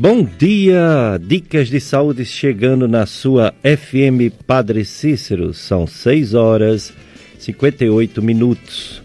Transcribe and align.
Bom 0.00 0.24
dia! 0.24 1.20
Dicas 1.22 1.68
de 1.68 1.78
saúde 1.78 2.24
chegando 2.24 2.88
na 2.88 3.04
sua 3.04 3.52
FM 3.62 4.32
Padre 4.46 4.82
Cícero. 4.82 5.52
São 5.52 5.86
6 5.86 6.32
horas 6.32 6.90
58 7.38 8.22
minutos. 8.22 9.02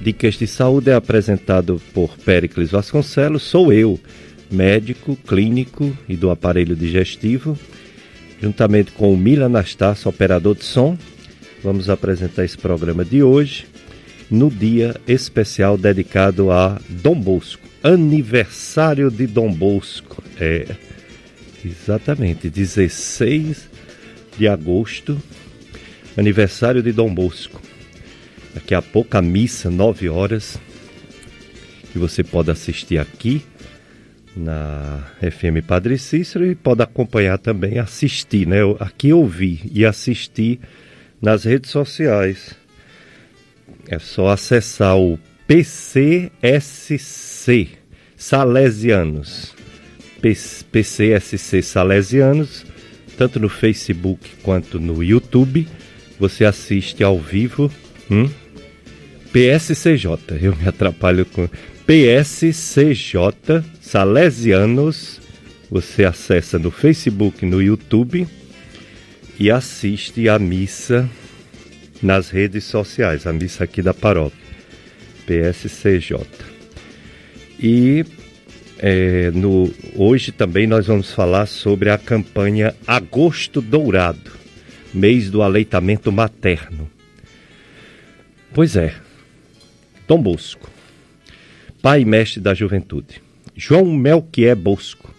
Dicas 0.00 0.36
de 0.36 0.46
saúde 0.46 0.88
é 0.88 0.94
apresentado 0.94 1.78
por 1.92 2.16
Péricles 2.16 2.70
Vasconcelos. 2.70 3.42
Sou 3.42 3.70
eu, 3.70 4.00
médico, 4.50 5.14
clínico 5.28 5.94
e 6.08 6.16
do 6.16 6.30
aparelho 6.30 6.74
digestivo. 6.74 7.54
Juntamente 8.40 8.92
com 8.92 9.12
o 9.12 9.18
Mila 9.18 9.44
Anastácio, 9.44 10.08
operador 10.08 10.54
de 10.54 10.64
som, 10.64 10.96
vamos 11.62 11.90
apresentar 11.90 12.46
esse 12.46 12.56
programa 12.56 13.04
de 13.04 13.22
hoje 13.22 13.66
no 14.30 14.50
dia 14.50 14.96
especial 15.06 15.76
dedicado 15.76 16.50
a 16.50 16.80
Dom 16.88 17.20
Bosco. 17.20 17.69
Aniversário 17.82 19.10
de 19.10 19.26
Dom 19.26 19.52
Bosco. 19.52 20.22
É, 20.38 20.66
exatamente, 21.64 22.50
16 22.50 23.68
de 24.36 24.48
agosto, 24.48 25.20
aniversário 26.16 26.82
de 26.82 26.92
Dom 26.92 27.12
Bosco. 27.12 27.60
Daqui 28.54 28.74
a 28.74 28.82
pouco 28.82 29.16
a 29.16 29.22
missa, 29.22 29.70
9 29.70 30.08
horas, 30.08 30.58
que 31.92 31.98
você 31.98 32.22
pode 32.22 32.50
assistir 32.50 32.98
aqui 32.98 33.42
na 34.36 35.02
FM 35.20 35.64
Padre 35.66 35.98
Cícero 35.98 36.46
e 36.46 36.54
pode 36.54 36.82
acompanhar 36.82 37.38
também, 37.38 37.78
assistir, 37.78 38.46
né? 38.46 38.58
Aqui 38.78 39.12
ouvir 39.12 39.60
e 39.72 39.84
assistir 39.84 40.60
nas 41.20 41.44
redes 41.44 41.70
sociais 41.70 42.54
é 43.88 43.98
só 43.98 44.28
acessar 44.28 44.96
o 44.96 45.18
PCSC 45.46 47.29
Salesianos. 48.16 49.54
PCSC 50.20 51.62
Salesianos, 51.62 52.66
tanto 53.16 53.40
no 53.40 53.48
Facebook 53.48 54.28
quanto 54.42 54.78
no 54.78 55.02
YouTube. 55.02 55.66
Você 56.18 56.44
assiste 56.44 57.02
ao 57.02 57.18
vivo. 57.18 57.70
Hum? 58.10 58.28
PSCJ, 59.32 60.38
eu 60.42 60.54
me 60.54 60.68
atrapalho 60.68 61.24
com. 61.24 61.48
PSCJ 61.86 63.64
Salesianos. 63.80 65.20
Você 65.70 66.04
acessa 66.04 66.58
no 66.58 66.70
Facebook, 66.70 67.46
no 67.46 67.62
YouTube 67.62 68.26
e 69.38 69.50
assiste 69.50 70.28
a 70.28 70.38
missa 70.38 71.08
nas 72.02 72.28
redes 72.28 72.64
sociais, 72.64 73.26
a 73.26 73.32
missa 73.32 73.64
aqui 73.64 73.80
da 73.80 73.94
paróquia, 73.94 74.38
PSCJ. 75.26 76.59
E 77.62 78.06
é, 78.78 79.30
no, 79.32 79.70
hoje 79.94 80.32
também 80.32 80.66
nós 80.66 80.86
vamos 80.86 81.12
falar 81.12 81.44
sobre 81.44 81.90
a 81.90 81.98
campanha 81.98 82.74
Agosto 82.86 83.60
Dourado, 83.60 84.32
mês 84.94 85.30
do 85.30 85.42
aleitamento 85.42 86.10
materno. 86.10 86.90
Pois 88.54 88.76
é, 88.76 88.94
Dom 90.08 90.22
Bosco, 90.22 90.70
pai 91.82 92.00
e 92.00 92.04
mestre 92.06 92.40
da 92.40 92.54
juventude. 92.54 93.20
João 93.54 93.84
Melquier 93.84 94.56
Bosco 94.56 95.14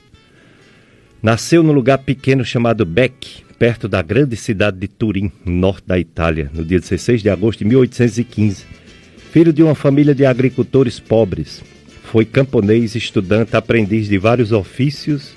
nasceu 1.21 1.61
num 1.61 1.73
lugar 1.73 1.99
pequeno 1.99 2.43
chamado 2.43 2.83
Bec, 2.83 3.43
perto 3.59 3.87
da 3.87 4.01
grande 4.01 4.35
cidade 4.35 4.79
de 4.79 4.87
Turim, 4.87 5.31
norte 5.45 5.83
da 5.85 5.99
Itália, 5.99 6.49
no 6.51 6.65
dia 6.65 6.79
16 6.79 7.21
de 7.21 7.29
agosto 7.29 7.59
de 7.59 7.65
1815. 7.65 8.65
Filho 9.31 9.53
de 9.53 9.61
uma 9.61 9.75
família 9.75 10.15
de 10.15 10.25
agricultores 10.25 10.99
pobres, 10.99 11.63
foi 12.11 12.25
camponês, 12.25 12.93
estudante, 12.93 13.55
aprendiz 13.55 14.09
de 14.09 14.17
vários 14.17 14.51
ofícios, 14.51 15.31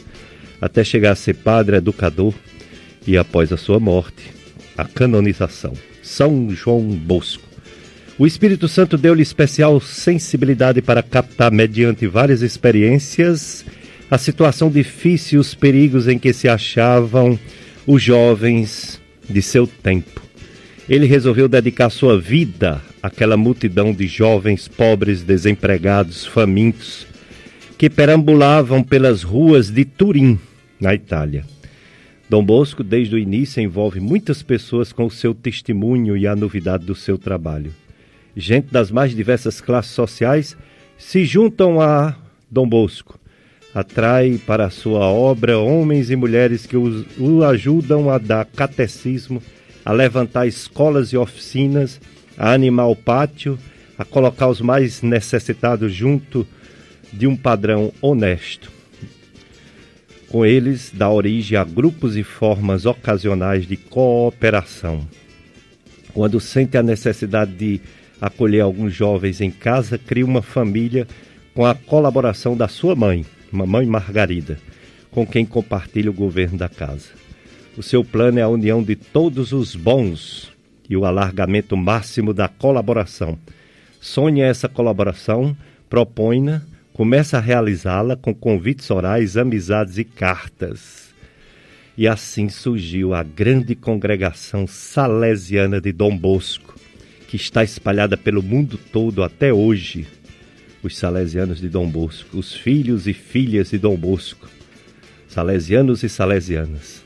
até 0.60 0.82
chegar 0.82 1.12
a 1.12 1.14
ser 1.14 1.34
padre, 1.34 1.76
educador 1.76 2.34
e, 3.06 3.16
após 3.16 3.52
a 3.52 3.56
sua 3.56 3.78
morte, 3.78 4.32
a 4.76 4.84
canonização. 4.84 5.72
São 6.02 6.50
João 6.50 6.82
Bosco. 6.82 7.44
O 8.18 8.26
Espírito 8.26 8.66
Santo 8.66 8.98
deu-lhe 8.98 9.22
especial 9.22 9.80
sensibilidade 9.80 10.82
para 10.82 11.00
captar, 11.00 11.52
mediante 11.52 12.08
várias 12.08 12.42
experiências, 12.42 13.64
a 14.10 14.18
situação 14.18 14.68
difícil 14.68 15.36
e 15.36 15.40
os 15.40 15.54
perigos 15.54 16.08
em 16.08 16.18
que 16.18 16.32
se 16.32 16.48
achavam 16.48 17.38
os 17.86 18.02
jovens 18.02 19.00
de 19.30 19.40
seu 19.40 19.64
tempo. 19.64 20.23
Ele 20.88 21.06
resolveu 21.06 21.48
dedicar 21.48 21.88
sua 21.90 22.20
vida 22.20 22.80
àquela 23.02 23.36
multidão 23.36 23.92
de 23.92 24.06
jovens 24.06 24.68
pobres, 24.68 25.22
desempregados, 25.22 26.26
famintos, 26.26 27.06
que 27.78 27.88
perambulavam 27.88 28.82
pelas 28.82 29.22
ruas 29.22 29.70
de 29.70 29.84
Turim, 29.84 30.38
na 30.78 30.94
Itália. 30.94 31.44
Dom 32.28 32.44
Bosco, 32.44 32.82
desde 32.82 33.14
o 33.14 33.18
início, 33.18 33.62
envolve 33.62 34.00
muitas 34.00 34.42
pessoas 34.42 34.92
com 34.92 35.06
o 35.06 35.10
seu 35.10 35.34
testemunho 35.34 36.16
e 36.16 36.26
a 36.26 36.36
novidade 36.36 36.84
do 36.84 36.94
seu 36.94 37.16
trabalho. 37.16 37.72
Gente 38.36 38.68
das 38.70 38.90
mais 38.90 39.14
diversas 39.14 39.60
classes 39.60 39.92
sociais 39.92 40.56
se 40.98 41.24
juntam 41.24 41.80
a 41.80 42.14
Dom 42.50 42.68
Bosco 42.68 43.18
atrai 43.74 44.40
para 44.46 44.66
a 44.66 44.70
sua 44.70 45.00
obra 45.00 45.58
homens 45.58 46.08
e 46.08 46.14
mulheres 46.14 46.64
que 46.64 46.76
o 46.76 47.44
ajudam 47.44 48.08
a 48.08 48.18
dar 48.18 48.44
catecismo, 48.44 49.42
a 49.84 49.92
levantar 49.92 50.46
escolas 50.46 51.12
e 51.12 51.16
oficinas, 51.16 52.00
a 52.36 52.52
animar 52.52 52.88
o 52.88 52.96
pátio, 52.96 53.58
a 53.98 54.04
colocar 54.04 54.48
os 54.48 54.60
mais 54.60 55.02
necessitados 55.02 55.92
junto 55.92 56.46
de 57.12 57.26
um 57.26 57.36
padrão 57.36 57.92
honesto. 58.00 58.72
Com 60.28 60.44
eles, 60.44 60.90
dá 60.92 61.08
origem 61.08 61.56
a 61.56 61.62
grupos 61.62 62.16
e 62.16 62.24
formas 62.24 62.86
ocasionais 62.86 63.66
de 63.66 63.76
cooperação. 63.76 65.06
Quando 66.12 66.40
sente 66.40 66.76
a 66.76 66.82
necessidade 66.82 67.52
de 67.52 67.80
acolher 68.20 68.60
alguns 68.60 68.92
jovens 68.92 69.40
em 69.40 69.50
casa, 69.50 69.96
cria 69.98 70.24
uma 70.24 70.42
família 70.42 71.06
com 71.54 71.64
a 71.64 71.74
colaboração 71.74 72.56
da 72.56 72.66
sua 72.66 72.96
mãe, 72.96 73.24
Mamãe 73.52 73.86
Margarida, 73.86 74.58
com 75.10 75.24
quem 75.24 75.46
compartilha 75.46 76.10
o 76.10 76.14
governo 76.14 76.58
da 76.58 76.68
casa. 76.68 77.23
O 77.76 77.82
seu 77.82 78.04
plano 78.04 78.38
é 78.38 78.42
a 78.42 78.48
união 78.48 78.82
de 78.82 78.94
todos 78.94 79.52
os 79.52 79.74
bons 79.74 80.52
e 80.88 80.96
o 80.96 81.04
alargamento 81.04 81.76
máximo 81.76 82.32
da 82.32 82.46
colaboração. 82.46 83.36
Sonha 84.00 84.46
essa 84.46 84.68
colaboração, 84.68 85.56
propõe-na, 85.90 86.62
começa 86.92 87.38
a 87.38 87.40
realizá-la 87.40 88.16
com 88.16 88.32
convites 88.32 88.88
orais, 88.90 89.36
amizades 89.36 89.98
e 89.98 90.04
cartas. 90.04 91.12
E 91.98 92.06
assim 92.06 92.48
surgiu 92.48 93.12
a 93.12 93.24
grande 93.24 93.74
congregação 93.74 94.66
salesiana 94.66 95.80
de 95.80 95.90
Dom 95.90 96.16
Bosco, 96.16 96.78
que 97.26 97.36
está 97.36 97.64
espalhada 97.64 98.16
pelo 98.16 98.42
mundo 98.42 98.78
todo 98.92 99.24
até 99.24 99.52
hoje 99.52 100.06
os 100.80 100.96
salesianos 100.98 101.60
de 101.60 101.68
Dom 101.68 101.88
Bosco, 101.88 102.38
os 102.38 102.54
filhos 102.54 103.06
e 103.06 103.14
filhas 103.14 103.70
de 103.70 103.78
Dom 103.78 103.96
Bosco, 103.96 104.48
salesianos 105.26 106.02
e 106.02 106.08
salesianas. 106.08 107.03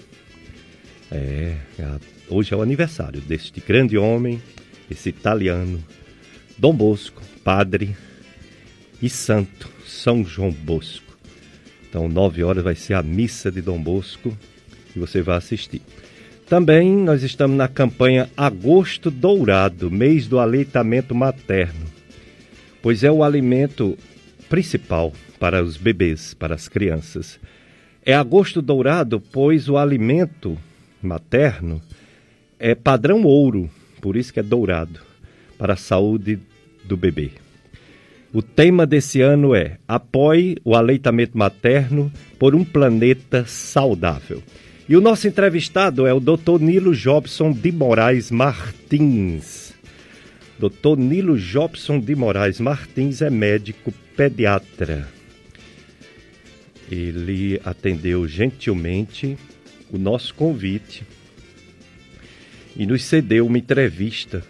É, 1.11 1.57
hoje 2.29 2.53
é 2.53 2.57
o 2.57 2.63
aniversário 2.63 3.21
deste 3.21 3.61
grande 3.61 3.97
homem, 3.97 4.43
esse 4.91 5.09
italiano, 5.09 5.83
Dom 6.57 6.75
Bosco, 6.75 7.23
padre 7.43 7.97
e 9.01 9.09
santo 9.09 9.69
São 9.87 10.25
João 10.25 10.51
Bosco. 10.51 11.17
Então, 11.89 12.09
nove 12.09 12.43
horas 12.43 12.63
vai 12.63 12.75
ser 12.75 12.95
a 12.95 13.03
missa 13.03 13.51
de 13.51 13.63
Dom 13.63 13.81
Bosco 13.81 14.37
e 14.95 14.99
você 14.99 15.23
vai 15.23 15.37
assistir. 15.37 15.81
Também 16.49 16.95
nós 16.97 17.23
estamos 17.23 17.57
na 17.57 17.69
campanha 17.69 18.31
Agosto 18.37 19.11
Dourado, 19.11 19.91
mês 19.91 20.27
do 20.27 20.39
aleitamento 20.39 21.15
materno 21.15 21.99
pois 22.83 23.05
é 23.05 23.11
o 23.11 23.23
alimento 23.23 23.99
principal 24.49 25.13
para 25.39 25.63
os 25.63 25.77
bebês, 25.77 26.35
para 26.35 26.55
as 26.55 26.69
crianças. 26.69 27.39
É 28.05 28.15
agosto 28.15 28.63
dourado, 28.63 29.21
pois 29.21 29.69
o 29.69 29.77
alimento 29.77 30.59
materno 31.03 31.81
é 32.59 32.75
padrão 32.75 33.23
ouro, 33.25 33.71
por 34.01 34.17
isso 34.17 34.33
que 34.33 34.41
é 34.41 34.43
dourado, 34.43 35.01
para 35.57 35.75
a 35.75 35.77
saúde 35.77 36.39
do 36.85 36.97
bebê. 36.97 37.31
O 38.33 38.43
tema 38.43 38.87
desse 38.87 39.21
ano 39.21 39.55
é 39.55 39.79
Apoie 39.87 40.57
o 40.65 40.75
aleitamento 40.75 41.39
materno 41.39 42.13
por 42.39 42.55
um 42.55 42.63
planeta 42.65 43.45
saudável. 43.47 44.43
E 44.89 44.97
o 44.97 45.01
nosso 45.01 45.29
entrevistado 45.29 46.07
é 46.07 46.13
o 46.13 46.21
Dr. 46.21 46.61
Nilo 46.61 46.95
Jobson 46.95 47.53
de 47.53 47.73
Moraes 47.73 48.31
Martins. 48.31 49.75
Dr. 50.59 50.99
Nilo 50.99 51.39
Jobson 51.39 52.01
de 52.01 52.15
Moraes 52.15 52.59
Martins 52.59 53.23
é 53.23 53.31
médico 53.31 53.93
pediatra. 54.17 55.09
Ele 56.91 57.61
atendeu 57.65 58.27
gentilmente 58.27 59.37
o 59.91 59.99
nosso 59.99 60.35
convite 60.35 61.05
e 62.77 62.87
nos 62.87 63.03
cedeu 63.05 63.47
uma 63.47 63.59
entrevista 63.59 64.43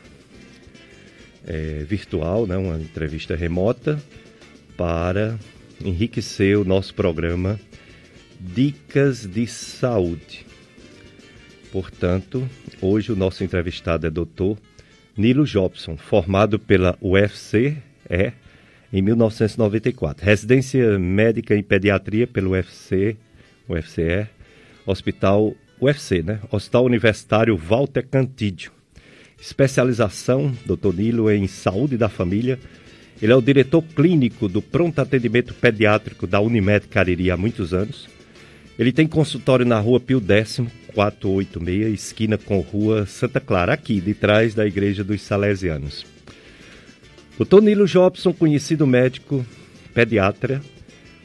é, 1.47 1.85
virtual, 1.89 2.47
né, 2.47 2.57
uma 2.57 2.77
entrevista 2.79 3.35
remota, 3.35 4.03
para 4.77 5.39
enriquecer 5.83 6.59
o 6.59 6.65
nosso 6.65 6.95
programa 6.95 7.59
dicas 8.39 9.27
de 9.27 9.47
saúde. 9.47 10.47
Portanto, 11.73 12.49
hoje 12.81 13.13
o 13.13 13.17
nosso 13.17 13.43
entrevistado 13.43 14.07
é 14.07 14.11
Dr. 14.11 14.59
Nilo 15.17 15.45
Jobson, 15.45 15.97
formado 15.97 16.59
pela 16.59 16.97
UFC 17.01 17.77
é, 18.09 18.33
em 18.93 19.03
1994. 19.03 20.25
Residência 20.25 20.99
médica 20.99 21.57
em 21.57 21.63
pediatria 21.63 22.27
pelo 22.27 22.51
UFC, 22.51 23.17
UFCE, 23.69 24.29
Hospital 24.91 25.55
UFC, 25.79 26.23
né? 26.23 26.41
Hospital 26.51 26.87
Universitário 26.87 27.57
Walter 27.57 28.07
Cantídio. 28.09 28.73
Especialização, 29.39 30.51
Dr. 30.65 30.95
Nilo, 30.95 31.31
em 31.31 31.47
saúde 31.47 31.99
da 31.99 32.09
família. 32.09 32.59
Ele 33.21 33.33
é 33.33 33.37
o 33.37 33.43
diretor 33.43 33.83
clínico 33.83 34.49
do 34.49 34.63
pronto 34.63 34.99
atendimento 34.99 35.53
pediátrico 35.53 36.27
da 36.27 36.41
Unimed 36.41 36.89
Cariri 36.89 37.31
há 37.31 37.37
muitos 37.37 37.75
anos. 37.75 38.09
Ele 38.79 38.91
tem 38.91 39.07
consultório 39.07 39.67
na 39.67 39.79
rua 39.79 40.01
Pio 40.01 40.23
X, 40.27 40.63
486, 40.95 41.93
esquina 41.93 42.39
com 42.39 42.61
rua 42.61 43.05
Santa 43.05 43.41
Clara, 43.41 43.75
aqui 43.75 44.01
de 44.01 44.15
trás 44.15 44.55
da 44.55 44.67
Igreja 44.67 45.05
dos 45.05 45.21
Salesianos. 45.21 46.07
Doutor 47.37 47.61
Nilo 47.61 47.87
Jobson, 47.87 48.33
conhecido 48.33 48.87
médico, 48.87 49.45
pediatra. 49.93 50.63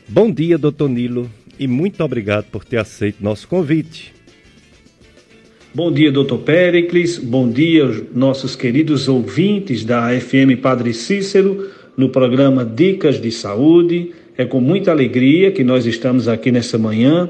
Bom 0.07 0.31
dia, 0.31 0.57
doutor 0.57 0.89
Nilo, 0.89 1.31
e 1.59 1.67
muito 1.67 2.03
obrigado 2.03 2.45
por 2.45 2.63
ter 2.65 2.77
aceito 2.77 3.23
nosso 3.23 3.47
convite. 3.47 4.13
Bom 5.73 5.91
dia, 5.91 6.11
doutor 6.11 6.39
Péricles. 6.39 7.17
Bom 7.17 7.49
dia, 7.49 8.05
nossos 8.13 8.55
queridos 8.55 9.07
ouvintes 9.07 9.83
da 9.83 10.09
FM 10.09 10.61
Padre 10.61 10.93
Cícero, 10.93 11.69
no 11.97 12.09
programa 12.09 12.63
Dicas 12.63 13.19
de 13.19 13.31
Saúde. 13.31 14.11
É 14.37 14.45
com 14.45 14.61
muita 14.61 14.91
alegria 14.91 15.51
que 15.51 15.63
nós 15.63 15.85
estamos 15.85 16.27
aqui 16.27 16.51
nessa 16.51 16.77
manhã 16.77 17.29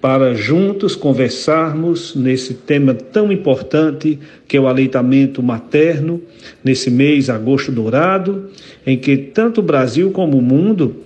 para 0.00 0.34
juntos 0.34 0.94
conversarmos 0.94 2.14
nesse 2.14 2.54
tema 2.54 2.94
tão 2.94 3.32
importante 3.32 4.18
que 4.46 4.56
é 4.56 4.60
o 4.60 4.68
aleitamento 4.68 5.42
materno, 5.42 6.22
nesse 6.62 6.90
mês 6.90 7.28
agosto 7.28 7.72
dourado, 7.72 8.50
em 8.86 8.96
que 8.96 9.16
tanto 9.16 9.60
o 9.60 9.64
Brasil 9.64 10.10
como 10.10 10.38
o 10.38 10.42
mundo 10.42 10.96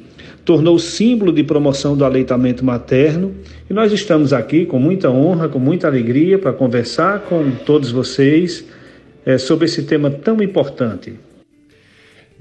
tornou 0.44 0.79
símbolo 0.79 1.33
de 1.33 1.44
promoção 1.44 1.97
do 1.97 2.05
aleitamento 2.05 2.65
materno. 2.65 3.35
E 3.69 3.73
nós 3.73 3.93
estamos 3.93 4.33
aqui 4.33 4.67
com 4.67 4.79
muita 4.79 5.11
honra, 5.11 5.49
com 5.49 5.59
muita 5.59 5.87
alegria 5.87 6.39
para 6.39 6.53
conversar 6.53 7.21
com 7.21 7.50
todos 7.50 7.91
vocês 7.91 8.65
é, 9.25 9.39
sobre 9.39 9.67
esse 9.67 9.85
tema 9.85 10.11
tão 10.11 10.43
importante. 10.43 11.15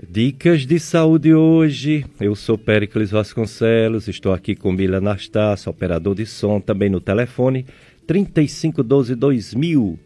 Dicas 0.09 0.65
de 0.65 0.80
saúde 0.80 1.33
hoje. 1.33 2.06
Eu 2.19 2.36
sou 2.36 2.57
Péricles 2.57 3.12
Vasconcelos, 3.12 4.07
estou 4.07 4.33
aqui 4.33 4.56
com 4.56 4.71
Mila 4.71 4.97
Anastácio, 4.97 5.69
operador 5.69 6.15
de 6.15 6.25
som, 6.25 6.59
também 6.59 6.89
no 6.89 7.00
telefone 7.00 7.65
3512 8.07 9.13
2000. 9.13 10.00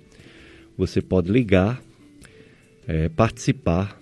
Você 0.78 1.02
pode 1.02 1.32
ligar, 1.32 1.82
é, 2.86 3.08
participar, 3.08 3.98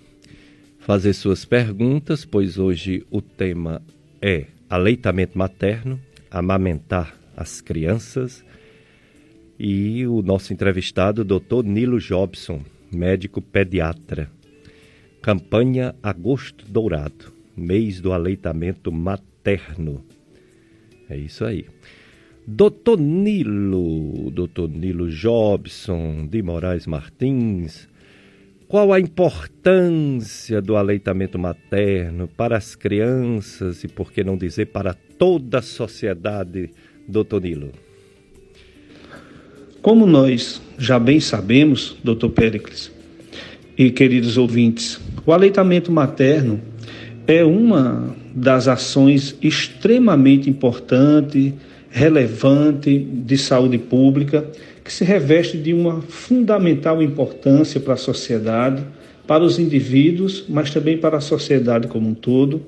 fazer 0.84 1.14
suas 1.14 1.46
perguntas, 1.46 2.26
pois 2.26 2.58
hoje 2.58 3.06
o 3.10 3.22
tema 3.22 3.80
é 4.20 4.48
aleitamento 4.68 5.36
materno, 5.38 5.98
amamentar 6.30 7.18
as 7.34 7.62
crianças. 7.62 8.44
E 9.58 10.06
o 10.06 10.20
nosso 10.20 10.52
entrevistado, 10.52 11.24
Dr. 11.24 11.64
Nilo 11.64 11.98
Jobson, 11.98 12.60
médico 12.92 13.40
pediatra. 13.40 14.30
Campanha 15.22 15.94
Agosto 16.02 16.70
Dourado, 16.70 17.32
mês 17.56 17.98
do 17.98 18.12
aleitamento 18.12 18.92
materno. 18.92 20.04
É 21.08 21.16
isso 21.16 21.46
aí. 21.46 21.64
Doutor 22.46 23.00
Nilo, 23.00 24.30
doutor 24.30 24.68
Nilo 24.68 25.08
Jobson 25.08 26.26
de 26.26 26.42
Moraes 26.42 26.86
Martins, 26.86 27.88
qual 28.68 28.92
a 28.92 29.00
importância 29.00 30.60
do 30.60 30.76
aleitamento 30.76 31.38
materno 31.38 32.28
para 32.28 32.56
as 32.56 32.74
crianças 32.74 33.84
e, 33.84 33.88
por 33.88 34.12
que 34.12 34.24
não 34.24 34.36
dizer, 34.36 34.66
para 34.66 34.94
toda 34.94 35.58
a 35.58 35.62
sociedade, 35.62 36.70
doutor 37.06 37.42
Nilo? 37.42 37.70
Como 39.82 40.06
nós 40.06 40.62
já 40.78 40.98
bem 40.98 41.20
sabemos, 41.20 41.96
doutor 42.02 42.30
Péricles, 42.30 42.90
e 43.76 43.90
queridos 43.90 44.38
ouvintes, 44.38 45.00
o 45.26 45.32
aleitamento 45.32 45.92
materno 45.92 46.60
é 47.26 47.44
uma 47.44 48.14
das 48.34 48.66
ações 48.66 49.36
extremamente 49.42 50.48
importante, 50.48 51.54
relevante 51.90 52.98
de 52.98 53.36
saúde 53.36 53.78
pública, 53.78 54.50
que 54.84 54.92
se 54.92 55.02
reveste 55.02 55.56
de 55.56 55.72
uma 55.72 56.02
fundamental 56.02 57.02
importância 57.02 57.80
para 57.80 57.94
a 57.94 57.96
sociedade, 57.96 58.84
para 59.26 59.42
os 59.42 59.58
indivíduos, 59.58 60.44
mas 60.46 60.70
também 60.70 60.98
para 60.98 61.16
a 61.16 61.20
sociedade 61.20 61.88
como 61.88 62.06
um 62.06 62.14
todo, 62.14 62.60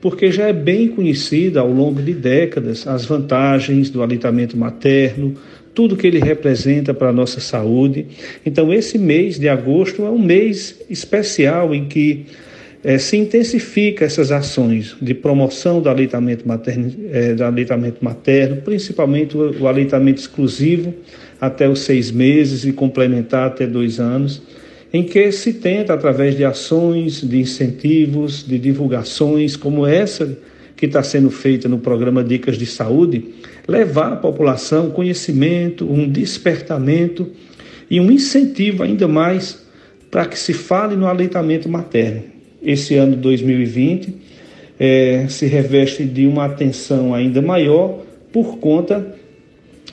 porque 0.00 0.30
já 0.30 0.46
é 0.46 0.52
bem 0.52 0.88
conhecida 0.88 1.60
ao 1.60 1.72
longo 1.72 2.02
de 2.02 2.12
décadas 2.12 2.86
as 2.86 3.06
vantagens 3.06 3.88
do 3.88 4.02
aleitamento 4.02 4.54
materno, 4.54 5.34
tudo 5.74 5.96
que 5.96 6.06
ele 6.06 6.18
representa 6.18 6.92
para 6.92 7.08
a 7.08 7.12
nossa 7.12 7.40
saúde. 7.40 8.06
Então, 8.44 8.72
esse 8.72 8.98
mês 8.98 9.38
de 9.38 9.48
agosto 9.48 10.02
é 10.02 10.10
um 10.10 10.18
mês 10.18 10.78
especial 10.90 11.74
em 11.74 11.86
que 11.86 12.26
é, 12.84 12.98
se 12.98 13.16
intensifica 13.16 14.04
essas 14.04 14.30
ações 14.30 14.94
de 15.00 15.14
promoção 15.14 15.80
do 15.80 15.88
aleitamento 15.88 16.46
materno, 16.46 16.92
é, 17.10 17.32
do 17.32 17.42
aleitamento 17.42 18.04
materno 18.04 18.56
principalmente 18.60 19.34
o, 19.34 19.62
o 19.62 19.66
aleitamento 19.66 20.20
exclusivo 20.20 20.94
até 21.40 21.68
os 21.68 21.80
seis 21.80 22.10
meses 22.10 22.64
e 22.64 22.72
complementar 22.72 23.46
até 23.46 23.66
dois 23.66 24.00
anos, 24.00 24.42
em 24.92 25.02
que 25.02 25.32
se 25.32 25.54
tenta, 25.54 25.92
através 25.92 26.36
de 26.36 26.44
ações, 26.44 27.20
de 27.20 27.40
incentivos, 27.40 28.46
de 28.46 28.58
divulgações, 28.58 29.56
como 29.56 29.86
essa 29.86 30.38
que 30.76 30.86
está 30.86 31.02
sendo 31.02 31.30
feita 31.30 31.68
no 31.68 31.78
programa 31.78 32.22
Dicas 32.22 32.56
de 32.56 32.66
Saúde, 32.66 33.24
levar 33.66 34.12
à 34.12 34.16
população 34.16 34.90
conhecimento, 34.90 35.90
um 35.90 36.08
despertamento 36.08 37.30
e 37.90 38.00
um 38.00 38.10
incentivo 38.10 38.82
ainda 38.82 39.08
mais 39.08 39.64
para 40.10 40.26
que 40.26 40.38
se 40.38 40.52
fale 40.52 40.94
no 40.94 41.06
aleitamento 41.06 41.68
materno. 41.68 42.22
Esse 42.62 42.94
ano 42.94 43.16
2020 43.16 44.14
é, 44.78 45.26
se 45.28 45.46
reveste 45.46 46.04
de 46.04 46.26
uma 46.26 46.44
atenção 46.44 47.14
ainda 47.14 47.42
maior 47.42 48.00
por 48.32 48.58
conta 48.58 49.14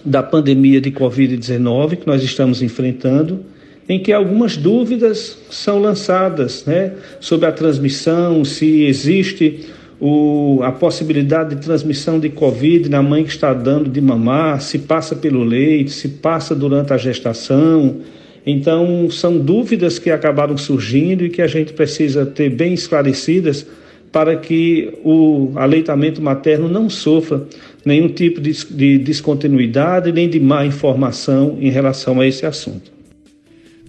da 0.03 0.23
pandemia 0.23 0.81
de 0.81 0.91
Covid-19 0.91 1.97
que 1.97 2.07
nós 2.07 2.23
estamos 2.23 2.61
enfrentando, 2.61 3.39
em 3.87 3.99
que 3.99 4.13
algumas 4.13 4.55
dúvidas 4.57 5.37
são 5.49 5.79
lançadas 5.79 6.65
né, 6.65 6.93
sobre 7.19 7.45
a 7.45 7.51
transmissão, 7.51 8.45
se 8.45 8.83
existe 8.83 9.65
o, 9.99 10.61
a 10.63 10.71
possibilidade 10.71 11.55
de 11.55 11.61
transmissão 11.61 12.19
de 12.19 12.29
Covid 12.29 12.89
na 12.89 13.03
mãe 13.03 13.23
que 13.23 13.29
está 13.29 13.53
dando 13.53 13.89
de 13.89 14.01
mamar, 14.01 14.61
se 14.61 14.79
passa 14.79 15.15
pelo 15.15 15.43
leite, 15.43 15.91
se 15.91 16.09
passa 16.09 16.55
durante 16.55 16.91
a 16.91 16.97
gestação. 16.97 17.97
Então, 18.45 19.09
são 19.11 19.37
dúvidas 19.37 19.99
que 19.99 20.09
acabaram 20.09 20.57
surgindo 20.57 21.23
e 21.23 21.29
que 21.29 21.41
a 21.41 21.47
gente 21.47 21.73
precisa 21.73 22.25
ter 22.25 22.49
bem 22.49 22.73
esclarecidas 22.73 23.67
para 24.11 24.35
que 24.35 24.91
o 25.03 25.51
aleitamento 25.55 26.21
materno 26.21 26.67
não 26.67 26.89
sofra 26.89 27.43
nenhum 27.85 28.09
tipo 28.09 28.39
de, 28.39 28.51
de 28.65 28.97
descontinuidade 28.97 30.11
nem 30.11 30.29
de 30.29 30.39
má 30.39 30.65
informação 30.65 31.57
em 31.59 31.69
relação 31.69 32.19
a 32.19 32.27
esse 32.27 32.45
assunto. 32.45 32.91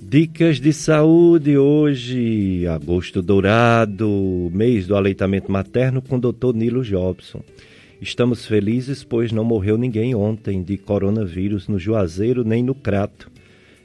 Dicas 0.01 0.61
de 0.61 0.73
saúde 0.75 1.57
hoje, 1.57 2.67
agosto 2.67 3.23
dourado, 3.23 4.51
mês 4.53 4.87
do 4.87 4.95
aleitamento 4.95 5.51
materno 5.51 6.03
com 6.03 6.17
o 6.17 6.21
Dr. 6.21 6.55
Nilo 6.55 6.85
Jobson. 6.85 7.43
Estamos 7.99 8.45
felizes 8.45 9.05
pois 9.05 9.33
não 9.33 9.45
morreu 9.45 9.79
ninguém 9.79 10.15
ontem 10.15 10.63
de 10.63 10.77
coronavírus 10.77 11.67
no 11.67 11.79
Juazeiro 11.79 12.45
nem 12.45 12.63
no 12.63 12.75
Crato. 12.75 13.31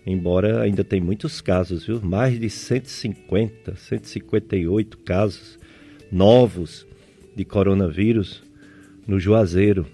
Embora 0.05 0.61
ainda 0.61 0.83
tem 0.83 0.99
muitos 0.99 1.39
casos, 1.39 1.85
viu? 1.85 2.01
Mais 2.01 2.39
de 2.39 2.49
150, 2.49 3.75
158 3.75 4.97
casos 4.99 5.59
novos 6.11 6.85
de 7.35 7.45
coronavírus 7.45 8.41
no 9.07 9.19
Juazeiro, 9.19 9.85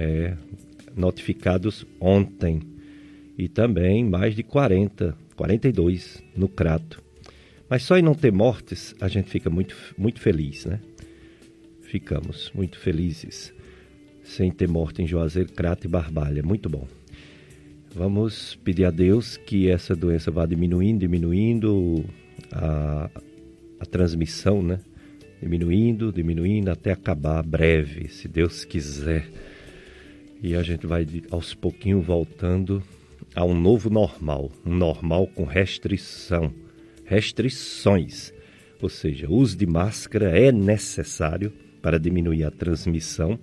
é, 0.00 0.36
notificados 0.96 1.86
ontem. 2.00 2.60
E 3.36 3.48
também 3.48 4.04
mais 4.04 4.34
de 4.34 4.42
40 4.42 5.16
42 5.36 6.22
no 6.36 6.48
Crato. 6.48 7.02
Mas 7.66 7.84
só 7.84 7.96
em 7.96 8.02
não 8.02 8.14
ter 8.14 8.30
mortes 8.30 8.94
a 9.00 9.08
gente 9.08 9.30
fica 9.30 9.48
muito, 9.48 9.74
muito 9.96 10.20
feliz, 10.20 10.66
né? 10.66 10.80
Ficamos 11.80 12.52
muito 12.54 12.78
felizes 12.78 13.52
sem 14.22 14.50
ter 14.50 14.68
morte 14.68 15.02
em 15.02 15.06
Juazeiro, 15.06 15.50
Crato 15.52 15.86
e 15.86 15.88
Barbalha. 15.88 16.42
Muito 16.42 16.68
bom. 16.68 16.86
Vamos 17.94 18.54
pedir 18.56 18.84
a 18.84 18.90
Deus 18.90 19.38
que 19.38 19.68
essa 19.68 19.96
doença 19.96 20.30
vá 20.30 20.44
diminuindo, 20.44 21.00
diminuindo 21.00 22.04
a, 22.52 23.10
a 23.80 23.86
transmissão, 23.86 24.62
né? 24.62 24.78
Diminuindo, 25.42 26.12
diminuindo 26.12 26.70
até 26.70 26.92
acabar 26.92 27.42
breve, 27.42 28.08
se 28.08 28.28
Deus 28.28 28.64
quiser. 28.64 29.26
E 30.42 30.54
a 30.54 30.62
gente 30.62 30.86
vai 30.86 31.06
aos 31.30 31.54
pouquinhos 31.54 32.04
voltando 32.04 32.82
a 33.34 33.44
um 33.44 33.58
novo 33.58 33.90
normal, 33.90 34.50
um 34.64 34.74
normal 34.74 35.26
com 35.26 35.44
restrição, 35.44 36.52
restrições. 37.04 38.32
Ou 38.80 38.88
seja, 38.88 39.28
uso 39.28 39.56
de 39.56 39.66
máscara 39.66 40.38
é 40.38 40.50
necessário 40.50 41.52
para 41.82 41.98
diminuir 41.98 42.44
a 42.44 42.50
transmissão. 42.50 43.38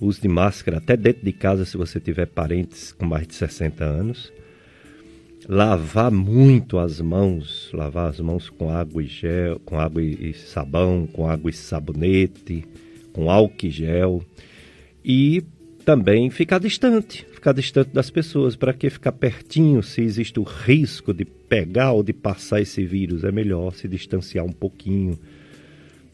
Uso 0.00 0.20
de 0.20 0.28
máscara 0.28 0.78
até 0.78 0.96
dentro 0.96 1.24
de 1.24 1.32
casa 1.32 1.64
se 1.64 1.76
você 1.76 1.98
tiver 1.98 2.26
parentes 2.26 2.92
com 2.92 3.06
mais 3.06 3.26
de 3.26 3.34
60 3.34 3.84
anos. 3.84 4.32
Lavar 5.48 6.10
muito 6.10 6.78
as 6.78 7.00
mãos, 7.00 7.70
lavar 7.72 8.10
as 8.10 8.20
mãos 8.20 8.48
com 8.50 8.70
água 8.70 9.02
e 9.02 9.06
gel, 9.06 9.58
com 9.60 9.78
água 9.78 10.02
e 10.02 10.32
sabão, 10.34 11.06
com 11.06 11.26
água 11.26 11.50
e 11.50 11.54
sabonete, 11.54 12.64
com 13.12 13.30
álcool 13.30 13.66
e 13.66 13.70
gel. 13.70 14.24
E 15.04 15.42
também 15.82 16.30
ficar 16.30 16.58
distante, 16.58 17.26
ficar 17.32 17.52
distante 17.52 17.90
das 17.90 18.10
pessoas. 18.10 18.56
Para 18.56 18.72
que 18.72 18.88
ficar 18.88 19.12
pertinho 19.12 19.82
se 19.82 20.00
existe 20.00 20.38
o 20.40 20.42
risco 20.42 21.12
de 21.12 21.24
pegar 21.24 21.92
ou 21.92 22.02
de 22.02 22.12
passar 22.12 22.60
esse 22.60 22.84
vírus? 22.84 23.24
É 23.24 23.32
melhor 23.32 23.74
se 23.74 23.86
distanciar 23.86 24.44
um 24.44 24.52
pouquinho, 24.52 25.18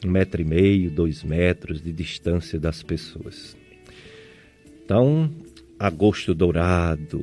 um 0.05 0.11
metro 0.11 0.41
e 0.41 0.45
meio, 0.45 0.91
dois 0.91 1.23
metros 1.23 1.81
de 1.81 1.93
distância 1.93 2.59
das 2.59 2.83
pessoas. 2.83 3.57
Então, 4.85 5.31
agosto 5.79 6.35
dourado, 6.35 7.23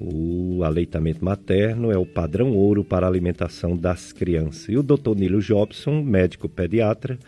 o 0.00 0.62
aleitamento 0.64 1.24
materno 1.24 1.90
é 1.90 1.98
o 1.98 2.06
padrão 2.06 2.52
ouro 2.52 2.84
para 2.84 3.06
a 3.06 3.10
alimentação 3.10 3.76
das 3.76 4.12
crianças. 4.12 4.68
E 4.68 4.76
o 4.76 4.82
Dr. 4.82 5.14
Nilo 5.16 5.40
Jobson, 5.40 6.02
médico 6.02 6.48
pediatra, 6.48 7.18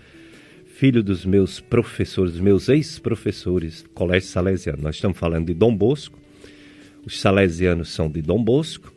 filho 0.80 1.02
dos 1.02 1.26
meus 1.26 1.60
professores, 1.60 2.32
dos 2.32 2.40
meus 2.40 2.70
ex-professores 2.70 3.84
Colégio 3.92 4.30
Salesiano. 4.30 4.82
Nós 4.82 4.94
estamos 4.94 5.18
falando 5.18 5.49
de 5.49 5.52
Dom 5.52 5.76
Bosco. 5.76 6.18
Os 7.04 7.20
salesianos 7.20 7.90
são 7.90 8.10
de 8.10 8.22
Dom 8.22 8.42
Bosco. 8.42 8.90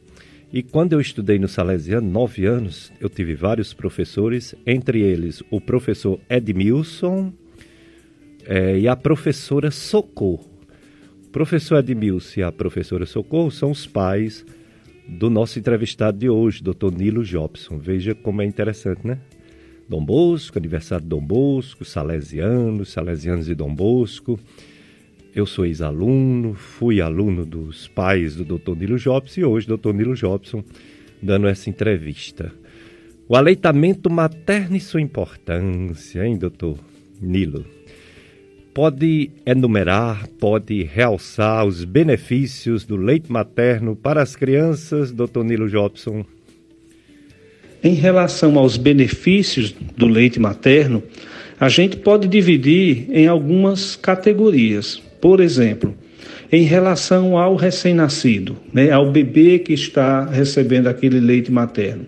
E 0.53 0.63
quando 0.63 0.93
eu 0.93 1.01
estudei 1.01 1.37
no 1.37 1.49
Salesiano, 1.49 2.09
nove 2.09 2.45
anos, 2.45 2.89
eu 3.01 3.09
tive 3.09 3.35
vários 3.35 3.73
professores, 3.73 4.55
entre 4.65 5.01
eles 5.01 5.43
o 5.51 5.59
professor 5.59 6.21
Edmilson 6.29 7.33
é, 8.45 8.79
e 8.79 8.87
a 8.87 8.95
professora 8.95 9.69
Socorro. 9.69 10.49
O 11.25 11.29
professor 11.33 11.79
Edmilson 11.79 12.39
e 12.39 12.43
a 12.43 12.51
professora 12.53 13.05
Socorro 13.05 13.51
são 13.51 13.71
os 13.71 13.85
pais 13.85 14.45
do 15.05 15.29
nosso 15.29 15.59
entrevistado 15.59 16.17
de 16.17 16.29
hoje, 16.29 16.63
Dr. 16.63 16.93
Nilo 16.97 17.25
Jobson. 17.25 17.77
Veja 17.77 18.15
como 18.15 18.41
é 18.41 18.45
interessante, 18.45 19.05
né? 19.05 19.19
Dom 19.93 20.03
Bosco, 20.03 20.57
aniversário 20.57 21.03
de 21.03 21.09
Dom 21.09 21.23
Bosco, 21.23 21.85
salesianos, 21.85 22.89
salesianos 22.89 23.45
de 23.45 23.53
Dom 23.53 23.75
Bosco. 23.75 24.39
Eu 25.35 25.45
sou 25.45 25.67
ex-aluno, 25.67 26.55
fui 26.55 27.00
aluno 27.00 27.45
dos 27.45 27.88
pais 27.89 28.35
do 28.35 28.43
Dr. 28.43 28.75
Nilo 28.75 28.97
Jobson 28.97 29.41
e 29.41 29.45
hoje 29.45 29.67
Dr. 29.67 29.93
Nilo 29.93 30.15
Jobson 30.15 30.63
dando 31.21 31.47
essa 31.47 31.69
entrevista. 31.69 32.51
O 33.29 33.35
aleitamento 33.35 34.09
materno 34.09 34.75
e 34.75 34.79
sua 34.79 35.00
importância, 35.00 36.25
hein, 36.25 36.39
doutor 36.39 36.79
Nilo? 37.21 37.63
Pode 38.73 39.29
enumerar, 39.45 40.27
pode 40.39 40.81
realçar 40.81 41.67
os 41.67 41.85
benefícios 41.85 42.83
do 42.83 42.95
leite 42.95 43.31
materno 43.31 43.95
para 43.95 44.23
as 44.23 44.35
crianças, 44.35 45.12
doutor 45.12 45.43
Nilo 45.43 45.69
Jobson? 45.69 46.25
Em 47.83 47.95
relação 47.95 48.57
aos 48.57 48.77
benefícios 48.77 49.75
do 49.97 50.07
leite 50.07 50.39
materno, 50.39 51.03
a 51.59 51.67
gente 51.67 51.97
pode 51.97 52.27
dividir 52.29 53.07
em 53.11 53.27
algumas 53.27 53.95
categorias. 53.95 55.01
Por 55.19 55.41
exemplo, 55.41 55.93
em 56.51 56.63
relação 56.63 57.37
ao 57.37 57.55
recém-nascido, 57.55 58.55
né, 58.71 58.89
ao 58.91 59.11
bebê 59.11 59.59
que 59.59 59.73
está 59.73 60.25
recebendo 60.25 60.87
aquele 60.87 61.19
leite 61.19 61.51
materno. 61.51 62.05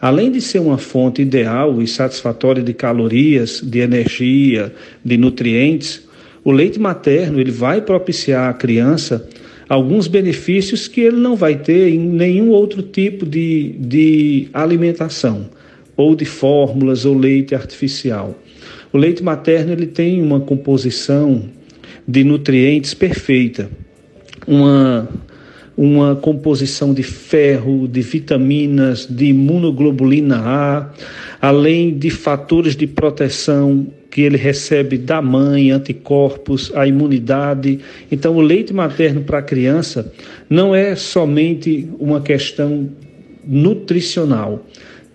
Além 0.00 0.30
de 0.30 0.40
ser 0.40 0.58
uma 0.58 0.76
fonte 0.76 1.22
ideal 1.22 1.80
e 1.80 1.86
satisfatória 1.86 2.62
de 2.62 2.74
calorias, 2.74 3.62
de 3.64 3.78
energia, 3.78 4.72
de 5.02 5.16
nutrientes, 5.16 6.06
o 6.44 6.52
leite 6.52 6.78
materno 6.78 7.40
ele 7.40 7.50
vai 7.50 7.80
propiciar 7.80 8.50
à 8.50 8.52
criança 8.52 9.26
alguns 9.68 10.06
benefícios 10.06 10.86
que 10.86 11.00
ele 11.00 11.16
não 11.16 11.34
vai 11.36 11.56
ter 11.56 11.88
em 11.88 11.98
nenhum 11.98 12.50
outro 12.50 12.82
tipo 12.82 13.26
de, 13.26 13.74
de 13.78 14.48
alimentação, 14.52 15.48
ou 15.96 16.14
de 16.14 16.24
fórmulas 16.24 17.04
ou 17.04 17.16
leite 17.16 17.54
artificial. 17.54 18.38
O 18.92 18.98
leite 18.98 19.22
materno 19.22 19.72
ele 19.72 19.86
tem 19.86 20.22
uma 20.22 20.40
composição 20.40 21.42
de 22.06 22.22
nutrientes 22.22 22.94
perfeita, 22.94 23.68
uma, 24.46 25.08
uma 25.76 26.14
composição 26.14 26.94
de 26.94 27.02
ferro, 27.02 27.88
de 27.88 28.00
vitaminas, 28.00 29.06
de 29.08 29.26
imunoglobulina 29.26 30.38
A, 30.38 30.90
além 31.40 31.96
de 31.98 32.10
fatores 32.10 32.76
de 32.76 32.86
proteção 32.86 33.86
que 34.10 34.22
ele 34.22 34.36
recebe 34.36 34.96
da 34.96 35.20
mãe, 35.20 35.70
anticorpos, 35.70 36.72
a 36.74 36.86
imunidade. 36.86 37.80
Então, 38.10 38.36
o 38.36 38.40
leite 38.40 38.72
materno 38.72 39.22
para 39.22 39.38
a 39.38 39.42
criança 39.42 40.12
não 40.48 40.74
é 40.74 40.94
somente 40.94 41.88
uma 41.98 42.20
questão 42.20 42.88
nutricional, 43.46 44.64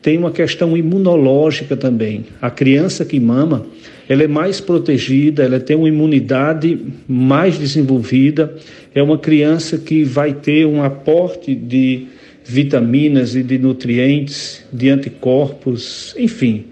tem 0.01 0.17
uma 0.17 0.31
questão 0.31 0.75
imunológica 0.75 1.75
também. 1.75 2.25
A 2.41 2.50
criança 2.50 3.05
que 3.05 3.19
mama, 3.19 3.65
ela 4.10 4.24
é 4.24 4.27
mais 4.27 4.60
protegida, 4.60 5.43
ela 5.43 5.60
tem 5.60 5.75
uma 5.75 5.88
imunidade 5.88 6.79
mais 7.07 7.57
desenvolvida, 7.57 8.55
é 8.95 9.01
uma 9.01 9.17
criança 9.17 9.77
que 9.77 10.03
vai 10.03 10.33
ter 10.33 10.65
um 10.65 10.83
aporte 10.83 11.53
de 11.53 12.07
vitaminas 12.43 13.36
e 13.36 13.43
de 13.43 13.57
nutrientes, 13.57 14.63
de 14.74 14.89
anticorpos, 14.89 16.15
enfim 16.17 16.65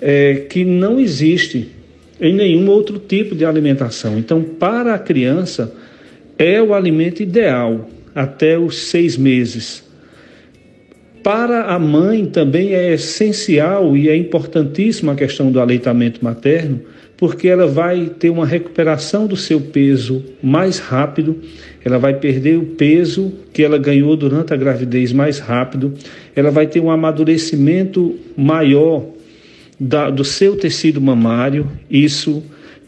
é, 0.00 0.46
que 0.48 0.64
não 0.64 0.98
existe 0.98 1.68
em 2.20 2.34
nenhum 2.34 2.68
outro 2.68 2.98
tipo 2.98 3.34
de 3.34 3.44
alimentação. 3.44 4.18
Então, 4.18 4.42
para 4.42 4.94
a 4.94 4.98
criança, 4.98 5.72
é 6.38 6.60
o 6.62 6.74
alimento 6.74 7.22
ideal 7.22 7.88
até 8.14 8.58
os 8.58 8.88
seis 8.88 9.16
meses. 9.16 9.88
Para 11.22 11.64
a 11.64 11.78
mãe 11.78 12.24
também 12.24 12.74
é 12.74 12.94
essencial 12.94 13.96
e 13.96 14.08
é 14.08 14.16
importantíssima 14.16 15.12
a 15.12 15.16
questão 15.16 15.52
do 15.52 15.60
aleitamento 15.60 16.24
materno, 16.24 16.80
porque 17.16 17.46
ela 17.46 17.66
vai 17.66 18.06
ter 18.18 18.30
uma 18.30 18.46
recuperação 18.46 19.26
do 19.26 19.36
seu 19.36 19.60
peso 19.60 20.24
mais 20.42 20.78
rápido, 20.78 21.36
ela 21.84 21.98
vai 21.98 22.14
perder 22.14 22.56
o 22.56 22.64
peso 22.64 23.32
que 23.52 23.62
ela 23.62 23.76
ganhou 23.76 24.16
durante 24.16 24.54
a 24.54 24.56
gravidez 24.56 25.12
mais 25.12 25.38
rápido, 25.38 25.92
ela 26.34 26.50
vai 26.50 26.66
ter 26.66 26.80
um 26.80 26.90
amadurecimento 26.90 28.18
maior 28.34 29.04
da, 29.80 30.10
do 30.10 30.24
seu 30.24 30.54
tecido 30.56 31.00
mamário, 31.00 31.66
isso 31.90 32.44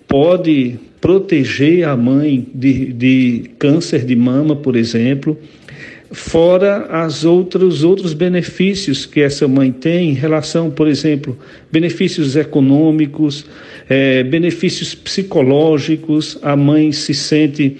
pode 0.06 0.78
proteger 1.00 1.88
a 1.88 1.96
mãe 1.96 2.46
de, 2.54 2.92
de 2.92 3.50
câncer 3.58 4.04
de 4.04 4.14
mama, 4.14 4.54
por 4.54 4.76
exemplo, 4.76 5.36
fora 6.12 6.86
as 6.90 7.24
outros 7.24 7.82
outros 7.82 8.12
benefícios 8.12 9.06
que 9.06 9.20
essa 9.20 9.48
mãe 9.48 9.72
tem 9.72 10.10
em 10.10 10.14
relação, 10.14 10.70
por 10.70 10.86
exemplo, 10.86 11.36
benefícios 11.72 12.36
econômicos, 12.36 13.46
é, 13.88 14.22
benefícios 14.22 14.94
psicológicos, 14.94 16.38
a 16.42 16.54
mãe 16.54 16.92
se 16.92 17.14
sente 17.14 17.78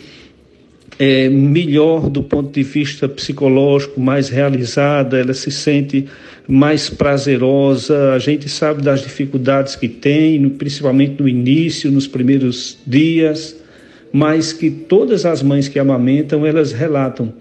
é, 0.99 1.29
melhor 1.29 2.09
do 2.09 2.23
ponto 2.23 2.53
de 2.53 2.63
vista 2.63 3.09
psicológico, 3.09 4.01
mais 4.01 4.29
realizada, 4.29 5.19
ela 5.19 5.35
se 5.35 5.51
sente 5.51 6.07
mais 6.47 6.91
prazerosa. 6.91 8.13
A 8.13 8.19
gente 8.19 8.49
sabe 8.49 8.83
das 8.83 9.03
dificuldades 9.03 9.77
que 9.77 9.89
tem, 9.89 10.49
principalmente 10.51 11.21
no 11.21 11.29
início, 11.29 11.91
nos 11.91 12.07
primeiros 12.07 12.79
dias, 12.87 13.57
mas 14.13 14.53
que 14.53 14.71
todas 14.71 15.25
as 15.25 15.43
mães 15.43 15.69
que 15.69 15.79
amamentam, 15.79 16.47
elas 16.47 16.73
relatam 16.73 17.33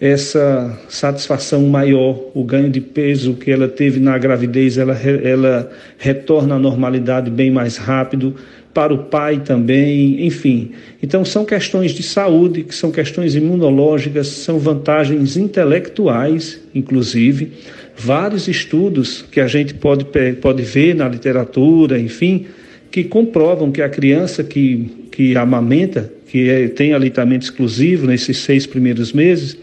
essa 0.00 0.78
satisfação 0.88 1.62
maior, 1.66 2.18
o 2.34 2.42
ganho 2.42 2.70
de 2.70 2.80
peso 2.80 3.34
que 3.34 3.50
ela 3.50 3.68
teve 3.68 4.00
na 4.00 4.16
gravidez, 4.16 4.78
ela, 4.78 4.94
ela 4.94 5.70
retorna 5.98 6.54
à 6.54 6.58
normalidade 6.58 7.30
bem 7.30 7.50
mais 7.50 7.76
rápido, 7.76 8.34
para 8.72 8.94
o 8.94 8.98
pai 8.98 9.40
também, 9.44 10.24
enfim. 10.24 10.70
Então 11.02 11.24
são 11.24 11.44
questões 11.44 11.90
de 11.90 12.02
saúde, 12.02 12.62
que 12.62 12.74
são 12.74 12.90
questões 12.90 13.34
imunológicas, 13.34 14.28
são 14.28 14.58
vantagens 14.58 15.36
intelectuais, 15.36 16.60
inclusive, 16.74 17.52
vários 17.96 18.48
estudos 18.48 19.24
que 19.30 19.40
a 19.40 19.46
gente 19.46 19.74
pode, 19.74 20.06
pode 20.40 20.62
ver 20.62 20.94
na 20.94 21.08
literatura, 21.08 21.98
enfim, 21.98 22.46
que 22.90 23.04
comprovam 23.04 23.70
que 23.70 23.82
a 23.82 23.88
criança 23.88 24.42
que, 24.42 25.08
que 25.10 25.36
amamenta, 25.36 26.10
que 26.28 26.48
é, 26.48 26.68
tem 26.68 26.92
aleitamento 26.92 27.44
exclusivo 27.44 28.06
nesses 28.06 28.38
seis 28.38 28.66
primeiros 28.66 29.12
meses, 29.12 29.56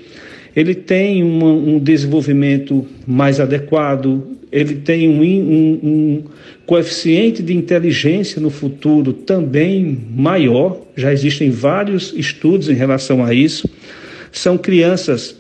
ele 0.58 0.74
tem 0.74 1.24
uma, 1.24 1.52
um 1.54 1.78
desenvolvimento 1.78 2.84
mais 3.06 3.40
adequado, 3.40 4.24
ele 4.52 4.78
tem 4.78 5.08
um, 5.08 5.22
um, 5.22 5.80
um, 5.84 6.24
coeficiente 6.66 7.44
de 7.44 7.56
inteligência 7.56 8.42
no 8.42 8.50
futuro 8.50 9.14
também 9.14 10.00
maior, 10.10 10.82
já 10.96 11.14
existem 11.14 11.52
vários 11.52 12.12
estudos 12.18 12.70
em 12.70 12.74
relação 12.74 13.24
a 13.24 13.36
isso. 13.36 13.70
São 14.32 14.58
crianças 14.58 15.36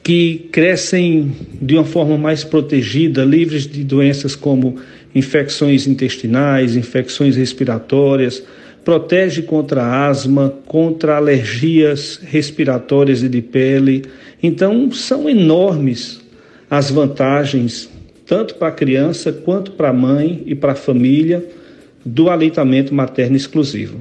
que 0.00 0.48
crescem 0.52 1.32
de 1.60 1.74
uma 1.74 1.84
forma 1.84 2.16
mais 2.16 2.44
protegida, 2.44 3.24
livres 3.24 3.66
de 3.66 3.82
doenças 3.82 4.36
como 4.36 4.76
infecções 5.12 5.88
intestinais, 5.88 6.76
infecções 6.76 7.34
respiratórias, 7.34 8.44
protege 8.84 9.42
contra 9.42 10.06
asma, 10.08 10.52
contra 10.66 11.16
alergias 11.16 12.20
respiratórias 12.22 13.22
e 13.22 13.28
de 13.28 13.42
pele. 13.42 14.04
Então, 14.42 14.90
são 14.92 15.28
enormes 15.28 16.20
as 16.70 16.90
vantagens, 16.90 17.88
tanto 18.26 18.54
para 18.54 18.68
a 18.68 18.72
criança 18.72 19.32
quanto 19.32 19.72
para 19.72 19.90
a 19.90 19.92
mãe 19.92 20.42
e 20.46 20.54
para 20.54 20.72
a 20.72 20.76
família, 20.76 21.44
do 22.04 22.30
aleitamento 22.30 22.94
materno 22.94 23.36
exclusivo. 23.36 24.00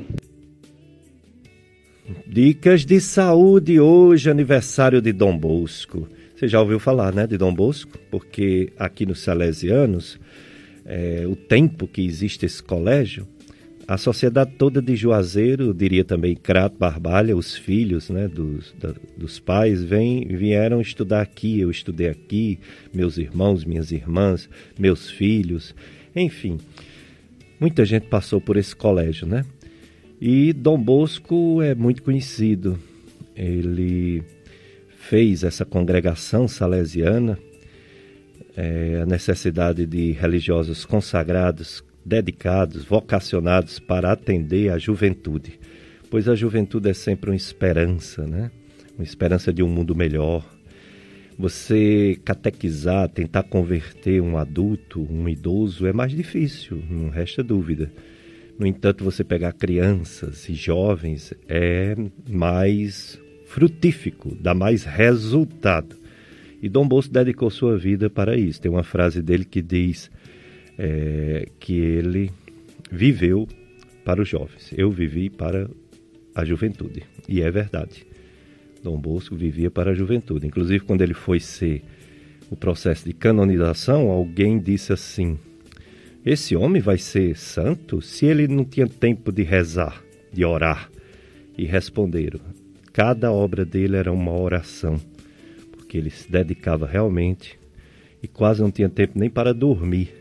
Dicas 2.26 2.86
de 2.86 3.02
saúde 3.02 3.80
hoje, 3.80 4.30
aniversário 4.30 5.02
de 5.02 5.12
Dom 5.12 5.38
Bosco. 5.38 6.08
Você 6.36 6.48
já 6.48 6.62
ouviu 6.62 6.80
falar, 6.80 7.14
né, 7.14 7.26
de 7.26 7.38
Dom 7.38 7.54
Bosco? 7.54 7.98
Porque 8.12 8.72
aqui 8.78 9.06
nos 9.06 9.20
Salesianos, 9.22 10.20
é, 10.86 11.26
o 11.28 11.36
tempo 11.36 11.88
que 11.88 12.06
existe 12.06 12.46
esse 12.46 12.62
colégio, 12.62 13.28
a 13.88 13.98
sociedade 13.98 14.51
toda 14.58 14.82
de 14.82 14.98
Juazeiro, 14.98 15.74
diria 15.74 16.03
também 16.03 16.36
Crato, 16.36 16.75
Barbalha, 16.77 17.38
os 17.38 17.56
filhos 17.56 18.10
né, 18.10 18.27
dos, 18.27 18.75
da, 18.77 18.94
dos 19.15 19.39
pais, 19.39 19.82
vem, 19.82 20.27
vieram 20.27 20.82
estudar 20.82 21.22
aqui. 21.22 21.62
Eu 21.62 21.72
estudei 21.72 22.10
aqui, 22.10 22.60
meus 22.94 23.17
irmãos, 23.17 23.63
minhas 23.63 23.94
irmãs, 23.94 24.50
meus 24.77 25.10
filhos, 25.10 25.74
enfim. 26.13 26.58
Muita 27.62 27.86
gente 27.86 28.08
passou 28.08 28.41
por 28.41 28.58
esse 28.58 28.75
colégio, 28.75 29.25
né? 29.25 29.46
E 30.20 30.51
Dom 30.51 30.77
Bosco 30.77 31.62
é 31.62 31.74
muito 31.74 32.03
conhecido. 32.03 32.77
Ele 33.36 34.22
fez 34.98 35.46
essa 35.46 35.63
congregação 35.63 36.46
salesiana, 36.46 37.39
é, 38.56 39.00
a 39.01 39.06
necessidade 39.06 39.86
de 39.86 40.12
religiosos 40.12 40.84
consagrados 40.84 41.82
dedicados, 42.08 42.86
vocacionados 42.86 43.80
para 43.80 44.12
atender 44.12 44.70
a 44.70 44.78
juventude, 44.78 45.60
pois 46.10 46.30
a 46.30 46.36
juventude 46.36 46.90
é 46.90 46.94
sempre 46.94 47.30
uma 47.30 47.36
esperança, 47.36 48.26
né? 48.26 48.50
Uma 48.98 49.04
esperança 49.04 49.52
de 49.52 49.62
um 49.62 49.68
mundo 49.68 49.94
melhor. 49.94 50.44
Você 51.38 52.20
catequizar, 52.26 53.10
tentar 53.10 53.44
converter 53.44 54.22
um 54.22 54.38
adulto, 54.38 55.06
um 55.12 55.30
idoso, 55.30 55.86
é 55.86 55.94
mais 55.94 56.14
difícil, 56.14 56.82
não 56.90 57.10
resta 57.10 57.44
dúvida. 57.44 57.92
No 58.58 58.66
entanto, 58.66 59.04
você 59.04 59.24
pegar 59.24 59.54
crianças 59.54 60.50
e 60.50 60.56
jovens 60.56 61.34
é 61.48 61.96
mais 62.28 63.20
frutífico, 63.46 64.36
dá 64.40 64.56
mais 64.56 64.84
resultado. 64.84 65.96
E 66.60 66.68
Dom 66.68 66.88
Bosco 66.88 67.14
dedicou 67.14 67.52
sua 67.52 67.78
vida 67.78 68.10
para 68.10 68.36
isso. 68.36 68.60
Tem 68.60 68.72
uma 68.72 68.84
frase 68.84 69.22
dele 69.22 69.46
que 69.46 69.62
diz: 69.62 70.10
é, 70.78 71.48
que 71.60 71.78
ele 71.78 72.32
viveu 72.92 73.48
para 74.06 74.22
os 74.22 74.30
jovens. 74.30 74.74
Eu 74.78 74.92
vivi 74.92 75.30
para 75.30 75.70
a 76.34 76.46
juventude. 76.46 77.04
E 77.28 77.42
é 77.42 77.50
verdade. 77.50 78.06
Dom 78.84 78.98
Bosco 78.98 79.36
vivia 79.36 79.72
para 79.72 79.92
a 79.92 79.94
juventude. 79.94 80.48
Inclusive, 80.48 80.86
quando 80.86 81.02
ele 81.02 81.14
foi 81.14 81.40
ser 81.40 81.84
o 82.50 82.56
processo 82.56 83.06
de 83.06 83.14
canonização, 83.14 84.10
alguém 84.10 84.60
disse 84.60 84.94
assim: 84.94 85.38
Esse 86.26 86.56
homem 86.56 86.82
vai 86.82 86.98
ser 86.98 87.36
santo 87.36 88.02
se 88.02 88.26
ele 88.26 88.48
não 88.48 88.63
tinha 88.63 88.88
tempo 88.88 89.32
de 89.32 89.44
rezar, 89.44 90.02
de 90.32 90.46
orar. 90.46 90.90
E 91.58 91.66
responderam: 91.66 92.40
Cada 92.94 93.32
obra 93.32 93.66
dele 93.66 93.98
era 93.98 94.13
uma 94.13 94.32
oração, 94.32 95.00
porque 95.72 95.98
ele 95.98 96.12
se 96.12 96.32
dedicava 96.32 96.86
realmente 96.86 97.60
e 98.22 98.28
quase 98.28 98.62
não 98.62 98.72
tinha 98.72 98.90
tempo 98.90 99.18
nem 99.20 99.30
para 99.30 99.54
dormir 99.54 100.16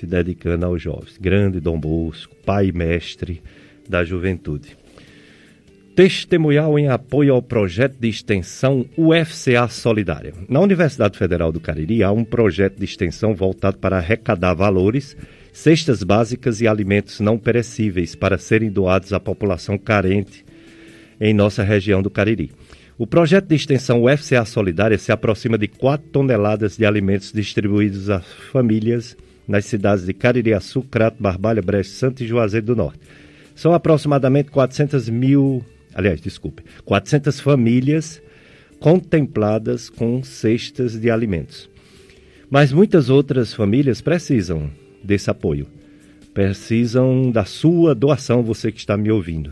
se 0.00 0.06
dedicando 0.06 0.64
aos 0.64 0.80
jovens. 0.80 1.18
Grande 1.20 1.60
Dom 1.60 1.78
Bosco, 1.78 2.34
pai 2.44 2.72
mestre 2.72 3.42
da 3.86 4.02
juventude. 4.02 4.74
Testemunhal 5.94 6.78
em 6.78 6.88
apoio 6.88 7.34
ao 7.34 7.42
projeto 7.42 7.98
de 8.00 8.08
extensão 8.08 8.86
UFCA 8.96 9.68
Solidária. 9.68 10.32
Na 10.48 10.60
Universidade 10.60 11.18
Federal 11.18 11.52
do 11.52 11.60
Cariri 11.60 12.02
há 12.02 12.10
um 12.10 12.24
projeto 12.24 12.78
de 12.78 12.84
extensão 12.86 13.34
voltado 13.34 13.76
para 13.76 13.98
arrecadar 13.98 14.54
valores, 14.54 15.14
cestas 15.52 16.02
básicas 16.02 16.62
e 16.62 16.66
alimentos 16.66 17.20
não 17.20 17.36
perecíveis 17.36 18.14
para 18.14 18.38
serem 18.38 18.70
doados 18.70 19.12
à 19.12 19.20
população 19.20 19.76
carente 19.76 20.46
em 21.20 21.34
nossa 21.34 21.62
região 21.62 22.00
do 22.00 22.08
Cariri. 22.08 22.52
O 22.96 23.06
projeto 23.06 23.48
de 23.48 23.56
extensão 23.56 24.04
UFCA 24.04 24.46
Solidária 24.46 24.96
se 24.96 25.12
aproxima 25.12 25.58
de 25.58 25.68
4 25.68 26.08
toneladas 26.08 26.78
de 26.78 26.86
alimentos 26.86 27.32
distribuídos 27.32 28.08
às 28.08 28.24
famílias 28.50 29.14
nas 29.50 29.64
cidades 29.64 30.06
de 30.06 30.14
Caririaçu, 30.14 30.80
Crato, 30.82 31.20
Barbalha, 31.20 31.60
Brecha, 31.60 31.90
Santo 31.90 32.22
e 32.22 32.26
Juazeiro 32.26 32.66
do 32.66 32.76
Norte. 32.76 33.00
São 33.52 33.74
aproximadamente 33.74 34.48
400 34.48 35.08
mil, 35.08 35.64
aliás, 35.92 36.20
desculpe, 36.20 36.62
400 36.84 37.40
famílias 37.40 38.22
contempladas 38.78 39.90
com 39.90 40.22
cestas 40.22 40.98
de 40.98 41.10
alimentos. 41.10 41.68
Mas 42.48 42.72
muitas 42.72 43.10
outras 43.10 43.52
famílias 43.52 44.00
precisam 44.00 44.70
desse 45.02 45.28
apoio. 45.28 45.66
Precisam 46.32 47.28
da 47.32 47.44
sua 47.44 47.92
doação, 47.92 48.44
você 48.44 48.70
que 48.70 48.78
está 48.78 48.96
me 48.96 49.10
ouvindo. 49.10 49.50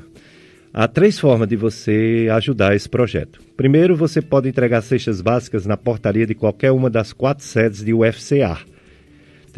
Há 0.73 0.87
três 0.87 1.19
formas 1.19 1.49
de 1.49 1.57
você 1.57 2.29
ajudar 2.31 2.77
esse 2.77 2.89
projeto. 2.89 3.41
Primeiro, 3.57 3.97
você 3.97 4.23
pode 4.23 4.49
entregar 4.49 4.81
cestas 4.81 5.21
básicas 5.21 5.67
na 5.67 5.77
portaria 5.77 6.25
de 6.25 6.37
qualquer 6.37 6.71
uma 6.71 6.89
das 6.89 7.13
quatro 7.13 7.45
sedes 7.45 7.85
de 7.85 7.93
UFCA 7.93 8.59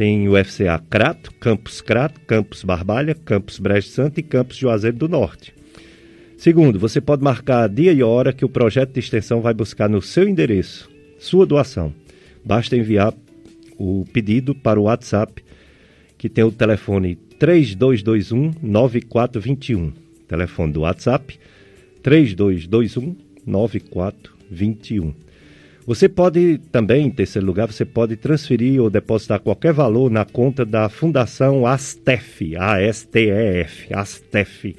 tem 0.01 0.27
o 0.31 0.33
FCA 0.43 0.79
Crato, 0.89 1.31
Campus 1.35 1.83
Crato, 1.83 2.19
Campus 2.23 2.65
Barbalha, 2.65 3.15
Campus 3.15 3.59
Brejo 3.59 3.89
Santo 3.89 4.19
e 4.19 4.23
Campus 4.23 4.57
Juazeiro 4.57 4.97
do 4.97 5.07
Norte. 5.07 5.53
Segundo, 6.39 6.79
você 6.79 7.03
pode 7.03 7.23
marcar 7.23 7.69
dia 7.69 7.93
e 7.93 8.03
hora 8.03 8.33
que 8.33 8.43
o 8.43 8.49
projeto 8.49 8.95
de 8.95 9.01
extensão 9.01 9.43
vai 9.43 9.53
buscar 9.53 9.91
no 9.91 10.01
seu 10.01 10.27
endereço 10.27 10.89
sua 11.19 11.45
doação. 11.45 11.93
Basta 12.43 12.79
enviar 12.79 13.13
o 13.77 14.07
pedido 14.11 14.55
para 14.55 14.81
o 14.81 14.85
WhatsApp, 14.85 15.45
que 16.17 16.31
tem 16.31 16.45
o 16.45 16.51
telefone 16.51 17.17
3221 17.39 18.53
9421. 18.63 19.93
Telefone 20.27 20.73
do 20.73 20.81
WhatsApp 20.81 21.39
3221 22.03 23.15
9421. 23.45 25.13
Você 25.87 26.09
pode 26.09 26.59
também, 26.71 27.07
em 27.07 27.11
terceiro 27.11 27.47
lugar, 27.47 27.73
você 27.73 27.85
pode 27.85 28.17
transferir 28.17 28.83
ou 28.83 28.91
depositar 28.91 29.41
qualquer 29.41 29.73
valor 29.73 30.11
na 30.11 30.25
conta 30.25 30.65
da 30.65 30.89
Fundação 30.89 31.67
ASTEF, 31.67 32.57
A-S-T-E-F, 32.57 33.93
ASTEF, 33.93 34.77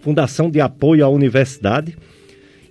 Fundação 0.00 0.50
de 0.50 0.60
Apoio 0.60 1.04
à 1.04 1.08
Universidade, 1.08 1.96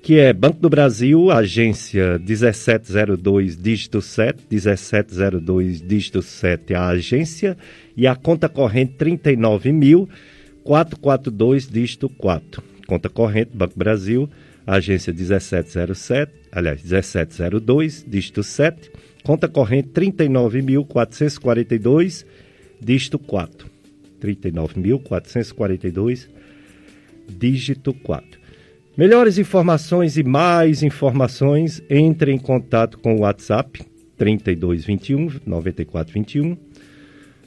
que 0.03 0.19
é 0.19 0.31
Banco 0.33 0.59
do 0.59 0.69
Brasil, 0.69 1.31
agência 1.31 2.19
1702, 2.19 3.57
dígito 3.57 3.99
7, 4.01 4.43
1702, 4.51 5.81
dígito 5.81 6.21
7, 6.21 6.75
a 6.75 6.89
agência, 6.89 7.57
e 7.97 8.05
a 8.05 8.15
conta 8.15 8.47
corrente 8.49 8.93
39.442, 8.99 11.71
dígito 11.71 12.09
4. 12.09 12.61
Conta 12.85 13.09
corrente, 13.09 13.51
Banco 13.55 13.79
Brasil, 13.79 14.29
agência 14.65 15.13
1707, 15.13 16.31
aliás, 16.51 16.81
1702, 16.81 18.03
dígito 18.07 18.41
7, 18.43 18.89
conta 19.23 19.47
corrente 19.47 19.89
39.442, 19.89 22.25
dígito 22.79 23.19
4. 23.19 23.71
39.442, 24.21 26.29
dígito 27.27 27.93
4. 27.93 28.41
Melhores 28.95 29.37
informações 29.37 30.17
e 30.17 30.23
mais 30.23 30.81
informações, 30.83 31.83
entre 31.89 32.31
em 32.31 32.37
contato 32.37 32.97
com 32.99 33.15
o 33.15 33.21
WhatsApp 33.21 33.81
3221 34.17 35.41
9421 35.45 36.57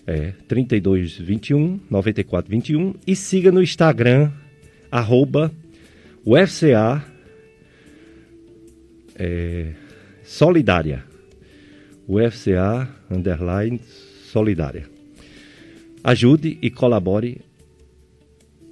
é, 0.07 0.33
3221 0.47 1.81
9421 1.91 2.95
e 3.07 3.17
siga 3.17 3.51
no 3.51 3.63
Instagram 3.63 4.31
arroba 4.91 5.51
UFCA 6.27 7.05
é, 9.15 9.75
Solidária. 10.25 11.05
UFCA 12.09 12.89
Underline 13.09 13.81
Solidária. 14.33 14.89
Ajude 16.03 16.59
e 16.61 16.69
colabore 16.69 17.43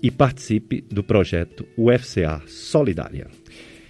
e 0.03 0.11
participe 0.11 0.81
do 0.91 1.05
projeto 1.05 1.65
UFCA 1.79 2.43
Solidária. 2.49 3.29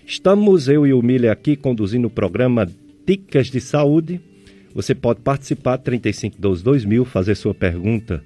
Estamos, 0.06 0.68
eu 0.68 0.86
e 0.86 0.92
o 0.92 1.00
Miller 1.00 1.32
aqui, 1.32 1.56
conduzindo 1.56 2.08
o 2.08 2.10
programa 2.10 2.70
Dicas 3.06 3.46
de 3.46 3.62
Saúde. 3.62 4.20
Você 4.74 4.94
pode 4.94 5.22
participar, 5.22 5.78
3512-2000, 5.78 7.06
fazer 7.06 7.34
sua 7.34 7.54
pergunta 7.54 8.22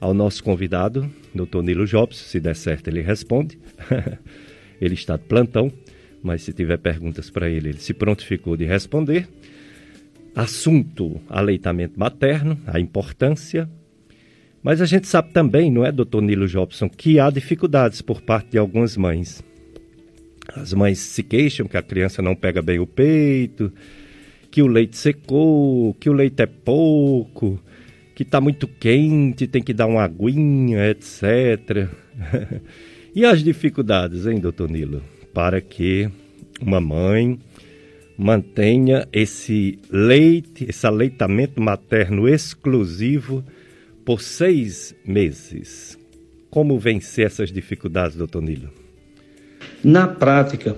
ao 0.00 0.12
nosso 0.12 0.42
convidado, 0.42 1.08
Dr. 1.32 1.62
Nilo 1.62 1.86
Jobs. 1.86 2.18
Se 2.18 2.40
der 2.40 2.56
certo, 2.56 2.88
ele 2.88 3.02
responde. 3.02 3.56
ele 4.80 4.94
está 4.94 5.16
de 5.16 5.24
plantão, 5.24 5.72
mas 6.22 6.42
se 6.42 6.52
tiver 6.52 6.78
perguntas 6.78 7.30
para 7.30 7.48
ele, 7.48 7.70
ele 7.70 7.78
se 7.78 7.94
prontificou 7.94 8.56
de 8.56 8.64
responder. 8.64 9.28
Assunto: 10.34 11.20
aleitamento 11.28 11.98
materno, 11.98 12.58
a 12.66 12.78
importância. 12.78 13.68
Mas 14.62 14.80
a 14.80 14.84
gente 14.84 15.06
sabe 15.06 15.32
também, 15.32 15.70
não 15.70 15.84
é, 15.84 15.90
doutor 15.90 16.20
Nilo 16.20 16.46
Jobson, 16.46 16.88
que 16.88 17.18
há 17.18 17.30
dificuldades 17.30 18.02
por 18.02 18.20
parte 18.20 18.50
de 18.50 18.58
algumas 18.58 18.96
mães 18.96 19.42
as 20.56 20.72
mães 20.72 20.98
se 20.98 21.22
queixam 21.22 21.66
que 21.66 21.76
a 21.76 21.82
criança 21.82 22.22
não 22.22 22.34
pega 22.34 22.62
bem 22.62 22.78
o 22.78 22.86
peito, 22.86 23.72
que 24.50 24.62
o 24.62 24.66
leite 24.66 24.96
secou, 24.96 25.94
que 25.94 26.10
o 26.10 26.12
leite 26.12 26.42
é 26.42 26.46
pouco, 26.46 27.60
que 28.14 28.22
está 28.22 28.40
muito 28.40 28.66
quente, 28.66 29.46
tem 29.46 29.62
que 29.62 29.72
dar 29.72 29.86
uma 29.86 30.02
aguinha, 30.02 30.90
etc. 30.90 31.88
e 33.14 33.24
as 33.24 33.42
dificuldades, 33.42 34.26
hein, 34.26 34.38
doutor 34.38 34.70
Nilo, 34.70 35.02
para 35.34 35.60
que 35.60 36.08
uma 36.60 36.80
mãe 36.80 37.38
mantenha 38.16 39.08
esse 39.12 39.78
leite, 39.90 40.66
esse 40.68 40.86
aleitamento 40.86 41.60
materno 41.60 42.28
exclusivo 42.28 43.42
por 44.04 44.20
seis 44.20 44.94
meses. 45.04 45.98
Como 46.50 46.78
vencer 46.78 47.26
essas 47.26 47.50
dificuldades, 47.50 48.16
doutor 48.16 48.42
Nilo? 48.42 48.70
Na 49.82 50.06
prática, 50.06 50.76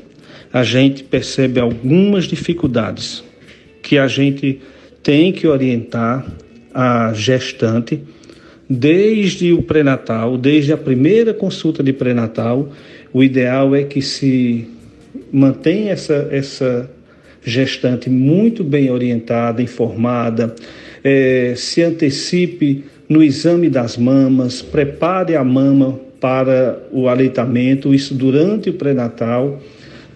a 0.52 0.62
gente 0.62 1.02
percebe 1.02 1.58
algumas 1.58 2.24
dificuldades 2.24 3.24
que 3.82 3.98
a 3.98 4.06
gente 4.06 4.60
tem 5.02 5.32
que 5.32 5.46
orientar 5.46 6.24
a 6.72 7.12
gestante 7.12 8.02
desde 8.72 9.52
o 9.52 9.62
pré-natal, 9.62 10.38
desde 10.38 10.72
a 10.72 10.78
primeira 10.78 11.34
consulta 11.34 11.82
de 11.82 11.92
pré-natal. 11.92 12.70
O 13.12 13.22
ideal 13.22 13.76
é 13.76 13.82
que 13.82 14.00
se 14.00 14.66
mantenha 15.30 15.92
essa, 15.92 16.28
essa 16.30 16.90
gestante 17.44 18.08
muito 18.08 18.64
bem 18.64 18.90
orientada, 18.90 19.60
informada, 19.60 20.54
é, 21.04 21.52
se 21.54 21.82
antecipe 21.82 22.84
no 23.08 23.22
exame 23.22 23.68
das 23.68 23.98
mamas, 23.98 24.62
prepare 24.62 25.36
a 25.36 25.44
mama 25.44 26.00
para 26.18 26.82
o 26.90 27.08
aleitamento, 27.08 27.92
isso 27.92 28.14
durante 28.14 28.70
o 28.70 28.74
pré-natal, 28.74 29.60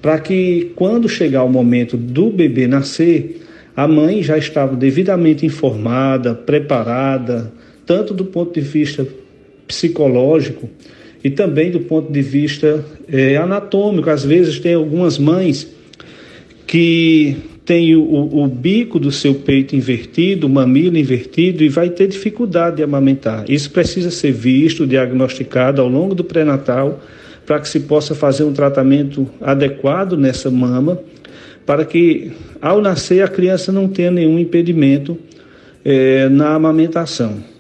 para 0.01 0.19
que 0.19 0.73
quando 0.77 1.09
chegar 1.09 1.43
o 1.43 1.49
momento 1.49 1.97
do 1.97 2.31
bebê 2.31 2.67
nascer, 2.67 3.43
a 3.77 3.87
mãe 3.87 4.23
já 4.23 4.39
estava 4.39 4.75
devidamente 4.75 5.45
informada, 5.45 6.35
preparada, 6.35 7.53
tanto 7.87 8.13
do 8.13 8.25
ponto 8.25 8.53
de 8.53 8.61
vista 8.61 9.07
psicológico 9.67 10.69
e 11.23 11.31
também 11.31 11.71
do 11.71 11.81
ponto 11.81 12.13
de 12.13 12.21
vista 12.21 12.85
é, 13.09 13.37
anatômico. 13.37 14.11
Às 14.11 14.25
vezes 14.25 14.59
tem 14.59 14.75
algumas 14.75 15.19
mães 15.19 15.67
que 16.67 17.37
tem 17.65 17.97
o, 17.97 18.03
o, 18.03 18.47
bico 18.47 18.99
do 18.99 19.11
seu 19.11 19.35
peito 19.35 19.75
invertido, 19.75 20.47
o 20.47 20.51
mamilo 20.51 20.97
invertido 20.97 21.65
e 21.65 21.69
vai 21.69 21.91
ter 21.91 22.07
dificuldade 22.07 22.77
de 22.77 22.83
amamentar. 22.83 23.45
Isso 23.49 23.71
precisa 23.73 24.11
ser 24.11 24.33
visto, 24.33 24.87
diagnosticado 24.87 25.83
ao 25.83 25.89
longo 25.89 26.15
do 26.15 26.23
pré-natal, 26.23 27.01
para 27.45 27.59
que 27.61 27.69
se 27.69 27.81
possa 27.81 28.15
fazer 28.15 28.45
um 28.45 28.53
tratamento 28.53 29.29
adequado 29.41 30.17
nessa 30.17 30.49
mama, 30.49 31.01
para 31.65 31.85
que 31.85 32.31
ao 32.61 32.81
nascer 32.81 33.23
a 33.23 33.29
criança 33.29 33.73
não 33.73 33.89
tenha 33.89 34.13
nenhum 34.13 34.39
impedimento 34.39 35.19
é, 35.85 36.29
na 36.29 36.55
amamentação. 36.55 37.56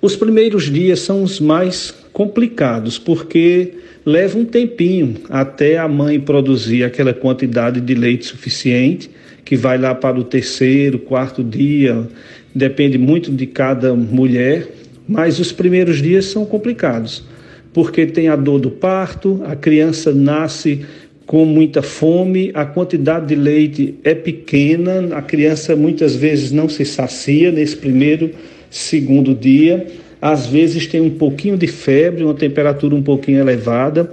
Os 0.00 0.16
primeiros 0.16 0.70
dias 0.70 1.00
são 1.00 1.22
os 1.22 1.40
mais 1.40 1.94
complicados, 2.12 2.98
porque 2.98 3.72
leva 4.04 4.38
um 4.38 4.44
tempinho 4.44 5.16
até 5.30 5.78
a 5.78 5.88
mãe 5.88 6.20
produzir 6.20 6.84
aquela 6.84 7.14
quantidade 7.14 7.80
de 7.80 7.94
leite 7.94 8.26
suficiente, 8.26 9.10
que 9.44 9.56
vai 9.56 9.78
lá 9.78 9.94
para 9.94 10.18
o 10.18 10.24
terceiro, 10.24 10.98
quarto 10.98 11.42
dia, 11.42 12.06
depende 12.54 12.98
muito 12.98 13.30
de 13.30 13.46
cada 13.46 13.94
mulher, 13.94 14.68
mas 15.08 15.38
os 15.38 15.52
primeiros 15.52 16.00
dias 16.00 16.26
são 16.26 16.44
complicados, 16.46 17.24
porque 17.72 18.06
tem 18.06 18.28
a 18.28 18.36
dor 18.36 18.58
do 18.60 18.70
parto, 18.70 19.42
a 19.46 19.56
criança 19.56 20.12
nasce 20.12 20.84
com 21.26 21.44
muita 21.44 21.82
fome, 21.82 22.50
a 22.54 22.64
quantidade 22.64 23.26
de 23.26 23.34
leite 23.34 23.94
é 24.04 24.14
pequena, 24.14 25.16
a 25.16 25.22
criança 25.22 25.74
muitas 25.74 26.14
vezes 26.14 26.52
não 26.52 26.68
se 26.68 26.84
sacia 26.84 27.50
nesse 27.50 27.76
primeiro, 27.76 28.30
segundo 28.74 29.34
dia 29.34 29.86
às 30.20 30.46
vezes 30.46 30.86
tem 30.86 31.02
um 31.02 31.10
pouquinho 31.10 31.54
de 31.54 31.66
febre, 31.66 32.24
uma 32.24 32.32
temperatura 32.32 32.94
um 32.94 33.02
pouquinho 33.02 33.38
elevada, 33.38 34.10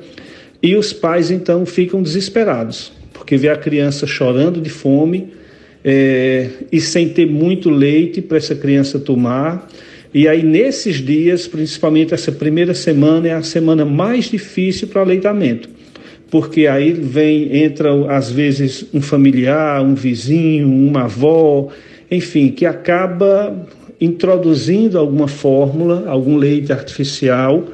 e 0.62 0.76
os 0.76 0.92
pais 0.92 1.32
então 1.32 1.66
ficam 1.66 2.04
desesperados, 2.04 2.92
porque 3.14 3.38
vê 3.38 3.48
a 3.48 3.56
criança 3.56 4.06
chorando 4.06 4.60
de 4.60 4.70
fome 4.70 5.30
é, 5.86 6.50
e 6.70 6.82
sem 6.82 7.08
ter 7.08 7.26
muito 7.26 7.70
leite 7.70 8.22
para 8.22 8.36
essa 8.36 8.54
criança 8.54 9.00
tomar. 9.00 9.70
E 10.14 10.28
aí, 10.28 10.44
nesses 10.44 10.98
dias, 10.98 11.48
principalmente 11.48 12.14
essa 12.14 12.32
primeira 12.32 12.74
semana, 12.74 13.30
é 13.30 13.34
a 13.34 13.42
semana 13.42 13.86
mais 13.86 14.26
difícil 14.26 14.90
para 14.90 15.00
aleitamento, 15.00 15.70
porque 16.30 16.68
aí 16.68 16.92
vem, 16.92 17.64
entra 17.64 17.90
às 18.14 18.30
vezes 18.30 18.86
um 18.94 19.02
familiar, 19.02 19.82
um 19.82 19.96
vizinho, 19.96 20.68
uma 20.68 21.04
avó, 21.04 21.70
enfim, 22.12 22.50
que 22.50 22.66
acaba 22.66 23.66
introduzindo 24.02 24.98
alguma 24.98 25.28
fórmula, 25.28 26.06
algum 26.08 26.36
leite 26.36 26.74
artificial 26.74 27.68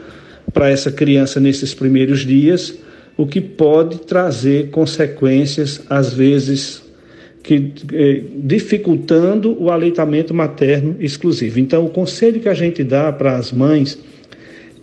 para 0.54 0.70
essa 0.70 0.92
criança 0.92 1.40
nesses 1.40 1.74
primeiros 1.74 2.26
dias, 2.26 2.78
o 3.16 3.26
que 3.26 3.40
pode 3.40 4.02
trazer 4.02 4.70
consequências, 4.70 5.82
às 5.90 6.14
vezes, 6.14 6.84
que, 7.42 7.72
eh, 7.94 8.24
dificultando 8.36 9.56
o 9.58 9.72
aleitamento 9.72 10.34
materno 10.34 10.98
exclusivo. 11.00 11.60
Então, 11.60 11.86
o 11.86 11.90
conselho 11.90 12.42
que 12.42 12.50
a 12.50 12.54
gente 12.54 12.84
dá 12.84 13.12
para 13.12 13.38
as 13.38 13.54
mães 13.54 13.98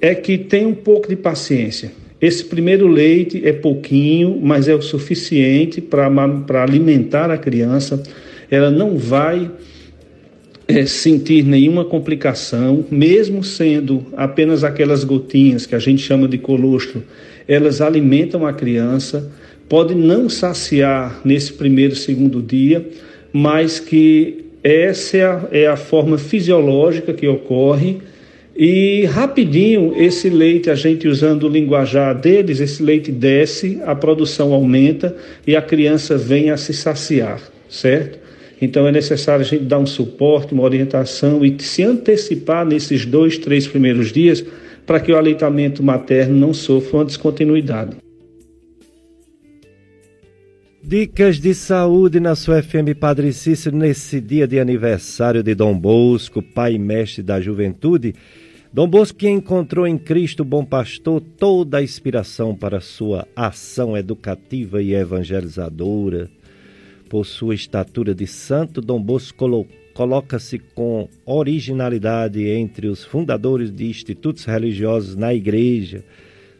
é 0.00 0.14
que 0.14 0.38
tenham 0.38 0.70
um 0.70 0.74
pouco 0.74 1.08
de 1.08 1.16
paciência. 1.16 1.92
Esse 2.20 2.44
primeiro 2.44 2.88
leite 2.88 3.42
é 3.44 3.52
pouquinho, 3.52 4.40
mas 4.42 4.66
é 4.66 4.74
o 4.74 4.80
suficiente 4.80 5.80
para 5.80 6.62
alimentar 6.62 7.30
a 7.30 7.36
criança. 7.36 8.02
Ela 8.50 8.70
não 8.70 8.96
vai 8.96 9.50
é, 10.66 10.86
sentir 10.86 11.44
nenhuma 11.44 11.84
complicação, 11.84 12.84
mesmo 12.90 13.44
sendo 13.44 14.06
apenas 14.16 14.64
aquelas 14.64 15.04
gotinhas 15.04 15.66
que 15.66 15.74
a 15.74 15.78
gente 15.78 16.02
chama 16.02 16.26
de 16.26 16.38
colostro, 16.38 17.02
elas 17.46 17.80
alimentam 17.80 18.46
a 18.46 18.52
criança, 18.52 19.30
pode 19.68 19.94
não 19.94 20.28
saciar 20.28 21.20
nesse 21.24 21.52
primeiro, 21.52 21.94
segundo 21.94 22.40
dia, 22.40 22.86
mas 23.32 23.78
que 23.78 24.44
essa 24.62 25.16
é 25.16 25.24
a, 25.24 25.48
é 25.52 25.66
a 25.66 25.76
forma 25.76 26.16
fisiológica 26.16 27.12
que 27.12 27.26
ocorre 27.28 27.98
e 28.56 29.04
rapidinho 29.06 29.92
esse 29.96 30.30
leite, 30.30 30.70
a 30.70 30.76
gente 30.76 31.08
usando 31.08 31.44
o 31.44 31.48
linguajar 31.48 32.18
deles, 32.18 32.60
esse 32.60 32.82
leite 32.82 33.10
desce, 33.10 33.80
a 33.84 33.94
produção 33.96 34.52
aumenta 34.52 35.14
e 35.44 35.56
a 35.56 35.62
criança 35.62 36.16
vem 36.16 36.50
a 36.50 36.56
se 36.56 36.72
saciar, 36.72 37.40
certo? 37.68 38.23
Então 38.60 38.86
é 38.86 38.92
necessário 38.92 39.44
a 39.44 39.48
gente 39.48 39.64
dar 39.64 39.78
um 39.78 39.86
suporte, 39.86 40.54
uma 40.54 40.62
orientação 40.62 41.44
e 41.44 41.60
se 41.62 41.82
antecipar 41.82 42.64
nesses 42.64 43.04
dois, 43.04 43.38
três 43.38 43.66
primeiros 43.66 44.12
dias 44.12 44.44
para 44.86 45.00
que 45.00 45.12
o 45.12 45.16
aleitamento 45.16 45.82
materno 45.82 46.36
não 46.36 46.52
sofra 46.52 46.98
uma 46.98 47.04
descontinuidade. 47.04 47.96
Dicas 50.82 51.40
de 51.40 51.54
saúde 51.54 52.20
na 52.20 52.34
sua 52.34 52.62
FM 52.62 52.94
Padre 53.00 53.32
Cícero 53.32 53.74
nesse 53.74 54.20
dia 54.20 54.46
de 54.46 54.60
aniversário 54.60 55.42
de 55.42 55.54
Dom 55.54 55.78
Bosco, 55.78 56.42
pai 56.42 56.74
e 56.74 56.78
mestre 56.78 57.22
da 57.22 57.40
juventude. 57.40 58.14
Dom 58.70 58.86
Bosco 58.86 59.18
que 59.18 59.28
encontrou 59.28 59.86
em 59.86 59.96
Cristo 59.96 60.44
Bom 60.44 60.62
Pastor 60.62 61.22
toda 61.38 61.78
a 61.78 61.82
inspiração 61.82 62.54
para 62.54 62.80
sua 62.80 63.26
ação 63.34 63.96
educativa 63.96 64.82
e 64.82 64.94
evangelizadora 64.94 66.28
por 67.14 67.24
sua 67.24 67.54
estatura 67.54 68.12
de 68.12 68.26
santo, 68.26 68.80
Dom 68.80 69.00
Bosco 69.00 69.68
coloca-se 69.94 70.58
com 70.58 71.08
originalidade 71.24 72.44
entre 72.44 72.88
os 72.88 73.04
fundadores 73.04 73.70
de 73.70 73.86
institutos 73.86 74.44
religiosos 74.44 75.14
na 75.14 75.32
igreja. 75.32 76.04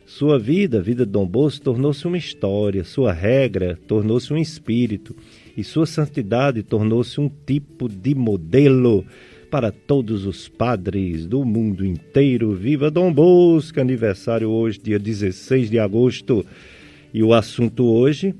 Sua 0.07 0.39
vida, 0.39 0.79
a 0.79 0.81
vida 0.81 1.05
de 1.05 1.11
Dom 1.11 1.27
Bosco, 1.27 1.65
tornou-se 1.65 2.07
uma 2.07 2.17
história, 2.17 2.85
sua 2.85 3.13
regra 3.13 3.77
tornou-se 3.89 4.33
um 4.33 4.39
espírito 4.39 5.17
e 5.57 5.65
sua 5.65 5.87
santidade 5.87 6.63
tornou-se 6.63 7.21
um 7.21 7.29
tipo 7.45 7.89
de 7.89 8.15
modelo 8.15 9.05
para 9.51 9.73
todos 9.73 10.25
os 10.25 10.49
padres 10.49 11.27
do 11.27 11.45
mundo 11.45 11.85
inteiro. 11.85 12.55
Viva 12.55 12.93
Dom 12.93 13.13
Bosco! 13.13 13.81
Aniversário 13.81 14.51
hoje, 14.51 14.79
dia 14.81 15.01
16 15.01 15.69
de 15.69 15.81
agosto. 15.81 16.47
E 17.13 17.25
o 17.25 17.35
assunto 17.35 17.87
hoje, 17.87 18.33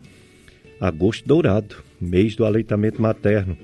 agosto 0.81 1.27
dourado, 1.27 1.84
mês 2.01 2.37
do 2.37 2.45
aleitamento 2.45 3.01
materno. 3.01 3.57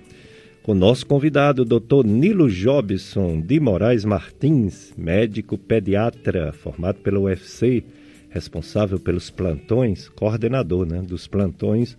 Com 0.62 0.74
nosso 0.74 1.06
convidado, 1.06 1.62
o 1.62 1.64
Dr. 1.64 2.06
Nilo 2.06 2.50
Jobson 2.50 3.40
de 3.40 3.58
Moraes 3.58 4.04
Martins, 4.04 4.92
médico 4.96 5.56
pediatra, 5.56 6.52
formado 6.52 6.96
pela 6.96 7.18
UFC, 7.18 7.82
responsável 8.28 9.00
pelos 9.00 9.30
plantões, 9.30 10.08
coordenador 10.08 10.86
né, 10.86 11.02
dos 11.02 11.26
plantões 11.26 11.96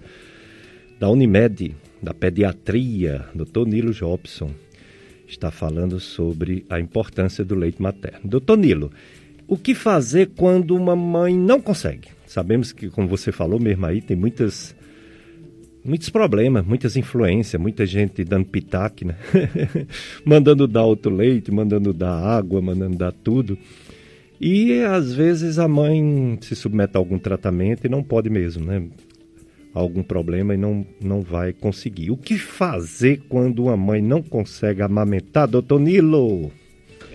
da 0.99 1.09
Unimed, 1.09 1.75
da 2.01 2.13
pediatria, 2.13 3.25
Dr. 3.33 3.65
Nilo 3.65 3.91
Jobson, 3.91 4.51
está 5.27 5.49
falando 5.49 5.99
sobre 5.99 6.65
a 6.69 6.79
importância 6.79 7.43
do 7.43 7.55
leite 7.55 7.81
materno. 7.81 8.19
Doutor 8.23 8.57
Nilo, 8.57 8.91
o 9.47 9.57
que 9.57 9.73
fazer 9.73 10.31
quando 10.35 10.75
uma 10.75 10.95
mãe 10.95 11.35
não 11.35 11.59
consegue? 11.59 12.09
Sabemos 12.27 12.71
que, 12.71 12.89
como 12.89 13.07
você 13.07 13.31
falou 13.31 13.59
mesmo 13.59 13.85
aí, 13.85 14.01
tem 14.01 14.15
muitas 14.15 14.75
muitos 15.83 16.09
problemas, 16.09 16.65
muitas 16.65 16.95
influências, 16.95 17.61
muita 17.61 17.85
gente 17.85 18.23
dando 18.23 18.45
pitaque, 18.45 19.05
né? 19.05 19.15
mandando 20.23 20.67
dar 20.67 20.83
outro 20.83 21.13
leite, 21.13 21.51
mandando 21.51 21.93
dar 21.93 22.13
água, 22.13 22.61
mandando 22.61 22.97
dar 22.97 23.11
tudo. 23.11 23.57
E 24.39 24.81
às 24.81 25.13
vezes 25.13 25.59
a 25.59 25.67
mãe 25.67 26.37
se 26.41 26.55
submete 26.55 26.95
a 26.95 26.99
algum 26.99 27.19
tratamento 27.19 27.85
e 27.85 27.89
não 27.89 28.01
pode 28.01 28.29
mesmo, 28.29 28.65
né? 28.65 28.83
Algum 29.73 30.03
problema 30.03 30.53
e 30.53 30.57
não, 30.57 30.85
não 31.01 31.21
vai 31.21 31.53
conseguir. 31.53 32.11
O 32.11 32.17
que 32.17 32.37
fazer 32.37 33.21
quando 33.29 33.63
uma 33.63 33.77
mãe 33.77 34.01
não 34.01 34.21
consegue 34.21 34.81
amamentar, 34.81 35.47
doutor 35.47 35.79
Nilo? 35.79 36.51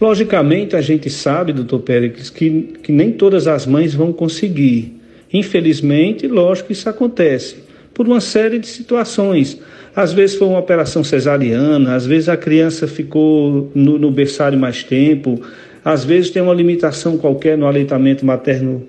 Logicamente, 0.00 0.76
a 0.76 0.80
gente 0.80 1.10
sabe, 1.10 1.52
doutor 1.52 1.80
Péricles, 1.80 2.30
que, 2.30 2.78
que 2.82 2.92
nem 2.92 3.12
todas 3.12 3.46
as 3.46 3.66
mães 3.66 3.94
vão 3.94 4.12
conseguir. 4.12 4.94
Infelizmente, 5.32 6.26
lógico 6.28 6.68
que 6.68 6.72
isso 6.72 6.88
acontece 6.88 7.65
por 7.96 8.06
uma 8.06 8.20
série 8.20 8.58
de 8.58 8.66
situações. 8.66 9.58
Às 9.94 10.12
vezes 10.12 10.36
foi 10.36 10.46
uma 10.46 10.58
operação 10.58 11.02
cesariana, 11.02 11.94
às 11.94 12.04
vezes 12.04 12.28
a 12.28 12.36
criança 12.36 12.86
ficou 12.86 13.72
no, 13.74 13.98
no 13.98 14.10
berçário 14.10 14.58
mais 14.58 14.84
tempo, 14.84 15.40
às 15.82 16.04
vezes 16.04 16.28
tem 16.28 16.42
uma 16.42 16.52
limitação 16.52 17.16
qualquer 17.16 17.56
no 17.56 17.66
aleitamento 17.66 18.26
materno 18.26 18.86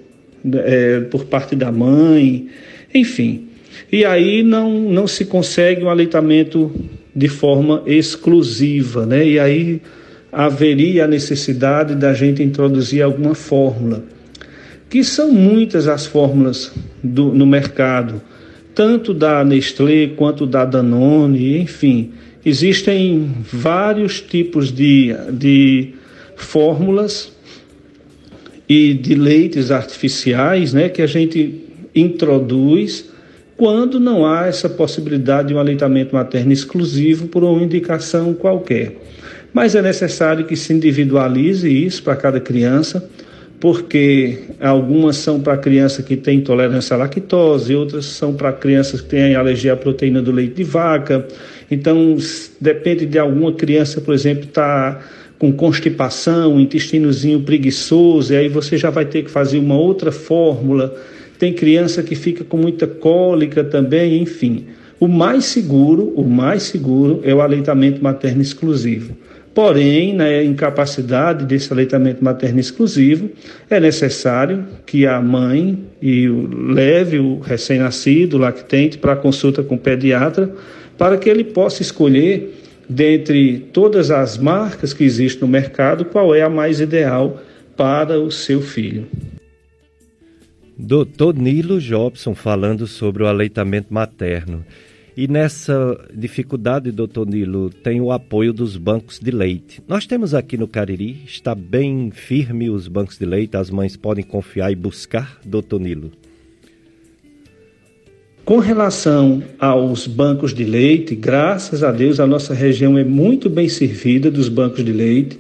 é, 0.54 1.00
por 1.10 1.24
parte 1.24 1.56
da 1.56 1.72
mãe, 1.72 2.50
enfim. 2.94 3.48
E 3.90 4.04
aí 4.04 4.44
não, 4.44 4.78
não 4.78 5.08
se 5.08 5.24
consegue 5.24 5.86
um 5.86 5.90
aleitamento 5.90 6.70
de 7.16 7.30
forma 7.30 7.84
exclusiva, 7.86 9.06
né? 9.06 9.26
E 9.26 9.40
aí 9.40 9.82
haveria 10.30 11.06
a 11.06 11.08
necessidade 11.08 11.96
da 11.96 12.14
gente 12.14 12.44
introduzir 12.44 13.02
alguma 13.02 13.34
fórmula, 13.34 14.04
que 14.90 15.02
são 15.02 15.32
muitas 15.32 15.88
as 15.88 16.06
fórmulas 16.06 16.74
do, 17.02 17.34
no 17.34 17.46
mercado, 17.46 18.22
tanto 18.78 19.12
da 19.12 19.44
Nestlé 19.44 20.06
quanto 20.16 20.46
da 20.46 20.64
Danone, 20.64 21.58
enfim, 21.58 22.12
existem 22.46 23.34
vários 23.52 24.22
tipos 24.22 24.72
de, 24.72 25.16
de 25.34 25.96
fórmulas 26.36 27.36
e 28.70 28.94
de 28.94 29.16
leites 29.16 29.72
artificiais 29.72 30.74
né, 30.74 30.90
que 30.90 31.02
a 31.02 31.08
gente 31.08 31.60
introduz 31.96 33.10
quando 33.58 34.00
não 34.00 34.24
há 34.24 34.46
essa 34.46 34.70
possibilidade 34.70 35.48
de 35.48 35.56
um 35.56 35.60
aleitamento 35.60 36.14
materno 36.14 36.54
exclusivo 36.54 37.30
por 37.30 37.44
uma 37.44 37.64
indicação 37.64 38.32
qualquer. 38.36 38.96
Mas 39.52 39.74
é 39.74 39.82
necessário 39.82 40.46
que 40.46 40.56
se 40.56 40.72
individualize 40.72 41.68
isso 41.68 42.04
para 42.04 42.16
cada 42.16 42.40
criança, 42.40 43.10
porque 43.60 44.40
algumas 44.60 45.18
são 45.18 45.40
para 45.40 45.58
criança 45.58 46.04
que 46.04 46.16
tem 46.16 46.38
intolerância 46.38 46.94
à 46.94 46.98
lactose, 46.98 47.76
outras 47.76 48.06
são 48.06 48.34
para 48.34 48.54
crianças 48.54 49.02
que 49.02 49.10
têm 49.10 49.36
alergia 49.36 49.74
à 49.74 49.76
proteína 49.76 50.22
do 50.22 50.32
leite 50.32 50.56
de 50.56 50.64
vaca. 50.64 51.28
Então, 51.70 52.16
depende 52.62 53.06
de 53.06 53.18
alguma 53.18 53.52
criança, 53.52 54.00
por 54.00 54.14
exemplo, 54.14 54.44
estar 54.44 54.96
tá 54.96 55.08
com 55.40 55.52
constipação, 55.52 56.60
intestinozinho 56.60 57.42
preguiçoso, 57.42 58.34
e 58.34 58.38
aí 58.38 58.50
você 58.50 58.78
já 58.78 58.90
vai 58.90 59.06
ter 59.06 59.24
que 59.24 59.32
fazer 59.32 59.58
uma 59.58 59.78
outra 59.78 60.12
fórmula. 60.12 60.96
Tem 61.40 61.54
criança 61.54 62.02
que 62.04 62.16
fica 62.16 62.44
com 62.44 62.58
muita 62.58 62.88
cólica 62.88 63.64
também, 63.64 64.22
enfim. 64.22 64.66
O 65.00 65.08
mais 65.08 65.46
seguro, 65.46 66.12
o 66.16 66.24
mais 66.24 66.64
seguro 66.64 67.22
é 67.24 67.34
o 67.34 67.42
aleitamento 67.42 68.04
materno 68.04 68.42
exclusivo. 68.42 69.16
Porém, 69.58 70.14
na 70.14 70.26
né, 70.26 70.44
incapacidade 70.44 71.44
desse 71.44 71.74
aleitamento 71.74 72.24
materno 72.24 72.60
exclusivo, 72.60 73.28
é 73.68 73.80
necessário 73.80 74.68
que 74.86 75.08
a 75.08 75.20
mãe 75.20 75.84
e 76.00 76.28
leve 76.28 77.18
o 77.18 77.40
recém-nascido, 77.40 78.38
lactente, 78.38 79.00
para 79.00 79.16
consulta 79.16 79.64
com 79.64 79.74
o 79.74 79.80
pediatra, 79.80 80.54
para 80.96 81.18
que 81.18 81.28
ele 81.28 81.44
possa 81.44 81.82
escolher, 81.82 82.56
dentre 82.88 83.58
todas 83.74 84.12
as 84.12 84.38
marcas 84.38 84.94
que 84.94 85.04
existem 85.04 85.42
no 85.42 85.48
mercado, 85.48 86.06
qual 86.06 86.36
é 86.36 86.44
a 86.44 86.50
mais 86.52 86.80
ideal 86.80 87.42
para 87.76 88.20
o 88.20 88.30
seu 88.30 88.62
filho. 88.62 89.08
Doutor 90.78 91.34
Nilo 91.34 91.80
Jobson 91.82 92.36
falando 92.36 92.86
sobre 92.86 93.24
o 93.24 93.26
aleitamento 93.26 93.92
materno. 93.92 94.64
E 95.18 95.28
nessa 95.28 95.98
dificuldade, 96.14 96.92
doutor 96.92 97.26
Nilo, 97.26 97.72
tem 97.72 98.00
o 98.00 98.12
apoio 98.12 98.54
dos 98.54 98.78
bancos 98.78 99.20
de 99.20 99.32
leite. 99.32 99.82
Nós 99.88 100.06
temos 100.06 100.36
aqui 100.36 100.56
no 100.56 100.68
Cariri, 100.68 101.24
está 101.26 101.56
bem 101.56 102.12
firme 102.12 102.70
os 102.70 102.88
bancos 102.88 103.18
de 103.18 103.26
leite, 103.26 103.58
as 103.58 103.72
mães 103.72 103.98
podem 103.98 104.24
confiar 104.24 104.72
e 104.72 104.76
buscar, 104.76 105.40
doutor 105.44 105.80
Nilo? 105.80 106.12
Com 108.46 108.60
relação 108.60 109.42
aos 109.58 110.06
bancos 110.06 110.54
de 110.54 110.64
leite, 110.64 111.16
graças 111.16 111.84
a 111.84 111.92
Deus 111.92 112.20
a 112.20 112.28
nossa 112.28 112.54
região 112.54 112.96
é 112.96 113.04
muito 113.04 113.50
bem 113.50 113.68
servida 113.68 114.30
dos 114.30 114.48
bancos 114.50 114.86
de 114.86 114.94
leite. 114.94 115.40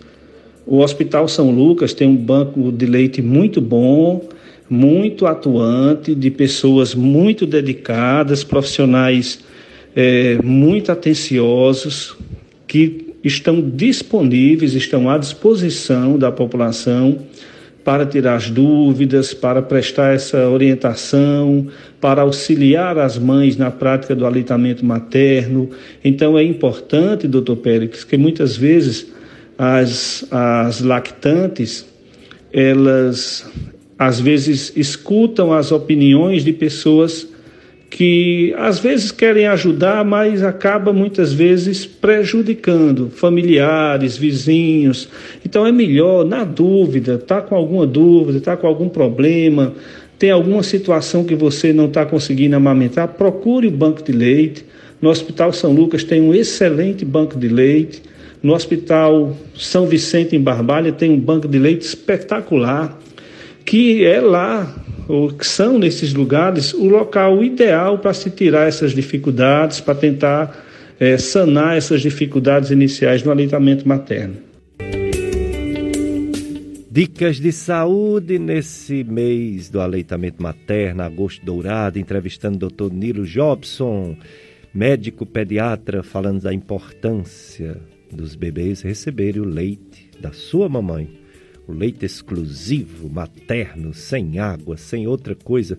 O 0.65 0.79
Hospital 0.79 1.27
São 1.27 1.51
Lucas 1.51 1.93
tem 1.93 2.07
um 2.07 2.17
banco 2.17 2.71
de 2.71 2.87
leite 2.87 3.21
muito 3.21 3.61
bom, 3.61 4.27
muito 4.67 5.27
atuante, 5.27 6.15
de 6.15 6.31
pessoas 6.31 6.95
muito 6.95 7.45
dedicadas, 7.45 8.43
profissionais 8.43 9.45
é, 9.99 10.37
muito 10.43 10.91
atenciosos, 10.91 12.15
que 12.67 13.15
estão 13.23 13.59
disponíveis, 13.59 14.75
estão 14.75 15.09
à 15.09 15.17
disposição 15.17 16.19
da 16.19 16.31
população 16.31 17.17
para 17.83 18.05
tirar 18.05 18.35
as 18.35 18.47
dúvidas, 18.51 19.33
para 19.33 19.59
prestar 19.59 20.13
essa 20.13 20.49
orientação, 20.49 21.65
para 21.99 22.21
auxiliar 22.21 22.99
as 22.99 23.17
mães 23.17 23.57
na 23.57 23.71
prática 23.71 24.15
do 24.15 24.23
aleitamento 24.23 24.85
materno. 24.85 25.71
Então 26.05 26.37
é 26.37 26.43
importante, 26.43 27.27
doutor 27.27 27.55
Pérez, 27.55 28.03
que 28.03 28.17
muitas 28.17 28.55
vezes 28.55 29.07
as, 29.57 30.27
as 30.29 30.81
lactantes, 30.81 31.87
elas 32.53 33.49
às 33.97 34.19
vezes 34.19 34.71
escutam 34.75 35.51
as 35.51 35.71
opiniões 35.71 36.43
de 36.43 36.53
pessoas 36.53 37.27
que 37.97 38.53
às 38.59 38.77
vezes 38.77 39.11
querem 39.11 39.47
ajudar, 39.47 40.05
mas 40.05 40.43
acaba 40.43 40.93
muitas 40.93 41.33
vezes 41.33 41.83
prejudicando 41.83 43.09
familiares, 43.09 44.15
vizinhos. 44.15 45.09
Então 45.43 45.65
é 45.65 45.71
melhor, 45.71 46.23
na 46.23 46.43
dúvida, 46.43 47.17
tá 47.17 47.41
com 47.41 47.55
alguma 47.55 47.87
dúvida, 47.87 48.39
tá 48.39 48.55
com 48.55 48.67
algum 48.67 48.87
problema, 48.87 49.73
tem 50.19 50.29
alguma 50.29 50.61
situação 50.61 51.23
que 51.23 51.33
você 51.33 51.73
não 51.73 51.85
está 51.87 52.05
conseguindo 52.05 52.55
amamentar, 52.55 53.07
procure 53.07 53.65
o 53.65 53.71
banco 53.71 54.03
de 54.03 54.11
leite. 54.11 54.63
No 55.01 55.09
Hospital 55.09 55.51
São 55.51 55.73
Lucas 55.73 56.03
tem 56.03 56.21
um 56.21 56.35
excelente 56.35 57.03
banco 57.03 57.35
de 57.35 57.47
leite. 57.47 58.03
No 58.43 58.53
Hospital 58.53 59.35
São 59.55 59.87
Vicente 59.87 60.35
em 60.35 60.39
Barbalha 60.39 60.91
tem 60.91 61.09
um 61.09 61.19
banco 61.19 61.47
de 61.47 61.57
leite 61.57 61.81
espetacular, 61.81 62.95
que 63.65 64.05
é 64.05 64.21
lá 64.21 64.85
ou 65.07 65.31
que 65.31 65.45
são 65.47 65.79
nesses 65.79 66.13
lugares 66.13 66.73
o 66.73 66.87
local 66.87 67.43
ideal 67.43 67.99
para 67.99 68.13
se 68.13 68.29
tirar 68.29 68.67
essas 68.67 68.91
dificuldades, 68.91 69.79
para 69.79 69.95
tentar 69.95 70.65
é, 70.99 71.17
sanar 71.17 71.77
essas 71.77 72.01
dificuldades 72.01 72.71
iniciais 72.71 73.23
no 73.23 73.31
aleitamento 73.31 73.87
materno. 73.87 74.35
Dicas 76.89 77.39
de 77.39 77.51
saúde 77.51 78.39
nesse 78.39 79.03
mês 79.03 79.69
do 79.69 79.79
aleitamento 79.79 80.41
materno, 80.41 81.03
agosto 81.03 81.45
dourado, 81.45 81.99
entrevistando 81.99 82.65
o 82.65 82.69
Dr. 82.69 82.91
Nilo 82.91 83.23
Jobson, 83.23 84.17
médico 84.73 85.23
pediatra, 85.23 86.01
falando 86.01 86.41
da 86.41 86.51
importância 86.51 87.77
dos 88.11 88.35
bebês 88.35 88.81
receberem 88.81 89.41
o 89.41 89.45
leite 89.45 90.09
da 90.19 90.31
sua 90.31 90.67
mamãe 90.67 91.26
o 91.67 91.73
leite 91.73 92.05
exclusivo, 92.05 93.09
materno, 93.09 93.93
sem 93.93 94.39
água, 94.39 94.77
sem 94.77 95.05
outra 95.05 95.35
coisa, 95.35 95.77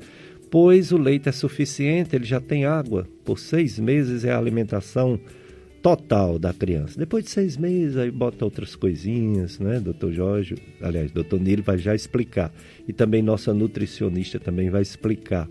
pois 0.50 0.92
o 0.92 0.98
leite 0.98 1.28
é 1.28 1.32
suficiente, 1.32 2.14
ele 2.14 2.24
já 2.24 2.40
tem 2.40 2.64
água. 2.64 3.08
Por 3.24 3.38
seis 3.38 3.78
meses 3.78 4.24
é 4.24 4.30
a 4.30 4.38
alimentação 4.38 5.18
total 5.82 6.38
da 6.38 6.52
criança. 6.52 6.98
Depois 6.98 7.24
de 7.24 7.30
seis 7.30 7.56
meses, 7.56 7.96
aí 7.96 8.10
bota 8.10 8.44
outras 8.44 8.74
coisinhas, 8.74 9.58
né? 9.58 9.80
Doutor 9.80 10.12
Jorge, 10.12 10.56
aliás, 10.80 11.10
doutor 11.10 11.40
Nilo 11.40 11.62
vai 11.62 11.78
já 11.78 11.94
explicar. 11.94 12.52
E 12.86 12.92
também 12.92 13.22
nossa 13.22 13.54
nutricionista 13.54 14.38
também 14.38 14.70
vai 14.70 14.82
explicar 14.82 15.48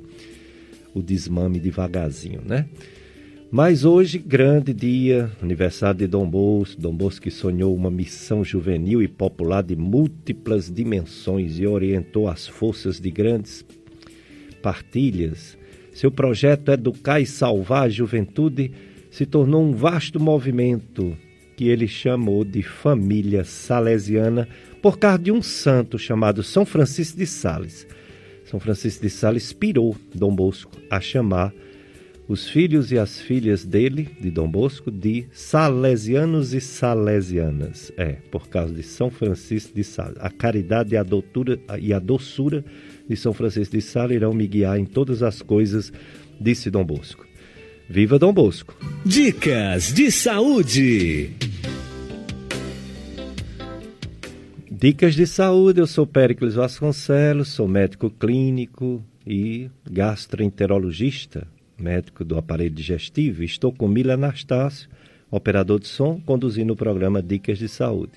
o 0.94 1.02
desmame 1.02 1.60
devagarzinho, 1.60 2.42
né? 2.46 2.68
Mas 3.50 3.86
hoje, 3.86 4.20
grande 4.20 4.74
dia, 4.74 5.32
aniversário 5.42 6.00
de 6.00 6.08
Dom 6.08 6.30
Bosco. 6.30 6.82
Dom 6.82 6.94
Bosco 6.94 7.24
que 7.24 7.32
sonhou 7.32 7.74
uma 7.74 7.90
missão 7.90 8.44
juvenil 8.44 9.02
e 9.02 9.08
popular 9.08 9.64
de 9.64 9.74
múltiplas 9.74 10.70
dimensões 10.70 11.58
e 11.58 11.66
orientou 11.66 12.28
as 12.28 12.46
forças 12.46 13.00
de 13.00 13.10
grandes 13.10 13.66
partilhas. 14.62 15.58
Seu 15.94 16.12
projeto 16.12 16.74
Educar 16.74 17.22
e 17.22 17.26
Salvar 17.26 17.84
a 17.84 17.90
Juventude 17.90 18.70
se 19.10 19.26
tornou 19.26 19.64
um 19.64 19.72
vasto 19.72 20.20
movimento 20.20 21.18
que 21.56 21.70
ele 21.70 21.88
chamou 21.88 22.44
de 22.44 22.62
família 22.62 23.46
salesiana 23.46 24.46
por 24.82 25.00
causa 25.00 25.20
de 25.20 25.32
um 25.32 25.42
santo 25.42 25.98
chamado 25.98 26.44
São 26.44 26.66
Francisco 26.66 27.18
de 27.18 27.26
Sales. 27.26 27.88
São 28.44 28.60
Francisco 28.60 29.02
de 29.02 29.10
Sales 29.10 29.46
inspirou 29.46 29.96
Dom 30.14 30.36
Bosco 30.36 30.72
a 30.90 31.00
chamar 31.00 31.54
os 32.28 32.50
filhos 32.50 32.92
e 32.92 32.98
as 32.98 33.20
filhas 33.22 33.66
dele, 33.66 34.10
de 34.20 34.30
Dom 34.30 34.50
Bosco, 34.50 34.92
de 34.92 35.26
salesianos 35.32 36.54
e 36.54 36.60
salesianas. 36.60 37.92
É, 37.96 38.14
por 38.30 38.50
causa 38.50 38.74
de 38.74 38.84
São 38.84 39.10
Francisco 39.10 39.74
de 39.74 39.84
Sales. 39.84 40.18
A 40.20 40.30
caridade 40.30 40.94
e 40.94 40.98
a, 40.98 41.04
doutura, 41.04 41.58
e 41.80 41.94
a 41.94 42.00
doçura 42.00 42.64
de 43.08 43.16
São 43.16 43.34
Francisco 43.34 43.76
de 43.76 43.82
Sales 43.82 44.18
irão 44.18 44.34
me 44.34 44.46
guiar 44.46 44.78
em 44.78 44.86
todas 44.86 45.24
as 45.24 45.42
coisas, 45.42 45.92
disse 46.40 46.70
Dom 46.70 46.84
Bosco. 46.84 47.26
Viva 47.90 48.20
Dom 48.20 48.34
Bosco! 48.34 48.78
Dicas 49.06 49.94
de 49.94 50.12
saúde. 50.12 51.32
Dicas 54.70 55.16
de 55.16 55.26
saúde, 55.26 55.80
eu 55.80 55.88
sou 55.88 56.06
Péricles 56.06 56.56
Vasconcelos, 56.56 57.48
sou 57.48 57.68
médico 57.68 58.12
clínico 58.12 59.02
e 59.26 59.72
gastroenterologista, 59.90 61.48
médico 61.80 62.24
do 62.24 62.38
aparelho 62.38 62.74
digestivo. 62.74 63.44
Estou 63.44 63.72
com 63.72 63.88
Mila 63.88 64.14
Anastácio, 64.14 64.90
operador 65.30 65.80
de 65.80 65.88
som, 65.88 66.20
conduzindo 66.22 66.74
o 66.74 66.78
programa 66.78 67.22
Dicas 67.22 67.58
de 67.58 67.68
Saúde. 67.68 68.14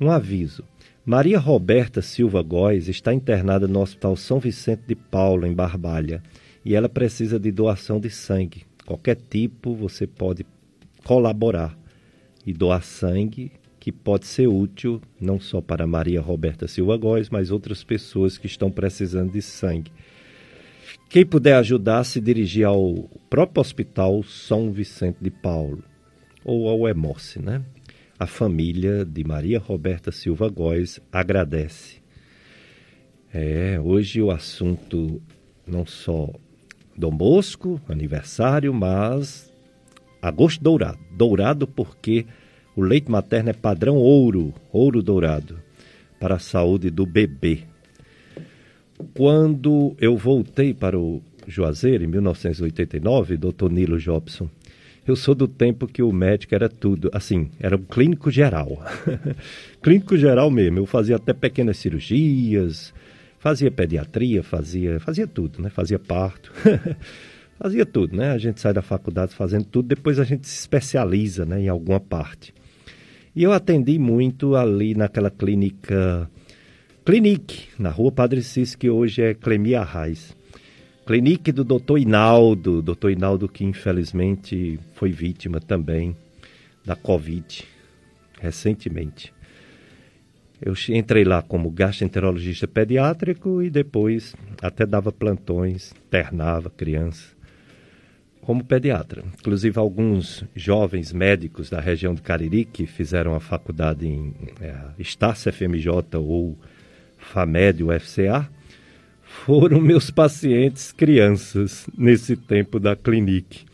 Um 0.00 0.10
aviso. 0.10 0.64
Maria 1.04 1.38
Roberta 1.38 2.02
Silva 2.02 2.42
Góes 2.42 2.88
está 2.88 3.14
internada 3.14 3.66
no 3.66 3.80
Hospital 3.80 4.14
São 4.16 4.38
Vicente 4.38 4.82
de 4.86 4.94
Paulo, 4.94 5.46
em 5.46 5.54
Barbalha 5.54 6.22
e 6.64 6.74
ela 6.74 6.88
precisa 6.88 7.38
de 7.40 7.50
doação 7.50 7.98
de 7.98 8.10
sangue. 8.10 8.64
Qualquer 8.84 9.16
tipo 9.16 9.74
você 9.74 10.06
pode 10.06 10.44
colaborar 11.02 11.78
e 12.44 12.52
doar 12.52 12.82
sangue 12.82 13.52
que 13.80 13.90
pode 13.90 14.26
ser 14.26 14.48
útil 14.48 15.00
não 15.18 15.40
só 15.40 15.62
para 15.62 15.86
Maria 15.86 16.20
Roberta 16.20 16.68
Silva 16.68 16.96
Góes, 16.98 17.30
mas 17.30 17.50
outras 17.50 17.82
pessoas 17.82 18.36
que 18.36 18.46
estão 18.46 18.70
precisando 18.70 19.32
de 19.32 19.40
sangue. 19.40 19.90
Quem 21.08 21.24
puder 21.24 21.54
ajudar, 21.54 22.04
se 22.04 22.20
dirigir 22.20 22.66
ao 22.66 23.08
próprio 23.30 23.62
Hospital 23.62 24.22
São 24.22 24.70
Vicente 24.70 25.16
de 25.22 25.30
Paulo 25.30 25.82
ou 26.44 26.68
ao 26.68 26.86
Emoce, 26.86 27.40
né? 27.40 27.62
A 28.18 28.26
família 28.26 29.06
de 29.06 29.24
Maria 29.24 29.58
Roberta 29.58 30.12
Silva 30.12 30.50
Góes 30.50 31.00
agradece. 31.10 32.02
É, 33.32 33.80
hoje 33.80 34.20
o 34.20 34.30
assunto 34.30 35.22
não 35.66 35.86
só 35.86 36.30
Dom 36.94 37.16
Bosco, 37.16 37.80
aniversário, 37.88 38.74
mas 38.74 39.50
agosto 40.20 40.62
dourado. 40.62 40.98
Dourado 41.10 41.66
porque 41.66 42.26
o 42.76 42.82
leite 42.82 43.10
materno 43.10 43.48
é 43.48 43.54
padrão 43.54 43.96
ouro, 43.96 44.52
ouro 44.70 45.02
dourado, 45.02 45.58
para 46.20 46.34
a 46.34 46.38
saúde 46.38 46.90
do 46.90 47.06
bebê. 47.06 47.62
Quando 49.14 49.94
eu 50.00 50.16
voltei 50.16 50.74
para 50.74 50.98
o 50.98 51.22
Juazeiro, 51.46 52.04
em 52.04 52.08
1989, 52.08 53.36
doutor 53.36 53.70
Nilo 53.70 53.98
Jobson, 53.98 54.48
eu 55.06 55.16
sou 55.16 55.34
do 55.34 55.48
tempo 55.48 55.86
que 55.86 56.02
o 56.02 56.12
médico 56.12 56.54
era 56.54 56.68
tudo, 56.68 57.10
assim, 57.12 57.50
era 57.58 57.76
um 57.76 57.82
clínico 57.82 58.30
geral. 58.30 58.82
clínico 59.80 60.16
geral 60.16 60.50
mesmo. 60.50 60.78
Eu 60.78 60.86
fazia 60.86 61.16
até 61.16 61.32
pequenas 61.32 61.78
cirurgias, 61.78 62.92
Fazia 63.38 63.70
pediatria, 63.70 64.42
fazia, 64.42 64.98
fazia 64.98 65.26
tudo, 65.26 65.62
né? 65.62 65.70
Fazia 65.70 65.98
parto. 65.98 66.52
fazia 67.56 67.86
tudo, 67.86 68.16
né? 68.16 68.32
A 68.32 68.38
gente 68.38 68.60
sai 68.60 68.72
da 68.72 68.82
faculdade 68.82 69.32
fazendo 69.32 69.64
tudo, 69.64 69.86
depois 69.86 70.18
a 70.18 70.24
gente 70.24 70.46
se 70.48 70.58
especializa, 70.58 71.44
né, 71.44 71.60
em 71.62 71.68
alguma 71.68 72.00
parte. 72.00 72.52
E 73.34 73.44
eu 73.44 73.52
atendi 73.52 73.96
muito 73.96 74.56
ali 74.56 74.94
naquela 74.94 75.30
clínica 75.30 76.28
Clinique, 77.08 77.68
na 77.78 77.88
rua 77.88 78.12
Padre 78.12 78.42
Cis, 78.42 78.74
que 78.74 78.90
hoje 78.90 79.22
é 79.22 79.32
Clemia 79.32 79.80
Arraes. 79.80 80.36
Clinique 81.06 81.50
do 81.50 81.64
Dr. 81.64 81.96
Inaldo, 82.00 82.82
Dr. 82.82 83.12
Inaldo 83.12 83.48
que 83.48 83.64
infelizmente 83.64 84.78
foi 84.92 85.10
vítima 85.10 85.58
também 85.58 86.14
da 86.84 86.94
Covid 86.94 87.64
recentemente. 88.38 89.32
Eu 90.60 90.74
entrei 90.90 91.24
lá 91.24 91.40
como 91.40 91.70
gastroenterologista 91.70 92.68
pediátrico 92.68 93.62
e 93.62 93.70
depois 93.70 94.36
até 94.60 94.84
dava 94.84 95.10
plantões, 95.10 95.94
internava 96.08 96.68
crianças 96.68 97.34
como 98.42 98.62
pediatra. 98.62 99.24
Inclusive, 99.38 99.78
alguns 99.78 100.44
jovens 100.54 101.10
médicos 101.10 101.70
da 101.70 101.80
região 101.80 102.14
do 102.14 102.20
Cariri 102.20 102.66
que 102.66 102.84
fizeram 102.84 103.34
a 103.34 103.40
faculdade 103.40 104.06
em 104.06 104.34
é, 104.60 104.74
Estácio 104.98 105.50
FMJ 105.50 106.18
ou 106.18 106.54
FAMED, 107.28 107.84
UFCA, 107.84 108.48
foram 109.22 109.80
meus 109.80 110.10
pacientes 110.10 110.92
crianças 110.92 111.86
nesse 111.96 112.36
tempo 112.36 112.80
da 112.80 112.96
clinique. 112.96 113.66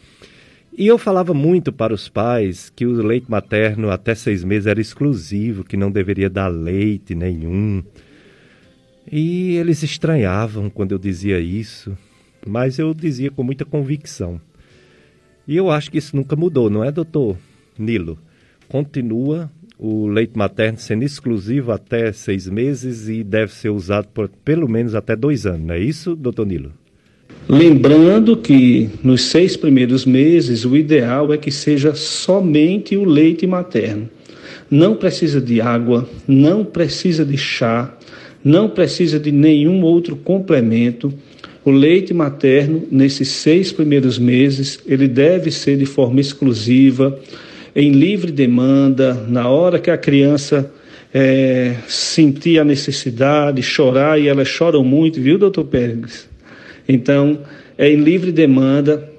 E 0.76 0.86
eu 0.88 0.98
falava 0.98 1.32
muito 1.32 1.72
para 1.72 1.94
os 1.94 2.08
pais 2.08 2.68
que 2.68 2.84
o 2.84 2.92
leite 2.92 3.30
materno 3.30 3.90
até 3.90 4.14
seis 4.14 4.42
meses 4.42 4.66
era 4.66 4.80
exclusivo, 4.80 5.62
que 5.62 5.76
não 5.76 5.90
deveria 5.90 6.28
dar 6.28 6.48
leite 6.48 7.14
nenhum. 7.14 7.82
E 9.10 9.54
eles 9.54 9.84
estranhavam 9.84 10.68
quando 10.68 10.92
eu 10.92 10.98
dizia 10.98 11.38
isso, 11.38 11.96
mas 12.44 12.78
eu 12.78 12.92
dizia 12.92 13.30
com 13.30 13.44
muita 13.44 13.64
convicção. 13.64 14.40
E 15.46 15.56
eu 15.56 15.70
acho 15.70 15.90
que 15.90 15.98
isso 15.98 16.16
nunca 16.16 16.34
mudou, 16.34 16.68
não 16.68 16.82
é, 16.82 16.90
doutor 16.90 17.36
Nilo? 17.78 18.18
Continua 18.68 19.50
o 19.84 20.06
leite 20.06 20.32
materno 20.34 20.78
sendo 20.78 21.04
exclusivo 21.04 21.70
até 21.70 22.10
seis 22.10 22.48
meses 22.48 23.06
e 23.06 23.22
deve 23.22 23.52
ser 23.52 23.68
usado 23.68 24.08
por 24.08 24.30
pelo 24.42 24.66
menos 24.66 24.94
até 24.94 25.14
dois 25.14 25.44
anos, 25.44 25.66
não 25.66 25.74
é 25.74 25.78
isso, 25.78 26.16
doutor 26.16 26.46
Nilo? 26.46 26.72
Lembrando 27.46 28.34
que 28.34 28.88
nos 29.02 29.24
seis 29.24 29.58
primeiros 29.58 30.06
meses 30.06 30.64
o 30.64 30.74
ideal 30.74 31.34
é 31.34 31.36
que 31.36 31.50
seja 31.50 31.94
somente 31.94 32.96
o 32.96 33.04
leite 33.04 33.46
materno. 33.46 34.08
Não 34.70 34.96
precisa 34.96 35.38
de 35.38 35.60
água, 35.60 36.08
não 36.26 36.64
precisa 36.64 37.22
de 37.22 37.36
chá, 37.36 37.94
não 38.42 38.70
precisa 38.70 39.20
de 39.20 39.30
nenhum 39.30 39.82
outro 39.82 40.16
complemento. 40.16 41.12
O 41.62 41.70
leite 41.70 42.14
materno, 42.14 42.84
nesses 42.90 43.28
seis 43.28 43.70
primeiros 43.70 44.18
meses, 44.18 44.78
ele 44.86 45.06
deve 45.06 45.50
ser 45.50 45.76
de 45.76 45.84
forma 45.84 46.20
exclusiva, 46.20 47.18
em 47.74 47.92
livre 47.92 48.30
demanda, 48.30 49.14
na 49.28 49.48
hora 49.48 49.78
que 49.78 49.90
a 49.90 49.98
criança 49.98 50.70
é, 51.12 51.76
sentir 51.88 52.58
a 52.58 52.64
necessidade, 52.64 53.62
chorar, 53.62 54.20
e 54.20 54.28
elas 54.28 54.48
choram 54.48 54.84
muito, 54.84 55.20
viu, 55.20 55.38
doutor 55.38 55.64
Pérez? 55.64 56.28
Então, 56.88 57.40
é 57.76 57.90
em 57.90 57.96
livre 57.96 58.30
demanda 58.30 59.12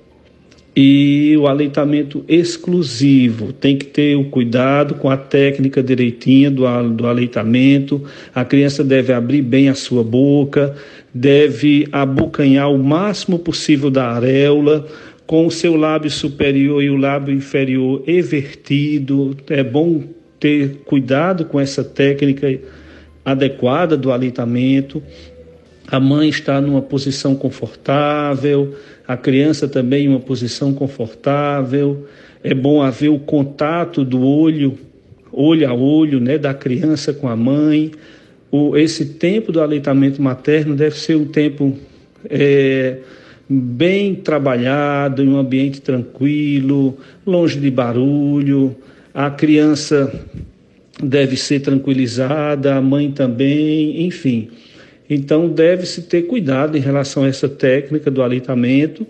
e 0.75 1.35
o 1.37 1.47
aleitamento 1.47 2.25
exclusivo. 2.27 3.53
Tem 3.53 3.77
que 3.77 3.85
ter 3.85 4.17
o 4.17 4.25
cuidado 4.25 4.95
com 4.95 5.09
a 5.09 5.15
técnica 5.15 5.81
direitinha 5.81 6.51
do, 6.51 6.65
do 6.89 7.07
aleitamento. 7.07 8.03
A 8.33 8.43
criança 8.43 8.83
deve 8.83 9.13
abrir 9.13 9.41
bem 9.41 9.69
a 9.69 9.75
sua 9.75 10.03
boca, 10.03 10.75
deve 11.13 11.87
abocanhar 11.91 12.69
o 12.69 12.77
máximo 12.77 13.39
possível 13.39 13.89
da 13.89 14.09
areola, 14.09 14.85
com 15.25 15.47
o 15.47 15.51
seu 15.51 15.75
lábio 15.75 16.11
superior 16.11 16.83
e 16.83 16.89
o 16.89 16.97
lábio 16.97 17.33
inferior 17.33 18.03
evertido. 18.05 19.35
É 19.49 19.63
bom 19.63 20.03
ter 20.39 20.77
cuidado 20.85 21.45
com 21.45 21.59
essa 21.59 21.83
técnica 21.83 22.59
adequada 23.23 23.97
do 23.97 24.11
aleitamento 24.11 25.01
a 25.87 25.99
mãe 25.99 26.29
está 26.29 26.59
numa 26.59 26.81
posição 26.81 27.35
confortável, 27.35 28.75
a 29.07 29.15
criança 29.15 29.67
também 29.67 30.05
em 30.05 30.07
uma 30.07 30.19
posição 30.19 30.73
confortável. 30.73 32.07
É 32.43 32.53
bom 32.53 32.81
haver 32.81 33.09
o 33.09 33.19
contato 33.19 34.03
do 34.03 34.21
olho, 34.21 34.77
olho 35.31 35.69
a 35.69 35.73
olho, 35.73 36.19
né, 36.19 36.37
da 36.37 36.53
criança 36.53 37.13
com 37.13 37.27
a 37.27 37.35
mãe. 37.35 37.91
O, 38.51 38.75
esse 38.75 39.05
tempo 39.05 39.51
do 39.51 39.61
aleitamento 39.61 40.21
materno 40.21 40.75
deve 40.75 40.97
ser 40.97 41.15
um 41.15 41.25
tempo 41.25 41.77
é, 42.29 42.97
bem 43.47 44.15
trabalhado, 44.15 45.23
em 45.23 45.29
um 45.29 45.37
ambiente 45.37 45.81
tranquilo, 45.81 46.97
longe 47.25 47.59
de 47.59 47.69
barulho. 47.69 48.75
A 49.13 49.29
criança 49.29 50.11
deve 51.01 51.37
ser 51.37 51.59
tranquilizada, 51.61 52.75
a 52.75 52.81
mãe 52.81 53.11
também, 53.11 54.05
enfim. 54.05 54.49
Então, 55.09 55.47
deve-se 55.47 56.03
ter 56.03 56.23
cuidado 56.23 56.77
em 56.77 56.81
relação 56.81 57.23
a 57.23 57.27
essa 57.27 57.47
técnica 57.47 58.09
do 58.09 58.23
aleitamento, 58.23 59.05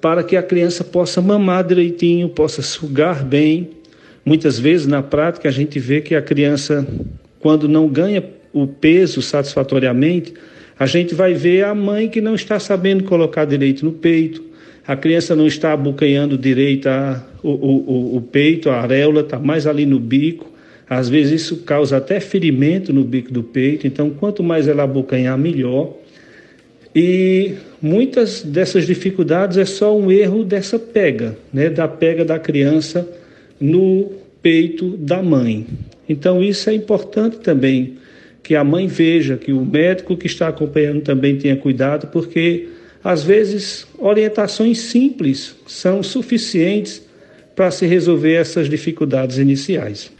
para 0.00 0.24
que 0.24 0.36
a 0.36 0.42
criança 0.42 0.82
possa 0.82 1.20
mamar 1.20 1.64
direitinho, 1.64 2.28
possa 2.28 2.62
sugar 2.62 3.24
bem. 3.24 3.70
Muitas 4.24 4.58
vezes, 4.58 4.86
na 4.86 5.02
prática, 5.02 5.48
a 5.48 5.52
gente 5.52 5.78
vê 5.78 6.00
que 6.00 6.14
a 6.14 6.22
criança, 6.22 6.86
quando 7.38 7.68
não 7.68 7.86
ganha 7.86 8.24
o 8.52 8.66
peso 8.66 9.22
satisfatoriamente, 9.22 10.34
a 10.80 10.86
gente 10.86 11.14
vai 11.14 11.34
ver 11.34 11.62
a 11.66 11.74
mãe 11.74 12.08
que 12.08 12.22
não 12.22 12.34
está 12.34 12.58
sabendo 12.58 13.04
colocar 13.04 13.44
direito 13.44 13.84
no 13.84 13.92
peito, 13.92 14.42
a 14.86 14.96
criança 14.96 15.36
não 15.36 15.46
está 15.46 15.74
abocanhando 15.74 16.38
direito 16.38 16.88
a, 16.88 17.22
o, 17.42 17.50
o, 17.50 18.16
o 18.16 18.22
peito, 18.22 18.70
a 18.70 18.80
areola 18.80 19.20
está 19.20 19.38
mais 19.38 19.66
ali 19.66 19.84
no 19.84 20.00
bico. 20.00 20.50
Às 20.88 21.06
vezes 21.10 21.42
isso 21.42 21.58
causa 21.58 21.98
até 21.98 22.18
ferimento 22.18 22.94
no 22.94 23.04
bico 23.04 23.30
do 23.30 23.42
peito, 23.42 23.86
então 23.86 24.08
quanto 24.08 24.42
mais 24.42 24.66
ela 24.66 24.82
abocanhar, 24.82 25.36
melhor. 25.36 25.92
E 26.96 27.56
muitas 27.80 28.42
dessas 28.42 28.86
dificuldades 28.86 29.58
é 29.58 29.66
só 29.66 29.94
um 29.94 30.10
erro 30.10 30.42
dessa 30.44 30.78
pega, 30.78 31.36
né, 31.52 31.68
da 31.68 31.86
pega 31.86 32.24
da 32.24 32.38
criança 32.38 33.06
no 33.60 34.10
peito 34.40 34.96
da 34.96 35.22
mãe. 35.22 35.66
Então 36.08 36.42
isso 36.42 36.70
é 36.70 36.72
importante 36.72 37.36
também 37.36 37.99
que 38.42 38.54
a 38.56 38.64
mãe 38.64 38.86
veja, 38.86 39.36
que 39.36 39.52
o 39.52 39.64
médico 39.64 40.16
que 40.16 40.26
está 40.26 40.48
acompanhando 40.48 41.02
também 41.02 41.36
tenha 41.36 41.56
cuidado, 41.56 42.08
porque 42.08 42.68
às 43.02 43.22
vezes 43.22 43.86
orientações 43.98 44.78
simples 44.78 45.56
são 45.66 46.02
suficientes 46.02 47.02
para 47.54 47.70
se 47.70 47.86
resolver 47.86 48.34
essas 48.34 48.68
dificuldades 48.68 49.38
iniciais. 49.38 50.12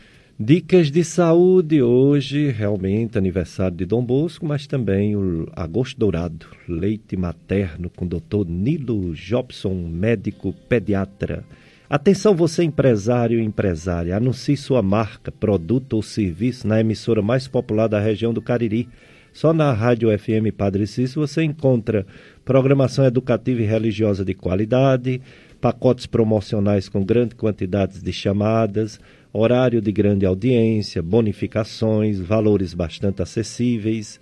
Dicas 0.42 0.90
de 0.90 1.04
saúde 1.04 1.82
hoje, 1.82 2.48
realmente 2.48 3.18
aniversário 3.18 3.76
de 3.76 3.84
Dom 3.84 4.02
Bosco, 4.02 4.46
mas 4.46 4.66
também 4.66 5.14
o 5.14 5.46
agosto 5.54 5.98
dourado, 5.98 6.46
leite 6.66 7.14
materno 7.14 7.90
com 7.90 8.06
o 8.06 8.08
doutor 8.08 8.48
Nilo 8.48 9.12
Jobson, 9.14 9.74
médico 9.74 10.54
pediatra. 10.66 11.44
Atenção 11.91 12.36
você 12.36 12.62
empresário 12.62 13.41
e 13.41 13.45
empresária, 13.45 14.16
anuncie 14.16 14.57
sua 14.57 14.80
marca, 14.80 15.32
produto 15.32 15.95
ou 15.95 16.03
serviço 16.05 16.64
na 16.64 16.78
emissora 16.78 17.20
mais 17.20 17.49
popular 17.49 17.88
da 17.88 17.99
região 17.99 18.32
do 18.32 18.41
Cariri. 18.41 18.88
Só 19.32 19.53
na 19.53 19.72
Rádio 19.72 20.16
FM 20.16 20.55
Padre 20.57 20.86
Cícero 20.86 21.26
você 21.26 21.43
encontra 21.43 22.07
programação 22.45 23.05
educativa 23.05 23.62
e 23.62 23.66
religiosa 23.66 24.24
de 24.24 24.34
qualidade, 24.34 25.20
pacotes 25.61 26.07
promocionais 26.07 26.88
com 26.88 27.05
grande 27.05 27.34
quantidade 27.34 28.01
de 28.01 28.12
chamadas, 28.12 29.01
horário 29.32 29.80
de 29.80 29.91
grande 29.91 30.24
audiência, 30.24 31.03
bonificações, 31.03 32.20
valores 32.20 32.72
bastante 32.72 33.20
acessíveis. 33.20 34.20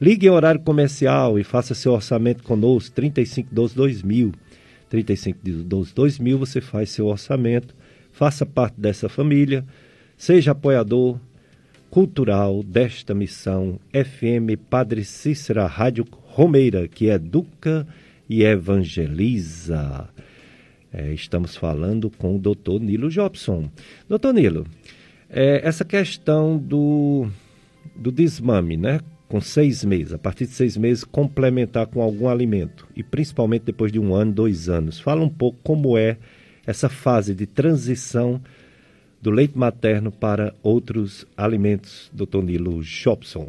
Ligue 0.00 0.26
em 0.26 0.30
horário 0.30 0.60
comercial 0.62 1.38
e 1.38 1.44
faça 1.44 1.76
seu 1.76 1.92
orçamento 1.92 2.42
conosco, 2.42 2.92
3512 2.92 3.76
2000. 3.76 4.32
35 4.94 5.40
12 5.64 5.92
2000, 5.92 6.38
você 6.38 6.60
faz 6.60 6.90
seu 6.90 7.06
orçamento, 7.06 7.74
faça 8.12 8.46
parte 8.46 8.80
dessa 8.80 9.08
família, 9.08 9.64
seja 10.16 10.52
apoiador 10.52 11.18
cultural 11.90 12.62
desta 12.62 13.12
missão 13.12 13.80
FM 13.92 14.56
Padre 14.70 15.04
Cícera 15.04 15.66
Rádio 15.66 16.06
Romeira, 16.12 16.86
que 16.86 17.06
educa 17.06 17.84
e 18.30 18.44
evangeliza. 18.44 20.08
É, 20.92 21.12
estamos 21.12 21.56
falando 21.56 22.08
com 22.08 22.36
o 22.36 22.38
doutor 22.38 22.80
Nilo 22.80 23.10
Jobson. 23.10 23.68
Doutor 24.08 24.32
Nilo, 24.32 24.64
é, 25.28 25.60
essa 25.64 25.84
questão 25.84 26.56
do, 26.56 27.26
do 27.96 28.12
desmame, 28.12 28.76
né? 28.76 29.00
Com 29.34 29.40
seis 29.40 29.84
meses, 29.84 30.12
a 30.12 30.18
partir 30.18 30.46
de 30.46 30.52
seis 30.52 30.76
meses, 30.76 31.02
complementar 31.02 31.88
com 31.88 32.00
algum 32.00 32.28
alimento, 32.28 32.86
e 32.94 33.02
principalmente 33.02 33.64
depois 33.64 33.90
de 33.90 33.98
um 33.98 34.14
ano, 34.14 34.30
dois 34.30 34.68
anos. 34.68 35.00
Fala 35.00 35.22
um 35.22 35.28
pouco 35.28 35.58
como 35.60 35.98
é 35.98 36.18
essa 36.64 36.88
fase 36.88 37.34
de 37.34 37.44
transição 37.44 38.40
do 39.20 39.32
leite 39.32 39.58
materno 39.58 40.12
para 40.12 40.54
outros 40.62 41.26
alimentos, 41.36 42.08
doutor 42.12 42.44
Nilo 42.44 42.80
Jobson. 42.84 43.48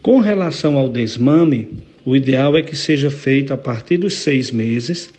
Com 0.00 0.18
relação 0.20 0.78
ao 0.78 0.88
desmame, 0.88 1.68
o 2.02 2.16
ideal 2.16 2.56
é 2.56 2.62
que 2.62 2.74
seja 2.74 3.10
feito 3.10 3.52
a 3.52 3.58
partir 3.58 3.98
dos 3.98 4.14
seis 4.14 4.50
meses. 4.50 5.12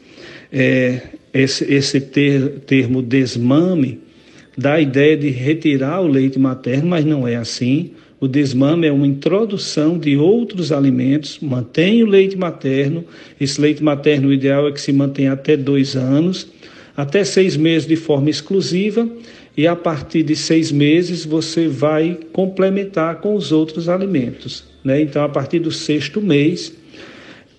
É, 0.51 1.03
esse 1.31 1.71
esse 1.71 2.01
ter, 2.01 2.61
termo 2.61 3.03
desmame 3.03 3.99
dá 4.57 4.73
a 4.73 4.81
ideia 4.81 5.15
de 5.15 5.29
retirar 5.29 6.01
o 6.01 6.07
leite 6.07 6.39
materno, 6.39 6.87
mas 6.87 7.05
não 7.05 7.27
é 7.27 7.35
assim. 7.35 7.91
O 8.19 8.27
desmame 8.27 8.87
é 8.87 8.91
uma 8.91 9.05
introdução 9.05 9.99
de 9.99 10.17
outros 10.17 10.71
alimentos, 10.71 11.37
mantém 11.39 12.01
o 12.01 12.07
leite 12.07 12.35
materno. 12.35 13.05
Esse 13.39 13.61
leite 13.61 13.83
materno, 13.83 14.29
o 14.29 14.33
ideal 14.33 14.67
é 14.67 14.71
que 14.71 14.81
se 14.81 14.91
mantenha 14.91 15.33
até 15.33 15.55
dois 15.55 15.95
anos, 15.95 16.47
até 16.95 17.23
seis 17.23 17.55
meses 17.55 17.87
de 17.87 17.95
forma 17.95 18.29
exclusiva, 18.29 19.07
e 19.55 19.67
a 19.67 19.75
partir 19.75 20.23
de 20.23 20.35
seis 20.35 20.71
meses 20.71 21.25
você 21.25 21.67
vai 21.67 22.17
complementar 22.33 23.21
com 23.21 23.35
os 23.35 23.51
outros 23.51 23.87
alimentos. 23.87 24.63
Né? 24.83 25.01
Então, 25.01 25.23
a 25.23 25.29
partir 25.29 25.59
do 25.59 25.71
sexto 25.71 26.19
mês, 26.19 26.73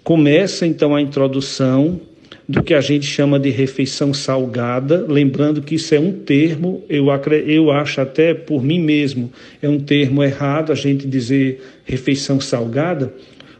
começa 0.02 0.66
então 0.66 0.94
a 0.94 1.00
introdução 1.00 2.00
do 2.49 2.62
que 2.62 2.72
a 2.72 2.80
gente 2.80 3.05
chama 3.05 3.38
de 3.38 3.51
refeição 3.51 4.14
salgada, 4.14 5.05
lembrando 5.07 5.61
que 5.61 5.74
isso 5.74 5.94
é 5.94 6.01
um 6.01 6.12
termo, 6.12 6.82
eu, 6.88 7.09
eu 7.46 7.70
acho 7.70 8.01
até 8.01 8.32
por 8.32 8.64
mim 8.64 8.80
mesmo, 8.80 9.30
é 9.61 9.68
um 9.68 9.78
termo 9.78 10.24
errado 10.24 10.72
a 10.72 10.74
gente 10.74 11.07
dizer 11.07 11.62
refeição 11.84 12.40
salgada, 12.40 13.12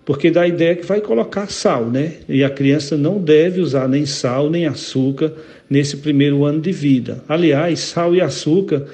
porque 0.07 0.31
dá 0.31 0.43
a 0.43 0.49
ideia 0.49 0.75
que 0.75 0.87
vai 0.87 1.03
colocar 1.03 1.51
sal, 1.51 1.91
né? 1.91 2.15
E 2.27 2.43
a 2.43 2.49
criança 2.49 2.97
não 2.97 3.21
deve 3.21 3.61
usar 3.61 3.87
nem 3.87 4.07
sal 4.07 4.49
nem 4.49 4.67
açúcar 4.67 5.35
nesse 5.69 5.99
primeiro 5.99 6.47
ano 6.47 6.63
de 6.63 6.73
vida. 6.73 7.23
Aliás, 7.29 7.81
sal 7.81 8.15
e 8.15 8.23
açúcar 8.23 8.87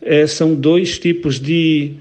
é, 0.00 0.28
são 0.28 0.54
dois 0.54 0.96
tipos 0.96 1.40
de, 1.40 1.94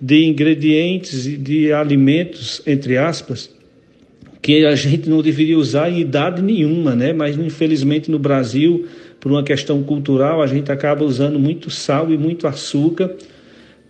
de 0.00 0.24
ingredientes 0.24 1.24
e 1.24 1.36
de 1.36 1.72
alimentos, 1.72 2.60
entre 2.66 2.98
aspas, 2.98 3.54
que 4.46 4.64
a 4.64 4.76
gente 4.76 5.10
não 5.10 5.22
deveria 5.22 5.58
usar 5.58 5.90
em 5.90 5.98
idade 5.98 6.40
nenhuma, 6.40 6.94
né? 6.94 7.12
Mas 7.12 7.36
infelizmente 7.36 8.08
no 8.08 8.16
Brasil, 8.16 8.86
por 9.18 9.32
uma 9.32 9.42
questão 9.42 9.82
cultural, 9.82 10.40
a 10.40 10.46
gente 10.46 10.70
acaba 10.70 11.04
usando 11.04 11.36
muito 11.36 11.68
sal 11.68 12.12
e 12.12 12.16
muito 12.16 12.46
açúcar 12.46 13.12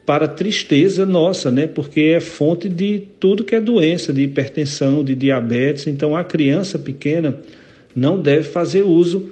para 0.07 0.27
tristeza 0.27 1.05
nossa, 1.05 1.51
né? 1.51 1.67
Porque 1.67 2.01
é 2.17 2.21
fonte 2.21 2.71
de 2.71 3.03
tudo 3.21 3.45
que 3.45 3.55
é 3.55 3.61
doença, 3.61 4.15
de 4.15 4.23
hipertensão, 4.23 5.05
de 5.05 5.15
diabetes. 5.15 5.89
Então 5.89 6.17
a 6.17 6.25
criança 6.25 6.79
pequena 6.79 7.39
não 7.95 8.19
deve 8.19 8.45
fazer 8.45 8.83
uso 8.83 9.29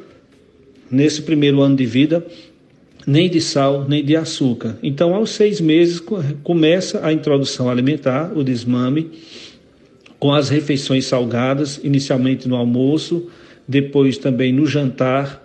nesse 0.91 1.22
primeiro 1.22 1.62
ano 1.62 1.75
de 1.75 1.87
vida 1.87 2.22
nem 3.07 3.31
de 3.31 3.41
sal 3.41 3.87
nem 3.89 4.05
de 4.05 4.14
açúcar. 4.14 4.77
Então 4.83 5.14
aos 5.14 5.31
seis 5.31 5.59
meses 5.59 6.03
começa 6.43 7.01
a 7.03 7.11
introdução 7.14 7.70
alimentar, 7.70 8.31
o 8.37 8.45
desmame 8.45 9.11
com 10.18 10.32
as 10.32 10.48
refeições 10.48 11.06
salgadas, 11.06 11.80
inicialmente 11.82 12.48
no 12.48 12.56
almoço, 12.56 13.28
depois 13.66 14.18
também 14.18 14.52
no 14.52 14.66
jantar, 14.66 15.44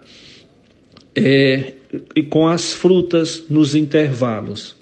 é, 1.16 1.74
e 2.16 2.24
com 2.24 2.48
as 2.48 2.74
frutas 2.74 3.44
nos 3.50 3.76
intervalos. 3.76 4.80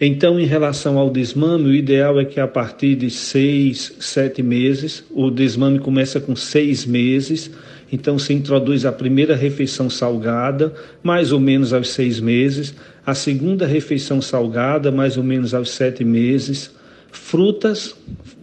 Então, 0.00 0.38
em 0.38 0.46
relação 0.46 0.96
ao 0.96 1.10
desmame, 1.10 1.64
o 1.64 1.74
ideal 1.74 2.20
é 2.20 2.24
que 2.24 2.38
a 2.38 2.46
partir 2.46 2.94
de 2.94 3.10
seis, 3.10 3.96
sete 3.98 4.44
meses, 4.44 5.04
o 5.10 5.28
desmame 5.28 5.80
começa 5.80 6.20
com 6.20 6.36
seis 6.36 6.86
meses, 6.86 7.50
então 7.90 8.16
se 8.16 8.32
introduz 8.32 8.86
a 8.86 8.92
primeira 8.92 9.34
refeição 9.34 9.90
salgada, 9.90 10.72
mais 11.02 11.32
ou 11.32 11.40
menos 11.40 11.72
aos 11.72 11.90
seis 11.90 12.20
meses, 12.20 12.74
a 13.04 13.12
segunda 13.12 13.66
refeição 13.66 14.22
salgada, 14.22 14.92
mais 14.92 15.16
ou 15.16 15.24
menos 15.24 15.52
aos 15.52 15.70
sete 15.70 16.04
meses, 16.04 16.70
frutas, 17.10 17.96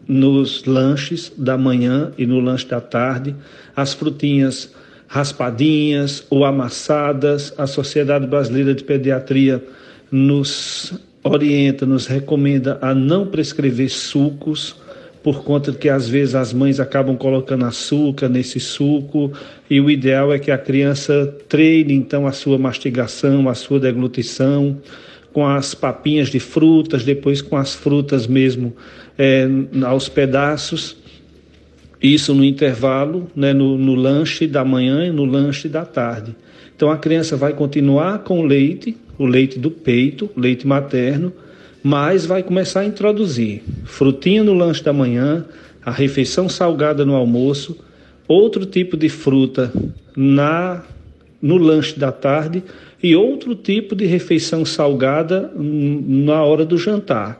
nos 0.07 0.65
lanches 0.65 1.31
da 1.37 1.57
manhã 1.57 2.11
e 2.17 2.25
no 2.25 2.39
lanche 2.39 2.67
da 2.67 2.79
tarde, 2.79 3.35
as 3.75 3.93
frutinhas 3.93 4.73
raspadinhas 5.07 6.25
ou 6.29 6.45
amassadas. 6.45 7.53
A 7.57 7.67
Sociedade 7.67 8.27
Brasileira 8.27 8.73
de 8.73 8.83
Pediatria 8.83 9.63
nos 10.11 10.93
orienta, 11.23 11.85
nos 11.85 12.05
recomenda 12.05 12.77
a 12.81 12.93
não 12.93 13.25
prescrever 13.25 13.89
sucos, 13.89 14.75
por 15.23 15.43
conta 15.43 15.73
que 15.73 15.89
às 15.89 16.07
vezes 16.07 16.35
as 16.35 16.53
mães 16.53 16.79
acabam 16.79 17.17
colocando 17.17 17.65
açúcar 17.65 18.29
nesse 18.29 18.59
suco, 18.59 19.31
e 19.67 19.81
o 19.81 19.89
ideal 19.89 20.31
é 20.31 20.37
que 20.37 20.51
a 20.51 20.57
criança 20.57 21.35
treine 21.49 21.93
então 21.93 22.27
a 22.27 22.31
sua 22.31 22.59
mastigação, 22.59 23.49
a 23.49 23.55
sua 23.55 23.79
deglutição 23.79 24.77
com 25.35 25.45
as 25.45 25.75
papinhas 25.75 26.29
de 26.29 26.39
frutas, 26.39 27.03
depois 27.03 27.41
com 27.41 27.57
as 27.57 27.75
frutas 27.75 28.25
mesmo 28.25 28.73
é, 29.17 29.45
aos 29.85 30.07
pedaços. 30.07 30.95
Isso 32.01 32.33
no 32.33 32.41
intervalo, 32.41 33.29
né, 33.35 33.51
no, 33.51 33.77
no 33.77 33.95
lanche 33.95 34.47
da 34.47 34.63
manhã 34.63 35.05
e 35.05 35.11
no 35.11 35.25
lanche 35.25 35.67
da 35.67 35.83
tarde. 35.83 36.33
Então 36.73 36.89
a 36.89 36.97
criança 36.97 37.35
vai 37.35 37.51
continuar 37.51 38.19
com 38.19 38.39
o 38.39 38.45
leite, 38.45 38.95
o 39.17 39.25
leite 39.25 39.59
do 39.59 39.69
peito, 39.69 40.29
leite 40.37 40.65
materno, 40.65 41.33
mas 41.83 42.25
vai 42.25 42.41
começar 42.41 42.79
a 42.79 42.85
introduzir 42.85 43.61
frutinha 43.83 44.41
no 44.41 44.53
lanche 44.53 44.81
da 44.81 44.93
manhã, 44.93 45.43
a 45.85 45.91
refeição 45.91 46.47
salgada 46.47 47.03
no 47.03 47.13
almoço, 47.13 47.77
outro 48.25 48.65
tipo 48.65 48.95
de 48.95 49.09
fruta 49.09 49.69
na 50.15 50.81
no 51.41 51.57
lanche 51.57 51.99
da 51.99 52.13
tarde 52.13 52.63
e 53.05 53.15
outro 53.15 53.53
tipo 53.53 53.95
de 53.95 54.03
refeição 54.07 54.65
salgada 54.65 55.51
na 55.55 56.43
hora 56.43 56.65
do 56.65 56.75
jantar. 56.75 57.39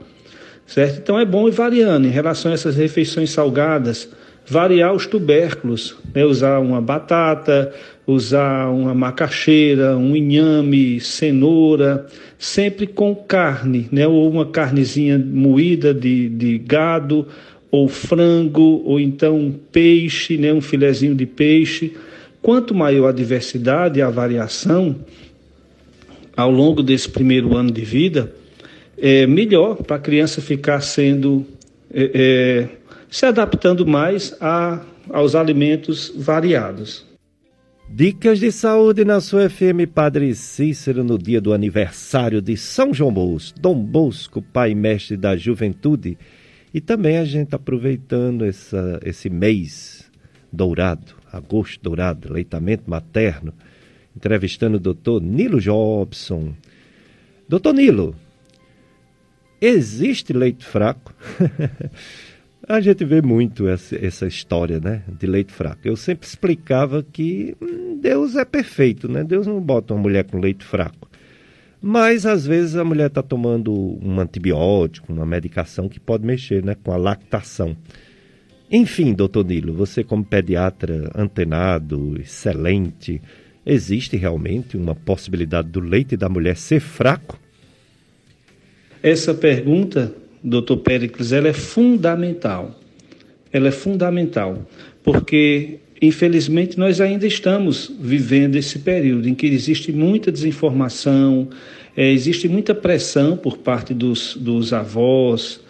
Certo? 0.68 1.00
Então 1.00 1.20
é 1.20 1.26
bom 1.26 1.48
ir 1.48 1.52
variando 1.52 2.06
em 2.06 2.12
relação 2.12 2.52
a 2.52 2.54
essas 2.54 2.76
refeições 2.76 3.32
salgadas, 3.32 4.08
variar 4.46 4.94
os 4.94 5.08
tubérculos, 5.08 5.96
né? 6.14 6.24
usar 6.24 6.60
uma 6.60 6.80
batata, 6.80 7.74
usar 8.06 8.70
uma 8.70 8.94
macaxeira, 8.94 9.98
um 9.98 10.16
inhame, 10.16 11.00
cenoura, 11.00 12.06
sempre 12.38 12.86
com 12.86 13.16
carne, 13.16 13.88
né? 13.92 14.08
ou 14.08 14.30
uma 14.30 14.46
carnezinha 14.46 15.18
moída 15.18 15.96
de, 15.96 16.30
de 16.30 16.60
gado, 16.60 17.26
ou 17.72 17.88
frango, 17.88 18.84
ou 18.86 19.00
então 19.00 19.56
peixe, 19.72 20.38
né? 20.38 20.54
um 20.54 20.62
filezinho 20.62 21.16
de 21.16 21.26
peixe. 21.26 21.96
Quanto 22.40 22.76
maior 22.76 23.08
a 23.08 23.12
diversidade 23.12 24.00
a 24.00 24.12
variação 24.12 24.96
ao 26.36 26.52
longo 26.52 26.84
desse 26.84 27.10
primeiro 27.10 27.56
ano 27.56 27.72
de 27.72 27.86
vida, 27.86 28.34
é 28.98 29.26
melhor 29.28 29.84
para 29.84 29.98
a 29.98 30.00
criança 30.00 30.42
ficar 30.42 30.82
sendo 30.82 31.46
é, 31.92 32.12
é, 32.14 32.70
se 33.10 33.26
adaptando 33.26 33.86
mais 33.86 34.36
a, 34.42 34.82
aos 35.10 35.36
alimentos 35.36 36.12
variados. 36.16 37.06
Dicas 37.88 38.40
de 38.40 38.52
saúde 38.52 39.06
na 39.06 39.22
sua 39.22 39.50
FM 39.50 39.88
Padre 39.94 40.34
Cícero 40.34 41.04
no 41.04 41.18
dia 41.18 41.40
do 41.40 41.54
aniversário 41.54 42.42
de 42.42 42.58
São 42.58 42.94
João 42.94 43.14
Bosco, 43.14 43.60
Dom 43.60 43.76
Bosco, 43.76 44.42
pai 44.42 44.74
mestre 44.74 45.16
da 45.16 45.38
juventude. 45.38 46.18
E 46.74 46.82
também 46.82 47.18
a 47.18 47.24
gente 47.24 47.56
aproveitando 47.56 48.44
essa, 48.44 49.00
esse 49.06 49.30
mês 49.30 50.12
dourado, 50.52 51.14
agosto 51.32 51.82
dourado, 51.82 52.34
leitamento 52.34 52.90
materno, 52.90 53.54
entrevistando 54.16 54.78
o 54.78 54.80
doutor 54.80 55.22
Nilo 55.22 55.60
Jobson. 55.60 56.54
Doutor 57.48 57.74
Nilo, 57.74 58.16
existe 59.62 60.34
leite 60.34 60.66
fraco? 60.66 61.14
A 62.68 62.82
gente 62.82 63.06
vê 63.06 63.22
muito 63.22 63.68
essa, 63.68 63.96
essa, 64.04 64.26
história, 64.26 64.80
né, 64.80 65.04
de 65.08 65.28
leite 65.28 65.54
fraco. 65.54 65.82
Eu 65.84 65.96
sempre 65.96 66.28
explicava 66.28 67.04
que 67.04 67.56
hum, 67.62 68.00
Deus 68.02 68.36
é 68.36 68.44
perfeito, 68.44 69.08
né? 69.08 69.24
Deus 69.24 69.46
não 69.46 69.62
bota 69.62 69.94
uma 69.94 70.02
mulher 70.02 70.24
com 70.24 70.40
leite 70.40 70.66
fraco. 70.66 71.08
Mas 71.80 72.26
às 72.26 72.48
vezes 72.48 72.76
a 72.76 72.84
mulher 72.84 73.08
está 73.08 73.22
tomando 73.22 73.72
um 74.02 74.20
antibiótico, 74.20 75.14
uma 75.14 75.28
medicação 75.28 75.88
que 75.88 76.00
pode 76.00 76.26
mexer, 76.26 76.64
né, 76.64 76.76
com 76.84 76.92
a 76.92 76.98
lactação. 76.98 77.78
Enfim, 78.72 79.14
doutor 79.14 79.46
Nilo, 79.46 79.72
você 79.72 80.04
como 80.04 80.26
pediatra 80.26 81.12
antenado, 81.14 82.20
excelente, 82.20 83.22
existe 83.66 84.16
realmente 84.16 84.78
uma 84.78 84.94
possibilidade 84.94 85.70
do 85.70 85.80
leite 85.80 86.16
da 86.16 86.30
mulher 86.30 86.56
ser 86.56 86.80
fraco? 86.80 87.40
Essa 89.02 89.34
pergunta 89.34 90.14
doutor 90.46 90.78
Péricles, 90.78 91.32
ela 91.32 91.48
é 91.48 91.54
fundamental. 91.54 92.80
Ela 93.52 93.70
é 93.70 93.72
fundamental, 93.72 94.68
porque 95.04 95.80
infelizmente 96.02 96.78
nós 96.78 97.00
ainda 97.00 97.26
estamos 97.26 97.92
vivendo 98.00 98.56
esse 98.56 98.80
período 98.80 99.28
em 99.28 99.34
que 99.34 99.48
existe 99.48 99.92
muita 99.92 100.32
desinformação, 100.32 101.48
é, 101.96 102.12
existe 102.12 102.48
muita 102.50 102.76
pressão 102.76 103.38
por 103.38 103.58
parte 103.58 103.94
dos, 103.94 104.36
dos 104.36 104.74
avós, 104.74 105.62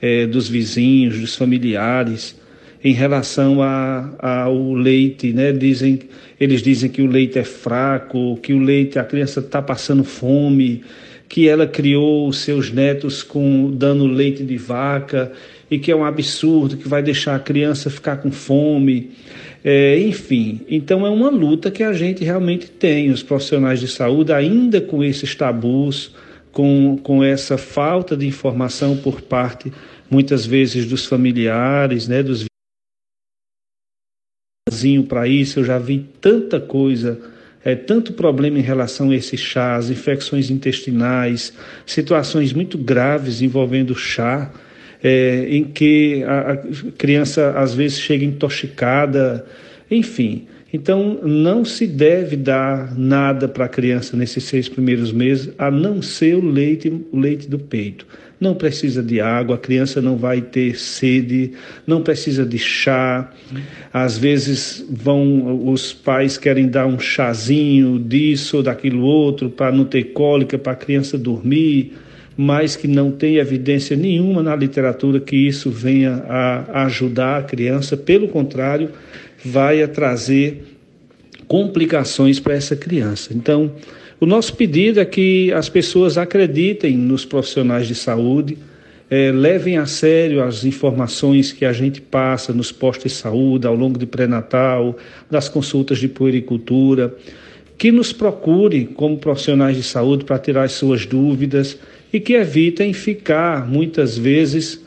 é, 0.00 0.26
dos 0.26 0.48
vizinhos, 0.48 1.20
dos 1.20 1.36
familiares, 1.36 2.34
em 2.84 2.92
relação 2.92 3.58
ao 4.18 4.74
leite, 4.74 5.32
né? 5.32 5.50
Dizem, 5.50 6.00
eles 6.38 6.62
dizem 6.62 6.90
que 6.90 7.00
o 7.00 7.06
leite 7.06 7.38
é 7.38 7.44
fraco, 7.44 8.36
que 8.42 8.52
o 8.52 8.58
leite, 8.58 8.98
a 8.98 9.04
criança 9.04 9.40
está 9.40 9.62
passando 9.62 10.04
fome 10.04 10.84
que 11.28 11.48
ela 11.48 11.66
criou 11.66 12.28
os 12.28 12.38
seus 12.38 12.70
netos 12.70 13.22
com 13.22 13.70
dando 13.70 14.06
leite 14.06 14.44
de 14.44 14.56
vaca 14.56 15.32
e 15.70 15.78
que 15.78 15.90
é 15.90 15.96
um 15.96 16.04
absurdo, 16.04 16.76
que 16.76 16.86
vai 16.86 17.02
deixar 17.02 17.34
a 17.34 17.40
criança 17.40 17.90
ficar 17.90 18.18
com 18.18 18.30
fome. 18.30 19.10
É, 19.64 19.98
enfim, 19.98 20.60
então 20.68 21.06
é 21.06 21.10
uma 21.10 21.30
luta 21.30 21.70
que 21.70 21.82
a 21.82 21.92
gente 21.92 22.22
realmente 22.22 22.70
tem, 22.70 23.10
os 23.10 23.22
profissionais 23.22 23.80
de 23.80 23.88
saúde, 23.88 24.32
ainda 24.32 24.80
com 24.80 25.02
esses 25.02 25.34
tabus, 25.34 26.14
com, 26.52 26.98
com 27.02 27.24
essa 27.24 27.56
falta 27.56 28.16
de 28.16 28.26
informação 28.26 28.96
por 28.96 29.22
parte, 29.22 29.72
muitas 30.08 30.44
vezes, 30.46 30.86
dos 30.86 31.06
familiares, 31.06 32.06
né, 32.06 32.22
dos 32.22 32.44
para 35.02 35.28
isso, 35.28 35.60
eu 35.60 35.64
já 35.64 35.78
vi 35.78 36.06
tanta 36.20 36.58
coisa 36.58 37.20
é, 37.64 37.74
tanto 37.74 38.12
problema 38.12 38.58
em 38.58 38.62
relação 38.62 39.10
a 39.10 39.16
esses 39.16 39.40
chás, 39.40 39.88
infecções 39.88 40.50
intestinais, 40.50 41.52
situações 41.86 42.52
muito 42.52 42.76
graves 42.76 43.40
envolvendo 43.40 43.94
chá, 43.94 44.52
é, 45.02 45.46
em 45.48 45.64
que 45.64 46.22
a, 46.24 46.52
a 46.52 46.56
criança 46.98 47.54
às 47.56 47.74
vezes 47.74 47.98
chega 47.98 48.24
intoxicada, 48.24 49.46
enfim. 49.90 50.46
Então, 50.72 51.20
não 51.22 51.64
se 51.64 51.86
deve 51.86 52.36
dar 52.36 52.98
nada 52.98 53.48
para 53.48 53.64
a 53.64 53.68
criança 53.68 54.16
nesses 54.16 54.44
seis 54.44 54.68
primeiros 54.68 55.12
meses, 55.12 55.50
a 55.56 55.70
não 55.70 56.02
ser 56.02 56.34
o 56.34 56.44
leite, 56.44 56.92
o 57.12 57.18
leite 57.18 57.48
do 57.48 57.58
peito. 57.58 58.06
Não 58.44 58.54
precisa 58.54 59.02
de 59.02 59.22
água, 59.22 59.56
a 59.56 59.58
criança 59.58 60.02
não 60.02 60.18
vai 60.18 60.42
ter 60.42 60.78
sede, 60.78 61.52
não 61.86 62.02
precisa 62.02 62.44
de 62.44 62.58
chá. 62.58 63.32
Às 63.90 64.18
vezes 64.18 64.84
vão 64.90 65.66
os 65.66 65.94
pais 65.94 66.36
querem 66.36 66.68
dar 66.68 66.86
um 66.86 66.98
chazinho 66.98 67.98
disso 67.98 68.58
ou 68.58 68.62
daquilo 68.62 69.00
outro 69.00 69.48
para 69.48 69.72
não 69.72 69.86
ter 69.86 70.12
cólica, 70.12 70.58
para 70.58 70.74
a 70.74 70.76
criança 70.76 71.16
dormir, 71.16 71.94
mas 72.36 72.76
que 72.76 72.86
não 72.86 73.10
tem 73.10 73.36
evidência 73.36 73.96
nenhuma 73.96 74.42
na 74.42 74.54
literatura 74.54 75.18
que 75.18 75.36
isso 75.36 75.70
venha 75.70 76.22
a 76.28 76.84
ajudar 76.84 77.38
a 77.38 77.42
criança. 77.42 77.96
Pelo 77.96 78.28
contrário, 78.28 78.90
vai 79.42 79.82
a 79.82 79.88
trazer 79.88 80.64
complicações 81.48 82.38
para 82.38 82.52
essa 82.52 82.76
criança. 82.76 83.32
Então, 83.32 83.72
o 84.24 84.26
nosso 84.26 84.56
pedido 84.56 85.00
é 85.00 85.04
que 85.04 85.52
as 85.52 85.68
pessoas 85.68 86.16
acreditem 86.16 86.96
nos 86.96 87.26
profissionais 87.26 87.86
de 87.86 87.94
saúde, 87.94 88.56
é, 89.10 89.30
levem 89.30 89.76
a 89.76 89.84
sério 89.84 90.42
as 90.42 90.64
informações 90.64 91.52
que 91.52 91.62
a 91.62 91.74
gente 91.74 92.00
passa 92.00 92.50
nos 92.50 92.72
postos 92.72 93.12
de 93.12 93.18
saúde 93.18 93.66
ao 93.66 93.74
longo 93.74 93.98
do 93.98 94.06
pré-natal, 94.06 94.96
das 95.30 95.46
consultas 95.50 95.98
de 95.98 96.08
puericultura, 96.08 97.14
que 97.76 97.92
nos 97.92 98.14
procurem 98.14 98.86
como 98.86 99.18
profissionais 99.18 99.76
de 99.76 99.82
saúde 99.82 100.24
para 100.24 100.38
tirar 100.38 100.62
as 100.62 100.72
suas 100.72 101.04
dúvidas 101.04 101.78
e 102.10 102.18
que 102.18 102.32
evitem 102.32 102.94
ficar, 102.94 103.68
muitas 103.68 104.16
vezes, 104.16 104.82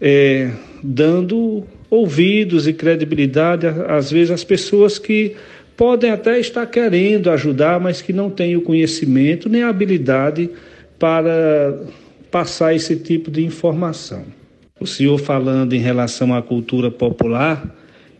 é, 0.00 0.50
dando 0.82 1.62
ouvidos 1.90 2.66
e 2.66 2.72
credibilidade, 2.72 3.66
às 3.66 4.10
vezes, 4.10 4.30
às 4.30 4.44
pessoas 4.44 4.98
que 4.98 5.36
podem 5.78 6.10
até 6.10 6.40
estar 6.40 6.66
querendo 6.66 7.30
ajudar, 7.30 7.78
mas 7.78 8.02
que 8.02 8.12
não 8.12 8.28
têm 8.28 8.56
o 8.56 8.62
conhecimento 8.62 9.48
nem 9.48 9.62
a 9.62 9.68
habilidade 9.68 10.50
para 10.98 11.78
passar 12.32 12.74
esse 12.74 12.96
tipo 12.96 13.30
de 13.30 13.44
informação. 13.44 14.24
O 14.80 14.86
senhor 14.86 15.18
falando 15.18 15.74
em 15.74 15.78
relação 15.78 16.34
à 16.34 16.42
cultura 16.42 16.90
popular, 16.90 17.72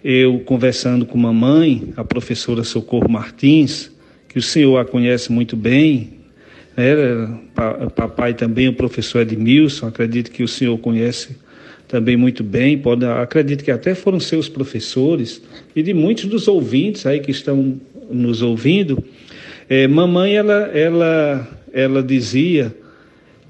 eu 0.04 0.38
conversando 0.46 1.04
com 1.04 1.18
mamãe, 1.18 1.92
a 1.96 2.04
professora 2.04 2.62
Socorro 2.62 3.10
Martins, 3.10 3.90
que 4.28 4.38
o 4.38 4.42
senhor 4.42 4.78
a 4.78 4.84
conhece 4.84 5.32
muito 5.32 5.56
bem, 5.56 6.12
né? 6.76 6.94
papai 7.96 8.34
também, 8.34 8.68
o 8.68 8.74
professor 8.74 9.22
Edmilson, 9.22 9.88
acredito 9.88 10.30
que 10.30 10.44
o 10.44 10.48
senhor 10.48 10.78
conhece 10.78 11.36
também 11.88 12.16
muito 12.16 12.44
bem, 12.44 12.76
pode, 12.76 13.04
acredito 13.06 13.64
que 13.64 13.70
até 13.70 13.94
foram 13.94 14.20
seus 14.20 14.48
professores 14.48 15.42
e 15.74 15.82
de 15.82 15.94
muitos 15.94 16.26
dos 16.26 16.46
ouvintes 16.46 17.06
aí 17.06 17.18
que 17.18 17.30
estão 17.30 17.80
nos 18.10 18.42
ouvindo. 18.42 19.02
É, 19.68 19.88
mamãe, 19.88 20.36
ela, 20.36 20.70
ela, 20.74 21.48
ela 21.72 22.02
dizia 22.02 22.74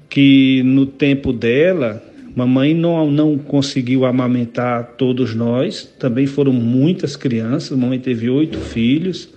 que 0.09 0.63
no 0.63 0.85
tempo 0.85 1.33
dela, 1.33 2.01
mamãe 2.33 2.73
não, 2.73 3.11
não 3.11 3.37
conseguiu 3.37 4.05
amamentar 4.05 4.95
todos 4.97 5.35
nós, 5.35 5.83
também 5.99 6.25
foram 6.25 6.53
muitas 6.53 7.17
crianças, 7.17 7.77
mamãe 7.77 7.99
teve 7.99 8.29
oito 8.29 8.57
filhos, 8.57 9.29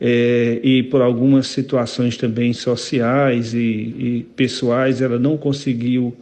é, 0.00 0.58
e 0.64 0.82
por 0.82 1.00
algumas 1.00 1.46
situações 1.46 2.16
também 2.16 2.52
sociais 2.52 3.54
e, 3.54 3.58
e 3.58 4.26
pessoais, 4.34 5.00
ela 5.00 5.16
não 5.16 5.36
conseguiu 5.36 6.12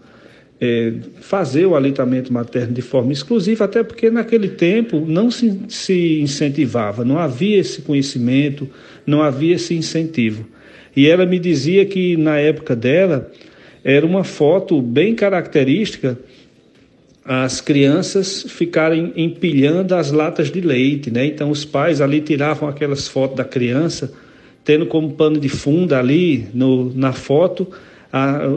é, 0.60 0.92
fazer 1.20 1.64
o 1.64 1.74
aleitamento 1.74 2.32
materno 2.32 2.74
de 2.74 2.82
forma 2.82 3.12
exclusiva, 3.12 3.64
até 3.64 3.82
porque 3.82 4.10
naquele 4.10 4.48
tempo 4.48 5.00
não 5.06 5.30
se, 5.30 5.58
se 5.68 6.20
incentivava, 6.20 7.04
não 7.04 7.18
havia 7.18 7.58
esse 7.58 7.80
conhecimento, 7.82 8.68
não 9.06 9.22
havia 9.22 9.54
esse 9.54 9.74
incentivo. 9.74 10.46
E 10.94 11.08
ela 11.08 11.24
me 11.24 11.38
dizia 11.38 11.86
que 11.86 12.16
na 12.16 12.36
época 12.38 12.76
dela 12.76 13.30
era 13.82 14.04
uma 14.04 14.22
foto 14.22 14.82
bem 14.82 15.14
característica 15.14 16.18
as 17.24 17.60
crianças 17.60 18.44
ficarem 18.48 19.12
empilhando 19.16 19.94
as 19.94 20.10
latas 20.10 20.50
de 20.50 20.60
leite, 20.60 21.10
né? 21.10 21.26
Então 21.26 21.50
os 21.50 21.64
pais 21.64 22.00
ali 22.00 22.20
tiravam 22.20 22.68
aquelas 22.68 23.06
fotos 23.06 23.36
da 23.36 23.44
criança, 23.44 24.12
tendo 24.64 24.86
como 24.86 25.12
pano 25.12 25.38
de 25.38 25.48
fundo 25.48 25.94
ali 25.94 26.48
no, 26.52 26.92
na 26.92 27.12
foto 27.12 27.68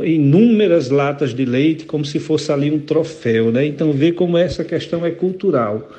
inúmeras 0.04 0.90
latas 0.90 1.34
de 1.34 1.46
leite, 1.46 1.86
como 1.86 2.04
se 2.04 2.20
fosse 2.20 2.52
ali 2.52 2.72
um 2.72 2.80
troféu, 2.80 3.52
né? 3.52 3.66
Então 3.66 3.92
vê 3.92 4.12
como 4.12 4.38
essa 4.38 4.64
questão 4.64 5.06
é 5.06 5.12
cultural. 5.12 5.92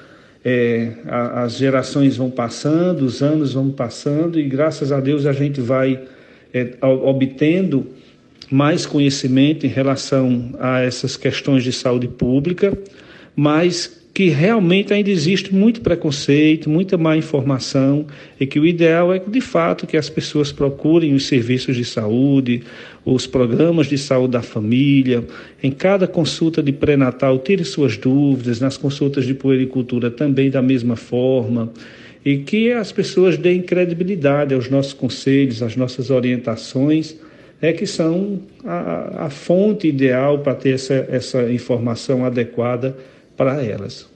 É, 0.44 0.92
a, 1.06 1.44
as 1.44 1.56
gerações 1.56 2.16
vão 2.16 2.30
passando, 2.30 3.02
os 3.02 3.22
anos 3.22 3.54
vão 3.54 3.70
passando 3.70 4.38
e 4.38 4.42
graças 4.42 4.92
a 4.92 5.00
Deus 5.00 5.24
a 5.24 5.32
gente 5.32 5.60
vai 5.60 6.02
é, 6.52 6.74
obtendo 6.82 7.86
mais 8.50 8.84
conhecimento 8.84 9.64
em 9.64 9.70
relação 9.70 10.54
a 10.58 10.80
essas 10.80 11.16
questões 11.16 11.64
de 11.64 11.72
saúde 11.72 12.08
pública, 12.08 12.76
mas 13.34 14.03
que 14.14 14.28
realmente 14.28 14.94
ainda 14.94 15.10
existe 15.10 15.52
muito 15.52 15.80
preconceito, 15.80 16.70
muita 16.70 16.96
má 16.96 17.16
informação 17.16 18.06
e 18.38 18.46
que 18.46 18.60
o 18.60 18.64
ideal 18.64 19.12
é 19.12 19.18
de 19.18 19.40
fato 19.40 19.88
que 19.88 19.96
as 19.96 20.08
pessoas 20.08 20.52
procurem 20.52 21.14
os 21.14 21.26
serviços 21.26 21.74
de 21.74 21.84
saúde, 21.84 22.62
os 23.04 23.26
programas 23.26 23.88
de 23.88 23.98
saúde 23.98 24.34
da 24.34 24.40
família, 24.40 25.24
em 25.60 25.72
cada 25.72 26.06
consulta 26.06 26.62
de 26.62 26.70
pré-natal 26.70 27.40
tire 27.40 27.64
suas 27.64 27.96
dúvidas, 27.96 28.60
nas 28.60 28.76
consultas 28.76 29.26
de 29.26 29.34
puericultura 29.34 30.12
também 30.12 30.48
da 30.48 30.62
mesma 30.62 30.94
forma, 30.94 31.72
e 32.24 32.36
que 32.38 32.70
as 32.70 32.92
pessoas 32.92 33.36
deem 33.36 33.62
credibilidade 33.62 34.54
aos 34.54 34.70
nossos 34.70 34.92
conselhos, 34.92 35.60
às 35.60 35.74
nossas 35.74 36.08
orientações, 36.10 37.16
é 37.60 37.72
que 37.72 37.84
são 37.84 38.40
a, 38.64 39.26
a 39.26 39.30
fonte 39.30 39.88
ideal 39.88 40.38
para 40.38 40.54
ter 40.54 40.70
essa, 40.70 40.94
essa 41.10 41.52
informação 41.52 42.24
adequada 42.24 42.96
para 43.36 43.62
elas. 43.62 44.08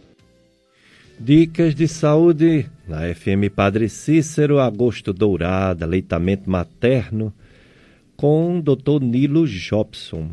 Dicas 1.21 1.75
de 1.75 1.89
saúde 1.89 2.67
na 2.87 3.13
FM 3.13 3.53
Padre 3.55 3.89
Cícero, 3.89 4.61
Agosto 4.61 5.13
Dourada, 5.13 5.85
leitamento 5.85 6.49
materno, 6.49 7.33
com 8.17 8.61
Dr. 8.61 9.03
Nilo 9.03 9.47
Jobson. 9.47 10.31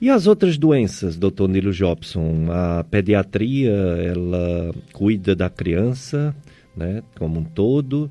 E 0.00 0.08
as 0.08 0.26
outras 0.26 0.56
doenças, 0.56 1.16
Dr. 1.16 1.48
Nilo 1.48 1.72
Jobson? 1.72 2.46
A 2.50 2.84
pediatria, 2.84 3.72
ela 3.72 4.72
cuida 4.92 5.34
da 5.34 5.50
criança, 5.50 6.34
né, 6.76 7.02
como 7.18 7.40
um 7.40 7.44
todo. 7.44 8.10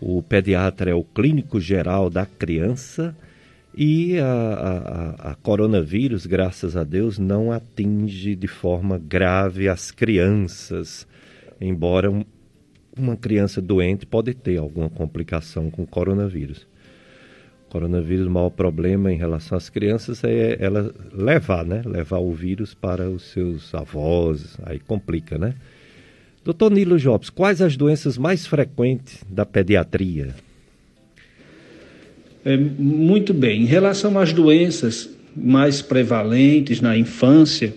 O 0.00 0.22
pediatra 0.22 0.90
é 0.90 0.94
o 0.94 1.04
clínico 1.04 1.60
geral 1.60 2.10
da 2.10 2.26
criança 2.26 3.16
e 3.76 4.18
a, 4.18 4.24
a, 4.24 5.30
a, 5.32 5.34
coronavírus, 5.34 6.24
graças 6.24 6.76
a 6.76 6.82
Deus, 6.82 7.18
não 7.18 7.52
atinge 7.52 8.34
de 8.34 8.46
forma 8.46 8.96
grave 8.96 9.68
as 9.68 9.90
crianças, 9.90 11.06
embora 11.60 12.10
um, 12.10 12.24
uma 12.96 13.16
criança 13.16 13.60
doente 13.60 14.06
pode 14.06 14.32
ter 14.32 14.56
alguma 14.56 14.88
complicação 14.88 15.70
com 15.70 15.82
o 15.82 15.86
coronavírus. 15.86 16.66
O 17.66 17.70
coronavírus, 17.70 18.26
o 18.26 18.30
maior 18.30 18.48
problema 18.48 19.12
em 19.12 19.16
relação 19.18 19.58
às 19.58 19.68
crianças 19.68 20.24
é 20.24 20.56
ela 20.58 20.94
levar, 21.12 21.62
né? 21.62 21.82
Levar 21.84 22.18
o 22.18 22.32
vírus 22.32 22.72
para 22.72 23.10
os 23.10 23.24
seus 23.24 23.74
avós, 23.74 24.56
aí 24.62 24.78
complica, 24.78 25.36
né? 25.36 25.54
Doutor 26.42 26.70
Nilo 26.70 26.96
Jobs, 26.96 27.28
quais 27.28 27.60
as 27.60 27.76
doenças 27.76 28.16
mais 28.16 28.46
frequentes 28.46 29.22
da 29.28 29.44
pediatria? 29.44 30.34
É, 32.46 32.56
muito 32.56 33.34
bem. 33.34 33.62
Em 33.62 33.64
relação 33.64 34.16
às 34.16 34.32
doenças 34.32 35.10
mais 35.36 35.82
prevalentes 35.82 36.80
na 36.80 36.96
infância, 36.96 37.74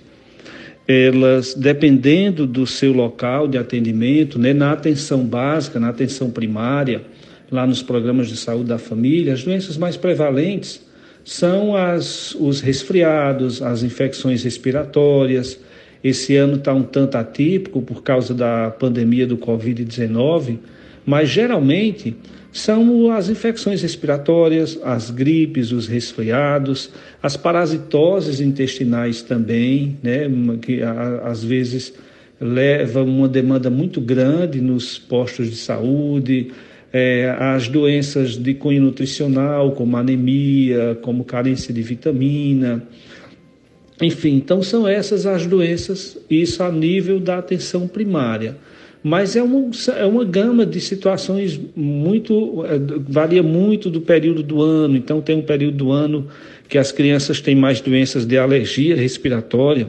elas, 0.88 1.56
dependendo 1.56 2.46
do 2.46 2.68
seu 2.68 2.94
local 2.94 3.48
de 3.48 3.58
atendimento, 3.58 4.38
né, 4.38 4.54
na 4.54 4.72
atenção 4.72 5.26
básica, 5.26 5.80
na 5.80 5.90
atenção 5.90 6.30
primária, 6.30 7.02
lá 7.50 7.66
nos 7.66 7.82
programas 7.82 8.28
de 8.28 8.38
saúde 8.38 8.70
da 8.70 8.78
família, 8.78 9.34
as 9.34 9.44
doenças 9.44 9.76
mais 9.76 9.98
prevalentes 9.98 10.88
são 11.26 11.76
as, 11.76 12.36
os 12.36 12.62
resfriados, 12.62 13.64
as 13.64 13.82
infecções 13.82 14.44
respiratórias. 14.44 15.60
Esse 16.04 16.36
ano 16.36 16.58
está 16.58 16.76
um 16.76 16.84
tanto 16.84 17.18
atípico 17.18 17.82
por 17.82 18.04
causa 18.04 18.36
da 18.36 18.70
pandemia 18.70 19.26
do 19.26 19.36
Covid-19, 19.36 20.60
mas 21.08 21.28
geralmente 21.28 22.16
são 22.52 23.12
as 23.12 23.30
infecções 23.30 23.82
respiratórias, 23.82 24.80
as 24.84 25.12
gripes, 25.12 25.72
os 25.72 25.88
resfriados, 25.88 26.90
as 27.22 27.38
parasitoses 27.38 28.42
intestinais 28.42 29.22
também, 29.22 29.98
né, 30.02 30.30
que 30.62 30.82
às 31.24 31.44
vezes 31.44 31.94
levam 32.42 33.06
uma 33.06 33.28
demanda 33.28 33.70
muito 33.70 34.02
grande 34.02 34.62
nos 34.62 34.98
postos 34.98 35.50
de 35.50 35.58
saúde, 35.58 36.52
é, 36.92 37.36
as 37.38 37.68
doenças 37.68 38.36
de 38.36 38.56
cunho 38.56 38.82
nutricional, 38.82 39.74
como 39.74 39.96
anemia, 39.96 40.98
como 41.02 41.24
carência 41.24 41.72
de 41.72 41.84
vitamina, 41.84 42.84
enfim, 44.02 44.36
então 44.36 44.64
são 44.64 44.88
essas 44.88 45.26
as 45.26 45.46
doenças, 45.46 46.18
isso 46.30 46.64
a 46.64 46.72
nível 46.72 47.20
da 47.20 47.38
atenção 47.38 47.88
primária 47.88 48.56
mas 49.04 49.36
é 49.36 49.42
uma, 49.42 49.72
é 49.98 50.06
uma 50.06 50.26
gama 50.26 50.66
de 50.66 50.82
situações 50.82 51.60
muito. 51.76 52.66
É, 52.66 52.78
varia 53.08 53.42
muito 53.42 53.90
do 53.90 54.02
período 54.02 54.44
do 54.44 54.62
ano. 54.62 54.98
Então, 54.98 55.22
tem 55.22 55.38
um 55.38 55.42
período 55.42 55.78
do 55.78 55.92
ano 55.92 56.28
que 56.68 56.78
as 56.78 56.92
crianças 56.92 57.40
têm 57.40 57.56
mais 57.56 57.80
doenças 57.80 58.26
de 58.26 58.38
alergia 58.38 58.96
respiratória, 58.96 59.88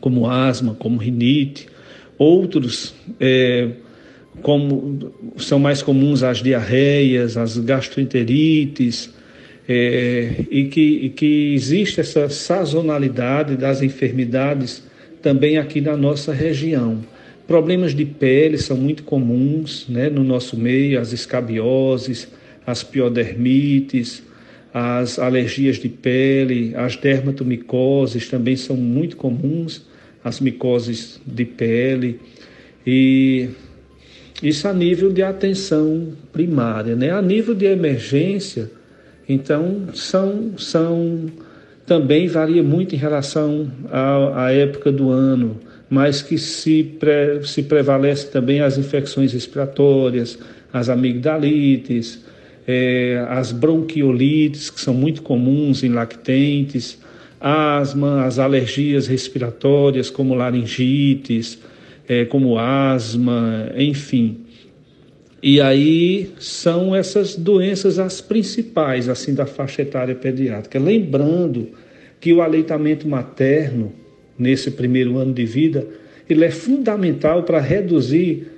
como 0.00 0.28
asma, 0.28 0.76
como 0.78 0.98
rinite. 0.98 1.66
Outros, 2.18 2.94
é, 3.18 3.68
como 4.42 5.12
são 5.38 5.58
mais 5.58 5.82
comuns 5.82 6.22
as 6.22 6.42
diarreias, 6.42 7.36
as 7.36 7.56
gastroenterites, 7.58 9.10
é, 9.68 10.44
e, 10.50 10.64
que, 10.64 10.80
e 10.80 11.08
que 11.10 11.54
existe 11.54 12.00
essa 12.00 12.28
sazonalidade 12.28 13.56
das 13.56 13.82
enfermidades 13.82 14.82
também 15.20 15.58
aqui 15.58 15.80
na 15.80 15.96
nossa 15.96 16.32
região. 16.32 17.00
Problemas 17.46 17.94
de 17.94 18.04
pele 18.04 18.58
são 18.58 18.76
muito 18.76 19.04
comuns 19.04 19.86
né, 19.88 20.10
no 20.10 20.24
nosso 20.24 20.56
meio, 20.56 21.00
as 21.00 21.12
escabioses, 21.12 22.26
as 22.66 22.82
piodermites, 22.82 24.22
as 24.74 25.18
alergias 25.18 25.76
de 25.76 25.88
pele, 25.88 26.74
as 26.74 26.96
dermatomicoses 26.96 28.28
também 28.28 28.56
são 28.56 28.76
muito 28.76 29.16
comuns, 29.16 29.86
as 30.24 30.40
micoses 30.40 31.20
de 31.24 31.44
pele. 31.44 32.20
E 32.84 33.48
isso 34.42 34.66
a 34.66 34.72
nível 34.72 35.12
de 35.12 35.22
atenção 35.22 36.12
primária, 36.32 36.96
né? 36.96 37.10
A 37.10 37.22
nível 37.22 37.54
de 37.54 37.64
emergência, 37.66 38.70
então 39.28 39.88
são 39.94 40.58
são 40.58 41.26
também 41.86 42.26
varia 42.26 42.62
muito 42.62 42.94
em 42.94 42.98
relação 42.98 43.70
à, 43.88 44.46
à 44.46 44.52
época 44.52 44.90
do 44.90 45.10
ano 45.10 45.60
mas 45.88 46.22
que 46.22 46.36
se, 46.36 46.82
pre, 46.82 47.44
se 47.44 47.62
prevalece 47.62 48.28
também 48.28 48.60
as 48.60 48.76
infecções 48.76 49.32
respiratórias, 49.32 50.38
as 50.72 50.88
amigdalites, 50.88 52.24
é, 52.66 53.24
as 53.28 53.52
bronquiolites, 53.52 54.70
que 54.70 54.80
são 54.80 54.92
muito 54.92 55.22
comuns 55.22 55.84
em 55.84 55.90
lactentes, 55.90 56.98
asma, 57.40 58.24
as 58.24 58.38
alergias 58.38 59.06
respiratórias, 59.06 60.10
como 60.10 60.34
laringites, 60.34 61.58
é, 62.08 62.24
como 62.24 62.58
asma, 62.58 63.70
enfim. 63.76 64.38
E 65.42 65.60
aí 65.60 66.32
são 66.40 66.94
essas 66.94 67.36
doenças 67.36 67.98
as 67.98 68.20
principais, 68.20 69.08
assim, 69.08 69.34
da 69.34 69.46
faixa 69.46 69.82
etária 69.82 70.14
pediátrica. 70.14 70.78
Lembrando 70.78 71.68
que 72.20 72.32
o 72.32 72.42
aleitamento 72.42 73.06
materno, 73.06 73.92
nesse 74.38 74.70
primeiro 74.70 75.16
ano 75.18 75.32
de 75.32 75.44
vida, 75.44 75.86
ele 76.28 76.44
é 76.44 76.50
fundamental 76.50 77.42
para 77.42 77.60
reduzir 77.60 78.48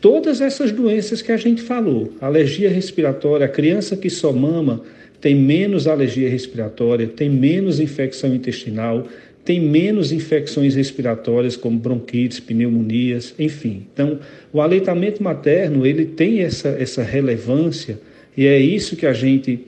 todas 0.00 0.40
essas 0.40 0.70
doenças 0.70 1.22
que 1.22 1.32
a 1.32 1.36
gente 1.36 1.62
falou. 1.62 2.12
Alergia 2.20 2.68
respiratória, 2.68 3.46
a 3.46 3.48
criança 3.48 3.96
que 3.96 4.10
só 4.10 4.32
mama 4.32 4.82
tem 5.20 5.34
menos 5.34 5.86
alergia 5.86 6.28
respiratória, 6.28 7.06
tem 7.06 7.30
menos 7.30 7.80
infecção 7.80 8.34
intestinal, 8.34 9.08
tem 9.42 9.58
menos 9.58 10.12
infecções 10.12 10.74
respiratórias 10.74 11.56
como 11.56 11.78
bronquites, 11.78 12.40
pneumonias, 12.40 13.34
enfim. 13.38 13.86
Então, 13.92 14.18
o 14.52 14.60
aleitamento 14.60 15.22
materno, 15.22 15.86
ele 15.86 16.04
tem 16.04 16.40
essa, 16.40 16.68
essa 16.68 17.02
relevância 17.02 17.98
e 18.36 18.46
é 18.46 18.58
isso 18.58 18.96
que 18.96 19.06
a 19.06 19.12
gente 19.12 19.60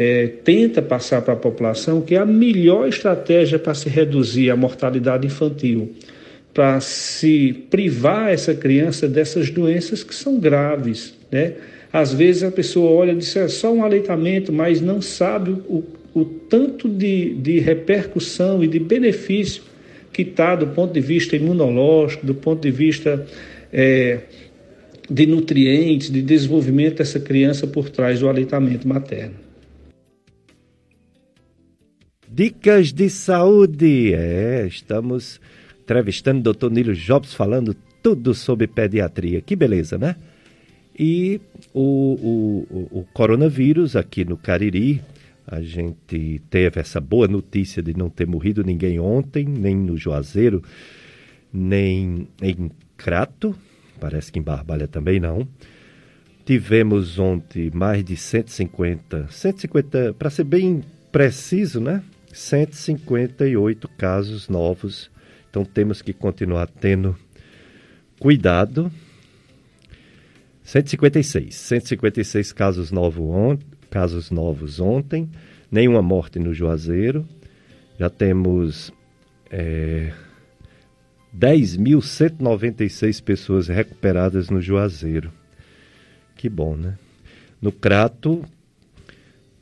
é, 0.00 0.28
tenta 0.44 0.80
passar 0.80 1.22
para 1.22 1.34
a 1.34 1.36
população 1.36 2.00
que 2.00 2.14
é 2.14 2.18
a 2.18 2.24
melhor 2.24 2.88
estratégia 2.88 3.58
para 3.58 3.74
se 3.74 3.88
reduzir 3.88 4.48
a 4.48 4.54
mortalidade 4.54 5.26
infantil, 5.26 5.92
para 6.54 6.78
se 6.78 7.52
privar 7.68 8.32
essa 8.32 8.54
criança 8.54 9.08
dessas 9.08 9.50
doenças 9.50 10.04
que 10.04 10.14
são 10.14 10.38
graves, 10.38 11.14
né? 11.32 11.54
Às 11.92 12.14
vezes 12.14 12.44
a 12.44 12.50
pessoa 12.52 12.92
olha 12.92 13.10
e 13.10 13.16
diz 13.16 13.34
é 13.34 13.48
só 13.48 13.72
um 13.72 13.82
aleitamento, 13.82 14.52
mas 14.52 14.80
não 14.80 15.02
sabe 15.02 15.50
o, 15.50 15.82
o 16.14 16.24
tanto 16.24 16.88
de, 16.88 17.34
de 17.34 17.58
repercussão 17.58 18.62
e 18.62 18.68
de 18.68 18.78
benefício 18.78 19.64
que 20.12 20.22
está 20.22 20.54
do 20.54 20.68
ponto 20.68 20.92
de 20.92 21.00
vista 21.00 21.34
imunológico, 21.34 22.24
do 22.24 22.36
ponto 22.36 22.62
de 22.62 22.70
vista 22.70 23.26
é, 23.72 24.20
de 25.10 25.26
nutrientes, 25.26 26.08
de 26.08 26.22
desenvolvimento 26.22 26.98
dessa 26.98 27.18
criança 27.18 27.66
por 27.66 27.90
trás 27.90 28.20
do 28.20 28.28
aleitamento 28.28 28.86
materno. 28.86 29.47
Dicas 32.30 32.92
de 32.92 33.08
saúde. 33.08 34.12
É, 34.12 34.66
estamos 34.66 35.40
entrevistando 35.82 36.40
o 36.40 36.42
doutor 36.42 36.70
Nilo 36.70 36.94
Jobs 36.94 37.32
falando 37.32 37.74
tudo 38.02 38.34
sobre 38.34 38.66
pediatria. 38.66 39.40
Que 39.40 39.56
beleza, 39.56 39.96
né? 39.96 40.14
E 40.98 41.40
o, 41.72 42.66
o, 42.70 42.98
o 43.00 43.06
coronavírus 43.14 43.96
aqui 43.96 44.24
no 44.24 44.36
Cariri, 44.36 45.00
a 45.46 45.62
gente 45.62 46.42
teve 46.50 46.80
essa 46.80 47.00
boa 47.00 47.26
notícia 47.26 47.82
de 47.82 47.96
não 47.96 48.10
ter 48.10 48.26
morrido 48.26 48.62
ninguém 48.62 49.00
ontem, 49.00 49.44
nem 49.46 49.74
no 49.74 49.96
Juazeiro, 49.96 50.62
nem 51.52 52.28
em 52.42 52.70
Crato, 52.96 53.56
parece 53.98 54.30
que 54.30 54.38
em 54.38 54.42
Barbalha 54.42 54.86
também 54.86 55.18
não. 55.18 55.48
Tivemos 56.44 57.18
ontem 57.18 57.70
mais 57.72 58.04
de 58.04 58.16
150, 58.16 59.28
150, 59.30 60.14
para 60.14 60.30
ser 60.30 60.44
bem 60.44 60.82
preciso, 61.10 61.80
né? 61.80 62.02
158 62.32 63.88
casos 63.96 64.48
novos. 64.48 65.10
Então 65.50 65.64
temos 65.64 66.02
que 66.02 66.12
continuar 66.12 66.68
tendo 66.68 67.16
cuidado. 68.18 68.92
156, 70.62 71.54
156 71.54 72.52
casos 72.52 72.90
novos, 72.92 73.24
on, 73.24 73.58
casos 73.90 74.30
novos 74.30 74.80
ontem, 74.80 75.30
nenhuma 75.70 76.02
morte 76.02 76.38
no 76.38 76.52
Juazeiro. 76.52 77.26
Já 77.98 78.10
temos 78.10 78.92
é, 79.50 80.12
10.196 81.34 83.22
pessoas 83.22 83.68
recuperadas 83.68 84.50
no 84.50 84.60
Juazeiro. 84.60 85.32
Que 86.36 86.48
bom, 86.50 86.76
né? 86.76 86.98
No 87.60 87.72
Crato, 87.72 88.44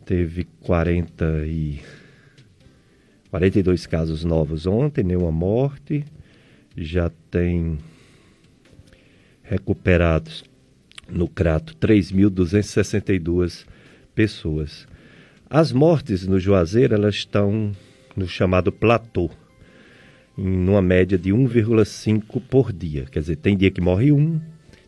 teve 0.05 0.45
40 0.61 1.47
e 1.47 1.81
42 3.37 3.87
casos 3.87 4.24
novos 4.24 4.66
ontem, 4.66 5.05
nenhuma 5.05 5.30
morte. 5.30 6.03
Já 6.74 7.11
tem 7.30 7.76
recuperados 9.43 10.43
no 11.07 11.28
Crato 11.28 11.74
3.262 11.76 13.66
pessoas. 14.14 14.89
As 15.51 15.70
mortes 15.70 16.26
no 16.26 16.41
Juazeiro 16.41 16.95
elas 16.95 17.16
estão 17.16 17.72
no 18.16 18.26
chamado 18.26 18.72
platô, 18.72 19.28
em 20.39 20.66
uma 20.66 20.80
média 20.80 21.18
de 21.18 21.30
1,5 21.30 22.41
por 22.41 22.72
dia. 22.72 23.05
Quer 23.05 23.20
dizer, 23.20 23.37
tem 23.37 23.55
dia 23.55 23.70
que 23.70 23.82
morre 23.82 24.12
um, 24.12 24.41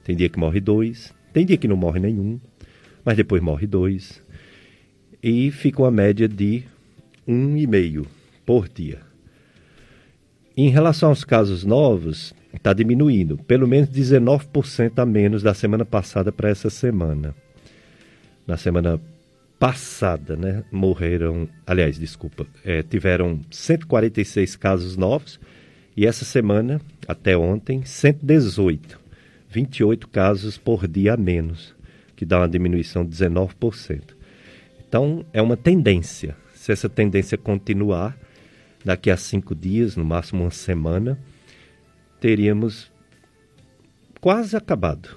tem 0.02 0.16
dia 0.16 0.30
que 0.30 0.38
morre 0.38 0.58
dois, 0.58 1.14
tem 1.34 1.44
dia 1.44 1.58
que 1.58 1.68
não 1.68 1.76
morre 1.76 2.00
nenhum, 2.00 2.40
mas 3.04 3.14
depois 3.14 3.42
morre 3.42 3.66
dois. 3.66 4.22
E 5.22 5.50
fica 5.50 5.82
uma 5.82 5.90
média 5.90 6.26
de 6.26 6.62
um 7.26 7.54
e 7.54 7.66
meio 7.66 8.06
por 8.48 8.66
dia. 8.66 9.00
Em 10.56 10.70
relação 10.70 11.10
aos 11.10 11.22
casos 11.22 11.66
novos, 11.66 12.34
está 12.50 12.72
diminuindo, 12.72 13.36
pelo 13.36 13.68
menos 13.68 13.90
19% 13.90 14.98
a 15.00 15.04
menos 15.04 15.42
da 15.42 15.52
semana 15.52 15.84
passada 15.84 16.32
para 16.32 16.48
essa 16.48 16.70
semana. 16.70 17.34
Na 18.46 18.56
semana 18.56 18.98
passada, 19.58 20.34
né, 20.34 20.64
morreram, 20.72 21.46
aliás, 21.66 21.98
desculpa, 21.98 22.46
é, 22.64 22.82
tiveram 22.82 23.38
146 23.50 24.56
casos 24.56 24.96
novos 24.96 25.38
e 25.94 26.06
essa 26.06 26.24
semana, 26.24 26.80
até 27.06 27.36
ontem, 27.36 27.84
118. 27.84 28.98
28 29.50 30.08
casos 30.08 30.56
por 30.56 30.88
dia 30.88 31.12
a 31.12 31.16
menos, 31.18 31.76
que 32.16 32.24
dá 32.24 32.38
uma 32.38 32.48
diminuição 32.48 33.04
de 33.04 33.10
19%. 33.10 34.16
Então, 34.88 35.22
é 35.34 35.42
uma 35.42 35.56
tendência. 35.56 36.34
Se 36.54 36.72
essa 36.72 36.88
tendência 36.88 37.36
continuar, 37.36 38.16
daqui 38.84 39.10
a 39.10 39.16
cinco 39.16 39.54
dias, 39.54 39.96
no 39.96 40.04
máximo 40.04 40.42
uma 40.42 40.50
semana, 40.50 41.18
teríamos 42.20 42.90
quase 44.20 44.56
acabado 44.56 45.08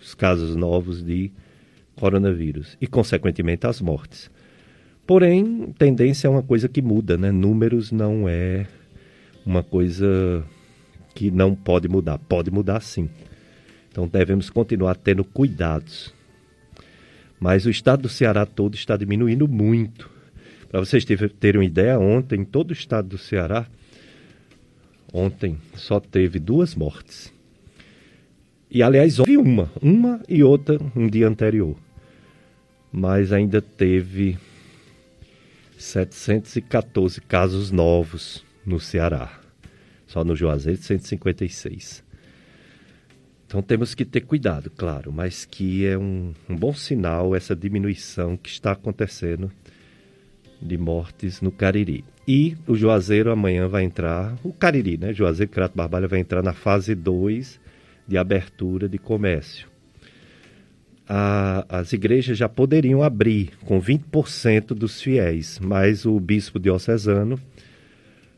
os 0.00 0.14
casos 0.14 0.54
novos 0.54 1.02
de 1.02 1.30
coronavírus 1.96 2.76
e, 2.80 2.86
consequentemente, 2.86 3.66
as 3.66 3.80
mortes. 3.80 4.30
Porém, 5.06 5.72
tendência 5.78 6.26
é 6.26 6.30
uma 6.30 6.42
coisa 6.42 6.68
que 6.68 6.82
muda, 6.82 7.16
né? 7.16 7.30
Números 7.30 7.92
não 7.92 8.28
é 8.28 8.66
uma 9.44 9.62
coisa 9.62 10.44
que 11.14 11.30
não 11.30 11.54
pode 11.54 11.88
mudar. 11.88 12.18
Pode 12.18 12.50
mudar 12.50 12.80
sim. 12.80 13.08
Então 13.90 14.08
devemos 14.08 14.50
continuar 14.50 14.96
tendo 14.96 15.24
cuidados. 15.24 16.12
Mas 17.38 17.66
o 17.66 17.70
estado 17.70 18.02
do 18.02 18.08
Ceará 18.08 18.44
todo 18.44 18.74
está 18.74 18.96
diminuindo 18.96 19.46
muito 19.46 20.15
para 20.68 20.80
vocês 20.80 21.04
terem 21.04 21.60
uma 21.60 21.64
ideia, 21.64 21.98
ontem, 21.98 22.40
em 22.40 22.44
todo 22.44 22.70
o 22.70 22.72
estado 22.72 23.08
do 23.08 23.18
Ceará, 23.18 23.66
ontem 25.12 25.58
só 25.74 26.00
teve 26.00 26.38
duas 26.38 26.74
mortes. 26.74 27.32
E, 28.70 28.82
aliás, 28.82 29.18
houve 29.18 29.36
uma, 29.36 29.70
uma 29.80 30.20
e 30.28 30.42
outra 30.42 30.78
um 30.94 31.06
dia 31.06 31.28
anterior. 31.28 31.76
Mas 32.92 33.32
ainda 33.32 33.62
teve 33.62 34.36
714 35.78 37.20
casos 37.20 37.70
novos 37.70 38.44
no 38.64 38.80
Ceará. 38.80 39.40
Só 40.06 40.24
no 40.24 40.34
Juazeiro, 40.34 40.80
156. 40.80 42.04
Então 43.46 43.62
temos 43.62 43.94
que 43.94 44.04
ter 44.04 44.22
cuidado, 44.22 44.70
claro, 44.70 45.12
mas 45.12 45.44
que 45.44 45.86
é 45.86 45.96
um, 45.96 46.34
um 46.48 46.56
bom 46.56 46.74
sinal 46.74 47.34
essa 47.34 47.54
diminuição 47.54 48.36
que 48.36 48.48
está 48.48 48.72
acontecendo 48.72 49.52
de 50.60 50.76
mortes 50.76 51.40
no 51.40 51.50
Cariri. 51.50 52.04
E 52.26 52.56
o 52.66 52.74
Juazeiro 52.74 53.30
amanhã 53.30 53.68
vai 53.68 53.84
entrar, 53.84 54.36
o 54.42 54.52
Cariri, 54.52 54.96
né? 54.96 55.12
Juazeiro 55.12 55.52
Crato 55.52 55.76
Barbalha 55.76 56.08
vai 56.08 56.18
entrar 56.18 56.42
na 56.42 56.52
fase 56.52 56.94
2 56.94 57.60
de 58.06 58.18
abertura 58.18 58.88
de 58.88 58.98
comércio. 58.98 59.68
A, 61.08 61.64
as 61.68 61.92
igrejas 61.92 62.36
já 62.36 62.48
poderiam 62.48 63.02
abrir 63.02 63.50
com 63.64 63.80
20% 63.80 64.68
dos 64.68 65.00
fiéis, 65.00 65.60
mas 65.60 66.04
o 66.04 66.18
bispo 66.18 66.58
diocesano 66.58 67.38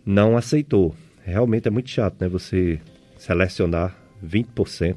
não 0.05 0.37
aceitou. 0.37 0.95
Realmente 1.25 1.69
é 1.69 1.71
muito 1.71 1.89
chato, 1.89 2.17
né? 2.21 2.29
Você 2.29 2.79
selecionar 3.17 3.97
20% 4.25 4.97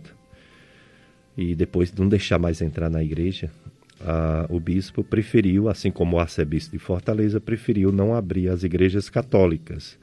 e 1.38 1.56
depois 1.56 1.94
não 1.94 2.10
deixar 2.10 2.38
mais 2.38 2.62
entrar 2.62 2.90
na 2.90 3.02
igreja 3.02 3.50
o 4.50 4.60
bispo 4.60 5.04
preferiu, 5.04 5.70
assim 5.70 5.92
como 5.92 6.16
o 6.16 6.20
arcebispo 6.20 6.72
de 6.72 6.80
Fortaleza, 6.80 7.40
preferiu 7.40 7.92
não 7.92 8.14
abrir 8.14 8.50
as 8.50 8.64
igrejas 8.64 9.10
católicas. 9.10 9.98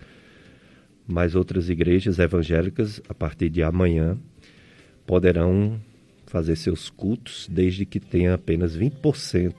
Mas 1.07 1.35
outras 1.35 1.69
igrejas 1.69 2.19
evangélicas, 2.19 3.01
a 3.09 3.15
partir 3.15 3.49
de 3.49 3.63
amanhã, 3.63 4.19
poderão 5.07 5.81
fazer 6.27 6.57
seus 6.57 6.91
cultos 6.91 7.49
desde 7.51 7.87
que 7.87 7.99
tenha 7.99 8.35
apenas 8.35 8.77
20% 8.77 9.55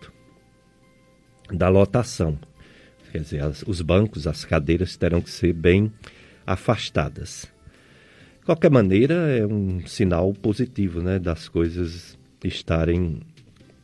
da 1.52 1.68
lotação. 1.68 2.38
Quer 3.12 3.22
dizer, 3.22 3.44
as, 3.44 3.64
os 3.64 3.82
bancos, 3.82 4.28
as 4.28 4.46
cadeiras 4.46 4.96
terão 4.96 5.22
que 5.22 5.32
ser 5.32 5.54
bem 5.54 5.92
afastadas. 6.46 7.52
De 8.40 8.46
qualquer 8.46 8.70
maneira, 8.70 9.16
é 9.36 9.46
um 9.46 9.86
sinal 9.88 10.32
positivo 10.34 11.02
né, 11.02 11.18
das 11.18 11.50
coisas 11.50 12.18
estarem 12.44 13.20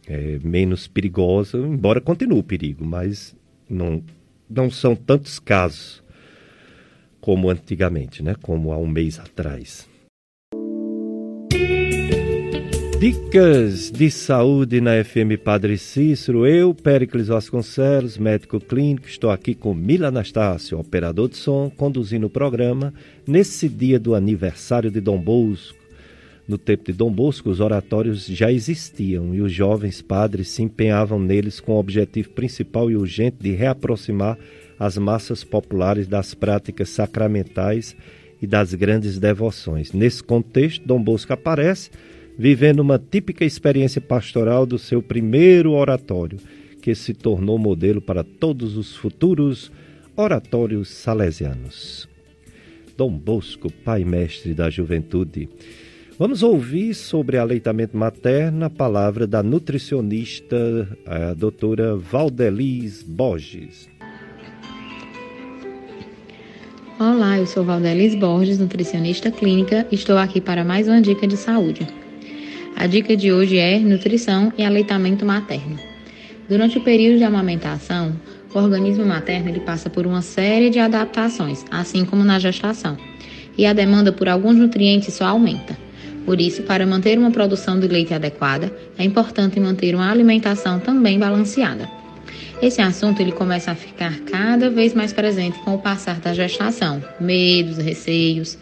é, 0.08 0.40
menos 0.44 0.88
perigosa, 0.88 1.58
embora 1.58 2.00
continue 2.02 2.40
o 2.40 2.44
perigo, 2.44 2.86
mas 2.86 3.36
não, 3.70 4.04
não 4.50 4.70
são 4.70 4.96
tantos 4.96 5.40
casos 5.40 6.04
como 7.20 7.50
antigamente, 7.50 8.22
né? 8.22 8.36
como 8.42 8.72
há 8.72 8.78
um 8.78 8.88
mês 8.88 9.20
atrás. 9.20 9.88
Dicas 13.00 13.92
de 13.92 14.10
saúde 14.10 14.80
na 14.80 15.04
FM 15.04 15.38
Padre 15.44 15.78
Cícero. 15.78 16.48
Eu, 16.48 16.74
Péricles 16.74 17.28
Vasconcelos, 17.28 18.18
médico 18.18 18.60
clínico, 18.60 19.08
estou 19.08 19.30
aqui 19.30 19.54
com 19.54 19.74
Mila 19.74 20.08
Anastácio, 20.08 20.80
operador 20.80 21.30
de 21.30 21.36
som, 21.36 21.70
conduzindo 21.70 22.28
o 22.28 22.30
programa 22.30 22.94
nesse 23.28 23.68
dia 23.68 24.00
do 24.00 24.16
aniversário 24.16 24.90
de 24.90 25.02
Dom 25.02 25.20
Bosco, 25.20 25.78
No 26.48 26.60
tempo 26.60 26.84
de 26.86 26.94
Dom 26.94 27.12
Bosco, 27.12 27.50
os 27.50 27.60
oratórios 27.60 28.28
já 28.28 28.52
existiam 28.52 29.34
e 29.34 29.42
os 29.42 29.52
jovens 29.52 30.02
padres 30.02 30.50
se 30.50 30.62
empenhavam 30.62 31.20
neles 31.20 31.60
com 31.60 31.74
o 31.74 31.80
objetivo 31.80 32.30
principal 32.30 32.92
e 32.92 32.96
urgente 32.96 33.38
de 33.40 33.52
reaproximar 33.52 34.38
as 34.78 34.98
massas 34.98 35.44
populares 35.44 36.08
das 36.08 36.36
práticas 36.36 36.90
sacramentais 36.90 37.96
e 38.40 38.46
das 38.46 38.76
grandes 38.76 39.18
devoções. 39.18 39.92
Nesse 39.92 40.24
contexto, 40.24 40.86
Dom 40.86 41.02
Bosco 41.02 41.34
aparece 41.34 41.90
vivendo 42.38 42.82
uma 42.82 43.00
típica 43.00 43.44
experiência 43.44 44.02
pastoral 44.02 44.66
do 44.66 44.78
seu 44.78 45.02
primeiro 45.02 45.72
oratório, 45.72 46.38
que 46.82 46.94
se 46.94 47.14
tornou 47.14 47.58
modelo 47.58 48.02
para 48.02 48.24
todos 48.24 48.78
os 48.78 48.96
futuros 48.96 49.72
oratórios 50.16 50.90
salesianos. 50.90 52.08
Dom 52.96 53.12
Bosco, 53.12 53.72
pai 53.72 54.06
mestre 54.06 54.54
da 54.54 54.70
juventude. 54.70 55.50
Vamos 56.18 56.44
ouvir 56.44 56.94
sobre 56.94 57.38
aleitamento 57.38 57.98
materno 57.98 58.64
a 58.64 58.70
palavra 58.70 59.28
da 59.28 59.44
nutricionista, 59.44 60.88
a 61.06 61.34
doutora 61.34 61.98
Valdelis 61.98 63.04
Borges. 63.04 63.90
Olá, 66.98 67.38
eu 67.38 67.46
sou 67.46 67.66
Valdelis 67.66 68.16
Borges, 68.16 68.58
nutricionista 68.58 69.30
clínica, 69.30 69.86
estou 69.92 70.18
aqui 70.18 70.40
para 70.40 70.64
mais 70.64 70.88
uma 70.88 71.02
dica 71.02 71.28
de 71.28 71.36
saúde. 71.36 71.86
A 72.78 72.88
dica 72.88 73.18
de 73.18 73.34
hoje 73.34 73.58
é 73.58 73.78
nutrição 73.78 74.54
e 74.58 74.64
aleitamento 74.64 75.26
materno. 75.26 75.78
Durante 76.48 76.78
o 76.78 76.82
período 76.82 77.18
de 77.18 77.26
amamentação, 77.26 78.18
o 78.54 78.58
organismo 78.58 79.06
materno 79.06 79.50
ele 79.50 79.60
passa 79.60 79.90
por 79.90 80.08
uma 80.08 80.22
série 80.22 80.70
de 80.70 80.80
adaptações, 80.80 81.66
assim 81.70 82.06
como 82.06 82.24
na 82.24 82.40
gestação, 82.40 82.96
e 83.58 83.66
a 83.66 83.74
demanda 83.74 84.14
por 84.14 84.30
alguns 84.30 84.56
nutrientes 84.56 85.14
só 85.14 85.26
aumenta. 85.26 85.84
Por 86.26 86.42
isso, 86.42 86.64
para 86.64 86.86
manter 86.86 87.20
uma 87.20 87.32
produção 87.32 87.80
de 87.80 87.88
leite 87.88 88.14
adequada, 88.14 88.72
é 88.98 89.04
importante 89.04 89.60
manter 89.60 89.94
uma 89.94 90.10
alimentação 90.10 90.80
também 90.80 91.20
balanceada. 91.20 91.88
Esse 92.62 92.82
assunto 92.82 93.22
ele 93.22 93.32
começa 93.32 93.72
a 93.72 93.76
ficar 93.76 94.18
cada 94.22 94.70
vez 94.70 94.94
mais 94.94 95.12
presente 95.12 95.60
com 95.60 95.76
o 95.76 95.78
passar 95.78 96.20
da 96.20 96.34
gestação. 96.34 97.04
Medos, 97.20 97.78
receios, 97.78 98.58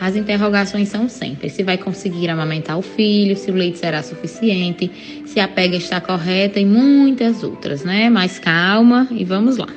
as 0.00 0.14
interrogações 0.14 0.88
são 0.88 1.08
sempre 1.08 1.48
se 1.48 1.62
vai 1.62 1.76
conseguir 1.76 2.28
amamentar 2.28 2.78
o 2.78 2.82
filho, 2.82 3.36
se 3.36 3.50
o 3.50 3.54
leite 3.54 3.78
será 3.78 4.02
suficiente, 4.02 4.90
se 5.26 5.40
a 5.40 5.48
pega 5.48 5.76
está 5.76 6.00
correta 6.00 6.60
e 6.60 6.64
muitas 6.64 7.42
outras, 7.42 7.82
né? 7.82 8.08
Mas 8.08 8.38
calma 8.38 9.08
e 9.10 9.24
vamos 9.24 9.56
lá. 9.56 9.68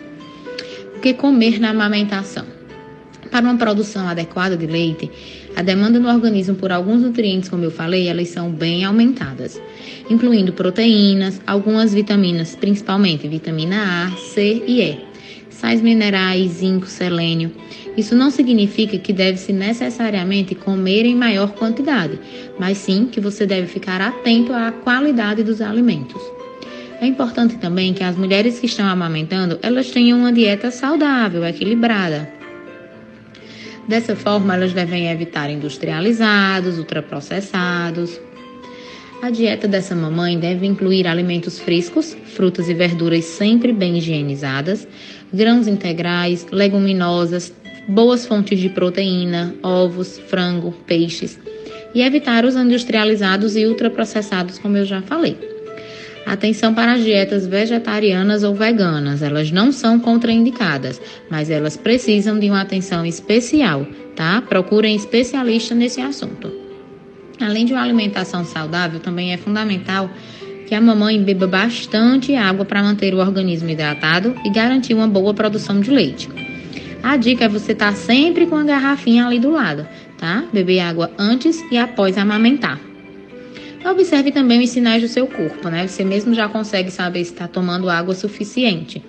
O 0.96 1.00
que 1.00 1.14
comer 1.14 1.60
na 1.60 1.70
amamentação? 1.70 2.46
Para 3.32 3.46
uma 3.46 3.58
produção 3.58 4.08
adequada 4.08 4.58
de 4.58 4.68
leite, 4.68 5.10
a 5.56 5.62
demanda 5.62 6.00
no 6.00 6.10
organismo 6.10 6.56
por 6.56 6.72
alguns 6.72 7.02
nutrientes, 7.02 7.50
como 7.50 7.64
eu 7.64 7.72
falei, 7.72 8.08
elas 8.08 8.30
são 8.30 8.50
bem 8.50 8.84
aumentadas, 8.84 9.62
incluindo 10.10 10.54
proteínas, 10.54 11.42
algumas 11.46 11.94
vitaminas, 11.94 12.56
principalmente 12.56 13.28
vitamina 13.28 14.08
A, 14.08 14.18
C 14.18 14.64
e 14.66 14.82
E, 14.82 15.00
sais 15.50 15.82
minerais, 15.82 16.52
zinco, 16.52 16.88
selênio. 16.88 17.52
Isso 17.98 18.16
não 18.16 18.32
significa 18.32 18.98
que 18.98 19.12
deve-se 19.12 19.52
necessariamente 19.52 20.56
comer 20.56 21.06
em 21.06 21.16
maior 21.16 21.52
quantidade, 21.52 22.18
mas 22.58 22.78
sim 22.78 23.08
que 23.12 23.20
você 23.20 23.46
deve 23.46 23.68
ficar 23.68 24.00
atento 24.00 24.54
à 24.54 24.72
qualidade 24.72 25.44
dos 25.44 25.62
alimentos. 25.62 26.22
É 27.02 27.06
importante 27.06 27.58
também 27.58 27.94
que 27.94 28.04
as 28.04 28.16
mulheres 28.16 28.60
que 28.60 28.68
estão 28.68 28.86
amamentando, 28.86 29.60
elas 29.62 29.90
tenham 29.90 30.20
uma 30.20 30.32
dieta 30.32 30.72
saudável, 30.72 31.44
equilibrada, 31.44 32.41
Dessa 33.92 34.16
forma, 34.16 34.56
elas 34.56 34.72
devem 34.72 35.10
evitar 35.10 35.50
industrializados, 35.50 36.78
ultraprocessados. 36.78 38.22
A 39.22 39.30
dieta 39.30 39.68
dessa 39.68 39.94
mamãe 39.94 40.40
deve 40.40 40.66
incluir 40.66 41.06
alimentos 41.06 41.60
frescos, 41.60 42.16
frutas 42.28 42.70
e 42.70 42.74
verduras 42.74 43.26
sempre 43.26 43.74
bem 43.74 43.98
higienizadas, 43.98 44.88
grãos 45.34 45.68
integrais, 45.68 46.48
leguminosas, 46.54 47.54
boas 47.86 48.26
fontes 48.26 48.62
de 48.62 48.70
proteína, 48.70 49.54
ovos, 49.62 50.18
frango, 50.18 50.72
peixes, 50.88 51.38
e 51.94 52.02
evitar 52.02 52.46
os 52.46 52.56
industrializados 52.56 53.58
e 53.58 53.66
ultraprocessados, 53.66 54.58
como 54.58 54.78
eu 54.78 54.86
já 54.86 55.02
falei. 55.02 55.51
Atenção 56.26 56.74
para 56.74 56.94
as 56.94 57.04
dietas 57.04 57.48
vegetarianas 57.48 58.44
ou 58.44 58.54
veganas. 58.54 59.22
Elas 59.22 59.52
não 59.52 59.72
são 59.72 60.00
contraindicadas, 60.00 61.02
mas 61.30 61.50
elas 61.50 61.76
precisam 61.76 62.40
de 62.40 62.50
uma 62.50 62.62
atenção 62.62 63.06
especial, 63.06 63.86
tá? 64.16 64.42
Procurem 64.42 64.96
especialista 64.96 65.74
nesse 65.76 66.00
assunto. 66.00 66.52
Além 67.40 67.66
de 67.66 67.74
uma 67.74 67.82
alimentação 67.82 68.46
saudável, 68.46 69.00
também 69.00 69.34
é 69.34 69.38
fundamental 69.38 70.10
que 70.68 70.76
a 70.76 70.80
mamãe 70.80 71.22
beba 71.22 71.48
bastante 71.48 72.36
água 72.36 72.64
para 72.64 72.84
manter 72.84 73.14
o 73.14 73.18
organismo 73.18 73.70
hidratado 73.70 74.36
e 74.46 74.50
garantir 74.50 74.94
uma 74.94 75.08
boa 75.08 75.34
produção 75.34 75.82
de 75.82 75.90
leite. 75.90 76.30
A 77.04 77.18
dica 77.18 77.46
é 77.46 77.50
você 77.50 77.72
estar 77.72 77.88
tá 77.88 77.94
sempre 77.94 78.46
com 78.46 78.56
a 78.56 78.64
garrafinha 78.64 79.26
ali 79.26 79.40
do 79.40 79.52
lado, 79.52 79.88
tá? 80.18 80.46
Beber 80.54 80.80
água 80.80 81.12
antes 81.18 81.60
e 81.72 81.78
após 81.78 82.18
amamentar. 82.18 82.91
Observe 83.84 84.32
também 84.32 84.64
os 84.64 84.70
sinais 84.70 85.02
do 85.02 85.08
seu 85.08 85.26
corpo, 85.26 85.68
né? 85.70 85.88
Você 85.88 86.04
mesmo 86.04 86.34
já 86.34 86.48
consegue 86.48 86.92
saber 86.92 87.24
se 87.26 87.32
está 87.32 87.48
tomando 87.48 87.90
água 87.90 88.14
suficiente, 88.14 89.04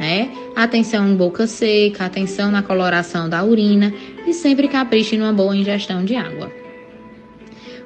né? 0.00 0.30
Atenção 0.56 1.06
em 1.08 1.14
boca 1.14 1.46
seca, 1.46 2.06
atenção 2.06 2.50
na 2.50 2.62
coloração 2.62 3.28
da 3.28 3.44
urina 3.44 3.92
e 4.26 4.32
sempre 4.32 4.66
capriche 4.66 5.18
numa 5.18 5.32
boa 5.32 5.54
ingestão 5.54 6.04
de 6.04 6.16
água. 6.16 6.50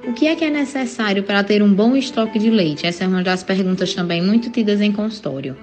O 0.07 0.13
que 0.13 0.27
é 0.27 0.37
que 0.37 0.45
é 0.45 0.51
necessário 0.51 1.25
para 1.25 1.43
ter 1.43 1.63
um 1.63 1.75
bom 1.75 1.97
estoque 1.97 2.39
de 2.39 2.49
leite? 2.49 2.87
Essa 2.87 3.05
é 3.05 3.07
uma 3.07 3.23
das 3.23 3.43
perguntas 3.43 3.93
também 3.93 4.23
muito 4.23 4.49
tidas 4.49 4.81
em 4.81 4.93
consultório. 4.93 5.57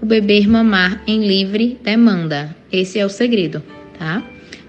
O 0.00 0.06
beber 0.06 0.48
mamar 0.48 1.02
em 1.06 1.26
livre 1.26 1.78
demanda. 1.82 2.56
Esse 2.72 2.98
é 2.98 3.04
o 3.04 3.10
segredo, 3.10 3.62
tá? 3.98 4.22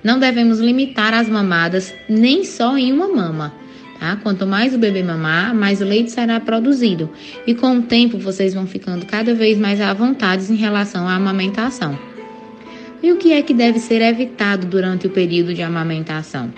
Não 0.04 0.20
devemos 0.20 0.60
limitar 0.60 1.14
as 1.14 1.28
mamadas 1.28 1.93
nem 2.08 2.43
só 2.43 2.78
em 2.78 2.91
uma 2.91 3.08
mama 3.08 3.66
Tá? 4.00 4.16
Quanto 4.18 4.45
mais 4.45 4.76
o 4.76 4.78
bebê 4.78 5.02
mamar, 5.02 5.56
mais 5.56 5.80
leite 5.80 6.12
será 6.12 6.39
produzido. 6.39 7.10
E 7.45 7.56
com 7.56 7.78
o 7.78 7.82
tempo 7.82 8.18
vocês 8.18 8.54
vão 8.54 8.68
ficando 8.68 9.06
cada 9.06 9.34
vez 9.34 9.58
mais 9.58 9.82
à 9.82 9.93
vontade 9.93 10.52
em 10.52 10.56
relação 10.56 11.08
à 11.08 11.16
amamentação. 11.16 11.98
E 13.02 13.12
o 13.12 13.18
que 13.18 13.34
é 13.34 13.41
que 13.41 13.54
deve 13.54 13.80
ser 13.80 14.02
evitado 14.02 14.68
durante 14.68 15.08
o 15.08 15.10
período 15.10 15.54
de 15.54 15.62
amamentação? 15.62 16.52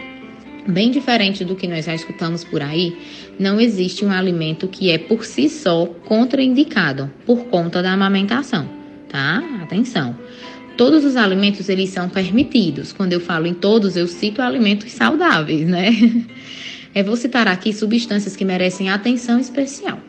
Bem 0.68 0.92
diferente 0.92 1.44
do 1.44 1.56
que 1.56 1.68
nós 1.68 1.86
já 1.86 1.96
escutamos 1.96 2.44
por 2.44 2.62
aí, 2.62 2.96
não 3.40 3.60
existe 3.60 4.06
um 4.06 4.12
alimento 4.12 4.68
que 4.68 4.92
é 4.92 4.98
por 4.98 5.26
si 5.26 5.50
só 5.50 5.86
contraindicado 5.86 7.10
por 7.26 7.46
conta 7.46 7.82
da 7.82 7.94
amamentação, 7.94 8.70
tá? 9.10 9.42
Atenção. 9.64 10.16
Todos 10.78 11.04
os 11.04 11.16
alimentos 11.16 11.68
eles 11.68 11.90
são 11.90 12.08
permitidos. 12.08 12.94
Quando 12.94 13.14
eu 13.14 13.20
falo 13.20 13.48
em 13.48 13.54
todos, 13.54 13.98
eu 13.98 14.08
cito 14.08 14.42
alimentos 14.42 14.92
saudáveis, 14.92 15.68
né? 15.68 15.90
É, 17.00 17.04
vou 17.04 17.16
citar 17.16 17.48
aqui 17.48 17.72
substâncias 17.72 18.36
que 18.36 18.44
merecem 18.44 18.90
atenção 18.90 19.40
especial: 19.40 20.00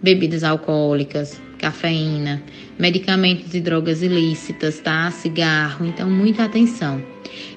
bebidas 0.00 0.44
alcoólicas, 0.44 1.40
cafeína, 1.58 2.40
medicamentos 2.78 3.52
e 3.52 3.60
drogas 3.60 4.00
ilícitas, 4.00 4.78
tá? 4.78 5.10
Cigarro, 5.10 5.84
então 5.84 6.08
muita 6.08 6.44
atenção. 6.44 7.02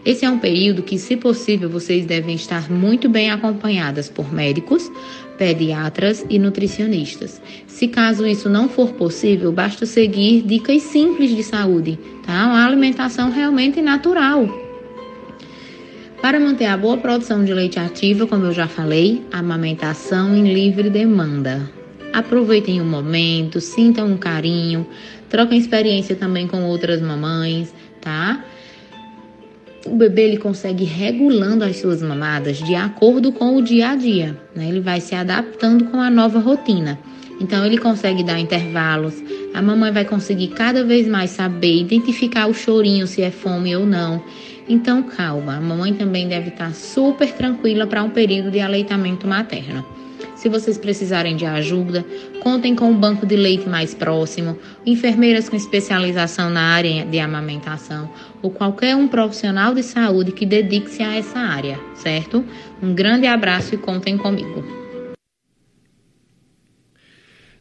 Esse 0.03 0.25
é 0.25 0.29
um 0.29 0.39
período 0.39 0.81
que, 0.81 0.97
se 0.97 1.15
possível, 1.15 1.69
vocês 1.69 2.07
devem 2.07 2.33
estar 2.33 2.67
muito 2.71 3.07
bem 3.07 3.29
acompanhadas 3.29 4.09
por 4.09 4.33
médicos, 4.33 4.91
pediatras 5.37 6.25
e 6.27 6.39
nutricionistas. 6.39 7.39
Se 7.67 7.87
caso 7.87 8.25
isso 8.25 8.49
não 8.49 8.67
for 8.67 8.93
possível, 8.93 9.51
basta 9.51 9.85
seguir 9.85 10.41
dicas 10.41 10.81
simples 10.81 11.35
de 11.35 11.43
saúde, 11.43 11.99
tá? 12.25 12.47
Uma 12.47 12.65
alimentação 12.65 13.29
realmente 13.29 13.83
natural. 13.83 14.68
Para 16.21 16.37
manter 16.37 16.65
a 16.65 16.75
boa 16.75 16.97
produção 16.97 17.45
de 17.45 17.53
leite 17.53 17.79
ativa, 17.79 18.27
como 18.27 18.45
eu 18.45 18.51
já 18.51 18.67
falei, 18.67 19.25
amamentação 19.31 20.35
em 20.35 20.53
livre 20.53 20.89
demanda. 20.89 21.71
Aproveitem 22.11 22.81
o 22.81 22.85
momento, 22.85 23.61
sintam 23.61 24.11
um 24.11 24.17
carinho, 24.17 24.85
troquem 25.29 25.57
experiência 25.57 26.17
também 26.17 26.45
com 26.45 26.63
outras 26.65 27.01
mamães, 27.01 27.73
tá? 28.01 28.43
O 29.85 29.95
bebê 29.95 30.23
ele 30.23 30.37
consegue 30.37 30.83
regulando 30.83 31.63
as 31.63 31.77
suas 31.77 32.01
mamadas 32.01 32.57
de 32.57 32.75
acordo 32.75 33.31
com 33.31 33.55
o 33.55 33.61
dia 33.61 33.91
a 33.91 33.95
dia, 33.95 34.37
né? 34.53 34.67
Ele 34.67 34.81
vai 34.81 34.99
se 34.99 35.15
adaptando 35.15 35.85
com 35.85 36.01
a 36.01 36.09
nova 36.09 36.39
rotina. 36.39 36.99
Então 37.39 37.65
ele 37.65 37.77
consegue 37.77 38.23
dar 38.23 38.37
intervalos. 38.37 39.15
A 39.53 39.61
mamãe 39.61 39.91
vai 39.91 40.03
conseguir 40.03 40.49
cada 40.49 40.83
vez 40.83 41.07
mais 41.07 41.29
saber 41.29 41.79
identificar 41.79 42.47
o 42.47 42.53
chorinho 42.53 43.07
se 43.07 43.21
é 43.21 43.31
fome 43.31 43.73
ou 43.73 43.85
não. 43.85 44.21
Então, 44.69 45.01
calma, 45.01 45.55
a 45.55 45.59
mamãe 45.59 45.95
também 45.95 46.27
deve 46.27 46.49
estar 46.49 46.71
super 46.75 47.33
tranquila 47.33 47.87
para 47.87 48.03
um 48.03 48.11
período 48.11 48.51
de 48.51 48.59
aleitamento 48.59 49.27
materno. 49.27 49.83
Se 50.35 50.47
vocês 50.47 50.77
precisarem 50.77 51.35
de 51.35 51.45
ajuda, 51.45 52.05
contem 52.41 52.75
com 52.75 52.91
o 52.91 52.95
banco 52.95 53.25
de 53.25 53.35
leite 53.35 53.67
mais 53.67 53.95
próximo, 53.95 54.57
enfermeiras 54.85 55.49
com 55.49 55.55
especialização 55.55 56.51
na 56.51 56.61
área 56.61 57.03
de 57.03 57.19
amamentação 57.19 58.09
ou 58.43 58.51
qualquer 58.51 58.95
um 58.95 59.07
profissional 59.07 59.73
de 59.73 59.81
saúde 59.81 60.31
que 60.31 60.45
dedique-se 60.45 61.01
a 61.01 61.17
essa 61.17 61.39
área, 61.39 61.79
certo? 61.95 62.45
Um 62.81 62.93
grande 62.93 63.25
abraço 63.25 63.73
e 63.73 63.77
contem 63.77 64.17
comigo. 64.17 64.63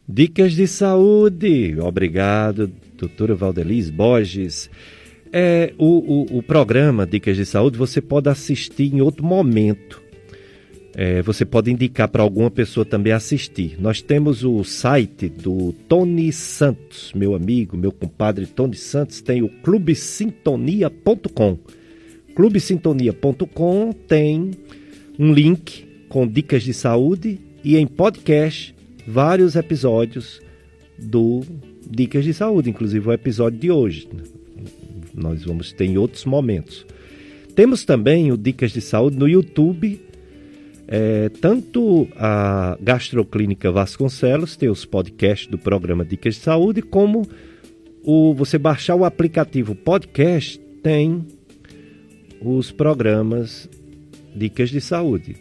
Dicas 0.07 0.53
de 0.53 0.67
saúde. 0.67 1.75
Obrigado, 1.81 2.71
doutora 2.95 3.35
Valdeliz 3.35 3.89
Borges. 3.89 4.69
É, 5.31 5.73
o, 5.77 6.35
o, 6.35 6.37
o 6.39 6.43
programa 6.43 7.05
Dicas 7.05 7.37
de 7.37 7.45
Saúde 7.45 7.77
você 7.77 8.01
pode 8.01 8.29
assistir 8.29 8.93
em 8.93 9.01
outro 9.01 9.23
momento 9.23 10.01
é, 11.01 11.21
você 11.21 11.45
pode 11.45 11.71
indicar 11.71 12.09
para 12.09 12.21
alguma 12.21 12.51
pessoa 12.51 12.85
também 12.85 13.13
assistir. 13.13 13.77
Nós 13.79 14.01
temos 14.01 14.43
o 14.43 14.65
site 14.65 15.29
do 15.29 15.71
Tony 15.87 16.29
Santos, 16.33 17.13
meu 17.15 17.35
amigo, 17.35 17.77
meu 17.77 17.91
compadre 17.91 18.45
Tony 18.45 18.75
Santos, 18.75 19.21
tem 19.21 19.41
o 19.41 19.47
clubesintonia.com. 19.47 21.57
Clubesintonia.com 22.35 23.93
tem 24.07 24.51
um 25.17 25.31
link 25.31 25.87
com 26.09 26.27
dicas 26.27 26.63
de 26.63 26.73
saúde 26.73 27.39
e 27.63 27.77
em 27.77 27.87
podcast 27.87 28.75
vários 29.07 29.55
episódios 29.55 30.41
do 30.97 31.43
Dicas 31.89 32.25
de 32.25 32.33
Saúde, 32.33 32.69
inclusive 32.69 33.07
o 33.07 33.13
episódio 33.13 33.57
de 33.57 33.71
hoje. 33.71 34.05
Nós 35.19 35.43
vamos 35.43 35.71
ter 35.71 35.85
em 35.85 35.97
outros 35.97 36.25
momentos. 36.25 36.85
Temos 37.55 37.85
também 37.85 38.31
o 38.31 38.37
Dicas 38.37 38.71
de 38.71 38.81
Saúde 38.81 39.17
no 39.17 39.27
YouTube 39.27 39.99
é, 40.91 41.29
tanto 41.29 42.07
a 42.15 42.75
Gastroclínica 42.81 43.71
Vasconcelos 43.71 44.57
tem 44.57 44.69
os 44.69 44.85
podcasts 44.85 45.47
do 45.47 45.55
programa 45.55 46.03
Dicas 46.03 46.33
de 46.33 46.41
Saúde, 46.41 46.81
como 46.81 47.29
o, 48.03 48.33
você 48.33 48.57
baixar 48.57 48.95
o 48.95 49.05
aplicativo 49.05 49.75
podcast 49.75 50.59
tem 50.81 51.27
os 52.41 52.71
programas 52.71 53.69
Dicas 54.35 54.71
de 54.71 54.81
Saúde. 54.81 55.35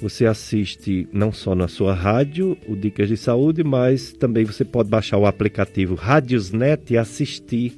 Você 0.00 0.24
assiste 0.24 1.06
não 1.12 1.32
só 1.32 1.54
na 1.54 1.68
sua 1.68 1.92
rádio, 1.92 2.56
o 2.66 2.74
Dicas 2.74 3.10
de 3.10 3.18
Saúde, 3.18 3.62
mas 3.62 4.14
também 4.14 4.46
você 4.46 4.64
pode 4.64 4.88
baixar 4.88 5.18
o 5.18 5.26
aplicativo 5.26 5.94
Radiosnet 5.94 6.94
e 6.94 6.96
assistir 6.96 7.74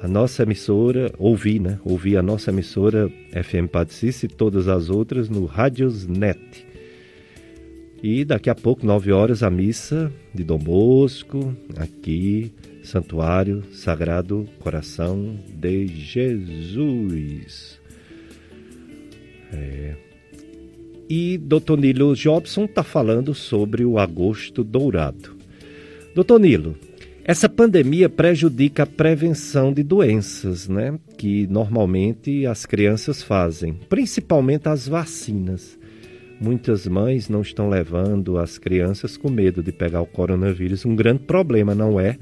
a 0.00 0.06
nossa 0.06 0.44
emissora, 0.44 1.12
ouvir, 1.18 1.60
né? 1.60 1.78
Ouvir 1.84 2.16
a 2.16 2.22
nossa 2.22 2.50
emissora 2.50 3.10
FM 3.32 3.68
Padecice 3.70 4.26
e 4.26 4.28
todas 4.28 4.68
as 4.68 4.90
outras 4.90 5.28
no 5.28 5.44
Radiosnet. 5.44 6.66
E 8.02 8.24
daqui 8.24 8.48
a 8.48 8.54
pouco, 8.54 8.86
nove 8.86 9.10
horas, 9.10 9.42
a 9.42 9.50
missa 9.50 10.12
de 10.32 10.44
Dom 10.44 10.58
Bosco, 10.58 11.52
aqui, 11.76 12.52
Santuário 12.82 13.64
Sagrado 13.72 14.48
Coração 14.60 15.36
de 15.48 15.88
Jesus. 15.88 17.80
É. 19.52 19.96
E 21.10 21.38
Dr. 21.38 21.76
Nilo 21.76 22.14
Jobson 22.14 22.66
está 22.66 22.84
falando 22.84 23.34
sobre 23.34 23.84
o 23.84 23.98
agosto 23.98 24.62
dourado. 24.62 25.36
Doutor 26.14 26.38
Nilo, 26.38 26.76
essa 27.28 27.46
pandemia 27.46 28.08
prejudica 28.08 28.84
a 28.84 28.86
prevenção 28.86 29.70
de 29.70 29.82
doenças, 29.82 30.66
né? 30.66 30.98
Que 31.18 31.46
normalmente 31.46 32.46
as 32.46 32.64
crianças 32.64 33.22
fazem, 33.22 33.74
principalmente 33.86 34.66
as 34.66 34.88
vacinas. 34.88 35.78
Muitas 36.40 36.86
mães 36.86 37.28
não 37.28 37.42
estão 37.42 37.68
levando 37.68 38.38
as 38.38 38.56
crianças 38.56 39.18
com 39.18 39.28
medo 39.28 39.62
de 39.62 39.70
pegar 39.70 40.00
o 40.00 40.06
coronavírus. 40.06 40.86
Um 40.86 40.96
grande 40.96 41.24
problema, 41.24 41.74
não 41.74 42.00
é, 42.00 42.16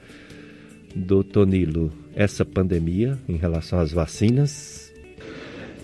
doutor 0.92 1.46
Nilo, 1.46 1.92
essa 2.12 2.44
pandemia 2.44 3.16
em 3.28 3.36
relação 3.36 3.78
às 3.78 3.92
vacinas? 3.92 4.92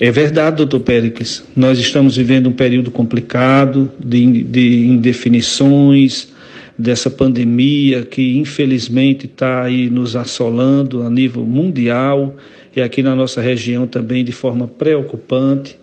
É 0.01 0.11
verdade, 0.11 0.57
doutor 0.57 0.81
Péricles. 0.81 1.45
Nós 1.55 1.79
estamos 1.79 2.17
vivendo 2.17 2.49
um 2.49 2.53
período 2.53 2.91
complicado 2.91 3.89
de, 4.05 4.43
de 4.43 4.87
indefinições, 4.89 6.33
dessa 6.79 7.11
pandemia 7.11 8.03
que 8.03 8.39
infelizmente 8.39 9.27
está 9.27 9.63
aí 9.63 9.91
nos 9.91 10.17
assolando 10.17 11.03
a 11.03 11.11
nível 11.11 11.45
mundial 11.45 12.35
e 12.75 12.81
aqui 12.81 13.03
na 13.03 13.15
nossa 13.15 13.41
região 13.41 13.87
também 13.87 14.25
de 14.25 14.33
forma 14.33 14.67
preocupante 14.67 15.79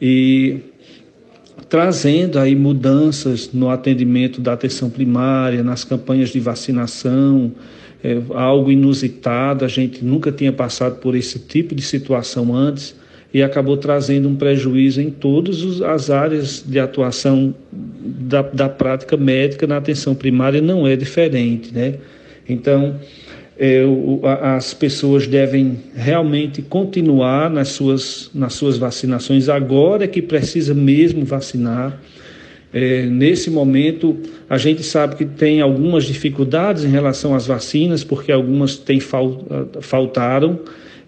e 0.00 0.58
trazendo 1.68 2.38
aí 2.38 2.54
mudanças 2.54 3.52
no 3.52 3.70
atendimento 3.70 4.40
da 4.40 4.52
atenção 4.52 4.90
primária, 4.90 5.62
nas 5.62 5.84
campanhas 5.84 6.30
de 6.30 6.38
vacinação, 6.38 7.52
é 8.04 8.20
algo 8.34 8.70
inusitado, 8.70 9.64
a 9.64 9.68
gente 9.68 10.04
nunca 10.04 10.30
tinha 10.30 10.52
passado 10.52 10.96
por 10.96 11.16
esse 11.16 11.38
tipo 11.38 11.74
de 11.74 11.82
situação 11.82 12.54
antes 12.54 12.94
e 13.36 13.42
acabou 13.42 13.76
trazendo 13.76 14.30
um 14.30 14.34
prejuízo 14.34 14.98
em 14.98 15.10
todas 15.10 15.82
as 15.82 16.08
áreas 16.08 16.64
de 16.66 16.80
atuação 16.80 17.54
da, 17.70 18.40
da 18.40 18.66
prática 18.66 19.14
médica 19.14 19.66
na 19.66 19.76
atenção 19.76 20.14
primária, 20.14 20.58
não 20.62 20.86
é 20.86 20.96
diferente, 20.96 21.70
né? 21.70 21.96
Então, 22.48 22.98
é, 23.58 23.84
o, 23.84 24.22
as 24.24 24.72
pessoas 24.72 25.26
devem 25.26 25.80
realmente 25.94 26.62
continuar 26.62 27.50
nas 27.50 27.68
suas, 27.68 28.30
nas 28.34 28.54
suas 28.54 28.78
vacinações 28.78 29.50
agora 29.50 30.08
que 30.08 30.22
precisa 30.22 30.72
mesmo 30.72 31.22
vacinar. 31.22 32.00
É, 32.72 33.04
nesse 33.04 33.50
momento, 33.50 34.16
a 34.48 34.56
gente 34.56 34.82
sabe 34.82 35.14
que 35.14 35.26
tem 35.26 35.60
algumas 35.60 36.04
dificuldades 36.04 36.84
em 36.84 36.88
relação 36.88 37.34
às 37.34 37.46
vacinas, 37.46 38.02
porque 38.02 38.32
algumas 38.32 38.76
têm 38.76 38.98
fal, 38.98 39.44
faltaram 39.82 40.58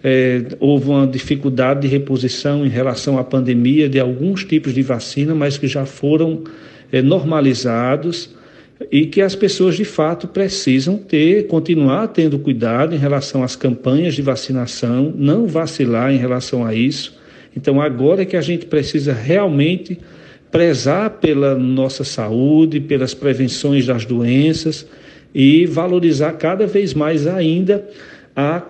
é, 0.02 0.42
houve 0.60 0.88
uma 0.88 1.06
dificuldade 1.06 1.80
de 1.80 1.88
reposição 1.88 2.64
em 2.64 2.68
relação 2.68 3.18
à 3.18 3.24
pandemia 3.24 3.88
de 3.88 3.98
alguns 3.98 4.44
tipos 4.44 4.72
de 4.72 4.82
vacina, 4.82 5.34
mas 5.34 5.58
que 5.58 5.66
já 5.66 5.84
foram 5.84 6.44
é, 6.92 7.02
normalizados 7.02 8.36
e 8.92 9.06
que 9.06 9.20
as 9.20 9.34
pessoas 9.34 9.76
de 9.76 9.84
fato 9.84 10.28
precisam 10.28 10.96
ter, 10.96 11.48
continuar 11.48 12.08
tendo 12.08 12.38
cuidado 12.38 12.94
em 12.94 12.98
relação 12.98 13.42
às 13.42 13.56
campanhas 13.56 14.14
de 14.14 14.22
vacinação, 14.22 15.12
não 15.16 15.46
vacilar 15.46 16.12
em 16.12 16.16
relação 16.16 16.64
a 16.64 16.74
isso. 16.74 17.18
Então 17.56 17.80
agora 17.80 18.22
é 18.22 18.24
que 18.24 18.36
a 18.36 18.40
gente 18.40 18.66
precisa 18.66 19.12
realmente 19.12 19.98
prezar 20.50 21.10
pela 21.10 21.56
nossa 21.56 22.04
saúde, 22.04 22.78
pelas 22.78 23.14
prevenções 23.14 23.84
das 23.84 24.04
doenças 24.04 24.86
e 25.34 25.66
valorizar 25.66 26.32
cada 26.34 26.66
vez 26.66 26.94
mais 26.94 27.26
ainda 27.26 27.86
a 28.34 28.62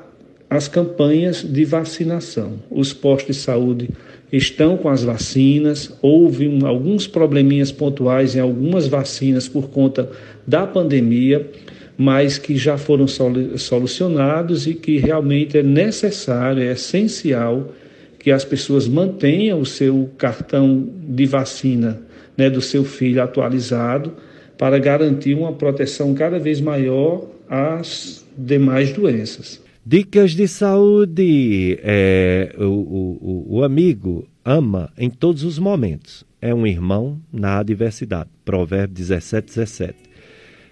as 0.51 0.69
campanhas 0.69 1.43
de 1.43 1.65
vacinação. 1.65 2.55
Os 2.71 2.93
postos 2.93 3.37
de 3.37 3.43
saúde 3.43 3.91
estão 4.33 4.77
com 4.77 4.89
as 4.89 5.03
vacinas, 5.03 5.93
houve 6.01 6.49
um, 6.49 6.67
alguns 6.67 7.07
probleminhas 7.07 7.71
pontuais 7.73 8.35
em 8.35 8.41
algumas 8.41 8.87
vacinas 8.87 9.49
por 9.49 9.69
conta 9.69 10.11
da 10.47 10.67
pandemia, 10.67 11.51
mas 11.97 12.39
que 12.39 12.57
já 12.57 12.79
foram 12.79 13.07
solucionados 13.09 14.67
e 14.67 14.75
que 14.75 14.99
realmente 14.99 15.59
é 15.59 15.63
necessário, 15.63 16.63
é 16.63 16.73
essencial 16.73 17.73
que 18.19 18.31
as 18.31 18.45
pessoas 18.45 18.87
mantenham 18.87 19.61
o 19.61 19.67
seu 19.67 20.11
cartão 20.17 20.89
de 21.09 21.27
vacina 21.27 22.01
né, 22.37 22.49
do 22.49 22.61
seu 22.61 22.85
filho 22.85 23.21
atualizado 23.21 24.15
para 24.57 24.79
garantir 24.79 25.35
uma 25.35 25.53
proteção 25.53 26.15
cada 26.15 26.39
vez 26.39 26.61
maior 26.61 27.27
às 27.51 28.25
demais 28.37 28.93
doenças. 28.93 29.61
Dicas 29.91 30.33
de 30.33 30.47
saúde. 30.47 31.79
É, 31.83 32.55
o, 32.59 32.65
o, 32.65 33.47
o 33.57 33.65
amigo 33.65 34.29
ama 34.45 34.93
em 34.99 35.09
todos 35.09 35.45
os 35.45 35.59
momentos. 35.59 36.27
É 36.43 36.55
um 36.55 36.67
irmão 36.67 37.19
na 37.33 37.61
adversidade. 37.61 38.29
Provérbio 38.45 38.95
17, 38.95 39.47
17. 39.47 39.95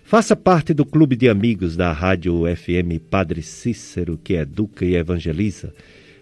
Faça 0.05 0.37
parte 0.37 0.75
do 0.75 0.85
clube 0.85 1.17
de 1.17 1.31
amigos 1.31 1.79
da 1.79 1.93
Rádio 1.93 2.43
FM 2.55 3.01
Padre 3.09 3.41
Cícero, 3.41 4.21
que 4.23 4.35
educa 4.35 4.85
e 4.85 4.97
evangeliza. 4.97 5.73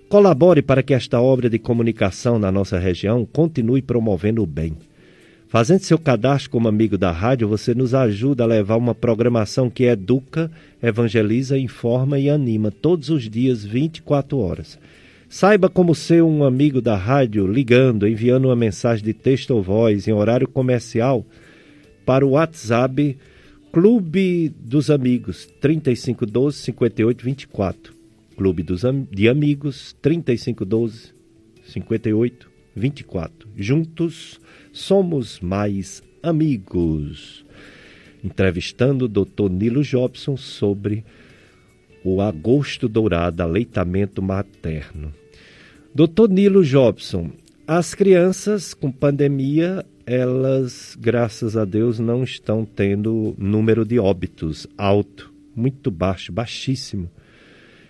Colabore 0.09 0.63
para 0.63 0.81
que 0.81 0.95
esta 0.95 1.21
obra 1.21 1.51
de 1.51 1.59
comunicação 1.59 2.39
na 2.39 2.53
nossa 2.53 2.79
região 2.79 3.27
continue 3.27 3.83
promovendo 3.83 4.41
o 4.41 4.47
bem. 4.47 4.77
Fazendo 5.55 5.83
seu 5.83 6.01
cadastro 6.01 6.51
como 6.51 6.67
amigo 6.67 6.99
da 6.99 7.13
rádio, 7.13 7.47
você 7.47 7.77
nos 7.77 7.95
ajuda 7.95 8.43
a 8.43 8.47
levar 8.49 8.77
uma 8.77 8.93
programação 8.93 9.71
que 9.71 9.85
educa, 9.85 10.51
evangeliza, 10.83 11.57
informa 11.57 12.19
e 12.19 12.29
anima 12.29 12.73
todos 12.73 13.09
os 13.09 13.31
dias, 13.31 13.65
24 13.65 14.37
horas. 14.37 14.77
Saiba 15.29 15.69
como 15.69 15.95
ser 15.95 16.25
um 16.25 16.43
amigo 16.43 16.81
da 16.81 16.97
rádio 16.97 17.47
ligando, 17.47 18.05
enviando 18.09 18.47
uma 18.47 18.57
mensagem 18.57 19.05
de 19.05 19.15
texto 19.15 19.53
ou 19.53 19.63
voz 19.63 20.09
em 20.09 20.13
horário 20.13 20.49
comercial 20.49 21.25
para 22.05 22.27
o 22.27 22.31
WhatsApp 22.31 23.17
Clube 23.73 24.53
dos 24.59 24.91
Amigos 24.91 25.49
3512 25.61 26.59
5824. 26.63 27.95
Clube 28.37 28.65
dos 28.65 28.85
Am 28.85 29.07
de 29.09 29.29
Amigos 29.29 29.95
3512 30.03 31.15
5824. 31.63 32.54
Juntos 33.57 34.41
somos 34.73 35.41
mais 35.41 36.03
Amigos, 36.23 37.45
entrevistando 38.25 39.05
o 39.05 39.09
Dr. 39.09 39.51
Nilo 39.51 39.83
Jobson 39.83 40.39
sobre 40.39 41.05
o 42.03 42.21
agosto 42.23 42.89
dourado, 42.89 43.43
aleitamento 43.43 44.23
materno. 44.23 45.13
Doutor 45.95 46.31
Nilo 46.31 46.65
Jobson, 46.65 47.31
as 47.67 47.95
crianças 47.95 48.75
com 48.75 48.91
pandemia, 48.91 49.85
elas, 50.07 50.97
graças 50.99 51.57
a 51.57 51.65
Deus, 51.65 51.99
não 51.99 52.25
estão 52.25 52.65
tendo 52.65 53.35
número 53.39 53.85
de 53.85 53.99
óbitos 53.99 54.67
alto, 54.77 55.33
muito 55.55 55.91
baixo, 55.91 56.33
baixíssimo. 56.33 57.11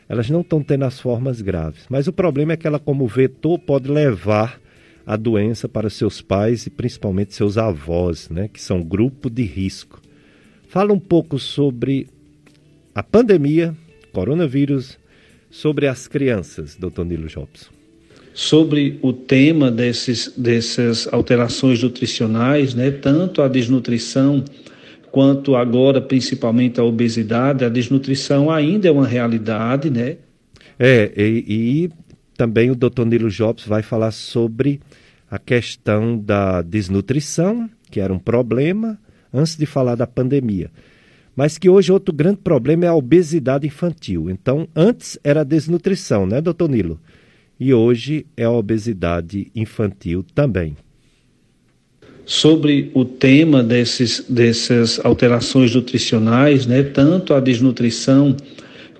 Elas 0.08 0.28
não 0.28 0.42
estão 0.42 0.62
tendo 0.62 0.84
as 0.84 1.00
formas 1.00 1.40
graves. 1.40 1.86
Mas 1.88 2.06
o 2.06 2.12
problema 2.12 2.52
é 2.52 2.56
que 2.56 2.66
ela, 2.66 2.78
como 2.78 3.06
vetor, 3.06 3.58
pode 3.58 3.90
levar 3.90 4.60
a 5.06 5.16
doença 5.16 5.68
para 5.68 5.90
seus 5.90 6.20
pais 6.20 6.66
e 6.66 6.70
principalmente 6.70 7.34
seus 7.34 7.58
avós, 7.58 8.28
né, 8.30 8.48
que 8.48 8.60
são 8.60 8.82
grupo 8.82 9.28
de 9.28 9.42
risco. 9.42 10.00
Fala 10.68 10.92
um 10.92 10.98
pouco 10.98 11.38
sobre 11.38 12.08
a 12.94 13.02
pandemia, 13.02 13.74
coronavírus, 14.12 14.98
sobre 15.50 15.86
as 15.86 16.08
crianças, 16.08 16.76
doutor 16.76 17.04
Nilo 17.04 17.28
Jobson 17.28 17.74
sobre 18.34 18.98
o 19.00 19.12
tema 19.12 19.70
desses, 19.70 20.34
dessas 20.36 21.06
alterações 21.12 21.80
nutricionais, 21.80 22.74
né, 22.74 22.90
tanto 22.90 23.40
a 23.40 23.46
desnutrição 23.46 24.44
quanto 25.12 25.54
agora 25.54 26.00
principalmente 26.00 26.80
a 26.80 26.82
obesidade, 26.82 27.64
a 27.64 27.68
desnutrição 27.68 28.50
ainda 28.50 28.88
é 28.88 28.90
uma 28.90 29.06
realidade, 29.06 29.88
né? 29.88 30.16
É, 30.76 31.12
e, 31.16 31.44
e 31.46 31.90
também 32.36 32.70
o 32.70 32.74
Dr. 32.74 33.04
Nilo 33.04 33.30
Jobs 33.30 33.66
vai 33.66 33.82
falar 33.82 34.10
sobre 34.10 34.80
a 35.30 35.38
questão 35.38 36.18
da 36.18 36.62
desnutrição, 36.62 37.68
que 37.90 38.00
era 38.00 38.12
um 38.12 38.18
problema 38.18 38.98
antes 39.32 39.56
de 39.56 39.66
falar 39.66 39.94
da 39.94 40.06
pandemia. 40.06 40.70
Mas 41.34 41.58
que 41.58 41.68
hoje 41.68 41.90
outro 41.90 42.14
grande 42.14 42.38
problema 42.38 42.84
é 42.84 42.88
a 42.88 42.94
obesidade 42.94 43.66
infantil. 43.66 44.30
Então, 44.30 44.68
antes 44.74 45.18
era 45.24 45.40
a 45.40 45.44
desnutrição, 45.44 46.26
né, 46.26 46.40
doutor 46.40 46.68
Nilo? 46.68 47.00
e 47.58 47.72
hoje 47.72 48.26
é 48.36 48.44
a 48.44 48.50
obesidade 48.50 49.50
infantil 49.54 50.24
também. 50.34 50.76
Sobre 52.26 52.90
o 52.94 53.04
tema 53.04 53.62
desses, 53.62 54.24
dessas 54.28 54.98
alterações 55.04 55.74
nutricionais, 55.74 56.66
né, 56.66 56.82
tanto 56.82 57.34
a 57.34 57.40
desnutrição 57.40 58.34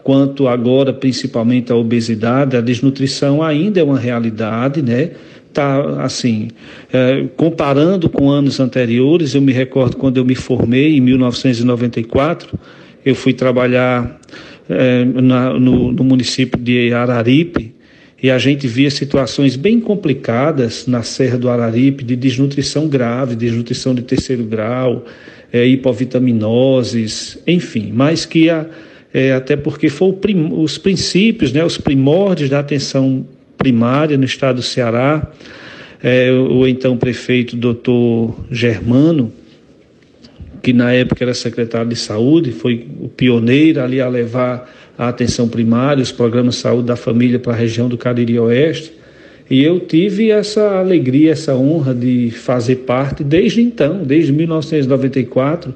quanto 0.05 0.47
agora 0.47 0.93
principalmente 0.93 1.73
a 1.73 1.75
obesidade, 1.75 2.57
a 2.57 2.61
desnutrição 2.61 3.43
ainda 3.43 3.81
é 3.81 3.83
uma 3.83 3.99
realidade, 3.99 4.83
né? 4.83 5.13
Tá 5.51 6.03
assim, 6.03 6.49
é, 6.93 7.27
comparando 7.37 8.11
com 8.11 8.31
anos 8.31 8.61
anteriores, 8.61 9.35
eu 9.35 9.41
me 9.41 9.53
recordo 9.53 9.97
quando 9.97 10.19
eu 10.19 10.25
me 10.25 10.35
formei 10.35 10.97
em 10.97 11.01
1994, 11.01 12.59
eu 13.05 13.15
fui 13.15 13.33
trabalhar 13.33 14.21
é, 14.69 15.05
na, 15.05 15.59
no, 15.59 15.91
no 15.91 16.05
município 16.05 16.61
de 16.61 16.93
Araripe 16.93 17.75
e 18.23 18.31
a 18.31 18.37
gente 18.37 18.67
via 18.67 18.91
situações 18.91 19.57
bem 19.57 19.81
complicadas 19.81 20.87
na 20.87 21.03
Serra 21.03 21.39
do 21.39 21.49
Araripe 21.49 22.05
de 22.05 22.17
desnutrição 22.17 22.89
grave, 22.89 23.37
desnutrição 23.37 23.95
de 23.95 24.03
terceiro 24.03 24.45
grau, 24.45 25.05
é, 25.53 25.65
hipovitaminoses, 25.65 27.39
enfim, 27.47 27.93
mas 27.95 28.27
que 28.27 28.51
a, 28.51 28.67
é, 29.15 29.33
até 29.33 29.55
porque 29.55 29.89
foram 29.89 30.19
os 30.61 30.77
princípios, 30.77 31.53
né, 31.53 31.65
os 31.65 31.79
primórdios 31.79 32.51
da 32.51 32.59
atenção 32.59 33.25
primária 33.57 34.19
no 34.19 34.25
estado 34.25 34.57
do 34.57 34.63
Ceará, 34.63 35.31
é, 36.03 36.33
o 36.33 36.67
então 36.67 36.97
prefeito 36.97 37.57
doutor 37.57 38.35
Germano, 38.51 39.33
que 40.61 40.73
na 40.73 40.93
época 40.93 41.23
era 41.23 41.33
secretário 41.33 41.89
de 41.89 41.97
saúde, 41.97 42.51
foi 42.51 42.89
o 43.01 43.09
pioneiro 43.09 43.81
ali 43.81 44.01
a 44.01 44.09
levar 44.09 44.69
a 44.99 45.09
atenção 45.09 45.49
primária, 45.49 46.03
os 46.03 46.11
programas 46.11 46.57
de 46.57 46.63
saúde 46.63 46.89
da 46.89 46.97
família 46.97 47.39
para 47.39 47.53
a 47.53 47.57
região 47.57 47.89
do 47.89 47.97
Cariri 47.97 48.37
Oeste. 48.39 48.93
E 49.49 49.63
eu 49.63 49.79
tive 49.79 50.31
essa 50.31 50.79
alegria, 50.79 51.33
essa 51.33 51.55
honra 51.55 51.95
de 51.95 52.31
fazer 52.31 52.77
parte 52.77 53.23
desde 53.23 53.61
então, 53.61 54.03
desde 54.03 54.33
1994, 54.33 55.75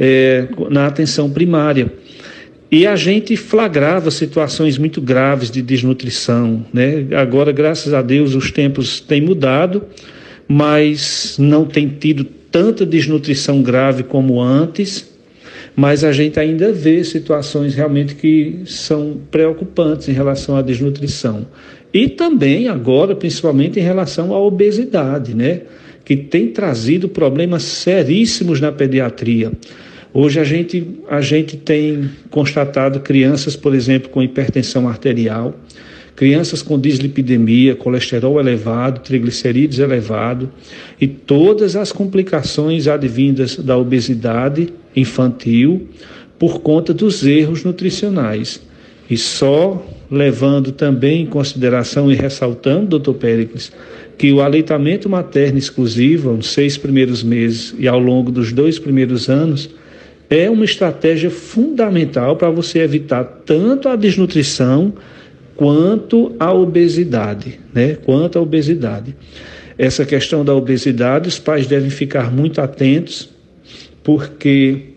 é, 0.00 0.48
na 0.70 0.86
atenção 0.86 1.30
primária. 1.30 1.92
E 2.72 2.86
a 2.86 2.96
gente 2.96 3.36
flagrava 3.36 4.10
situações 4.10 4.78
muito 4.78 5.00
graves 5.00 5.50
de 5.50 5.60
desnutrição. 5.60 6.64
Né? 6.72 7.06
Agora, 7.14 7.52
graças 7.52 7.92
a 7.92 8.00
Deus, 8.00 8.34
os 8.34 8.50
tempos 8.50 8.98
têm 8.98 9.20
mudado, 9.20 9.84
mas 10.48 11.36
não 11.38 11.66
tem 11.66 11.86
tido 11.86 12.24
tanta 12.24 12.86
desnutrição 12.86 13.62
grave 13.62 14.02
como 14.02 14.40
antes 14.40 15.12
mas 15.74 16.04
a 16.04 16.12
gente 16.12 16.38
ainda 16.38 16.72
vê 16.72 17.02
situações 17.02 17.74
realmente 17.74 18.14
que 18.14 18.60
são 18.66 19.18
preocupantes 19.30 20.08
em 20.08 20.12
relação 20.12 20.56
à 20.56 20.62
desnutrição. 20.62 21.46
E 21.92 22.08
também 22.08 22.68
agora, 22.68 23.14
principalmente 23.14 23.78
em 23.78 23.82
relação 23.82 24.34
à 24.34 24.40
obesidade, 24.40 25.34
né? 25.34 25.62
Que 26.04 26.16
tem 26.16 26.48
trazido 26.48 27.08
problemas 27.08 27.62
seríssimos 27.62 28.60
na 28.60 28.72
pediatria. 28.72 29.52
Hoje 30.14 30.38
a 30.38 30.44
gente, 30.44 30.86
a 31.08 31.22
gente 31.22 31.56
tem 31.56 32.10
constatado 32.28 33.00
crianças, 33.00 33.56
por 33.56 33.74
exemplo, 33.74 34.10
com 34.10 34.22
hipertensão 34.22 34.86
arterial, 34.86 35.54
crianças 36.14 36.60
com 36.60 36.78
dislipidemia, 36.78 37.74
colesterol 37.74 38.38
elevado, 38.38 39.00
triglicerídeos 39.00 39.78
elevado 39.78 40.50
e 41.00 41.06
todas 41.06 41.76
as 41.76 41.92
complicações 41.92 42.86
advindas 42.86 43.56
da 43.56 43.78
obesidade 43.78 44.68
infantil 44.94 45.88
por 46.38 46.60
conta 46.60 46.92
dos 46.92 47.24
erros 47.24 47.64
nutricionais. 47.64 48.60
E 49.08 49.16
só 49.16 49.82
levando 50.10 50.72
também 50.72 51.22
em 51.22 51.26
consideração 51.26 52.12
e 52.12 52.14
ressaltando, 52.14 52.86
doutor 52.86 53.14
Péricles, 53.14 53.72
que 54.18 54.30
o 54.30 54.42
aleitamento 54.42 55.08
materno 55.08 55.58
exclusivo, 55.58 56.34
nos 56.34 56.48
seis 56.48 56.76
primeiros 56.76 57.22
meses 57.22 57.74
e 57.78 57.88
ao 57.88 57.98
longo 57.98 58.30
dos 58.30 58.52
dois 58.52 58.78
primeiros 58.78 59.30
anos, 59.30 59.70
é 60.32 60.48
uma 60.48 60.64
estratégia 60.64 61.30
fundamental 61.30 62.36
para 62.36 62.48
você 62.48 62.78
evitar 62.78 63.22
tanto 63.44 63.86
a 63.86 63.94
desnutrição 63.94 64.94
quanto 65.54 66.34
a 66.40 66.50
obesidade, 66.50 67.60
né? 67.74 67.98
Quanto 68.02 68.38
a 68.38 68.42
obesidade. 68.42 69.14
Essa 69.76 70.06
questão 70.06 70.42
da 70.42 70.54
obesidade, 70.54 71.28
os 71.28 71.38
pais 71.38 71.66
devem 71.66 71.90
ficar 71.90 72.32
muito 72.32 72.62
atentos, 72.62 73.28
porque 74.02 74.92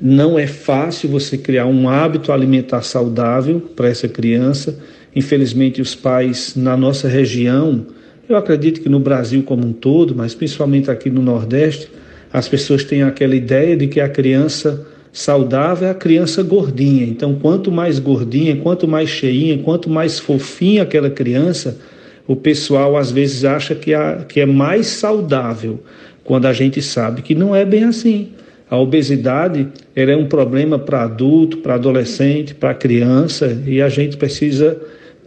não 0.00 0.38
é 0.38 0.46
fácil 0.46 1.08
você 1.08 1.36
criar 1.36 1.66
um 1.66 1.88
hábito 1.88 2.30
alimentar 2.30 2.82
saudável 2.82 3.60
para 3.74 3.88
essa 3.88 4.06
criança. 4.06 4.78
Infelizmente, 5.16 5.82
os 5.82 5.96
pais 5.96 6.54
na 6.54 6.76
nossa 6.76 7.08
região, 7.08 7.88
eu 8.28 8.36
acredito 8.36 8.80
que 8.80 8.88
no 8.88 9.00
Brasil 9.00 9.42
como 9.42 9.66
um 9.66 9.72
todo, 9.72 10.14
mas 10.14 10.32
principalmente 10.32 10.92
aqui 10.92 11.10
no 11.10 11.22
Nordeste, 11.22 11.90
as 12.32 12.48
pessoas 12.48 12.84
têm 12.84 13.02
aquela 13.02 13.34
ideia 13.34 13.76
de 13.76 13.86
que 13.86 14.00
a 14.00 14.08
criança 14.08 14.86
saudável 15.12 15.88
é 15.88 15.90
a 15.90 15.94
criança 15.94 16.42
gordinha. 16.42 17.04
Então, 17.04 17.34
quanto 17.34 17.72
mais 17.72 17.98
gordinha, 17.98 18.56
quanto 18.56 18.86
mais 18.86 19.08
cheinha, 19.08 19.58
quanto 19.58 19.88
mais 19.88 20.18
fofinha 20.18 20.82
aquela 20.82 21.10
criança, 21.10 21.78
o 22.26 22.36
pessoal 22.36 22.96
às 22.96 23.10
vezes 23.10 23.44
acha 23.44 23.74
que, 23.74 23.94
a, 23.94 24.24
que 24.28 24.40
é 24.40 24.46
mais 24.46 24.86
saudável, 24.86 25.82
quando 26.22 26.46
a 26.46 26.52
gente 26.52 26.82
sabe 26.82 27.22
que 27.22 27.34
não 27.34 27.56
é 27.56 27.64
bem 27.64 27.84
assim. 27.84 28.28
A 28.70 28.76
obesidade 28.76 29.66
é 29.96 30.14
um 30.14 30.26
problema 30.26 30.78
para 30.78 31.04
adulto, 31.04 31.56
para 31.58 31.74
adolescente, 31.74 32.54
para 32.54 32.74
criança 32.74 33.62
e 33.66 33.80
a 33.80 33.88
gente 33.88 34.18
precisa 34.18 34.78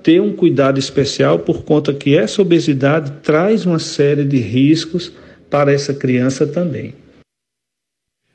ter 0.04 0.22
um 0.22 0.32
cuidado 0.32 0.80
especial 0.80 1.40
por 1.40 1.64
conta 1.64 1.92
que 1.92 2.16
essa 2.16 2.42
obesidade 2.42 3.12
traz 3.24 3.66
uma 3.66 3.80
série 3.80 4.24
de 4.24 4.38
riscos 4.38 5.12
para 5.52 5.74
essa 5.74 5.94
criança 5.94 6.48
também. 6.48 6.96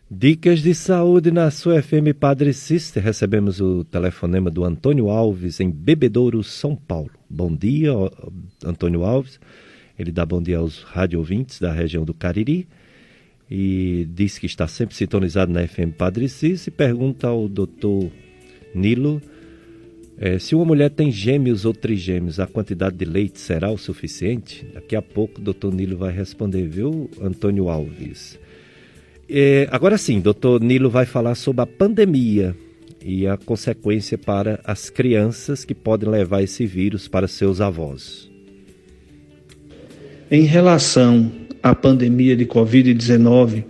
Dicas 0.08 0.60
de 0.60 0.72
saúde 0.74 1.32
na 1.32 1.50
sua 1.50 1.82
FM 1.82 2.14
Padre 2.20 2.52
Cister. 2.52 3.02
Recebemos 3.02 3.60
o 3.60 3.82
telefonema 3.82 4.50
do 4.50 4.64
Antônio 4.64 5.08
Alves 5.08 5.58
em 5.58 5.68
Bebedouro, 5.68 6.44
São 6.44 6.76
Paulo. 6.76 7.10
Bom 7.28 7.52
dia, 7.52 7.90
Antônio 8.64 9.02
Alves. 9.02 9.40
Ele 9.98 10.12
dá 10.12 10.24
bom 10.24 10.40
dia 10.40 10.58
aos 10.58 10.82
rádio 10.82 11.18
ouvintes 11.18 11.58
da 11.58 11.72
região 11.72 12.04
do 12.04 12.14
Cariri 12.14 12.68
e 13.50 14.06
diz 14.12 14.38
que 14.38 14.46
está 14.46 14.68
sempre 14.68 14.94
sintonizado 14.94 15.50
na 15.50 15.66
FM 15.66 15.96
Padre 15.96 16.28
Cis 16.28 16.66
e 16.66 16.70
pergunta 16.70 17.28
ao 17.28 17.48
doutor 17.48 18.10
Nilo 18.74 19.22
é, 20.18 20.38
se 20.38 20.54
uma 20.54 20.64
mulher 20.64 20.90
tem 20.90 21.12
gêmeos 21.12 21.66
ou 21.66 21.74
trigêmeos, 21.74 22.40
a 22.40 22.46
quantidade 22.46 22.96
de 22.96 23.04
leite 23.04 23.38
será 23.38 23.70
o 23.70 23.76
suficiente? 23.76 24.66
Daqui 24.72 24.96
a 24.96 25.02
pouco 25.02 25.40
o 25.40 25.44
doutor 25.44 25.74
Nilo 25.74 25.96
vai 25.96 26.12
responder, 26.12 26.66
viu, 26.66 27.10
Antônio 27.20 27.68
Alves? 27.68 28.38
É, 29.28 29.68
agora 29.70 29.98
sim, 29.98 30.20
doutor 30.20 30.60
Nilo 30.60 30.88
vai 30.88 31.04
falar 31.04 31.34
sobre 31.34 31.62
a 31.62 31.66
pandemia 31.66 32.56
e 33.04 33.26
a 33.26 33.36
consequência 33.36 34.16
para 34.16 34.58
as 34.64 34.88
crianças 34.88 35.64
que 35.64 35.74
podem 35.74 36.08
levar 36.08 36.42
esse 36.42 36.64
vírus 36.64 37.06
para 37.06 37.28
seus 37.28 37.60
avós. 37.60 38.30
Em 40.30 40.42
relação 40.42 41.30
a 41.62 41.74
pandemia 41.74 42.34
de 42.36 42.46
Covid-19 42.46 43.64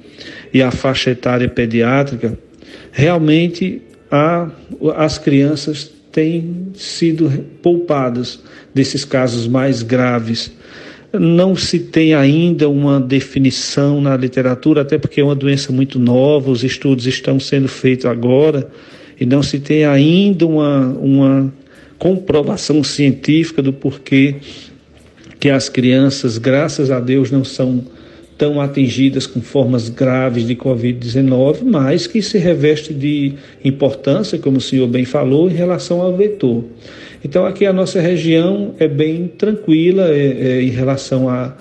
e 0.54 0.62
a 0.62 0.70
faixa 0.70 1.10
etária 1.10 1.48
pediátrica, 1.48 2.38
realmente 2.92 3.82
a, 4.10 4.50
as 4.96 5.18
crianças 5.18 5.95
têm 6.16 6.68
sido 6.72 7.44
poupadas 7.60 8.40
desses 8.74 9.04
casos 9.04 9.46
mais 9.46 9.82
graves. 9.82 10.50
Não 11.12 11.54
se 11.54 11.78
tem 11.78 12.14
ainda 12.14 12.70
uma 12.70 12.98
definição 12.98 14.00
na 14.00 14.16
literatura, 14.16 14.80
até 14.80 14.96
porque 14.96 15.20
é 15.20 15.24
uma 15.24 15.34
doença 15.34 15.70
muito 15.74 15.98
nova, 15.98 16.50
os 16.50 16.64
estudos 16.64 17.06
estão 17.06 17.38
sendo 17.38 17.68
feitos 17.68 18.06
agora, 18.06 18.66
e 19.20 19.26
não 19.26 19.42
se 19.42 19.58
tem 19.58 19.84
ainda 19.84 20.46
uma, 20.46 20.86
uma 20.98 21.52
comprovação 21.98 22.82
científica 22.82 23.60
do 23.60 23.74
porquê 23.74 24.36
que 25.38 25.50
as 25.50 25.68
crianças, 25.68 26.38
graças 26.38 26.90
a 26.90 26.98
Deus, 26.98 27.30
não 27.30 27.44
são 27.44 27.84
tão 28.36 28.60
atingidas 28.60 29.26
com 29.26 29.40
formas 29.40 29.88
graves 29.88 30.46
de 30.46 30.54
Covid-19, 30.54 31.62
mas 31.64 32.06
que 32.06 32.20
se 32.20 32.38
reveste 32.38 32.92
de 32.92 33.34
importância, 33.64 34.38
como 34.38 34.58
o 34.58 34.60
senhor 34.60 34.86
bem 34.86 35.04
falou, 35.04 35.48
em 35.50 35.54
relação 35.54 36.02
ao 36.02 36.14
vetor. 36.14 36.64
Então, 37.24 37.46
aqui 37.46 37.64
a 37.64 37.72
nossa 37.72 38.00
região 38.00 38.74
é 38.78 38.86
bem 38.86 39.26
tranquila 39.26 40.08
é, 40.10 40.58
é, 40.58 40.62
em 40.62 40.70
relação 40.70 41.28
a, 41.28 41.56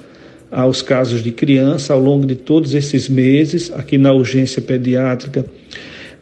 aos 0.51 0.81
casos 0.81 1.23
de 1.23 1.31
criança 1.31 1.93
ao 1.93 1.99
longo 1.99 2.25
de 2.25 2.35
todos 2.35 2.75
esses 2.75 3.07
meses, 3.07 3.71
aqui 3.73 3.97
na 3.97 4.11
urgência 4.11 4.61
pediátrica. 4.61 5.45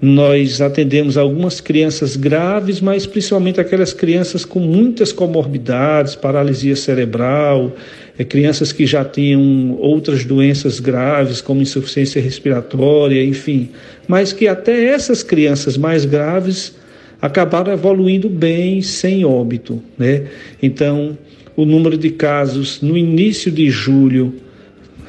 Nós 0.05 0.59
atendemos 0.59 1.17
algumas 1.17 1.61
crianças 1.61 2.17
graves, 2.17 2.81
mas 2.81 3.07
principalmente 3.07 3.61
aquelas 3.61 3.93
crianças 3.93 4.43
com 4.43 4.59
muitas 4.59 5.13
comorbidades, 5.13 6.13
paralisia 6.13 6.75
cerebral, 6.75 7.73
é, 8.19 8.25
crianças 8.25 8.73
que 8.73 8.85
já 8.85 9.05
tinham 9.05 9.77
outras 9.79 10.25
doenças 10.25 10.81
graves, 10.81 11.39
como 11.39 11.61
insuficiência 11.61 12.21
respiratória, 12.21 13.23
enfim. 13.23 13.69
Mas 14.05 14.33
que 14.33 14.45
até 14.45 14.87
essas 14.87 15.23
crianças 15.23 15.77
mais 15.77 16.03
graves 16.03 16.75
acabaram 17.21 17.71
evoluindo 17.71 18.27
bem, 18.27 18.81
sem 18.81 19.23
óbito. 19.23 19.81
Né? 19.97 20.23
Então, 20.61 21.17
o 21.55 21.63
número 21.63 21.97
de 21.97 22.09
casos 22.09 22.81
no 22.81 22.97
início 22.97 23.49
de 23.49 23.69
julho 23.69 24.35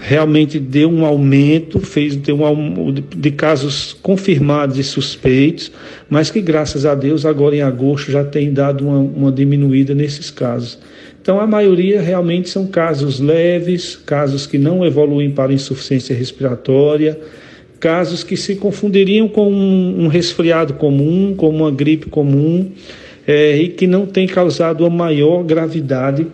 realmente 0.01 0.59
deu 0.59 0.91
um 0.91 1.05
aumento, 1.05 1.81
fez 1.81 2.17
deu 2.17 2.43
um 2.43 2.93
de 2.93 3.31
casos 3.31 3.93
confirmados 4.03 4.79
e 4.79 4.85
suspeitos, 4.85 5.71
mas 6.09 6.31
que 6.31 6.41
graças 6.41 6.85
a 6.85 6.95
Deus 6.95 7.25
agora 7.25 7.57
em 7.57 7.63
agosto 7.63 8.11
já 8.11 8.25
tem 8.25 8.53
dado 8.53 8.87
uma, 8.87 8.99
uma 8.99 9.33
diminuída 9.33 9.95
nesses 9.95 10.31
casos. 10.31 10.79
Então 11.21 11.41
a 11.41 11.47
maioria 11.47 12.03
realmente 12.03 12.51
são 12.51 12.67
casos 12.67 13.19
leves, 13.19 13.97
casos 13.97 14.47
que 14.47 14.59
não 14.59 14.85
evoluem 14.85 15.31
para 15.31 15.53
insuficiência 15.53 16.15
respiratória, 16.15 17.19
casos 17.81 18.23
que 18.23 18.37
se 18.37 18.57
confundiriam 18.57 19.27
com 19.29 19.51
um, 19.51 20.05
um 20.05 20.09
resfriado 20.09 20.75
comum, 20.75 21.35
com 21.35 21.49
uma 21.49 21.71
gripe 21.71 22.11
comum, 22.11 22.71
é, 23.27 23.57
e 23.57 23.69
que 23.69 23.87
não 23.87 24.05
tem 24.05 24.27
causado 24.27 24.85
a 24.85 24.91
maior 24.91 25.43
gravidade 25.43 26.27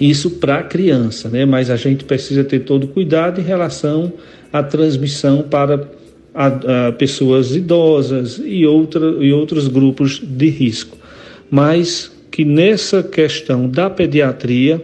isso 0.00 0.32
para 0.32 0.58
a 0.58 0.62
criança, 0.62 1.28
né? 1.28 1.44
mas 1.44 1.70
a 1.70 1.76
gente 1.76 2.04
precisa 2.04 2.44
ter 2.44 2.60
todo 2.60 2.88
cuidado 2.88 3.40
em 3.40 3.44
relação 3.44 4.12
à 4.52 4.62
transmissão 4.62 5.42
para 5.42 5.88
a, 6.34 6.88
a 6.88 6.92
pessoas 6.92 7.56
idosas 7.56 8.40
e, 8.44 8.66
outra, 8.66 9.06
e 9.20 9.32
outros 9.32 9.68
grupos 9.68 10.20
de 10.22 10.48
risco. 10.48 10.98
Mas 11.50 12.12
que 12.30 12.44
nessa 12.44 13.02
questão 13.02 13.68
da 13.68 13.88
pediatria, 13.88 14.82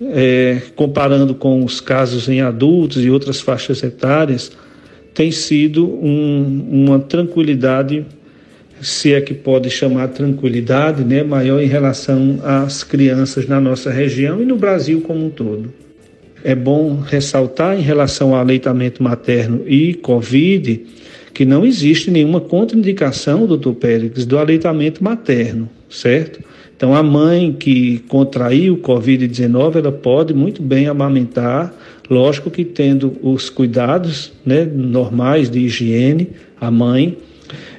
é, 0.00 0.62
comparando 0.74 1.34
com 1.34 1.62
os 1.62 1.80
casos 1.80 2.28
em 2.28 2.40
adultos 2.40 3.04
e 3.04 3.10
outras 3.10 3.40
faixas 3.40 3.82
etárias, 3.82 4.50
tem 5.12 5.30
sido 5.30 5.86
um, 5.86 6.68
uma 6.70 6.98
tranquilidade 6.98 8.06
se 8.80 9.14
é 9.14 9.20
que 9.20 9.34
pode 9.34 9.70
chamar 9.70 10.08
tranquilidade, 10.08 11.04
né, 11.04 11.22
maior 11.22 11.60
em 11.60 11.66
relação 11.66 12.38
às 12.42 12.84
crianças 12.84 13.46
na 13.48 13.60
nossa 13.60 13.90
região 13.90 14.40
e 14.40 14.44
no 14.44 14.56
Brasil 14.56 15.00
como 15.00 15.26
um 15.26 15.30
todo. 15.30 15.72
É 16.44 16.54
bom 16.54 17.00
ressaltar 17.00 17.78
em 17.78 17.82
relação 17.82 18.34
ao 18.34 18.40
aleitamento 18.40 19.02
materno 19.02 19.62
e 19.66 19.94
Covid 19.94 20.84
que 21.36 21.44
não 21.44 21.66
existe 21.66 22.10
nenhuma 22.10 22.40
contraindicação, 22.40 23.46
doutor 23.46 23.74
Pérez, 23.74 24.24
do 24.24 24.38
aleitamento 24.38 25.04
materno, 25.04 25.68
certo? 25.90 26.40
Então, 26.74 26.94
a 26.94 27.02
mãe 27.02 27.52
que 27.52 27.98
contraiu 28.08 28.78
Covid-19, 28.78 29.76
ela 29.76 29.92
pode 29.92 30.32
muito 30.32 30.62
bem 30.62 30.86
amamentar, 30.86 31.74
lógico 32.08 32.50
que 32.50 32.64
tendo 32.64 33.16
os 33.22 33.50
cuidados 33.50 34.32
né, 34.46 34.64
normais 34.64 35.50
de 35.50 35.58
higiene, 35.60 36.30
a 36.58 36.70
mãe, 36.70 37.18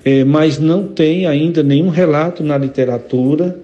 é, 0.07 0.23
mas 0.23 0.57
não 0.57 0.87
tem 0.87 1.25
ainda 1.25 1.61
nenhum 1.61 1.89
relato 1.89 2.41
na 2.41 2.57
literatura 2.57 3.59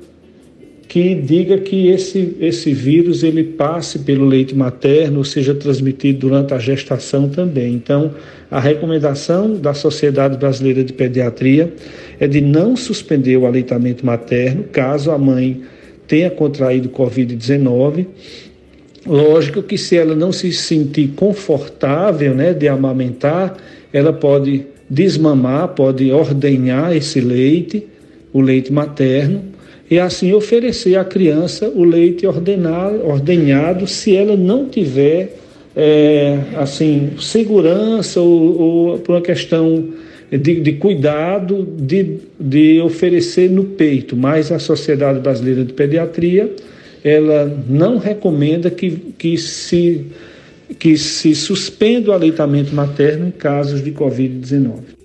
que 0.89 1.15
diga 1.15 1.57
que 1.57 1.87
esse, 1.87 2.35
esse 2.37 2.73
vírus 2.73 3.23
ele 3.23 3.45
passe 3.45 3.99
pelo 3.99 4.25
leite 4.25 4.53
materno 4.53 5.19
ou 5.19 5.23
seja 5.23 5.55
transmitido 5.55 6.27
durante 6.27 6.53
a 6.53 6.59
gestação 6.59 7.29
também. 7.29 7.73
Então, 7.73 8.11
a 8.51 8.59
recomendação 8.59 9.55
da 9.55 9.73
Sociedade 9.73 10.37
Brasileira 10.37 10.83
de 10.83 10.91
Pediatria 10.91 11.73
é 12.19 12.27
de 12.27 12.41
não 12.41 12.75
suspender 12.75 13.37
o 13.37 13.45
aleitamento 13.45 14.05
materno 14.05 14.65
caso 14.65 15.11
a 15.11 15.17
mãe 15.17 15.61
tenha 16.09 16.29
contraído 16.29 16.89
Covid-19. 16.89 18.05
Lógico 19.07 19.63
que 19.63 19.77
se 19.77 19.95
ela 19.95 20.13
não 20.13 20.33
se 20.33 20.51
sentir 20.51 21.13
confortável 21.15 22.35
né, 22.35 22.51
de 22.53 22.67
amamentar, 22.67 23.55
ela 23.93 24.11
pode 24.11 24.72
desmamar, 24.89 25.69
pode 25.69 26.11
ordenhar 26.11 26.95
esse 26.95 27.19
leite, 27.19 27.85
o 28.31 28.41
leite 28.41 28.71
materno, 28.71 29.43
e 29.89 29.99
assim 29.99 30.33
oferecer 30.33 30.95
à 30.95 31.05
criança 31.05 31.71
o 31.73 31.83
leite 31.83 32.25
ordenado, 32.25 33.05
ordenhado 33.05 33.85
se 33.85 34.15
ela 34.15 34.35
não 34.35 34.67
tiver 34.67 35.35
é, 35.75 36.39
assim 36.55 37.11
segurança 37.19 38.19
ou, 38.19 38.61
ou, 38.61 38.99
por 38.99 39.15
uma 39.15 39.21
questão 39.21 39.89
de, 40.31 40.61
de 40.61 40.73
cuidado 40.73 41.67
de, 41.77 42.17
de 42.39 42.81
oferecer 42.81 43.49
no 43.49 43.63
peito. 43.65 44.15
Mas 44.15 44.51
a 44.51 44.59
Sociedade 44.59 45.19
Brasileira 45.19 45.63
de 45.63 45.73
Pediatria 45.73 46.51
ela 47.03 47.53
não 47.67 47.97
recomenda 47.97 48.69
que, 48.69 48.91
que 49.17 49.37
se 49.37 50.05
que 50.79 50.97
se 50.97 51.35
suspenda 51.35 52.11
o 52.11 52.13
aleitamento 52.13 52.73
materno 52.73 53.27
em 53.27 53.31
casos 53.31 53.83
de 53.83 53.91
Covid-19. 53.91 55.03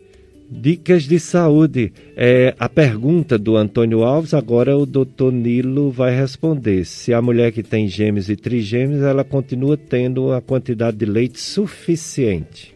Dicas 0.51 1.03
de 1.03 1.21
saúde. 1.21 1.93
É, 2.17 2.55
a 2.59 2.71
pergunta 2.71 3.37
do 3.37 3.55
Antônio 3.55 4.03
Alves, 4.03 4.33
agora 4.33 4.77
o 4.77 4.87
doutor 4.87 5.31
Nilo 5.31 5.91
vai 5.91 6.17
responder. 6.17 6.87
Se 6.87 7.13
a 7.13 7.21
mulher 7.21 7.53
que 7.53 7.63
tem 7.63 7.87
gêmeos 7.87 8.31
e 8.31 8.37
trigêmeos, 8.37 9.03
ela 9.03 9.25
continua 9.25 9.77
tendo 9.77 10.33
a 10.33 10.41
quantidade 10.41 10.97
de 10.97 11.05
leite 11.05 11.39
suficiente. 11.39 12.75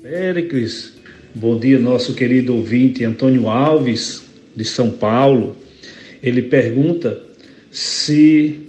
Péricles, 0.00 0.94
bom 1.34 1.58
dia, 1.58 1.76
nosso 1.76 2.14
querido 2.14 2.54
ouvinte 2.54 3.04
Antônio 3.04 3.48
Alves, 3.48 4.24
de 4.54 4.64
São 4.64 4.90
Paulo. 4.90 5.56
Ele 6.22 6.42
pergunta 6.42 7.20
se 7.68 8.60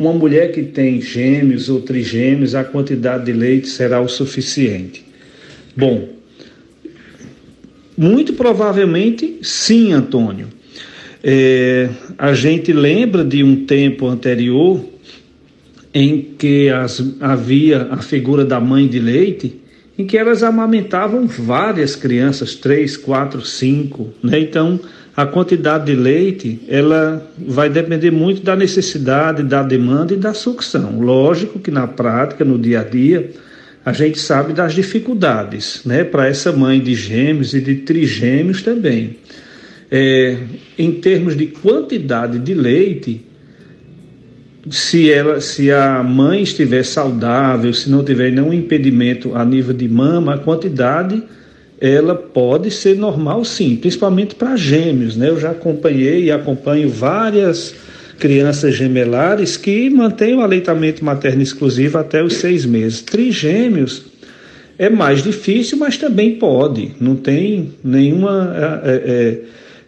uma 0.00 0.14
mulher 0.14 0.50
que 0.50 0.62
tem 0.62 0.98
gêmeos 0.98 1.68
ou 1.68 1.82
trigêmeos, 1.82 2.54
a 2.54 2.64
quantidade 2.64 3.26
de 3.26 3.32
leite 3.34 3.68
será 3.68 4.00
o 4.00 4.08
suficiente? 4.08 5.04
Bom, 5.76 6.08
muito 7.96 8.32
provavelmente 8.32 9.40
sim, 9.42 9.92
Antônio. 9.92 10.48
É, 11.22 11.90
a 12.16 12.32
gente 12.32 12.72
lembra 12.72 13.22
de 13.22 13.44
um 13.44 13.66
tempo 13.66 14.06
anterior 14.06 14.82
em 15.92 16.22
que 16.38 16.70
as, 16.70 17.04
havia 17.20 17.88
a 17.90 17.98
figura 17.98 18.42
da 18.42 18.58
mãe 18.58 18.88
de 18.88 18.98
leite, 18.98 19.60
em 19.98 20.06
que 20.06 20.16
elas 20.16 20.42
amamentavam 20.42 21.26
várias 21.26 21.94
crianças, 21.94 22.54
três, 22.54 22.96
quatro, 22.96 23.44
cinco, 23.44 24.08
né? 24.22 24.40
Então, 24.40 24.80
a 25.20 25.26
quantidade 25.26 25.84
de 25.84 25.94
leite 25.94 26.60
ela 26.66 27.30
vai 27.38 27.68
depender 27.68 28.10
muito 28.10 28.42
da 28.42 28.56
necessidade, 28.56 29.42
da 29.42 29.62
demanda 29.62 30.14
e 30.14 30.16
da 30.16 30.32
sucção. 30.32 30.98
Lógico 30.98 31.58
que 31.58 31.70
na 31.70 31.86
prática, 31.86 32.42
no 32.42 32.58
dia 32.58 32.80
a 32.80 32.84
dia, 32.84 33.30
a 33.84 33.92
gente 33.92 34.18
sabe 34.18 34.54
das 34.54 34.74
dificuldades, 34.74 35.82
né, 35.84 36.04
para 36.04 36.26
essa 36.26 36.52
mãe 36.52 36.80
de 36.80 36.94
gêmeos 36.94 37.52
e 37.52 37.60
de 37.60 37.76
trigêmeos 37.76 38.62
também. 38.62 39.18
É, 39.90 40.38
em 40.78 40.92
termos 40.92 41.36
de 41.36 41.48
quantidade 41.48 42.38
de 42.38 42.54
leite, 42.54 43.22
se 44.70 45.10
ela, 45.10 45.38
se 45.40 45.70
a 45.70 46.02
mãe 46.02 46.42
estiver 46.42 46.82
saudável, 46.82 47.74
se 47.74 47.90
não 47.90 48.02
tiver 48.02 48.30
nenhum 48.30 48.54
impedimento 48.54 49.34
a 49.34 49.44
nível 49.44 49.74
de 49.74 49.88
mama, 49.88 50.34
a 50.34 50.38
quantidade 50.38 51.22
ela 51.80 52.14
pode 52.14 52.70
ser 52.70 52.94
normal 52.94 53.42
sim, 53.44 53.74
principalmente 53.76 54.34
para 54.34 54.54
gêmeos, 54.54 55.16
né? 55.16 55.30
Eu 55.30 55.40
já 55.40 55.52
acompanhei 55.52 56.24
e 56.24 56.30
acompanho 56.30 56.90
várias 56.90 57.74
crianças 58.18 58.74
gemelares 58.74 59.56
que 59.56 59.88
mantêm 59.88 60.34
o 60.34 60.42
aleitamento 60.42 61.02
materno 61.02 61.40
exclusivo 61.42 61.96
até 61.96 62.22
os 62.22 62.34
seis 62.34 62.66
meses. 62.66 63.00
Trigêmeos 63.00 64.02
é 64.78 64.90
mais 64.90 65.22
difícil, 65.22 65.78
mas 65.78 65.96
também 65.96 66.36
pode. 66.36 66.92
Não 67.00 67.16
tem 67.16 67.72
nenhuma 67.82 68.54
é, 68.84 68.90
é, 68.92 69.38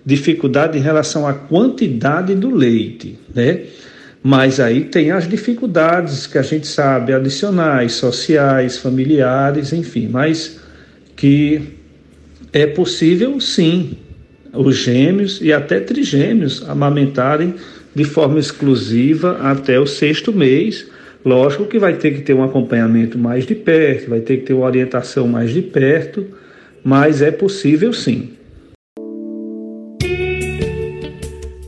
dificuldade 0.05 0.79
em 0.79 0.81
relação 0.81 1.27
à 1.27 1.35
quantidade 1.35 2.35
do 2.35 2.55
leite, 2.55 3.19
né? 3.35 3.61
Mas 4.23 4.61
aí 4.61 4.85
tem 4.85 5.11
as 5.11 5.29
dificuldades 5.29 6.27
que 6.27 6.39
a 6.39 6.43
gente 6.43 6.67
sabe, 6.67 7.13
adicionais, 7.13 7.95
sociais, 7.95 8.79
familiares, 8.79 9.73
enfim, 9.73 10.09
mas 10.09 10.61
que 11.17 11.82
é 12.53 12.67
possível 12.67 13.41
sim 13.41 13.97
os 14.53 14.77
gêmeos 14.77 15.41
e 15.41 15.53
até 15.53 15.81
trigêmeos 15.81 16.63
amamentarem 16.69 17.55
de 17.95 18.05
forma 18.05 18.39
exclusiva 18.39 19.39
até 19.41 19.81
o 19.81 19.87
sexto 19.87 20.33
mês. 20.33 20.87
Lógico 21.25 21.65
que 21.65 21.79
vai 21.79 21.97
ter 21.97 22.15
que 22.15 22.23
ter 22.23 22.35
um 22.35 22.45
acompanhamento 22.45 23.17
mais 23.17 23.47
de 23.47 23.55
perto, 23.55 24.11
vai 24.11 24.21
ter 24.21 24.39
que 24.39 24.47
ter 24.47 24.53
uma 24.53 24.67
orientação 24.67 25.27
mais 25.27 25.51
de 25.53 25.63
perto, 25.63 26.27
mas 26.85 27.23
é 27.23 27.31
possível 27.31 27.93
sim. 27.93 28.31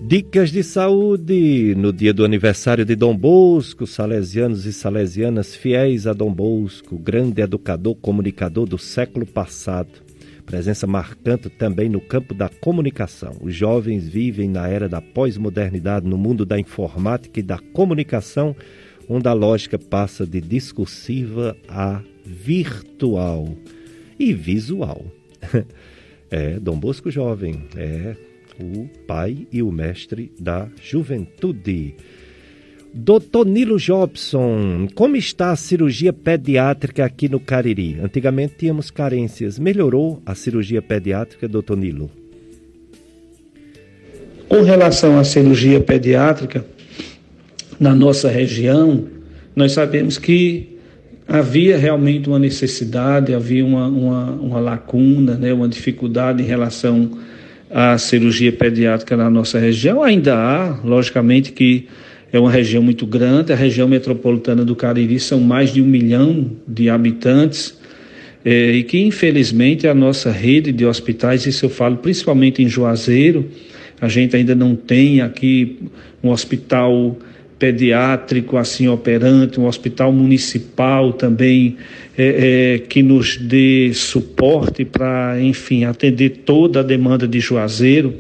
Dicas 0.03 0.51
de 0.51 0.63
saúde 0.63 1.75
no 1.77 1.93
dia 1.93 2.13
do 2.13 2.25
aniversário 2.25 2.85
de 2.85 2.95
Dom 2.95 3.17
Bosco, 3.17 3.87
salesianos 3.87 4.67
e 4.67 4.73
salesianas 4.73 5.57
fiéis 5.57 6.07
a 6.07 6.13
Dom 6.13 6.33
Bosco, 6.33 6.99
grande 6.99 7.41
educador, 7.41 7.97
comunicador 7.97 8.67
do 8.67 8.77
século 8.77 9.25
passado. 9.25 10.04
Presença 10.47 10.87
marcante 10.87 11.49
também 11.49 11.89
no 11.89 12.01
campo 12.01 12.35
da 12.35 12.49
comunicação. 12.49 13.37
Os 13.41 13.55
jovens 13.55 14.07
vivem 14.07 14.49
na 14.49 14.69
era 14.69 14.89
da 14.89 15.01
pós-modernidade, 15.01 16.07
no 16.07 16.19
mundo 16.19 16.45
da 16.45 16.59
informática 16.59 17.41
e 17.41 17.43
da 17.43 17.59
comunicação, 17.59 18.55
onde 19.09 19.27
a 19.29 19.33
lógica 19.33 19.79
passa 19.79 20.27
de 20.27 20.41
discursiva 20.41 21.57
a 21.69 22.03
virtual 22.25 23.49
e 24.19 24.33
visual. 24.33 25.05
É, 26.31 26.59
Dom 26.59 26.81
Bosco 26.81 27.13
jovem, 27.13 27.69
é 27.77 28.17
o 28.59 28.89
pai 29.07 29.47
e 29.53 29.63
o 29.63 29.71
mestre 29.71 30.33
da 30.41 30.69
juventude. 30.83 31.95
Doutor 32.97 33.45
Nilo 33.45 33.77
Jobson, 33.77 34.87
como 34.95 35.17
está 35.17 35.51
a 35.51 35.57
cirurgia 35.57 36.13
pediátrica 36.13 37.05
aqui 37.05 37.29
no 37.29 37.41
Cariri? 37.41 37.99
Antigamente 38.01 38.55
tínhamos 38.57 38.89
carências. 38.89 39.59
Melhorou 39.59 40.23
a 40.25 40.33
cirurgia 40.37 40.81
pediátrica, 40.81 41.49
doutor 41.49 41.77
Nilo? 41.77 42.09
Com 44.49 44.63
relação 44.63 45.19
à 45.19 45.25
cirurgia 45.25 45.81
pediátrica, 45.81 46.65
na 47.81 47.93
nossa 47.93 48.29
região, 48.29 49.09
nós 49.57 49.73
sabemos 49.73 50.17
que 50.17 50.79
havia 51.27 51.77
realmente 51.77 52.29
uma 52.29 52.39
necessidade, 52.39 53.35
havia 53.35 53.67
uma, 53.67 53.89
uma, 53.89 54.31
uma 54.31 54.61
lacuna, 54.61 55.35
né, 55.35 55.53
uma 55.53 55.67
dificuldade 55.67 56.45
em 56.45 56.47
relação 56.47 57.11
a 57.69 57.99
cirurgia 57.99 58.53
pediátrica 58.53 59.17
na 59.17 59.29
nossa 59.29 59.59
região. 59.59 60.01
Ainda 60.01 60.37
há, 60.37 60.79
logicamente 60.85 61.51
que 61.51 61.89
é 62.37 62.41
uma 62.41 62.51
região 62.51 62.83
muito 62.83 63.07
grande, 63.07 63.53
a 63.53 63.57
região 63.57 63.87
metropolitana 63.87 64.65
do 64.65 64.75
Cariri 64.75 65.21
são 65.21 65.39
mais 65.39 65.73
de 65.73 65.81
um 65.81 65.87
milhão 65.87 66.51
de 66.67 66.91
habitantes, 66.91 67.79
é, 68.45 68.73
e 68.73 68.83
que 68.83 68.99
infelizmente 68.99 69.87
a 69.87 69.95
nossa 69.95 70.33
rede 70.33 70.73
de 70.73 70.85
hospitais, 70.85 71.47
isso 71.47 71.65
eu 71.65 71.71
falo 71.71 71.99
principalmente 71.99 72.61
em 72.61 72.69
Juazeiro, 72.69 73.49
a 74.01 74.09
gente 74.09 74.35
ainda 74.35 74.53
não 74.53 74.75
tem 74.75 75.21
aqui 75.21 75.79
um 76.25 76.31
hospital 76.31 77.17
pediátrico 77.57 78.57
assim 78.57 78.89
operante, 78.89 79.61
um 79.61 79.67
hospital 79.67 80.13
municipal 80.13 81.13
também 81.13 81.77
é, 82.19 82.75
é, 82.75 82.79
que 82.81 83.01
nos 83.01 83.37
dê 83.37 83.93
suporte 83.95 84.85
para, 84.85 85.41
enfim, 85.41 85.85
atender 85.85 86.43
toda 86.45 86.81
a 86.81 86.83
demanda 86.83 87.29
de 87.29 87.39
Juazeiro. 87.39 88.13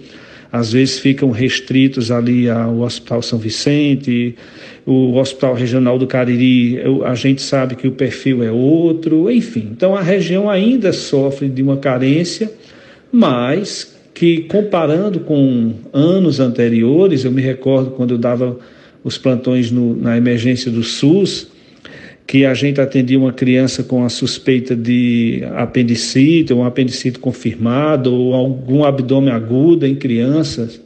Às 0.55 0.73
vezes 0.73 1.01
ficam 1.01 1.33
restritos 1.33 2.13
ali 2.13 2.49
ao 2.49 2.79
Hospital 2.79 3.21
São 3.23 3.41
Vicente, 3.41 4.37
o 4.87 5.17
Hospital 5.17 5.53
Regional 5.53 5.99
do 5.99 6.07
Cariri, 6.07 6.79
a 7.05 7.13
gente 7.17 7.43
sabe 7.43 7.75
que 7.75 7.89
o 7.89 7.91
perfil 7.91 8.41
é 8.41 8.53
outro, 8.53 9.29
enfim. 9.29 9.71
Então 9.73 9.97
a 9.97 10.01
região 10.01 10.49
ainda 10.49 10.93
sofre 10.93 11.49
de 11.49 11.61
uma 11.61 11.79
carência, 11.79 12.53
mas 13.11 13.97
que 14.15 14.43
comparando 14.43 15.19
com 15.19 15.75
anos 15.93 16.39
anteriores, 16.39 17.25
eu 17.25 17.33
me 17.33 17.43
recordo 17.43 17.91
quando 17.91 18.15
eu 18.15 18.19
dava 18.19 18.57
os 19.03 19.19
plantões 19.19 19.73
no, 19.73 19.97
na 19.97 20.17
emergência 20.17 20.71
do 20.71 20.85
SUS, 20.85 21.49
que 22.27 22.47
a 22.47 22.55
gente 22.55 22.81
atendia 22.81 23.19
uma 23.19 23.33
criança 23.33 23.83
com 23.83 24.05
a 24.05 24.09
suspeita 24.09 24.75
de 24.75 25.43
apendicite, 25.55 26.53
ou 26.53 26.61
um 26.61 26.65
apendicite 26.65 27.19
confirmado, 27.19 28.13
ou 28.15 28.35
algum 28.35 28.85
abdômen 28.85 29.33
agudo 29.33 29.87
em 29.87 29.95
crianças. 29.95 30.81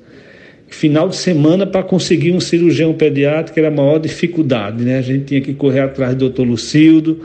Final 0.69 1.09
de 1.09 1.17
semana, 1.17 1.67
para 1.67 1.83
conseguir 1.83 2.33
um 2.33 2.41
cirurgião 2.41 2.93
pediátrico, 2.93 3.59
era 3.59 3.69
a 3.69 3.71
maior 3.71 3.99
dificuldade, 3.99 4.85
né? 4.85 4.99
A 4.99 5.03
gente 5.03 5.25
tinha 5.25 5.41
que 5.41 5.55
correr 5.55 5.81
atrás 5.81 6.15
do 6.15 6.21
doutor 6.21 6.47
Lucildo, 6.47 7.21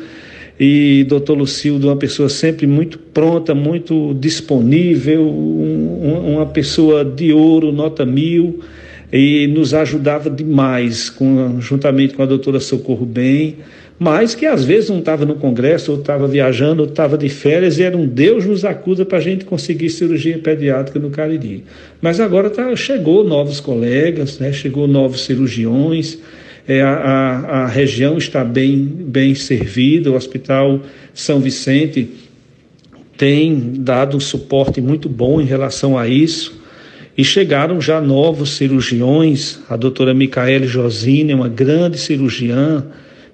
e 0.60 1.04
doutor 1.10 1.36
Lucildo, 1.36 1.88
uma 1.88 1.96
pessoa 1.98 2.30
sempre 2.30 2.68
muito 2.68 3.00
pronta, 3.00 3.56
muito 3.56 4.16
disponível, 4.20 5.22
um, 5.22 6.36
uma 6.36 6.46
pessoa 6.46 7.04
de 7.04 7.34
ouro, 7.34 7.72
nota 7.72 8.06
mil, 8.06 8.60
e 9.12 9.48
nos 9.48 9.74
ajudava 9.74 10.30
demais, 10.30 11.10
com, 11.10 11.60
juntamente 11.60 12.14
com 12.14 12.24
a 12.24 12.26
doutora 12.26 12.60
Socorro 12.60 13.06
Bem, 13.06 13.58
mas 14.04 14.36
que 14.36 14.46
às 14.46 14.66
vezes 14.66 14.90
não 14.90 15.00
estava 15.00 15.26
no 15.26 15.36
congresso, 15.36 15.94
ou 15.94 15.98
estava 15.98 16.28
viajando, 16.28 16.84
ou 16.84 16.90
estava 16.90 17.18
de 17.18 17.30
férias, 17.30 17.80
e 17.80 17.84
era 17.84 17.96
um 17.96 18.06
Deus 18.06 18.46
nos 18.46 18.66
acuda 18.66 19.06
para 19.06 19.18
a 19.18 19.22
gente 19.22 19.46
conseguir 19.46 19.90
cirurgia 19.90 20.38
pediátrica 20.38 21.00
no 21.00 21.10
Cariri. 21.10 21.64
Mas 22.02 22.20
agora 22.20 22.50
tá, 22.50 22.76
chegou 22.76 23.24
novos 23.24 23.62
colegas, 23.62 24.40
né, 24.40 24.52
chegou 24.52 24.90
novos 24.90 25.24
cirurgiões, 25.24 26.20
é, 26.68 26.82
a, 26.82 26.90
a, 26.90 27.64
a 27.64 27.68
região 27.68 28.18
está 28.18 28.44
bem, 28.44 28.78
bem 28.78 29.34
servida, 29.36 30.12
o 30.12 30.16
Hospital 30.16 30.82
São 31.14 31.40
Vicente 31.40 32.10
tem 33.18 33.72
dado 33.78 34.18
um 34.18 34.20
suporte 34.20 34.82
muito 34.82 35.08
bom 35.08 35.40
em 35.40 35.46
relação 35.46 35.98
a 35.98 36.10
isso. 36.10 36.62
E 37.18 37.24
chegaram 37.24 37.80
já 37.80 38.02
novos 38.02 38.58
cirurgiões, 38.58 39.60
a 39.70 39.78
doutora 39.78 40.14
Micaele 40.14 40.68
Josine, 40.68 41.34
uma 41.34 41.48
grande 41.48 41.98
cirurgiã, 41.98 42.84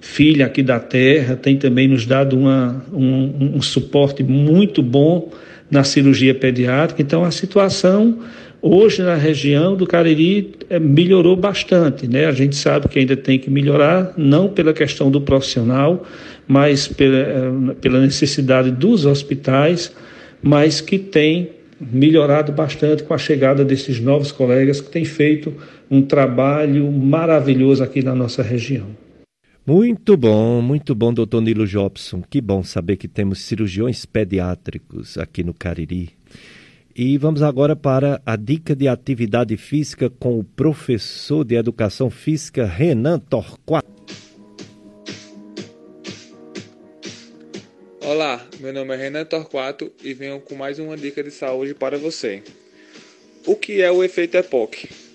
filha 0.00 0.46
aqui 0.46 0.62
da 0.62 0.80
terra, 0.80 1.36
tem 1.36 1.56
também 1.56 1.86
nos 1.86 2.06
dado 2.06 2.38
uma, 2.38 2.84
um, 2.92 3.56
um 3.56 3.62
suporte 3.62 4.22
muito 4.22 4.82
bom 4.82 5.30
na 5.70 5.84
cirurgia 5.84 6.34
pediátrica. 6.34 7.02
Então 7.02 7.22
a 7.22 7.30
situação 7.30 8.18
hoje 8.62 9.02
na 9.02 9.14
região 9.14 9.76
do 9.76 9.86
Cariri 9.86 10.52
é, 10.68 10.78
melhorou 10.78 11.36
bastante, 11.36 12.08
né? 12.08 12.26
A 12.26 12.32
gente 12.32 12.56
sabe 12.56 12.88
que 12.88 12.98
ainda 12.98 13.16
tem 13.16 13.38
que 13.38 13.50
melhorar, 13.50 14.12
não 14.16 14.48
pela 14.48 14.72
questão 14.72 15.10
do 15.10 15.20
profissional, 15.20 16.06
mas 16.46 16.88
pela, 16.88 17.16
eh, 17.16 17.74
pela 17.80 18.00
necessidade 18.00 18.70
dos 18.70 19.06
hospitais, 19.06 19.92
mas 20.42 20.80
que 20.80 20.98
tem 20.98 21.50
melhorado 21.80 22.52
bastante 22.52 23.02
com 23.02 23.14
a 23.14 23.18
chegada 23.18 23.64
desses 23.64 24.00
novos 24.00 24.32
colegas 24.32 24.80
que 24.80 24.90
têm 24.90 25.04
feito 25.04 25.54
um 25.90 26.02
trabalho 26.02 26.90
maravilhoso 26.90 27.82
aqui 27.82 28.02
na 28.02 28.14
nossa 28.14 28.42
região. 28.42 28.86
Muito 29.66 30.16
bom, 30.16 30.62
muito 30.62 30.94
bom, 30.94 31.12
doutor 31.12 31.42
Nilo 31.42 31.66
Jobson. 31.66 32.22
Que 32.22 32.40
bom 32.40 32.62
saber 32.62 32.96
que 32.96 33.06
temos 33.06 33.40
cirurgiões 33.42 34.06
pediátricos 34.06 35.18
aqui 35.18 35.44
no 35.44 35.52
Cariri. 35.52 36.10
E 36.96 37.18
vamos 37.18 37.42
agora 37.42 37.76
para 37.76 38.20
a 38.24 38.36
dica 38.36 38.74
de 38.74 38.88
atividade 38.88 39.56
física 39.58 40.08
com 40.08 40.38
o 40.38 40.44
professor 40.44 41.44
de 41.44 41.56
educação 41.56 42.08
física 42.10 42.64
Renan 42.64 43.18
Torquato. 43.18 43.88
Olá, 48.00 48.44
meu 48.58 48.72
nome 48.72 48.94
é 48.94 48.96
Renan 48.96 49.26
Torquato 49.26 49.92
e 50.02 50.14
venho 50.14 50.40
com 50.40 50.54
mais 50.56 50.78
uma 50.78 50.96
dica 50.96 51.22
de 51.22 51.30
saúde 51.30 51.74
para 51.74 51.98
você. 51.98 52.42
O 53.46 53.54
que 53.54 53.82
é 53.82 53.92
o 53.92 54.02
efeito 54.02 54.36
EPOC? 54.36 55.09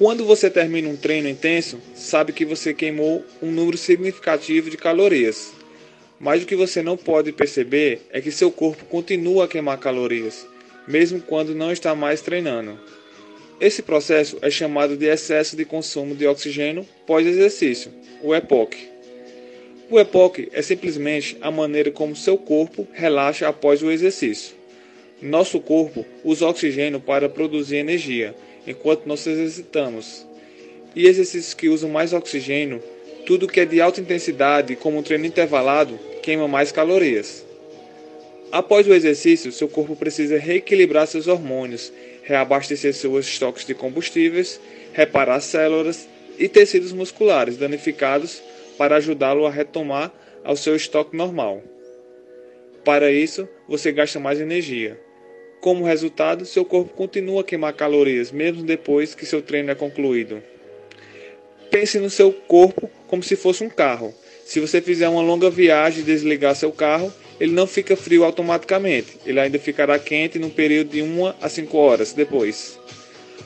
Quando 0.00 0.24
você 0.24 0.48
termina 0.48 0.88
um 0.88 0.96
treino 0.96 1.28
intenso, 1.28 1.78
sabe 1.94 2.32
que 2.32 2.46
você 2.46 2.72
queimou 2.72 3.22
um 3.42 3.50
número 3.50 3.76
significativo 3.76 4.70
de 4.70 4.78
calorias. 4.78 5.52
Mas 6.18 6.42
o 6.42 6.46
que 6.46 6.56
você 6.56 6.80
não 6.80 6.96
pode 6.96 7.32
perceber 7.32 8.00
é 8.10 8.18
que 8.18 8.32
seu 8.32 8.50
corpo 8.50 8.86
continua 8.86 9.44
a 9.44 9.48
queimar 9.48 9.76
calorias, 9.76 10.46
mesmo 10.88 11.20
quando 11.20 11.54
não 11.54 11.70
está 11.70 11.94
mais 11.94 12.22
treinando. 12.22 12.80
Esse 13.60 13.82
processo 13.82 14.38
é 14.40 14.48
chamado 14.48 14.96
de 14.96 15.04
excesso 15.04 15.54
de 15.54 15.66
consumo 15.66 16.14
de 16.14 16.26
oxigênio 16.26 16.88
pós-exercício, 17.06 17.92
o 18.22 18.34
EPOC. 18.34 18.78
O 19.90 20.00
EPOC 20.00 20.48
é 20.54 20.62
simplesmente 20.62 21.36
a 21.42 21.50
maneira 21.50 21.90
como 21.90 22.16
seu 22.16 22.38
corpo 22.38 22.88
relaxa 22.94 23.46
após 23.46 23.82
o 23.82 23.90
exercício. 23.90 24.54
Nosso 25.20 25.60
corpo 25.60 26.06
usa 26.24 26.46
oxigênio 26.46 27.00
para 27.00 27.28
produzir 27.28 27.76
energia 27.76 28.34
enquanto 28.70 29.06
nos 29.06 29.26
exercitamos. 29.26 30.26
e 30.94 31.06
exercícios 31.06 31.54
que 31.54 31.68
usam 31.68 31.88
mais 31.88 32.12
oxigênio, 32.12 32.82
tudo 33.24 33.46
que 33.46 33.60
é 33.60 33.64
de 33.64 33.80
alta 33.80 34.00
intensidade, 34.00 34.74
como 34.74 34.98
um 34.98 35.02
treino 35.02 35.24
intervalado, 35.24 35.96
queima 36.20 36.48
mais 36.48 36.72
calorias. 36.72 37.44
Após 38.50 38.88
o 38.88 38.92
exercício, 38.92 39.52
seu 39.52 39.68
corpo 39.68 39.94
precisa 39.94 40.36
reequilibrar 40.36 41.06
seus 41.06 41.28
hormônios, 41.28 41.92
reabastecer 42.24 42.92
seus 42.92 43.26
estoques 43.26 43.64
de 43.64 43.72
combustíveis, 43.72 44.60
reparar 44.92 45.40
células 45.40 46.08
e 46.36 46.48
tecidos 46.48 46.92
musculares 46.92 47.56
danificados 47.56 48.42
para 48.76 48.96
ajudá-lo 48.96 49.46
a 49.46 49.50
retomar 49.50 50.12
ao 50.42 50.56
seu 50.56 50.74
estoque 50.74 51.16
normal. 51.16 51.62
Para 52.84 53.12
isso, 53.12 53.48
você 53.68 53.92
gasta 53.92 54.18
mais 54.18 54.40
energia. 54.40 54.98
Como 55.60 55.84
resultado, 55.84 56.46
seu 56.46 56.64
corpo 56.64 56.94
continua 56.94 57.42
a 57.42 57.44
queimar 57.44 57.74
calorias 57.74 58.32
mesmo 58.32 58.62
depois 58.62 59.14
que 59.14 59.26
seu 59.26 59.42
treino 59.42 59.70
é 59.70 59.74
concluído. 59.74 60.42
Pense 61.70 61.98
no 61.98 62.08
seu 62.08 62.32
corpo 62.32 62.90
como 63.06 63.22
se 63.22 63.36
fosse 63.36 63.62
um 63.62 63.68
carro. 63.68 64.14
Se 64.42 64.58
você 64.58 64.80
fizer 64.80 65.06
uma 65.08 65.20
longa 65.20 65.50
viagem 65.50 66.00
e 66.00 66.04
desligar 66.04 66.56
seu 66.56 66.72
carro, 66.72 67.12
ele 67.38 67.52
não 67.52 67.66
fica 67.66 67.94
frio 67.94 68.24
automaticamente. 68.24 69.18
Ele 69.26 69.38
ainda 69.38 69.58
ficará 69.58 69.98
quente 69.98 70.38
no 70.38 70.48
período 70.48 70.92
de 70.92 71.02
1 71.02 71.34
a 71.42 71.48
5 71.48 71.76
horas 71.76 72.14
depois. 72.14 72.78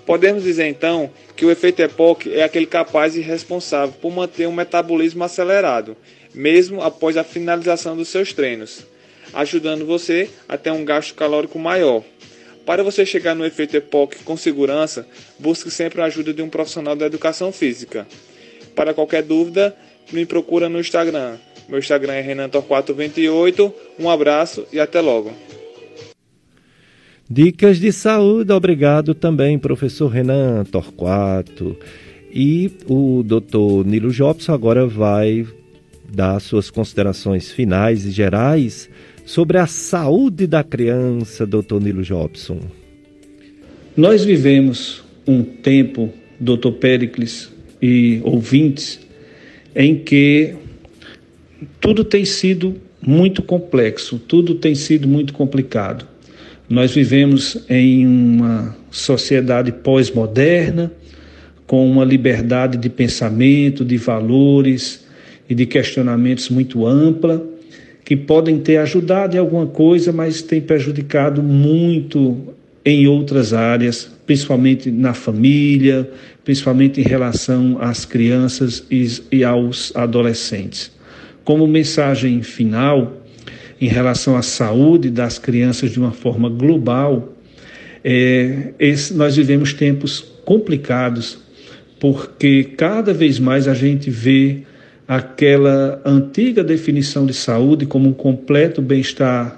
Podemos 0.06 0.44
dizer 0.44 0.66
então 0.66 1.10
que 1.34 1.44
o 1.44 1.50
efeito 1.50 1.82
EPOC 1.82 2.32
é 2.32 2.44
aquele 2.44 2.66
capaz 2.66 3.16
e 3.16 3.20
responsável 3.20 3.94
por 4.00 4.12
manter 4.12 4.46
um 4.46 4.52
metabolismo 4.52 5.24
acelerado, 5.24 5.96
mesmo 6.32 6.80
após 6.80 7.16
a 7.16 7.24
finalização 7.24 7.96
dos 7.96 8.08
seus 8.08 8.32
treinos 8.32 8.86
ajudando 9.35 9.85
você 9.85 10.31
a 10.48 10.56
ter 10.56 10.70
um 10.70 10.85
gasto 10.85 11.15
calórico 11.15 11.59
maior. 11.59 12.02
Para 12.65 12.82
você 12.82 13.05
chegar 13.05 13.35
no 13.35 13.44
efeito 13.44 13.77
EPOC 13.77 14.24
com 14.24 14.36
segurança, 14.36 15.06
busque 15.39 15.70
sempre 15.70 16.01
a 16.01 16.06
ajuda 16.06 16.32
de 16.32 16.40
um 16.40 16.48
profissional 16.48 16.97
da 16.97 17.06
educação 17.06 17.52
física. 17.52 18.06
Para 18.74 18.94
qualquer 18.94 19.23
dúvida, 19.23 19.77
me 20.11 20.24
procura 20.24 20.69
no 20.69 20.81
Instagram. 20.81 21.36
Meu 21.69 21.78
Instagram 21.78 22.15
é 22.15 22.23
renantor428. 22.23 23.73
Um 23.98 24.09
abraço 24.09 24.66
e 24.73 24.81
até 24.81 25.01
logo. 25.01 25.32
Dicas 27.28 27.78
de 27.78 27.90
saúde, 27.90 28.52
obrigado 28.52 29.15
também, 29.15 29.59
professor 29.59 30.09
Renan 30.09 30.65
Torquato. 30.65 31.77
E 32.31 32.70
o 32.86 33.23
doutor 33.23 33.86
Nilo 33.86 34.11
Jobson 34.11 34.52
agora 34.52 34.86
vai 34.86 35.47
dar 36.12 36.40
suas 36.40 36.70
considerações 36.70 37.51
finais 37.51 38.05
e 38.05 38.11
gerais 38.11 38.90
sobre 39.24 39.59
a 39.59 39.66
saúde 39.66 40.46
da 40.46 40.62
criança, 40.62 41.46
doutor 41.46 41.80
Nilo 41.80 42.02
Jobson. 42.02 42.60
Nós 43.96 44.24
vivemos 44.24 45.02
um 45.26 45.42
tempo, 45.42 46.12
doutor 46.38 46.72
Pericles 46.72 47.51
e 47.80 48.20
ouvintes, 48.22 49.01
em 49.74 49.96
que 49.96 50.55
tudo 51.80 52.05
tem 52.05 52.24
sido 52.24 52.76
muito 53.01 53.42
complexo, 53.42 54.18
tudo 54.18 54.55
tem 54.56 54.74
sido 54.74 55.09
muito 55.09 55.32
complicado. 55.32 56.06
Nós 56.68 56.92
vivemos 56.92 57.59
em 57.68 58.06
uma 58.06 58.76
sociedade 58.90 59.72
pós-moderna, 59.72 60.92
com 61.66 61.90
uma 61.90 62.05
liberdade 62.05 62.76
de 62.76 62.90
pensamento, 62.90 63.84
de 63.84 63.96
valores 63.96 65.05
e 65.48 65.55
de 65.55 65.66
questionamentos 65.66 66.51
muito 66.51 66.86
ampla 66.86 67.53
que 68.05 68.16
podem 68.16 68.59
ter 68.59 68.76
ajudado 68.76 69.35
em 69.35 69.39
alguma 69.39 69.66
coisa, 69.66 70.12
mas 70.12 70.43
têm 70.43 70.60
prejudicado 70.60 71.43
muito 71.43 72.55
em 72.85 73.06
outras 73.06 73.55
áreas, 73.55 74.10
principalmente 74.26 74.90
na 74.90 75.14
família, 75.14 76.10
principalmente 76.44 77.01
em 77.01 77.05
relação 77.05 77.78
às 77.81 78.05
crianças 78.05 78.86
e 79.32 79.43
aos 79.43 79.94
adolescentes. 79.97 80.93
Como 81.44 81.66
mensagem 81.66 82.43
final, 82.43 83.22
em 83.81 83.89
relação 83.89 84.36
à 84.36 84.43
saúde 84.43 85.09
das 85.09 85.39
crianças 85.39 85.90
de 85.90 85.98
uma 85.98 86.12
forma 86.12 86.51
global, 86.51 87.35
é, 88.05 88.74
esse, 88.78 89.14
nós 89.14 89.36
vivemos 89.36 89.72
tempos 89.72 90.20
complicados, 90.44 91.39
porque 91.98 92.64
cada 92.76 93.14
vez 93.14 93.39
mais 93.39 93.66
a 93.66 93.72
gente 93.72 94.10
vê 94.10 94.62
aquela 95.06 96.01
antiga 96.05 96.64
definição 96.64 97.26
de 97.26 97.35
saúde 97.35 97.86
como 97.86 98.09
um 98.09 98.12
completo 98.12 98.81
bem-estar 98.81 99.56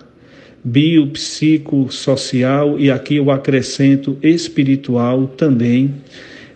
bio, 0.62 1.12
social 1.90 2.78
e 2.78 2.90
aqui 2.90 3.16
eu 3.16 3.31
acrescento 3.31 4.18
espiritual 4.20 5.28
também, 5.28 5.94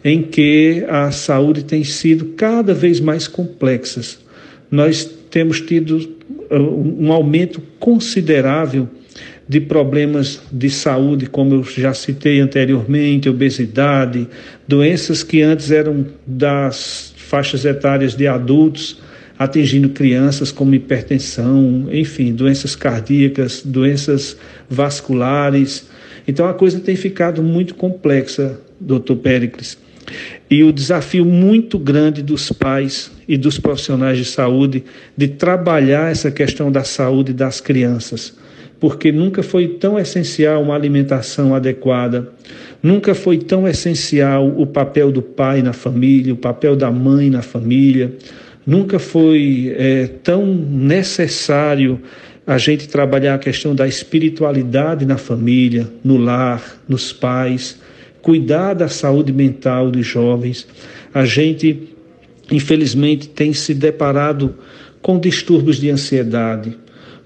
em 0.05 0.23
que 0.23 0.85
a 0.89 1.13
saúde 1.13 1.65
tem 1.65 1.85
sido 1.85 2.25
cada 2.37 2.75
vez 2.75 2.99
mais 2.99 3.29
complexa. 3.29 4.19
Nós 4.69 5.05
temos 5.31 5.61
tido 5.61 5.97
uh, 6.51 6.57
um 6.99 7.13
aumento 7.13 7.63
considerável 7.79 8.89
de 9.49 9.61
problemas 9.61 10.41
de 10.51 10.71
saúde, 10.71 11.27
como 11.27 11.55
eu 11.55 11.65
já 11.65 11.93
citei 11.93 12.41
anteriormente, 12.41 13.29
obesidade, 13.29 14.29
doenças 14.67 15.23
que 15.23 15.43
antes 15.43 15.71
eram 15.71 16.07
das 16.27 17.10
faixas 17.31 17.65
etárias 17.65 18.17
de 18.17 18.27
adultos, 18.27 18.99
atingindo 19.39 19.91
crianças 19.91 20.51
como 20.51 20.75
hipertensão, 20.75 21.87
enfim, 21.93 22.33
doenças 22.33 22.75
cardíacas, 22.75 23.63
doenças 23.65 24.37
vasculares. 24.69 25.89
Então 26.27 26.49
a 26.49 26.53
coisa 26.53 26.81
tem 26.81 26.97
ficado 26.97 27.41
muito 27.41 27.77
complexa, 27.77 28.59
doutor 28.81 29.15
Péricles. 29.15 29.79
E 30.51 30.65
o 30.65 30.73
desafio 30.73 31.25
muito 31.25 31.79
grande 31.79 32.21
dos 32.21 32.51
pais 32.51 33.13
e 33.29 33.37
dos 33.37 33.61
profissionais 33.61 34.19
de 34.19 34.25
saúde 34.25 34.83
de 35.17 35.29
trabalhar 35.29 36.11
essa 36.11 36.33
questão 36.33 36.73
da 36.73 36.83
saúde 36.83 37.33
das 37.33 37.61
crianças, 37.61 38.37
porque 38.81 39.13
nunca 39.13 39.41
foi 39.41 39.69
tão 39.69 39.97
essencial 39.97 40.61
uma 40.61 40.75
alimentação 40.75 41.55
adequada, 41.55 42.29
Nunca 42.83 43.15
foi 43.15 43.37
tão 43.39 43.69
essencial 43.69 44.49
o 44.49 44.67
papel 44.67 45.13
do 45.13 45.21
pai 45.21 45.61
na 45.63 45.73
família, 45.73 46.33
o 46.33 46.37
papel 46.37 46.75
da 46.75 46.91
mãe 46.91 47.29
na 47.29 47.43
família. 47.43 48.13
Nunca 48.67 48.99
foi 48.99 49.75
é, 49.77 50.07
tão 50.23 50.47
necessário 50.47 52.01
a 52.47 52.57
gente 52.57 52.89
trabalhar 52.89 53.35
a 53.35 53.39
questão 53.39 53.75
da 53.75 53.87
espiritualidade 53.87 55.05
na 55.05 55.19
família, 55.19 55.89
no 56.03 56.17
lar, 56.17 56.81
nos 56.89 57.13
pais, 57.13 57.79
cuidar 58.23 58.75
da 58.75 58.89
saúde 58.89 59.33
mental 59.33 59.91
dos 59.91 60.07
jovens. 60.07 60.67
A 61.13 61.25
gente, 61.27 61.91
infelizmente, 62.51 63.29
tem 63.29 63.53
se 63.53 63.75
deparado 63.75 64.55
com 65.03 65.19
distúrbios 65.19 65.79
de 65.79 65.91
ansiedade, 65.91 66.77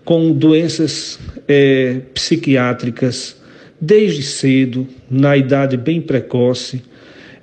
com 0.05 0.32
doenças 0.32 1.18
é, 1.47 2.01
psiquiátricas 2.12 3.36
desde 3.80 4.22
cedo, 4.22 4.86
na 5.10 5.36
idade 5.36 5.76
bem 5.76 6.01
precoce, 6.01 6.82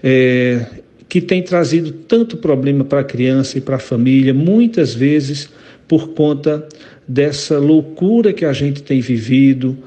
é, 0.03 0.65
que 1.07 1.21
tem 1.21 1.43
trazido 1.43 1.91
tanto 1.91 2.37
problema 2.37 2.83
para 2.83 3.01
a 3.01 3.03
criança 3.03 3.57
e 3.57 3.61
para 3.61 3.75
a 3.75 3.79
família, 3.79 4.33
muitas 4.33 4.93
vezes 4.93 5.49
por 5.87 6.09
conta 6.09 6.67
dessa 7.07 7.59
loucura 7.59 8.31
que 8.31 8.45
a 8.45 8.53
gente 8.53 8.81
tem 8.81 9.01
vivido, 9.01 9.77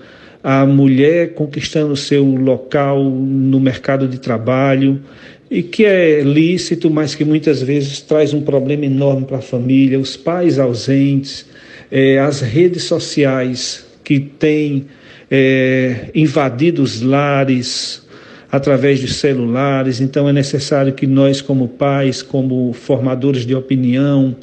a 0.42 0.66
mulher 0.66 1.32
conquistando 1.32 1.96
seu 1.96 2.22
local 2.22 3.02
no 3.02 3.58
mercado 3.58 4.06
de 4.06 4.20
trabalho, 4.20 5.00
e 5.50 5.62
que 5.62 5.84
é 5.84 6.20
lícito, 6.20 6.90
mas 6.90 7.14
que 7.14 7.24
muitas 7.24 7.62
vezes 7.62 8.00
traz 8.00 8.34
um 8.34 8.42
problema 8.42 8.84
enorme 8.84 9.24
para 9.24 9.38
a 9.38 9.42
família, 9.42 9.98
os 9.98 10.16
pais 10.16 10.58
ausentes, 10.58 11.46
é, 11.90 12.18
as 12.18 12.40
redes 12.40 12.84
sociais 12.84 13.86
que 14.02 14.20
têm 14.20 14.86
é, 15.30 16.10
invadido 16.14 16.82
os 16.82 17.00
lares 17.00 18.04
através 18.50 19.00
de 19.00 19.12
celulares. 19.12 20.00
Então 20.00 20.28
é 20.28 20.32
necessário 20.32 20.92
que 20.92 21.06
nós, 21.06 21.40
como 21.40 21.66
pais, 21.66 22.22
como 22.22 22.72
formadores 22.72 23.44
de 23.44 23.54
opinião, 23.54 24.36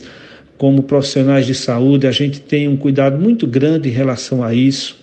como 0.57 0.83
profissionais 0.83 1.45
de 1.45 1.55
saúde, 1.55 2.05
a 2.05 2.11
gente 2.11 2.39
tenha 2.39 2.69
um 2.69 2.77
cuidado 2.77 3.17
muito 3.17 3.47
grande 3.47 3.89
em 3.89 3.91
relação 3.91 4.43
a 4.43 4.53
isso, 4.53 4.95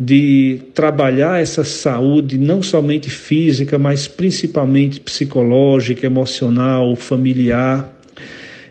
de 0.00 0.60
trabalhar 0.74 1.42
essa 1.42 1.62
saúde 1.62 2.38
não 2.38 2.62
somente 2.62 3.10
física, 3.10 3.78
mas 3.78 4.08
principalmente 4.08 4.98
psicológica, 4.98 6.06
emocional, 6.06 6.96
familiar. 6.96 7.96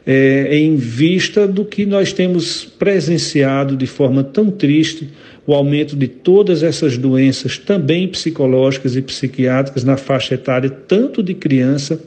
É, 0.05 0.57
em 0.57 0.77
vista 0.77 1.45
do 1.45 1.65
que 1.65 1.85
nós 1.85 2.13
temos 2.13 2.63
presenciado 2.63 3.75
de 3.75 3.85
forma 3.85 4.23
tão 4.23 4.49
triste 4.49 5.09
o 5.47 5.53
aumento 5.53 5.95
de 5.95 6.09
todas 6.09 6.61
essas 6.61 6.97
doenças, 6.97 7.57
também 7.57 8.05
psicológicas 8.05 8.97
e 8.97 9.01
psiquiátricas, 9.01 9.85
na 9.85 9.95
faixa 9.95 10.35
etária, 10.35 10.69
tanto 10.69 11.23
de 11.23 11.33
criança 11.33 11.99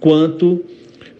quanto 0.00 0.64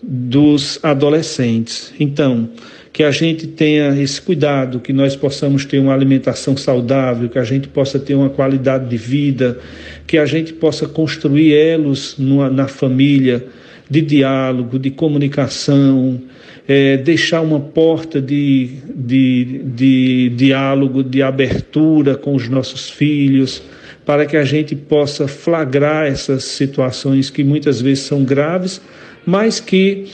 dos 0.02 0.80
adolescentes. 0.82 1.92
Então, 2.00 2.48
que 2.90 3.02
a 3.02 3.10
gente 3.10 3.46
tenha 3.46 3.90
esse 4.00 4.20
cuidado, 4.22 4.80
que 4.80 4.92
nós 4.92 5.14
possamos 5.14 5.66
ter 5.66 5.78
uma 5.78 5.92
alimentação 5.92 6.56
saudável, 6.56 7.28
que 7.28 7.38
a 7.38 7.44
gente 7.44 7.68
possa 7.68 7.98
ter 7.98 8.14
uma 8.14 8.30
qualidade 8.30 8.88
de 8.88 8.96
vida, 8.96 9.58
que 10.06 10.16
a 10.16 10.24
gente 10.24 10.54
possa 10.54 10.88
construir 10.88 11.52
elos 11.52 12.16
numa, 12.18 12.48
na 12.48 12.68
família, 12.68 13.46
de 13.88 14.00
diálogo, 14.00 14.78
de 14.78 14.90
comunicação, 14.90 16.20
é, 16.72 16.96
deixar 16.96 17.40
uma 17.40 17.58
porta 17.58 18.22
de, 18.22 18.76
de, 18.94 19.60
de 19.64 20.28
diálogo, 20.36 21.02
de 21.02 21.20
abertura 21.20 22.16
com 22.16 22.36
os 22.36 22.48
nossos 22.48 22.88
filhos, 22.88 23.60
para 24.06 24.24
que 24.24 24.36
a 24.36 24.44
gente 24.44 24.76
possa 24.76 25.26
flagrar 25.26 26.06
essas 26.06 26.44
situações 26.44 27.28
que 27.28 27.42
muitas 27.42 27.80
vezes 27.80 28.04
são 28.04 28.22
graves, 28.22 28.80
mas 29.26 29.58
que 29.58 30.06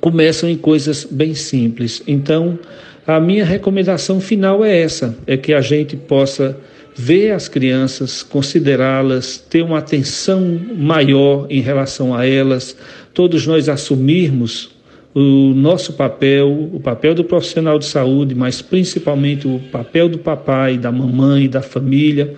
começam 0.00 0.48
em 0.48 0.56
coisas 0.56 1.04
bem 1.04 1.34
simples. 1.34 2.02
Então, 2.06 2.58
a 3.06 3.20
minha 3.20 3.44
recomendação 3.44 4.22
final 4.22 4.64
é 4.64 4.80
essa: 4.80 5.14
é 5.26 5.36
que 5.36 5.52
a 5.52 5.60
gente 5.60 5.98
possa 5.98 6.58
ver 6.96 7.32
as 7.32 7.46
crianças, 7.46 8.22
considerá-las, 8.22 9.36
ter 9.36 9.62
uma 9.62 9.80
atenção 9.80 10.58
maior 10.78 11.46
em 11.50 11.60
relação 11.60 12.14
a 12.14 12.26
elas, 12.26 12.74
todos 13.12 13.46
nós 13.46 13.68
assumirmos 13.68 14.73
o 15.14 15.54
nosso 15.54 15.92
papel, 15.92 16.70
o 16.72 16.80
papel 16.80 17.14
do 17.14 17.22
profissional 17.22 17.78
de 17.78 17.86
saúde, 17.86 18.34
mas 18.34 18.60
principalmente 18.60 19.46
o 19.46 19.60
papel 19.70 20.08
do 20.08 20.18
papai, 20.18 20.76
da 20.76 20.90
mamãe, 20.90 21.48
da 21.48 21.62
família, 21.62 22.34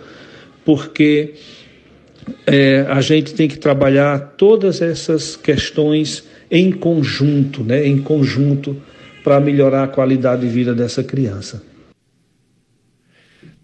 porque 0.63 1.35
é, 2.47 2.85
a 2.89 3.01
gente 3.01 3.33
tem 3.35 3.49
que 3.49 3.59
trabalhar 3.59 4.35
todas 4.37 4.83
essas 4.83 5.37
questões 5.37 6.25
em 6.51 6.71
conjunto, 6.71 7.65
né, 7.65 7.87
em 7.87 7.99
conjunto, 7.99 8.77
para 9.25 9.41
melhorar 9.41 9.85
a 9.85 9.89
qualidade 9.89 10.43
de 10.43 10.49
vida 10.49 10.75
dessa 10.75 11.03
criança. 11.03 11.63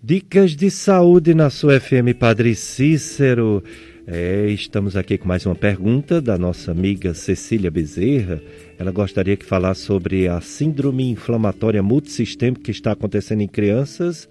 Dicas 0.03 0.57
de 0.57 0.71
saúde 0.71 1.35
na 1.35 1.51
sua 1.51 1.79
FM 1.79 2.17
Padre 2.19 2.57
Cícero. 2.57 3.63
É, 4.05 4.49
estamos 4.49 4.97
aqui 4.97 5.17
com 5.17 5.29
mais 5.29 5.47
uma 5.47 5.55
pergunta 5.55 6.21
da 6.21 6.37
nossa 6.37 6.73
amiga 6.73 7.15
Cecília 7.15 7.71
Bezerra. 7.71 8.43
Ela 8.77 8.91
gostaria 8.91 9.37
que 9.37 9.45
falasse 9.45 9.83
sobre 9.83 10.27
a 10.27 10.41
síndrome 10.41 11.09
inflamatória 11.09 11.81
multissistêmica 11.85 12.65
que 12.65 12.73
está 12.73 12.93
acontecendo 12.93 13.43
em 13.43 13.47
crianças 13.47 14.29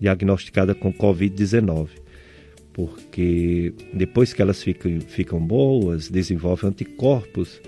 diagnosticadas 0.00 0.74
com 0.78 0.90
Covid-19. 0.90 1.88
Porque 2.72 3.74
depois 3.92 4.32
que 4.32 4.40
elas 4.40 4.62
ficam, 4.62 4.98
ficam 5.02 5.38
boas, 5.38 6.08
desenvolvem 6.08 6.70
anticorpos, 6.70 7.60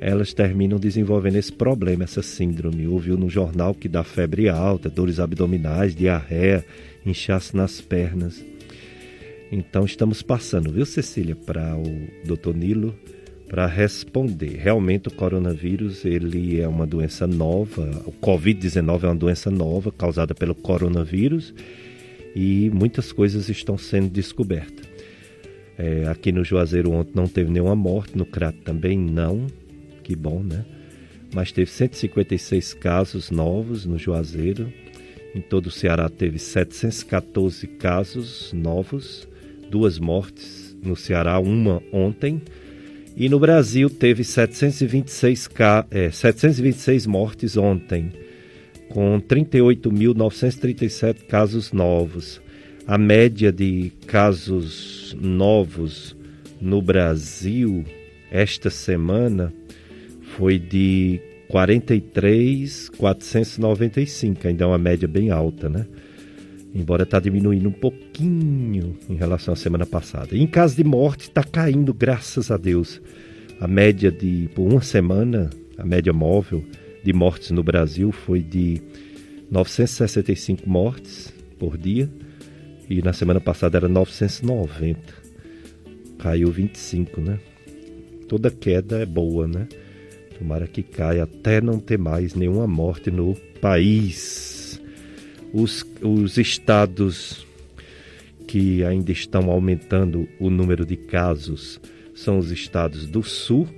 elas 0.00 0.32
terminam 0.32 0.78
desenvolvendo 0.78 1.36
esse 1.36 1.52
problema, 1.52 2.04
essa 2.04 2.22
síndrome. 2.22 2.86
Ouviu 2.86 3.18
no 3.18 3.28
jornal 3.28 3.74
que 3.74 3.90
dá 3.90 4.02
febre 4.02 4.48
alta, 4.48 4.88
dores 4.88 5.20
abdominais, 5.20 5.94
diarreia, 5.94 6.64
inchaço 7.04 7.54
nas 7.54 7.78
pernas. 7.82 8.53
Então 9.52 9.84
estamos 9.84 10.22
passando, 10.22 10.72
viu, 10.72 10.86
Cecília, 10.86 11.36
para 11.36 11.76
o 11.76 12.26
doutor 12.26 12.56
Nilo 12.56 12.94
para 13.48 13.66
responder. 13.66 14.56
Realmente 14.56 15.08
o 15.08 15.14
coronavírus 15.14 16.04
ele 16.04 16.60
é 16.60 16.66
uma 16.66 16.86
doença 16.86 17.26
nova, 17.26 18.02
o 18.04 18.12
Covid-19 18.12 19.04
é 19.04 19.06
uma 19.06 19.14
doença 19.14 19.50
nova 19.50 19.92
causada 19.92 20.34
pelo 20.34 20.54
coronavírus 20.54 21.54
e 22.34 22.70
muitas 22.74 23.12
coisas 23.12 23.48
estão 23.48 23.78
sendo 23.78 24.08
descobertas. 24.08 24.88
É, 25.76 26.06
aqui 26.08 26.32
no 26.32 26.44
Juazeiro 26.44 26.90
ontem 26.92 27.12
não 27.14 27.26
teve 27.26 27.50
nenhuma 27.50 27.76
morte, 27.76 28.16
no 28.16 28.24
Crato 28.24 28.58
também 28.58 28.98
não, 28.98 29.46
que 30.02 30.14
bom, 30.14 30.42
né? 30.42 30.64
Mas 31.32 31.50
teve 31.50 31.70
156 31.70 32.74
casos 32.74 33.30
novos 33.30 33.84
no 33.84 33.98
Juazeiro. 33.98 34.72
Em 35.34 35.40
todo 35.40 35.66
o 35.66 35.70
Ceará 35.70 36.08
teve 36.08 36.38
714 36.38 37.66
casos 37.66 38.52
novos, 38.52 39.28
duas 39.70 39.98
mortes 39.98 40.76
no 40.82 40.94
Ceará, 40.94 41.38
uma 41.38 41.82
ontem 41.92 42.42
e 43.16 43.28
no 43.28 43.38
Brasil 43.38 43.88
teve 43.88 44.24
726, 44.24 45.48
é, 45.90 46.10
726 46.10 47.06
mortes 47.06 47.56
ontem, 47.56 48.10
com 48.88 49.20
38.937 49.20 51.26
casos 51.28 51.70
novos. 51.72 52.42
A 52.86 52.98
média 52.98 53.50
de 53.52 53.92
casos 54.06 55.16
novos 55.20 56.16
no 56.60 56.82
Brasil 56.82 57.84
esta 58.32 58.68
semana 58.68 59.54
foi 60.36 60.58
de 60.58 61.20
43.495, 61.48 64.44
ainda 64.44 64.64
é 64.64 64.66
uma 64.66 64.76
média 64.76 65.06
bem 65.06 65.30
alta, 65.30 65.68
né? 65.68 65.86
Embora 66.74 67.04
está 67.04 67.20
diminuindo 67.20 67.68
um 67.68 67.72
pouquinho 67.72 68.96
em 69.08 69.14
relação 69.14 69.54
à 69.54 69.56
semana 69.56 69.86
passada. 69.86 70.34
E 70.34 70.42
em 70.42 70.46
caso 70.46 70.74
de 70.74 70.82
morte, 70.82 71.22
está 71.22 71.44
caindo, 71.44 71.94
graças 71.94 72.50
a 72.50 72.56
Deus. 72.56 73.00
A 73.60 73.68
média 73.68 74.10
de, 74.10 74.50
por 74.54 74.70
uma 74.70 74.82
semana, 74.82 75.50
a 75.78 75.86
média 75.86 76.12
móvel 76.12 76.64
de 77.04 77.12
mortes 77.12 77.52
no 77.52 77.62
Brasil 77.62 78.10
foi 78.10 78.42
de 78.42 78.82
965 79.50 80.68
mortes 80.68 81.32
por 81.58 81.78
dia 81.78 82.10
e 82.90 83.00
na 83.00 83.12
semana 83.12 83.40
passada 83.40 83.78
era 83.78 83.88
990. 83.88 84.98
Caiu 86.18 86.50
25, 86.50 87.20
né? 87.20 87.38
Toda 88.28 88.50
queda 88.50 88.98
é 88.98 89.06
boa, 89.06 89.46
né? 89.46 89.68
Tomara 90.38 90.66
que 90.66 90.82
caia 90.82 91.22
até 91.22 91.60
não 91.60 91.78
ter 91.78 91.98
mais 91.98 92.34
nenhuma 92.34 92.66
morte 92.66 93.10
no 93.10 93.36
país 93.60 94.53
os, 95.54 95.86
os 96.02 96.36
estados 96.36 97.46
que 98.48 98.84
ainda 98.84 99.12
estão 99.12 99.48
aumentando 99.50 100.28
o 100.40 100.50
número 100.50 100.84
de 100.84 100.96
casos 100.96 101.80
são 102.12 102.38
os 102.38 102.50
estados 102.50 103.06
do 103.06 103.22
Sul, 103.22 103.68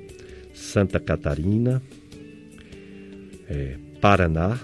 Santa 0.54 0.98
Catarina, 0.98 1.82
é, 3.46 3.76
Paraná, 4.00 4.58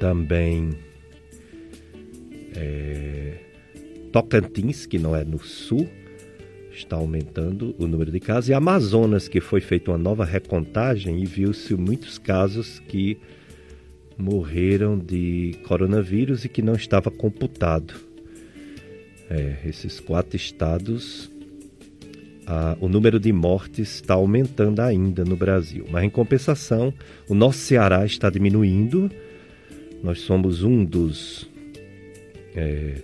também 0.00 0.70
é, 2.56 3.34
Tocantins, 4.12 4.86
que 4.86 4.98
não 4.98 5.14
é 5.14 5.24
no 5.24 5.38
Sul, 5.38 5.88
está 6.72 6.96
aumentando 6.96 7.76
o 7.78 7.86
número 7.86 8.10
de 8.10 8.18
casos, 8.18 8.48
e 8.48 8.54
Amazonas, 8.54 9.28
que 9.28 9.40
foi 9.40 9.60
feita 9.60 9.92
uma 9.92 9.98
nova 9.98 10.24
recontagem 10.24 11.22
e 11.22 11.26
viu-se 11.26 11.74
muitos 11.74 12.18
casos 12.18 12.80
que 12.80 13.18
morreram 14.20 14.98
de 14.98 15.56
coronavírus 15.66 16.44
e 16.44 16.48
que 16.48 16.62
não 16.62 16.74
estava 16.74 17.10
computado. 17.10 17.94
É, 19.28 19.56
esses 19.64 20.00
quatro 20.00 20.36
estados, 20.36 21.30
a, 22.46 22.76
o 22.80 22.88
número 22.88 23.18
de 23.18 23.32
mortes 23.32 23.94
está 23.94 24.14
aumentando 24.14 24.80
ainda 24.80 25.24
no 25.24 25.36
Brasil. 25.36 25.86
Mas, 25.90 26.04
em 26.04 26.10
compensação, 26.10 26.92
o 27.28 27.34
nosso 27.34 27.58
Ceará 27.58 28.04
está 28.04 28.28
diminuindo. 28.28 29.10
Nós 30.02 30.20
somos 30.20 30.62
um 30.62 30.84
dos, 30.84 31.48
é, 32.54 32.96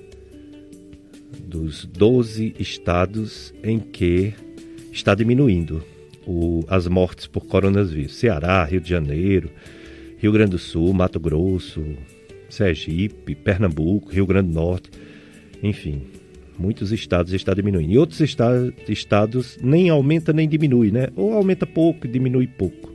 dos 1.41 1.85
12 1.85 2.55
estados 2.59 3.55
em 3.63 3.79
que 3.79 4.35
está 4.93 5.15
diminuindo 5.15 5.83
o, 6.27 6.65
as 6.69 6.89
mortes 6.89 7.27
por 7.27 7.47
coronavírus. 7.47 8.17
Ceará, 8.17 8.65
Rio 8.65 8.81
de 8.81 8.91
Janeiro, 8.91 9.51
Rio 10.19 10.33
Grande 10.33 10.53
do 10.53 10.59
Sul, 10.59 10.93
Mato 10.93 11.21
Grosso, 11.21 11.85
Sergipe, 12.49 13.35
Pernambuco, 13.35 14.11
Rio 14.11 14.27
Grande 14.27 14.49
do 14.49 14.55
Norte, 14.55 14.91
enfim, 15.63 16.03
muitos 16.59 16.93
estados 16.93 17.33
está 17.33 17.53
diminuindo. 17.53 17.93
E 17.93 17.99
outros 17.99 18.21
estados, 18.21 19.59
nem 19.63 19.89
aumenta 19.89 20.33
nem 20.33 20.49
diminui, 20.49 20.91
né? 20.91 21.09
Ou 21.17 21.33
aumenta 21.33 21.67
pouco 21.67 22.07
e 22.07 22.11
diminui 22.11 22.47
pouco. 22.47 22.95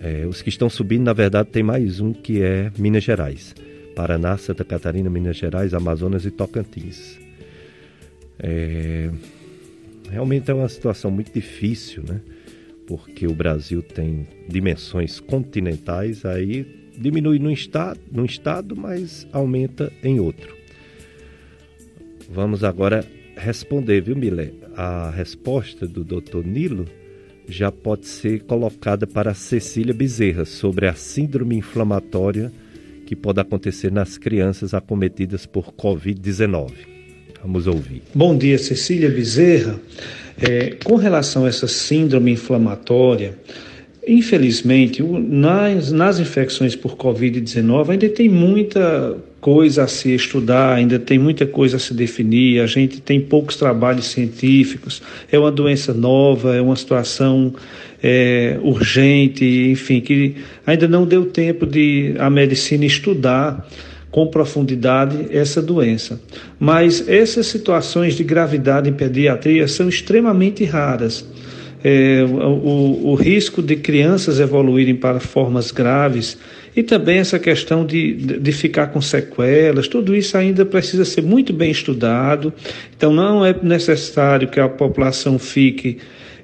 É, 0.00 0.26
os 0.26 0.42
que 0.42 0.48
estão 0.48 0.68
subindo, 0.68 1.04
na 1.04 1.12
verdade, 1.12 1.48
tem 1.50 1.62
mais 1.62 2.00
um 2.00 2.12
que 2.12 2.42
é 2.42 2.72
Minas 2.76 3.04
Gerais. 3.04 3.54
Paraná, 3.94 4.36
Santa 4.36 4.64
Catarina, 4.64 5.10
Minas 5.10 5.36
Gerais, 5.36 5.74
Amazonas 5.74 6.24
e 6.24 6.30
Tocantins. 6.30 7.18
É, 8.38 9.10
realmente 10.10 10.50
é 10.50 10.54
uma 10.54 10.68
situação 10.68 11.10
muito 11.10 11.32
difícil, 11.32 12.02
né? 12.08 12.20
Porque 12.92 13.26
o 13.26 13.32
Brasil 13.32 13.82
tem 13.82 14.28
dimensões 14.46 15.18
continentais, 15.18 16.26
aí 16.26 16.90
diminui 16.98 17.38
num 17.38 17.50
estado, 17.50 17.98
num 18.12 18.26
estado, 18.26 18.76
mas 18.76 19.26
aumenta 19.32 19.90
em 20.04 20.20
outro. 20.20 20.54
Vamos 22.30 22.62
agora 22.62 23.02
responder, 23.34 24.02
viu, 24.02 24.14
Milé? 24.14 24.52
A 24.76 25.08
resposta 25.08 25.88
do 25.88 26.04
Dr. 26.04 26.44
Nilo 26.44 26.84
já 27.48 27.72
pode 27.72 28.06
ser 28.06 28.42
colocada 28.42 29.06
para 29.06 29.32
Cecília 29.32 29.94
Bezerra 29.94 30.44
sobre 30.44 30.86
a 30.86 30.92
síndrome 30.92 31.56
inflamatória 31.56 32.52
que 33.06 33.16
pode 33.16 33.40
acontecer 33.40 33.90
nas 33.90 34.18
crianças 34.18 34.74
acometidas 34.74 35.46
por 35.46 35.72
Covid-19. 35.72 36.91
Vamos 37.42 37.66
ouvir. 37.66 38.02
Bom 38.14 38.38
dia, 38.38 38.56
Cecília 38.56 39.10
Bezerra. 39.10 39.80
É, 40.40 40.76
com 40.84 40.96
relação 40.96 41.44
a 41.44 41.48
essa 41.48 41.66
síndrome 41.66 42.30
inflamatória, 42.30 43.36
Infelizmente, 44.06 45.00
nas, 45.00 45.92
nas 45.92 46.18
infecções 46.18 46.74
por 46.74 46.96
Covid-19 46.96 47.90
ainda 47.90 48.08
tem 48.08 48.28
muita 48.28 49.16
coisa 49.40 49.84
a 49.84 49.86
se 49.86 50.12
estudar, 50.12 50.74
ainda 50.74 50.98
tem 50.98 51.20
muita 51.20 51.46
coisa 51.46 51.76
a 51.76 51.80
se 51.80 51.94
definir, 51.94 52.60
a 52.60 52.66
gente 52.66 53.00
tem 53.00 53.20
poucos 53.20 53.54
trabalhos 53.56 54.06
científicos, 54.06 55.00
é 55.30 55.38
uma 55.38 55.52
doença 55.52 55.94
nova, 55.94 56.56
é 56.56 56.60
uma 56.60 56.74
situação 56.74 57.54
é, 58.02 58.58
urgente, 58.62 59.44
enfim, 59.70 60.00
que 60.00 60.34
ainda 60.66 60.88
não 60.88 61.06
deu 61.06 61.26
tempo 61.26 61.64
de 61.64 62.14
a 62.18 62.28
medicina 62.28 62.84
estudar 62.84 63.68
com 64.12 64.28
profundidade 64.28 65.26
essa 65.30 65.60
doença. 65.60 66.20
Mas 66.60 67.08
essas 67.08 67.46
situações 67.46 68.14
de 68.14 68.22
gravidade 68.22 68.88
em 68.88 68.92
pediatria 68.92 69.66
são 69.66 69.88
extremamente 69.88 70.64
raras 70.64 71.26
é, 71.84 72.24
o, 72.24 73.10
o, 73.10 73.14
risco 73.14 73.60
de 73.60 73.76
crianças 73.76 74.38
evoluírem 74.38 74.94
para 74.94 75.18
formas 75.18 75.70
graves 75.72 76.38
e 76.76 76.82
também 76.82 77.18
essa 77.18 77.38
questão 77.38 77.84
de, 77.84 78.14
de 78.14 78.52
ficar 78.52 78.88
com 78.88 79.00
sequelas, 79.00 79.88
tudo 79.88 80.14
isso 80.14 80.36
ainda 80.38 80.64
precisa 80.64 81.04
ser 81.04 81.22
muito 81.22 81.52
bem 81.52 81.70
estudado. 81.70 82.52
Então, 82.96 83.12
não 83.12 83.44
é 83.44 83.54
necessário 83.62 84.48
que 84.48 84.60
a 84.60 84.68
população 84.68 85.38
fique 85.38 85.98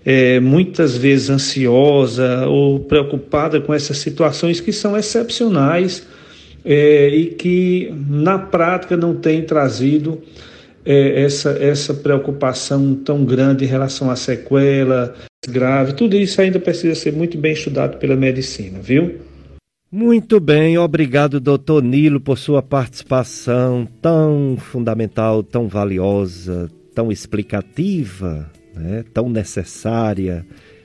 é, 0.05 0.41
muitas 0.41 0.97
vezes 0.97 1.31
ansiosa 1.31 2.47
ou 2.47 2.81
preocupada 2.81 3.61
com 3.61 3.73
essas 3.73 3.99
situações 3.99 4.61
que 4.61 4.73
são 4.73 4.97
excepcionais 4.97 6.07
é, 6.71 7.09
e 7.09 7.27
que, 7.29 7.91
na 8.11 8.39
prática, 8.39 8.95
não 8.95 9.15
têm 9.15 9.41
trazido 9.41 10.21
é, 10.85 11.23
essa, 11.23 11.53
essa 11.53 11.95
preocupação 11.95 12.95
tão 12.95 13.25
grande 13.25 13.65
em 13.65 13.67
relação 13.67 14.11
à 14.11 14.17
sequela 14.17 15.15
grave. 15.49 15.95
Tudo 15.95 16.15
isso 16.15 16.43
ainda 16.43 16.61
precisa 16.61 16.95
ser 16.95 17.15
muito 17.15 17.39
bem 17.39 17.55
estudado 17.55 17.97
pela 17.97 18.15
medicina, 18.15 18.81
viu? 18.83 19.19
Muito 19.91 20.39
bem, 20.39 20.77
obrigado, 20.77 21.41
doutor 21.41 21.83
Nilo, 21.83 22.21
por 22.21 22.37
sua 22.37 22.61
participação 22.61 23.89
tão 24.03 24.59
fundamental, 24.59 25.43
tão 25.43 25.67
valiosa, 25.67 26.71
tão 26.95 27.11
explicativa, 27.11 28.51
né? 28.77 29.03
tão 29.15 29.31
necessária 29.31 30.45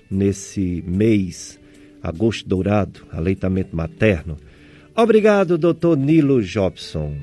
nesse 0.09 0.81
mês, 0.87 1.59
agosto 2.01 2.47
dourado, 2.47 3.01
aleitamento 3.11 3.75
materno. 3.75 4.37
Obrigado, 4.95 5.57
doutor 5.57 5.97
Nilo 5.97 6.41
Jobson. 6.41 7.13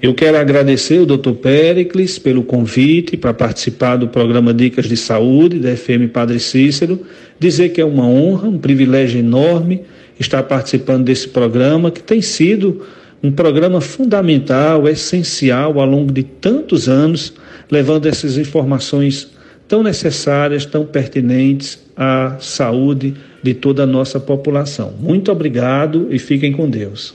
Eu 0.00 0.14
quero 0.14 0.38
agradecer 0.38 1.00
o 1.00 1.04
Dr. 1.04 1.32
Pericles 1.32 2.18
pelo 2.18 2.42
convite 2.42 3.14
para 3.18 3.34
participar 3.34 3.96
do 3.96 4.08
programa 4.08 4.54
Dicas 4.54 4.86
de 4.86 4.96
Saúde 4.96 5.58
da 5.58 5.76
FM 5.76 6.10
Padre 6.10 6.40
Cícero, 6.40 7.04
dizer 7.38 7.68
que 7.68 7.80
é 7.80 7.84
uma 7.84 8.06
honra, 8.06 8.48
um 8.48 8.56
privilégio 8.56 9.20
enorme 9.20 9.82
estar 10.18 10.42
participando 10.44 11.04
desse 11.04 11.28
programa 11.28 11.90
que 11.90 12.02
tem 12.02 12.22
sido 12.22 12.86
um 13.22 13.30
programa 13.30 13.82
fundamental, 13.82 14.88
essencial 14.88 15.78
ao 15.78 15.86
longo 15.86 16.10
de 16.10 16.22
tantos 16.22 16.88
anos, 16.88 17.34
levando 17.70 18.06
essas 18.06 18.38
informações 18.38 19.30
tão 19.68 19.82
necessárias, 19.82 20.64
tão 20.64 20.86
pertinentes 20.86 21.78
à 21.94 22.36
saúde 22.40 23.14
de 23.42 23.54
toda 23.54 23.84
a 23.84 23.86
nossa 23.86 24.20
população. 24.20 24.92
Muito 24.98 25.30
obrigado 25.32 26.08
e 26.10 26.18
fiquem 26.18 26.52
com 26.52 26.68
Deus. 26.68 27.14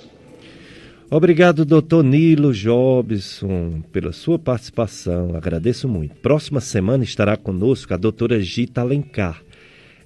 Obrigado, 1.09 1.63
doutor 1.63 2.03
Nilo 2.03 2.51
Jobson, 2.51 3.83
pela 3.91 4.11
sua 4.11 4.39
participação. 4.39 5.35
Agradeço 5.35 5.87
muito. 5.87 6.15
Próxima 6.15 6.59
semana 6.59 7.03
estará 7.03 7.37
conosco 7.37 7.93
a 7.93 7.97
doutora 7.97 8.41
Gita 8.41 8.81
Alencar. 8.81 9.41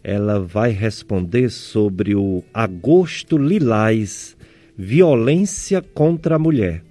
Ela 0.03 0.39
vai 0.39 0.71
responder 0.71 1.49
sobre 1.49 2.15
o 2.15 2.43
agosto 2.53 3.37
lilás, 3.37 4.35
violência 4.77 5.81
contra 5.81 6.35
a 6.35 6.39
mulher. 6.39 6.83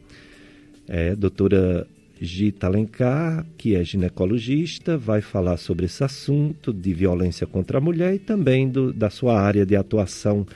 É, 0.89 1.15
doutora 1.15 1.87
Gita 2.20 2.66
Alencar, 2.66 3.47
que 3.57 3.74
é 3.74 3.85
ginecologista, 3.85 4.97
vai 4.97 5.20
falar 5.20 5.57
sobre 5.57 5.86
esse 5.86 6.03
assunto 6.03 6.73
de 6.73 6.93
violência 6.93 7.47
contra 7.47 7.78
a 7.78 7.81
mulher 7.81 8.15
e 8.15 8.19
também 8.19 8.69
do, 8.69 8.93
da 8.93 9.11
sua 9.11 9.40
área 9.40 9.65
de 9.65 9.77
atuação 9.77 10.47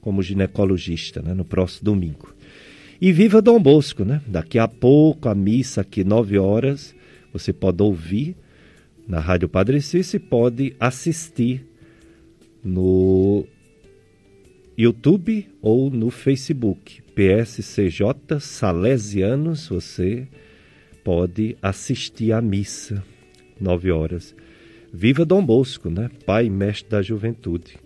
como 0.00 0.22
ginecologista, 0.22 1.22
né, 1.22 1.32
no 1.32 1.44
próximo 1.44 1.84
domingo. 1.84 2.34
E 3.00 3.12
viva 3.12 3.40
Dom 3.40 3.60
Bosco, 3.60 4.04
né? 4.04 4.20
Daqui 4.26 4.58
a 4.58 4.68
pouco 4.68 5.28
a 5.28 5.34
missa 5.34 5.80
aqui, 5.80 6.04
nove 6.04 6.38
horas, 6.38 6.94
você 7.32 7.52
pode 7.52 7.82
ouvir 7.82 8.36
na 9.06 9.20
Rádio 9.20 9.48
Padre 9.48 9.80
Cícero 9.80 10.22
e 10.22 10.26
pode 10.26 10.76
assistir 10.78 11.66
no 12.62 13.44
YouTube 14.76 15.46
ou 15.60 15.90
no 15.90 16.10
Facebook. 16.10 17.02
PSCJ 17.14 18.40
Salesianos, 18.40 19.68
você 19.68 20.26
pode 21.04 21.56
assistir 21.60 22.32
a 22.32 22.40
missa, 22.40 23.04
nove 23.60 23.92
horas. 23.92 24.34
Viva 24.92 25.24
Dom 25.24 25.44
Bosco, 25.44 25.90
né? 25.90 26.10
Pai 26.24 26.46
e 26.46 26.50
mestre 26.50 26.90
da 26.90 27.02
juventude. 27.02 27.76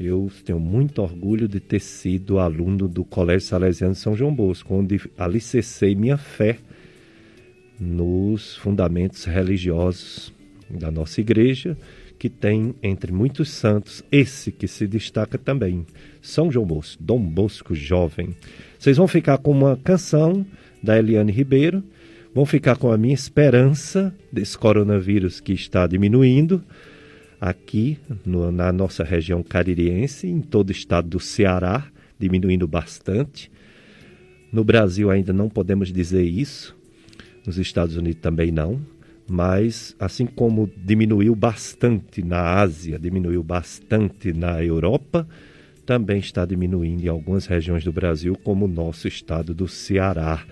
Eu 0.00 0.30
tenho 0.44 0.58
muito 0.58 1.02
orgulho 1.02 1.46
de 1.46 1.60
ter 1.60 1.80
sido 1.80 2.38
aluno 2.38 2.88
do 2.88 3.04
Colégio 3.04 3.48
Salesiano 3.48 3.92
de 3.92 3.98
São 3.98 4.16
João 4.16 4.34
Bosco, 4.34 4.74
onde 4.74 5.00
alicercei 5.18 5.94
minha 5.94 6.16
fé 6.16 6.58
nos 7.78 8.56
fundamentos 8.56 9.24
religiosos 9.24 10.32
da 10.70 10.90
nossa 10.90 11.20
igreja, 11.20 11.76
que 12.18 12.28
tem, 12.28 12.74
entre 12.82 13.12
muitos 13.12 13.50
santos, 13.50 14.02
esse 14.10 14.50
que 14.50 14.66
se 14.66 14.86
destaca 14.86 15.36
também, 15.36 15.86
São 16.22 16.50
João 16.50 16.66
Bosco, 16.66 17.02
Dom 17.02 17.20
Bosco 17.20 17.74
Jovem. 17.74 18.34
Vocês 18.78 18.96
vão 18.96 19.06
ficar 19.06 19.38
com 19.38 19.50
uma 19.50 19.76
canção 19.76 20.46
da 20.82 20.98
Eliane 20.98 21.32
Ribeiro, 21.32 21.82
vão 22.34 22.44
ficar 22.46 22.76
com 22.76 22.90
a 22.92 22.98
minha 22.98 23.14
esperança 23.14 24.14
desse 24.32 24.56
coronavírus 24.56 25.40
que 25.40 25.52
está 25.52 25.86
diminuindo, 25.86 26.62
aqui 27.40 27.98
no, 28.24 28.50
na 28.50 28.72
nossa 28.72 29.04
região 29.04 29.42
caririense, 29.42 30.26
em 30.26 30.40
todo 30.40 30.68
o 30.70 30.72
estado 30.72 31.08
do 31.08 31.20
Ceará, 31.20 31.86
diminuindo 32.18 32.66
bastante. 32.66 33.50
No 34.52 34.64
Brasil 34.64 35.10
ainda 35.10 35.32
não 35.32 35.48
podemos 35.48 35.92
dizer 35.92 36.24
isso, 36.24 36.76
nos 37.46 37.58
Estados 37.58 37.96
Unidos 37.96 38.20
também 38.20 38.50
não, 38.50 38.80
mas 39.28 39.94
assim 39.98 40.26
como 40.26 40.70
diminuiu 40.76 41.34
bastante 41.34 42.22
na 42.22 42.40
Ásia, 42.40 42.98
diminuiu 42.98 43.42
bastante 43.42 44.32
na 44.32 44.62
Europa, 44.64 45.28
também 45.84 46.18
está 46.18 46.44
diminuindo 46.44 47.04
em 47.04 47.08
algumas 47.08 47.46
regiões 47.46 47.84
do 47.84 47.92
Brasil, 47.92 48.36
como 48.42 48.64
o 48.64 48.68
nosso 48.68 49.06
estado 49.06 49.54
do 49.54 49.68
Ceará. 49.68 50.44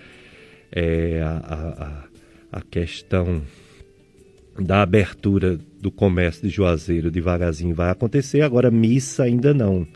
É, 0.71 1.21
a, 1.21 2.07
a, 2.51 2.57
a 2.59 2.61
questão 2.61 3.41
da 4.59 4.81
abertura 4.81 5.59
do 5.79 5.91
comércio 5.91 6.47
de 6.47 6.53
Juazeiro 6.53 7.11
devagarzinho 7.11 7.75
vai 7.75 7.89
acontecer, 7.89 8.41
agora 8.41 8.71
missa 8.71 9.23
ainda 9.23 9.53
não. 9.53 9.87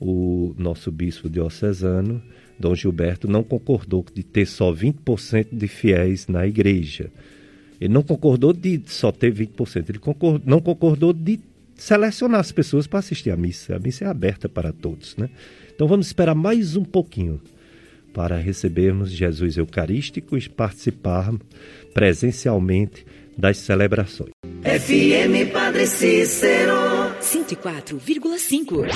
O 0.00 0.54
nosso 0.58 0.90
bispo 0.90 1.28
diocesano, 1.28 2.20
Dom 2.58 2.74
Gilberto, 2.74 3.28
não 3.28 3.44
concordou 3.44 4.04
de 4.12 4.22
ter 4.22 4.46
só 4.46 4.72
20% 4.72 5.48
de 5.52 5.68
fiéis 5.68 6.26
na 6.26 6.46
igreja. 6.46 7.10
Ele 7.80 7.92
não 7.92 8.02
concordou 8.02 8.52
de 8.52 8.80
só 8.86 9.12
ter 9.12 9.32
20%, 9.32 9.88
ele 9.88 9.98
concordou, 9.98 10.40
não 10.44 10.60
concordou 10.60 11.12
de 11.12 11.38
selecionar 11.76 12.40
as 12.40 12.52
pessoas 12.52 12.86
para 12.86 13.00
assistir 13.00 13.30
à 13.30 13.36
missa. 13.36 13.76
A 13.76 13.78
missa 13.78 14.04
é 14.04 14.08
aberta 14.08 14.48
para 14.48 14.72
todos, 14.72 15.16
né? 15.16 15.28
Então 15.74 15.86
vamos 15.86 16.06
esperar 16.06 16.34
mais 16.34 16.76
um 16.76 16.84
pouquinho 16.84 17.40
para 18.12 18.36
recebermos 18.36 19.10
Jesus 19.10 19.56
Eucarístico 19.56 20.36
e 20.36 20.48
participar 20.48 21.32
presencialmente 21.94 23.04
das 23.36 23.56
celebrações. 23.58 24.30
FM 24.62 25.50
Padre 25.52 25.86
Cícero 25.86 26.74
104,5 27.20 28.86